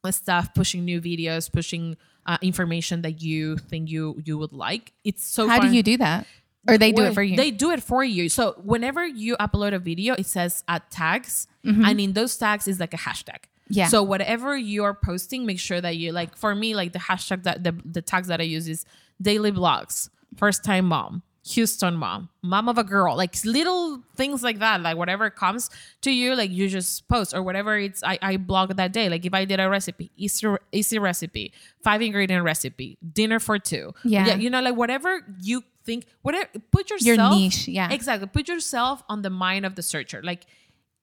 stuff 0.09 0.53
pushing 0.53 0.85
new 0.85 1.01
videos 1.01 1.51
pushing 1.51 1.97
uh, 2.25 2.37
information 2.41 3.01
that 3.01 3.21
you 3.21 3.57
think 3.57 3.89
you 3.89 4.21
you 4.23 4.37
would 4.37 4.53
like 4.53 4.93
it's 5.03 5.25
so 5.25 5.47
How 5.47 5.57
fun. 5.59 5.69
do 5.69 5.75
you 5.75 5.83
do 5.83 5.97
that? 5.97 6.25
Or 6.67 6.77
they 6.77 6.91
do 6.91 7.03
it 7.03 7.13
for 7.13 7.23
you? 7.23 7.37
They 7.37 7.51
do 7.51 7.71
it 7.71 7.81
for 7.81 8.03
you. 8.03 8.29
So 8.29 8.53
whenever 8.63 9.05
you 9.05 9.37
upload 9.37 9.73
a 9.73 9.79
video, 9.79 10.15
it 10.15 10.25
says 10.25 10.63
add 10.67 10.83
tags, 10.89 11.47
and 11.63 11.99
in 11.99 12.13
those 12.13 12.37
tags 12.37 12.67
is 12.67 12.79
like 12.79 12.93
a 12.93 12.97
hashtag. 12.97 13.41
Mm-hmm. 13.43 13.73
Yeah. 13.79 13.87
So 13.87 14.01
whatever 14.03 14.57
you're 14.57 14.93
posting, 14.93 15.45
make 15.45 15.59
sure 15.59 15.81
that 15.81 15.97
you 15.97 16.11
like. 16.11 16.37
For 16.37 16.55
me, 16.55 16.75
like 16.75 16.93
the 16.93 16.99
hashtag 16.99 17.43
that 17.43 17.63
the 17.63 17.75
the 17.83 18.01
tags 18.01 18.27
that 18.27 18.39
I 18.39 18.43
use 18.45 18.67
is 18.67 18.85
daily 19.21 19.51
blogs, 19.51 20.09
first 20.37 20.63
time 20.63 20.85
mom, 20.85 21.23
Houston 21.49 21.95
mom, 21.95 22.29
mom 22.41 22.69
of 22.69 22.77
a 22.77 22.83
girl, 22.83 23.15
like 23.15 23.35
little 23.45 24.01
things 24.15 24.43
like 24.43 24.59
that. 24.59 24.81
Like 24.81 24.97
whatever 24.97 25.29
comes 25.29 25.69
to 26.01 26.11
you, 26.11 26.35
like 26.35 26.51
you 26.51 26.67
just 26.69 27.07
post 27.07 27.33
or 27.33 27.41
whatever 27.43 27.77
it's 27.77 28.03
I, 28.03 28.19
I 28.21 28.37
blog 28.37 28.75
that 28.75 28.91
day. 28.93 29.09
Like 29.09 29.25
if 29.25 29.33
I 29.33 29.45
did 29.45 29.59
a 29.59 29.69
recipe, 29.69 30.11
easy 30.15 30.47
easy 30.71 30.99
recipe, 30.99 31.53
five 31.83 32.01
ingredient 32.01 32.43
recipe, 32.43 32.97
dinner 33.13 33.39
for 33.39 33.59
two. 33.59 33.93
Yeah. 34.03 34.27
Yeah. 34.27 34.35
you 34.35 34.49
know, 34.49 34.61
like 34.61 34.75
whatever 34.75 35.21
you 35.41 35.63
think, 35.87 36.05
whatever 36.21 36.47
put 36.71 36.91
yourself 36.91 37.17
Your 37.17 37.29
niche, 37.31 37.67
yeah. 37.67 37.91
exactly. 37.91 38.27
Put 38.27 38.47
yourself 38.47 39.01
on 39.09 39.23
the 39.23 39.31
mind 39.31 39.65
of 39.65 39.73
the 39.73 39.81
searcher. 39.81 40.21
Like 40.21 40.45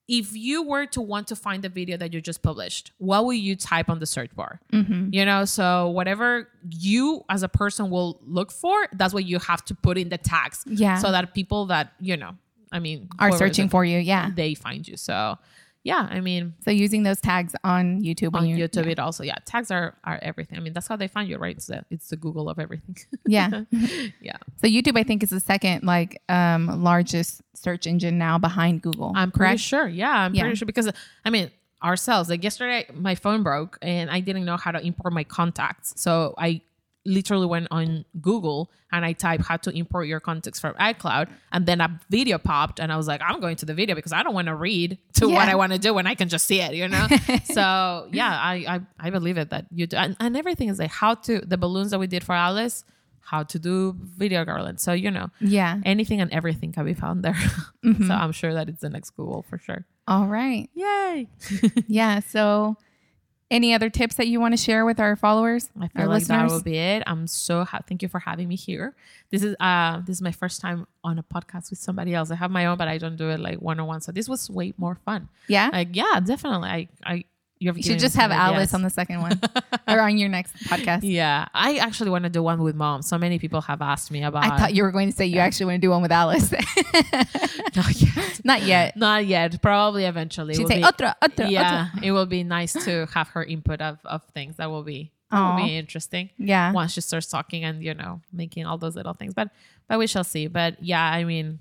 if 0.06 0.36
you 0.36 0.62
were 0.62 0.86
to 0.86 1.00
want 1.00 1.28
to 1.28 1.36
find 1.36 1.62
the 1.62 1.68
video 1.68 1.96
that 1.96 2.12
you 2.12 2.20
just 2.20 2.42
published, 2.42 2.92
what 2.98 3.24
will 3.24 3.32
you 3.48 3.56
type 3.56 3.88
on 3.88 3.98
the 3.98 4.06
search 4.06 4.34
bar? 4.36 4.60
Mm-hmm. 4.72 5.08
You 5.12 5.24
know, 5.24 5.44
so 5.46 5.88
whatever 5.88 6.48
you 6.68 7.24
as 7.28 7.42
a 7.42 7.48
person 7.48 7.90
will 7.90 8.20
look 8.22 8.52
for, 8.52 8.86
that's 8.92 9.14
what 9.14 9.24
you 9.24 9.38
have 9.38 9.64
to 9.64 9.74
put 9.74 9.96
in 9.96 10.10
the 10.10 10.18
tags. 10.18 10.62
Yeah. 10.66 10.98
So 10.98 11.10
that 11.10 11.34
people 11.34 11.66
that, 11.66 11.94
you 12.00 12.16
know, 12.16 12.32
I 12.70 12.80
mean, 12.80 13.08
Are 13.18 13.32
searching 13.32 13.68
for 13.68 13.84
you. 13.84 13.98
Yeah. 13.98 14.30
they 14.34 14.54
find 14.54 14.86
you. 14.86 14.96
So 14.96 15.38
yeah, 15.84 16.08
I 16.10 16.20
mean, 16.20 16.54
So 16.64 16.70
using 16.70 17.02
those 17.04 17.20
tags 17.20 17.54
on 17.62 18.00
YouTube. 18.02 18.34
on 18.34 18.44
YouTube, 18.46 18.86
it 18.86 18.98
also, 18.98 19.22
yeah, 19.22 19.36
tags 19.44 19.70
are, 19.70 19.94
are 20.02 20.18
everything. 20.22 20.58
I 20.58 20.60
mean, 20.62 20.72
that's 20.72 20.88
how 20.88 20.96
they 20.96 21.06
find 21.08 21.28
you, 21.28 21.36
right? 21.36 21.54
It's 21.56 21.66
the, 21.66 21.84
it's 21.90 22.08
the 22.08 22.16
Google 22.16 22.48
of 22.48 22.58
everything. 22.58 22.96
Yeah. 23.26 23.62
yeah. 24.20 24.36
So 24.60 24.66
YouTube, 24.66 24.98
I 24.98 25.02
think, 25.02 25.22
is 25.22 25.30
the 25.30 25.40
second 25.40 25.84
like 25.84 26.20
um 26.28 26.82
largest 26.82 27.42
search 27.54 27.86
engine 27.86 28.16
now 28.18 28.38
behind 28.38 28.82
Google. 28.82 29.12
I'm 29.14 29.30
pretty 29.30 29.50
correct. 29.52 29.60
sure. 29.60 29.86
Yeah, 29.88 30.10
I'm 30.10 30.34
Yeah. 30.34 30.42
pretty 30.42 30.56
sure 30.56 30.66
because 30.66 30.90
I 31.24 31.30
mean 31.30 31.50
ourselves. 31.82 32.28
Like 32.30 32.42
yesterday, 32.42 32.86
my 32.94 33.14
phone 33.14 33.42
broke 33.42 33.78
and 33.82 34.10
I 34.10 34.20
didn't 34.20 34.44
know 34.46 34.56
how 34.56 34.70
to 34.72 34.80
import 34.84 35.12
my 35.12 35.24
contacts, 35.24 35.94
so 36.00 36.34
I 36.38 36.62
literally 37.06 37.46
went 37.46 37.68
on 37.70 38.04
Google 38.20 38.70
and 38.92 39.04
I 39.04 39.12
typed 39.12 39.44
how 39.44 39.56
to 39.58 39.70
import 39.76 40.06
your 40.06 40.20
contacts 40.20 40.60
from 40.60 40.74
iCloud, 40.74 41.28
and 41.52 41.66
then 41.66 41.80
a 41.80 41.98
video 42.10 42.38
popped, 42.38 42.78
and 42.78 42.92
I 42.92 42.96
was 42.96 43.08
like, 43.08 43.20
I'm 43.24 43.40
going 43.40 43.56
to 43.56 43.66
the 43.66 43.74
video 43.74 43.94
because 43.96 44.12
I 44.12 44.22
don't 44.22 44.34
want 44.34 44.46
to 44.46 44.54
read 44.54 44.98
to 45.14 45.28
what 45.28 45.48
I 45.48 45.56
want 45.56 45.72
to 45.72 45.78
do 45.78 45.92
when 45.92 46.06
I 46.06 46.14
can 46.14 46.28
just 46.28 46.46
see 46.46 46.60
it, 46.60 46.74
you 46.74 46.86
know. 46.88 47.06
so 47.44 48.08
yeah, 48.12 48.30
I, 48.40 48.54
I 48.68 48.80
I 49.06 49.10
believe 49.10 49.36
it 49.36 49.50
that 49.50 49.66
you 49.72 49.86
do, 49.86 49.96
and, 49.96 50.16
and 50.20 50.36
everything 50.36 50.68
is 50.68 50.78
like 50.78 50.90
how 50.92 51.14
to 51.26 51.40
the 51.40 51.56
balloons 51.58 51.90
that 51.90 51.98
we 51.98 52.06
did 52.06 52.22
for 52.24 52.34
Alice. 52.34 52.84
How 53.26 53.42
to 53.42 53.58
do 53.58 53.96
video 53.98 54.44
garland. 54.44 54.80
So, 54.80 54.92
you 54.92 55.10
know, 55.10 55.30
Yeah. 55.40 55.80
anything 55.86 56.20
and 56.20 56.30
everything 56.30 56.72
can 56.72 56.84
be 56.84 56.92
found 56.92 57.24
there. 57.24 57.32
Mm-hmm. 57.84 58.06
so 58.06 58.12
I'm 58.14 58.32
sure 58.32 58.52
that 58.54 58.68
it's 58.68 58.80
the 58.82 58.90
next 58.90 59.10
Google 59.16 59.42
for 59.48 59.56
sure. 59.58 59.86
All 60.06 60.26
right. 60.26 60.68
Yay! 60.74 61.28
Yeah. 61.88 62.20
So, 62.20 62.76
any 63.54 63.72
other 63.74 63.88
tips 63.88 64.16
that 64.16 64.26
you 64.26 64.40
want 64.40 64.52
to 64.52 64.56
share 64.58 64.84
with 64.84 64.98
our 65.00 65.16
followers, 65.16 65.70
I 65.80 65.88
feel 65.88 66.08
like 66.08 66.24
that 66.26 66.50
will 66.50 66.62
be 66.62 66.76
it. 66.76 67.02
I'm 67.06 67.26
so 67.26 67.64
ha- 67.64 67.80
thank 67.88 68.02
you 68.02 68.08
for 68.08 68.18
having 68.18 68.48
me 68.48 68.56
here. 68.56 68.94
This 69.30 69.42
is 69.42 69.54
uh 69.60 70.00
this 70.00 70.16
is 70.16 70.22
my 70.22 70.32
first 70.32 70.60
time 70.60 70.86
on 71.02 71.18
a 71.18 71.22
podcast 71.22 71.70
with 71.70 71.78
somebody 71.78 72.12
else. 72.14 72.30
I 72.30 72.34
have 72.36 72.50
my 72.50 72.66
own, 72.66 72.76
but 72.76 72.88
I 72.88 72.98
don't 72.98 73.16
do 73.16 73.30
it 73.30 73.40
like 73.40 73.58
one 73.62 73.78
on 73.80 73.86
one. 73.86 74.00
So 74.00 74.12
this 74.12 74.28
was 74.28 74.50
way 74.50 74.74
more 74.76 74.96
fun. 75.04 75.28
yeah. 75.48 75.70
Like 75.72 75.94
yeah, 75.94 76.20
definitely. 76.24 76.68
I 76.68 76.88
I 77.04 77.24
you've 77.64 77.76
you 77.76 77.82
should 77.82 77.98
just 77.98 78.16
have 78.16 78.30
Alice 78.30 78.74
on 78.74 78.82
the 78.82 78.90
second 78.90 79.20
one 79.22 79.40
or 79.88 80.00
on 80.00 80.16
your 80.18 80.28
next 80.28 80.54
podcast. 80.64 81.00
Yeah, 81.02 81.46
I 81.54 81.76
actually 81.76 82.10
want 82.10 82.24
to 82.24 82.30
do 82.30 82.42
one 82.42 82.62
with 82.62 82.74
mom. 82.76 83.02
So 83.02 83.18
many 83.18 83.38
people 83.38 83.60
have 83.62 83.82
asked 83.82 84.10
me 84.10 84.22
about. 84.22 84.44
I 84.44 84.58
thought 84.58 84.74
you 84.74 84.82
were 84.82 84.92
going 84.92 85.10
to 85.10 85.16
say 85.16 85.26
you 85.26 85.38
actually 85.38 85.66
want 85.66 85.76
to 85.76 85.86
do 85.86 85.90
one 85.90 86.02
with 86.02 86.12
Alice. 86.12 86.52
not 87.76 88.00
yet. 88.00 88.40
Not 88.44 88.62
yet. 88.62 88.96
Not 88.96 89.26
yet. 89.26 89.60
Probably 89.62 90.04
eventually. 90.04 90.54
She'd 90.54 90.68
say, 90.68 90.78
be- 90.78 90.84
otra, 90.84 91.14
otra, 91.22 91.50
yeah, 91.50 91.88
it 92.02 92.12
will 92.12 92.26
be 92.26 92.44
nice 92.44 92.72
to 92.84 93.06
have 93.14 93.28
her 93.28 93.42
input 93.42 93.80
of, 93.80 93.98
of 94.04 94.22
things. 94.34 94.56
That 94.56 94.70
will 94.70 94.82
be 94.84 95.12
that 95.30 95.40
will 95.56 95.64
be 95.64 95.76
interesting. 95.76 96.30
Yeah. 96.38 96.72
once 96.72 96.92
she 96.92 97.00
starts 97.00 97.26
talking 97.26 97.64
and 97.64 97.82
you 97.82 97.94
know 97.94 98.20
making 98.32 98.66
all 98.66 98.78
those 98.78 98.94
little 98.94 99.14
things 99.14 99.34
but 99.34 99.48
but 99.88 99.98
we 99.98 100.06
shall 100.06 100.22
see 100.24 100.46
but 100.46 100.80
yeah 100.82 101.02
i 101.02 101.24
mean 101.24 101.58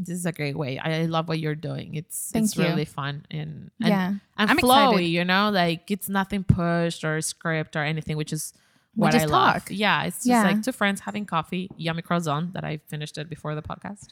this 0.00 0.16
is 0.18 0.26
a 0.26 0.32
great 0.32 0.56
way 0.56 0.78
i, 0.78 1.06
love 1.06 1.28
what 1.28 1.38
you're 1.38 1.54
doing 1.54 1.94
it's 1.94 2.30
Thank 2.32 2.44
it's 2.46 2.56
you. 2.56 2.64
really 2.64 2.84
fun 2.84 3.26
and, 3.30 3.70
and 3.80 3.88
Yeah. 3.88 4.08
and 4.38 4.50
I'm 4.50 4.56
flowy 4.58 4.92
excited. 4.92 5.06
you 5.06 5.24
know 5.24 5.50
like 5.50 5.90
it's 5.90 6.08
nothing 6.08 6.44
pushed 6.44 7.02
or 7.04 7.20
script 7.20 7.74
or 7.76 7.82
anything 7.82 8.16
which 8.16 8.32
is 8.32 8.52
what 8.94 9.14
I 9.14 9.26
love. 9.26 9.70
Yeah, 9.70 10.04
it's 10.04 10.16
just 10.16 10.26
Yeah. 10.26 10.42
like 10.42 10.62
two 10.62 10.72
friends 10.72 10.98
having 11.00 11.24
coffee, 11.24 11.70
yummy 11.76 12.02
croissant 12.02 12.54
that 12.54 12.64
I 12.64 12.78
finished 12.88 13.16
it 13.16 13.28
before 13.28 13.54
the 13.54 13.62
podcast. 13.62 14.08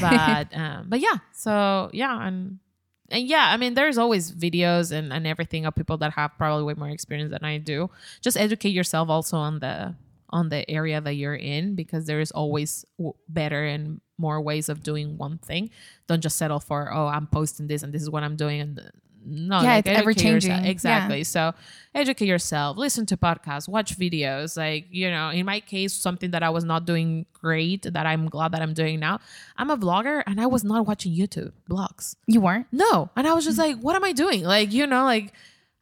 But 0.00 0.48
um, 0.58 0.86
but 0.88 0.98
yeah, 0.98 1.18
so 1.32 1.88
yeah, 1.92 2.26
and 2.26 2.58
and 3.10 3.28
yeah, 3.28 3.46
I 3.52 3.56
mean, 3.56 3.74
there's 3.74 3.96
always 3.96 4.32
videos 4.32 4.90
and, 4.90 5.12
and 5.12 5.24
everything 5.24 5.66
of 5.66 5.76
people 5.76 5.98
that 5.98 6.12
have 6.14 6.32
probably 6.36 6.64
way 6.64 6.74
more 6.74 6.88
experience 6.88 7.30
than 7.30 7.44
I 7.44 7.58
do. 7.58 7.90
Just 8.22 8.36
educate 8.36 8.70
yourself 8.70 9.08
also 9.08 9.36
on 9.36 9.60
the 9.60 9.94
on 10.30 10.48
the 10.48 10.68
area 10.68 11.00
that 11.00 11.14
you're 11.14 11.36
in 11.36 11.76
because 11.76 12.06
there 12.06 12.18
is 12.18 12.32
always 12.32 12.84
w- 12.98 13.14
better 13.28 13.64
and 13.64 14.00
more 14.18 14.40
ways 14.40 14.68
of 14.68 14.82
doing 14.82 15.16
one 15.18 15.38
thing. 15.38 15.70
Don't 16.06 16.22
just 16.22 16.36
settle 16.36 16.60
for 16.60 16.92
oh 16.92 17.06
I'm 17.06 17.26
posting 17.26 17.66
this 17.66 17.82
and 17.82 17.92
this 17.92 18.02
is 18.02 18.10
what 18.10 18.22
I'm 18.22 18.36
doing 18.36 18.60
and 18.60 18.78
uh, 18.78 18.82
no, 19.26 19.60
Yeah, 19.62 19.76
like, 19.76 19.86
it's 19.86 19.98
ever 19.98 20.10
educate 20.10 20.30
yourself. 20.30 20.42
changing. 20.42 20.64
Yeah. 20.64 20.70
Exactly. 20.70 21.24
So 21.24 21.54
educate 21.94 22.26
yourself, 22.26 22.76
listen 22.76 23.06
to 23.06 23.16
podcasts, 23.16 23.66
watch 23.68 23.98
videos. 23.98 24.56
Like, 24.56 24.86
you 24.90 25.10
know, 25.10 25.30
in 25.30 25.46
my 25.46 25.60
case, 25.60 25.94
something 25.94 26.30
that 26.32 26.42
I 26.42 26.50
was 26.50 26.62
not 26.64 26.84
doing 26.84 27.24
great 27.32 27.84
that 27.90 28.04
I'm 28.06 28.28
glad 28.28 28.52
that 28.52 28.60
I'm 28.60 28.74
doing 28.74 29.00
now. 29.00 29.20
I'm 29.56 29.70
a 29.70 29.78
vlogger 29.78 30.22
and 30.26 30.40
I 30.40 30.46
was 30.46 30.62
not 30.62 30.86
watching 30.86 31.12
YouTube 31.14 31.52
blogs. 31.70 32.16
You 32.26 32.40
weren't? 32.42 32.66
No. 32.70 33.08
And 33.16 33.26
I 33.26 33.32
was 33.32 33.44
just 33.46 33.56
like, 33.58 33.78
what 33.78 33.96
am 33.96 34.04
I 34.04 34.12
doing? 34.12 34.42
Like, 34.44 34.72
you 34.72 34.86
know, 34.86 35.04
like 35.04 35.32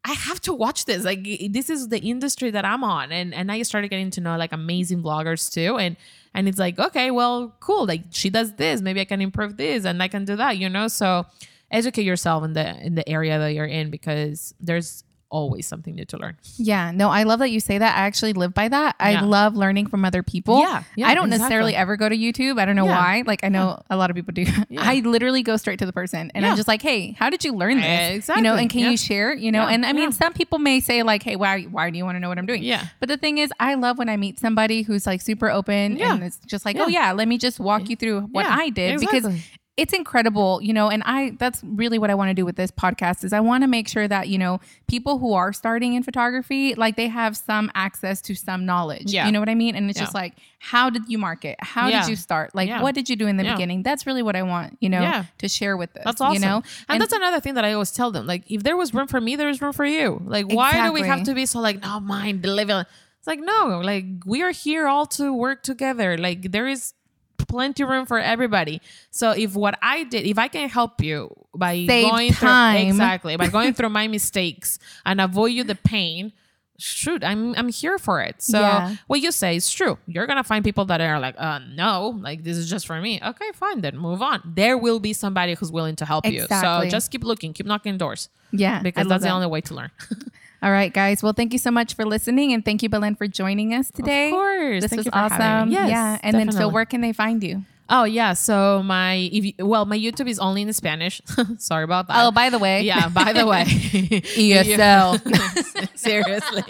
I 0.05 0.13
have 0.13 0.41
to 0.43 0.53
watch 0.53 0.85
this. 0.85 1.05
Like 1.05 1.23
this 1.51 1.71
is 1.71 1.89
the 1.89 1.99
industry 1.99 2.51
that 2.51 2.65
I'm 2.65 2.83
on. 2.83 3.13
And 3.13 3.33
and 3.33 3.53
I 3.53 3.63
started 3.63 3.89
getting 3.89 4.11
to 4.13 4.21
know 4.21 4.37
like 4.37 4.53
amazing 4.53 5.03
vloggers 5.03 5.53
too. 5.53 5.79
And 5.79 5.97
and 6.35 6.49
it's 6.49 6.59
like, 6.59 6.79
okay, 6.79 7.11
well, 7.11 7.55
cool. 7.61 7.87
Like 7.87 8.03
she 8.11 8.29
does 8.29 8.55
this. 8.55 8.81
Maybe 8.81 9.01
I 9.01 9.05
can 9.05 9.21
improve 9.21 9.57
this 9.57 9.85
and 9.85 10.03
I 10.03 10.09
can 10.09 10.25
do 10.25 10.35
that, 10.37 10.59
you 10.59 10.69
know? 10.69 10.89
So 10.89 11.27
educate 11.71 12.05
yourself 12.05 12.45
in 12.45 12.53
the 12.55 12.85
in 12.85 12.95
the 12.97 13.09
area 13.09 13.39
that 13.39 13.55
you're 13.55 13.65
in 13.65 13.91
because 13.91 14.55
there's 14.61 15.05
always 15.33 15.67
something 15.67 15.95
new 15.97 16.05
to 16.05 16.17
learn. 16.19 16.37
Yeah, 16.59 16.93
no, 16.93 17.09
I 17.09 17.25
love 17.25 17.41
that 17.41 17.51
you 17.51 17.59
say 17.59 17.79
that. 17.79 17.97
I 17.97 18.03
actually 18.03 18.35
live 18.35 18.55
by 18.55 18.69
that. 18.69 18.95
I 19.01 19.13
Yeah. 19.13 19.23
love 19.25 19.57
learning 19.57 19.87
from 19.89 20.05
other 20.05 20.23
people. 20.23 20.61
Yeah, 20.61 20.85
yeah, 20.95 21.09
I 21.09 21.15
don't 21.15 21.25
exactly. 21.27 21.39
necessarily 21.39 21.75
ever 21.75 21.97
go 21.97 22.09
to 22.09 22.17
YouTube. 22.17 22.61
I 22.61 22.65
don't 22.67 22.77
know 22.77 22.85
Yeah. 22.87 22.99
why. 22.99 23.23
Like 23.27 23.43
I 23.43 23.49
know 23.49 23.83
a 23.91 23.97
lot 23.97 24.11
of 24.11 24.15
people 24.17 24.33
do. 24.33 24.47
I 24.79 25.01
literally 25.01 25.43
go 25.43 25.57
straight 25.57 25.79
to 25.81 25.87
the 25.87 25.93
person 25.93 26.31
and. 26.35 26.47
I'm 26.47 26.55
just 26.57 26.69
like, 26.69 26.83
"Hey, 26.83 27.17
how 27.19 27.31
did 27.31 27.45
you 27.45 27.53
learn 27.55 27.81
this?" 27.81 28.29
Eh, 28.29 28.37
You 28.37 28.43
know, 28.43 28.55
and 28.55 28.69
can 28.69 28.81
you 28.81 28.97
share, 28.99 29.33
you 29.35 29.51
know? 29.51 29.63
And 29.67 29.87
I 29.87 29.93
mean, 29.95 30.13
some 30.13 30.35
people 30.35 30.59
may 30.59 30.81
say 30.81 31.03
like, 31.03 31.23
"Hey, 31.23 31.35
why 31.37 31.63
why 31.63 31.89
do 31.89 31.97
you 31.97 32.05
want 32.05 32.17
to 32.17 32.21
know 32.21 32.29
what 32.29 32.37
I'm 32.39 32.45
doing?" 32.47 32.63
Yeah. 32.63 32.85
But 33.01 33.09
the 33.09 33.17
thing 33.17 33.39
is, 33.39 33.51
I 33.59 33.75
love 33.75 33.97
when 33.97 34.11
I 34.11 34.19
meet 34.19 34.39
somebody 34.39 34.83
who's 34.83 35.07
like 35.07 35.23
super 35.23 35.51
open 35.51 35.97
Yeah. 35.97 36.15
and 36.15 36.23
it's 36.23 36.37
just 36.47 36.67
like. 36.67 36.77
"Oh 36.79 36.89
yeah, 36.89 37.13
let 37.13 37.27
me 37.27 37.39
just 37.39 37.59
walk 37.59 37.89
you 37.89 37.97
through 37.97 38.21
what 38.33 38.45
I 38.45 38.69
did 38.69 39.01
because 39.01 39.25
exactly. 39.25 39.43
It's 39.79 39.95
incredible, 39.95 40.61
you 40.63 40.75
know, 40.75 40.91
and 40.91 41.03
I 41.07 41.31
that's 41.39 41.63
really 41.65 41.99
what 41.99 42.11
I 42.11 42.15
want 42.15 42.29
to 42.29 42.35
do 42.35 42.45
with 42.45 42.57
this 42.57 42.71
podcast 42.71 43.25
is 43.25 43.33
I 43.33 43.41
want 43.41 43.63
to 43.63 43.69
make 43.69 43.89
sure 43.89 44.07
that, 44.07 44.29
you 44.29 44.37
know, 44.37 44.61
people 44.87 45.19
who 45.19 45.33
are 45.33 45.51
starting 45.55 45.95
in 45.95 46.03
photography, 46.03 46.75
like 46.75 46.97
they 46.97 47.09
have 47.09 47.39
some 47.39 47.71
access 47.75 48.21
to 48.23 48.35
some 48.35 48.67
knowledge. 48.67 49.11
Yeah. 49.13 49.25
You 49.25 49.33
know 49.33 49.41
what 49.41 49.49
I 49.49 49.55
mean? 49.55 49.75
And 49.75 49.89
it's 49.89 49.99
Yeah. 49.99 50.05
just 50.05 50.15
like, 50.15 50.35
how 50.59 50.91
did 50.91 51.05
you 51.09 51.17
market? 51.17 51.57
How 51.61 51.89
Yeah. 51.89 52.03
did 52.03 52.11
you 52.11 52.17
start? 52.17 52.55
Like 52.55 52.69
Yeah. 52.69 52.83
what 52.83 52.95
did 52.95 53.09
you 53.09 53.17
do 53.17 53.27
in 53.27 53.39
the 53.39 53.45
beginning? 53.45 53.83
That's 53.83 54.07
really 54.07 54.23
what 54.23 54.37
I 54.37 54.43
want, 54.43 54.77
you 54.81 54.91
know, 54.91 55.25
to 55.39 55.49
share 55.49 55.77
with 55.79 55.95
this. 55.95 56.03
That's 56.05 56.21
awesome. 56.21 56.35
You 56.35 56.41
know? 56.49 56.63
and, 56.91 57.01
that's 57.01 57.15
another 57.15 57.41
thing 57.41 57.55
that 57.55 57.65
I 57.65 57.73
always 57.73 57.93
tell 57.93 58.11
them. 58.11 58.27
Like, 58.27 58.51
if 58.51 58.63
there 58.63 58.77
was 58.77 58.93
room 58.93 59.07
for 59.09 59.21
me, 59.23 59.37
there 59.37 59.49
is 59.49 59.63
room 59.63 59.73
for 59.73 59.87
you. 59.87 60.21
Like, 60.27 60.53
why 60.53 60.87
do 60.87 60.93
we 60.93 61.01
have 61.03 61.23
to 61.25 61.35
be 61.35 61.47
so 61.47 61.61
like, 61.61 61.81
no, 61.81 61.99
mind, 61.99 62.43
deliver? 62.43 62.85
It's 63.19 63.27
like, 63.27 63.41
no, 63.41 63.81
like 63.83 64.05
we 64.27 64.43
are 64.43 64.51
here 64.51 64.87
all 64.87 65.07
to 65.07 65.33
work 65.33 65.63
together. 65.63 66.19
Like 66.19 66.51
there 66.53 66.67
is 66.67 66.93
plenty 67.47 67.85
room 67.85 68.07
for 68.07 68.19
everybody. 68.19 68.81
So 69.11 69.31
if 69.31 69.55
what 69.55 69.79
I 69.83 70.05
did, 70.05 70.27
if 70.27 70.39
I 70.39 70.49
can 70.49 70.69
help 70.69 71.03
you 71.03 71.35
by 71.55 71.87
Save 71.87 72.11
going 72.11 72.33
time. 72.33 72.77
through 72.77 72.89
exactly 72.89 73.37
by 73.37 73.49
going 73.49 73.75
through 73.75 73.91
my 73.91 74.09
mistakes 74.09 74.79
and 75.05 75.21
avoid 75.21 75.53
you 75.53 75.65
the 75.65 75.75
pain. 75.75 76.33
Shoot, 76.83 77.23
I'm 77.23 77.55
I'm 77.57 77.69
here 77.69 77.99
for 77.99 78.21
it. 78.21 78.43
So 78.43 78.59
Yeah. 78.61 78.97
what 79.07 79.21
you 79.21 79.31
say 79.31 79.57
is 79.57 79.71
true. 79.71 79.99
You're 80.07 80.27
gonna 80.27 80.43
find 80.43 80.65
people 80.65 80.85
that 80.87 81.01
are 81.01 81.21
like, 81.21 81.37
uh, 81.39 81.61
no, 81.75 82.19
like 82.21 82.43
this 82.43 82.57
is 82.57 82.69
just 82.69 82.87
for 82.87 83.01
me. 83.01 83.21
Okay, 83.23 83.51
fine, 83.55 83.81
then 83.81 83.97
move 83.97 84.21
on. 84.21 84.43
There 84.45 84.77
will 84.77 84.99
be 85.01 85.13
somebody 85.13 85.55
who's 85.55 85.71
willing 85.71 85.97
to 85.97 86.05
help 86.05 86.27
you. 86.27 86.47
So 86.49 86.89
just 86.89 87.11
keep 87.11 87.25
looking, 87.25 87.53
keep 87.53 87.67
knocking 87.67 87.99
doors 87.99 88.29
yeah. 88.53 88.83
Because 88.83 89.09
that's 89.09 89.25
the 89.25 89.31
only 89.31 89.47
way 89.47 89.61
to 89.63 89.75
learn. 89.75 89.91
All 90.63 90.71
right, 90.71 90.93
guys. 90.93 91.23
Well, 91.23 91.33
thank 91.33 91.53
you 91.53 91.59
so 91.59 91.71
much 91.73 91.95
for 91.95 92.05
listening 92.05 92.53
and 92.53 92.65
thank 92.65 92.83
you, 92.83 92.89
Belen, 92.89 93.17
for 93.17 93.27
joining 93.27 93.75
us 93.75 93.91
today. 93.91 94.27
Of 94.29 94.33
course. 94.33 94.83
This 94.83 94.91
Thank 94.91 94.99
was 94.99 95.07
you 95.07 95.13
for 95.13 95.19
having 95.19 95.39
me. 95.39 95.45
awesome. 95.45 95.71
Yes, 95.73 95.91
yeah. 95.91 96.19
And 96.23 96.37
then 96.37 96.53
so 96.53 96.69
where 96.69 96.85
can 96.85 97.01
they 97.01 97.13
find 97.13 97.43
you? 97.43 97.65
Oh 97.95 98.05
yeah, 98.05 98.33
so 98.33 98.83
my 98.83 99.17
if 99.31 99.45
you, 99.45 99.53
well, 99.59 99.85
my 99.85 99.99
YouTube 99.99 100.27
is 100.27 100.39
only 100.39 100.63
in 100.63 100.73
Spanish. 100.73 101.21
Sorry 101.59 101.85
about 101.85 102.09
that. 102.09 102.25
Oh, 102.25 102.31
by 102.31 102.49
the 102.49 102.59
way. 102.59 102.81
yeah. 102.81 103.11
By 103.11 103.35
the 103.35 103.47
way, 103.47 103.65
ESL. 103.69 105.21
Seriously. 105.99 106.63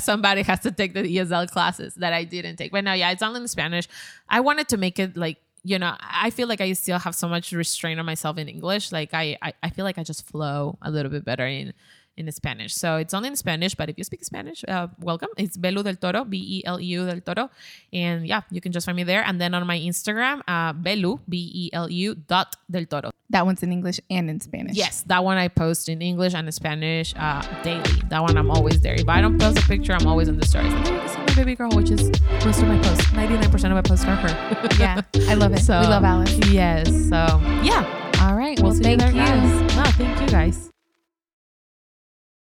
Somebody 0.00 0.42
has 0.42 0.60
to 0.60 0.70
take 0.70 0.92
the 0.92 1.02
ESL 1.02 1.50
classes 1.50 1.94
that 1.94 2.12
I 2.12 2.24
didn't 2.24 2.56
take. 2.56 2.70
But 2.70 2.84
no, 2.84 2.92
yeah, 2.92 3.10
it's 3.10 3.22
only 3.22 3.40
in 3.40 3.48
Spanish. 3.48 3.88
I 4.28 4.40
wanted 4.40 4.68
to 4.68 4.76
make 4.76 4.98
it 4.98 5.16
like, 5.16 5.38
you 5.64 5.78
know, 5.78 5.96
I 5.98 6.28
feel 6.28 6.46
like 6.46 6.60
I 6.60 6.70
still 6.74 6.98
have 6.98 7.14
so 7.14 7.26
much 7.26 7.52
restraint 7.52 7.98
on 7.98 8.04
myself 8.04 8.36
in 8.36 8.48
English. 8.50 8.92
Like 8.92 9.14
I, 9.14 9.38
I, 9.40 9.54
I 9.62 9.70
feel 9.70 9.86
like 9.86 9.96
I 9.96 10.02
just 10.02 10.26
flow 10.26 10.76
a 10.82 10.90
little 10.90 11.10
bit 11.10 11.24
better 11.24 11.46
in 11.46 11.72
in 12.18 12.30
Spanish. 12.32 12.74
So 12.74 12.96
it's 12.96 13.14
only 13.14 13.28
in 13.28 13.36
Spanish, 13.36 13.74
but 13.74 13.88
if 13.88 13.96
you 13.98 14.04
speak 14.04 14.24
Spanish, 14.24 14.64
uh, 14.68 14.88
welcome. 15.00 15.28
It's 15.36 15.56
Belu 15.56 15.82
del 15.84 15.94
Toro, 15.96 16.24
B 16.24 16.36
E 16.58 16.62
L 16.66 16.80
U 16.80 17.06
del 17.06 17.20
Toro. 17.20 17.50
And 17.92 18.26
yeah, 18.26 18.42
you 18.50 18.60
can 18.60 18.72
just 18.72 18.86
find 18.86 18.96
me 18.96 19.04
there. 19.04 19.22
And 19.24 19.40
then 19.40 19.54
on 19.54 19.66
my 19.66 19.78
Instagram, 19.78 20.42
uh, 20.48 20.72
Belu, 20.74 21.20
B 21.28 21.50
E 21.54 21.70
L 21.72 21.88
U 21.90 22.14
dot 22.14 22.56
del 22.70 22.84
Toro. 22.86 23.10
That 23.30 23.44
one's 23.44 23.62
in 23.62 23.72
English 23.72 24.00
and 24.10 24.30
in 24.30 24.40
Spanish. 24.40 24.74
Yes, 24.76 25.02
that 25.06 25.22
one 25.22 25.36
I 25.36 25.48
post 25.48 25.88
in 25.90 26.00
English 26.00 26.32
and 26.34 26.48
in 26.48 26.52
Spanish 26.52 27.12
uh, 27.16 27.42
daily. 27.62 27.82
That 28.08 28.22
one 28.22 28.36
I'm 28.38 28.50
always 28.50 28.80
there. 28.80 28.94
If 28.94 29.08
I 29.08 29.20
don't 29.20 29.38
post 29.38 29.58
a 29.58 29.62
picture, 29.68 29.92
I'm 29.92 30.06
always 30.06 30.28
in 30.28 30.38
the 30.38 30.46
stories. 30.46 30.72
Like, 30.72 30.86
"Hey, 30.86 30.94
you 30.94 31.00
can 31.00 31.08
see 31.10 31.18
my 31.18 31.34
baby 31.34 31.54
girl, 31.54 31.70
which 31.72 31.90
is 31.90 32.10
most 32.44 32.62
of 32.62 32.68
my 32.68 32.78
posts. 32.80 33.04
99% 33.12 33.64
of 33.66 33.72
my 33.72 33.82
posts 33.82 34.06
are 34.06 34.16
her. 34.16 34.32
Yeah. 34.78 35.02
I 35.28 35.34
love 35.34 35.52
it. 35.52 35.60
So, 35.68 35.78
we 35.80 35.86
love 35.88 36.04
Alice. 36.04 36.32
Yes. 36.48 36.88
So, 36.88 37.20
yeah. 37.62 37.84
All 38.22 38.34
right. 38.34 38.58
Well, 38.60 38.70
We'll 38.70 38.76
see 38.76 38.82
thank 38.84 39.02
you 39.02 39.08
you. 39.08 39.12
there, 39.14 39.26
guys. 39.26 39.76
No, 39.76 39.84
thank 39.92 40.20
you, 40.22 40.28
guys. 40.28 40.67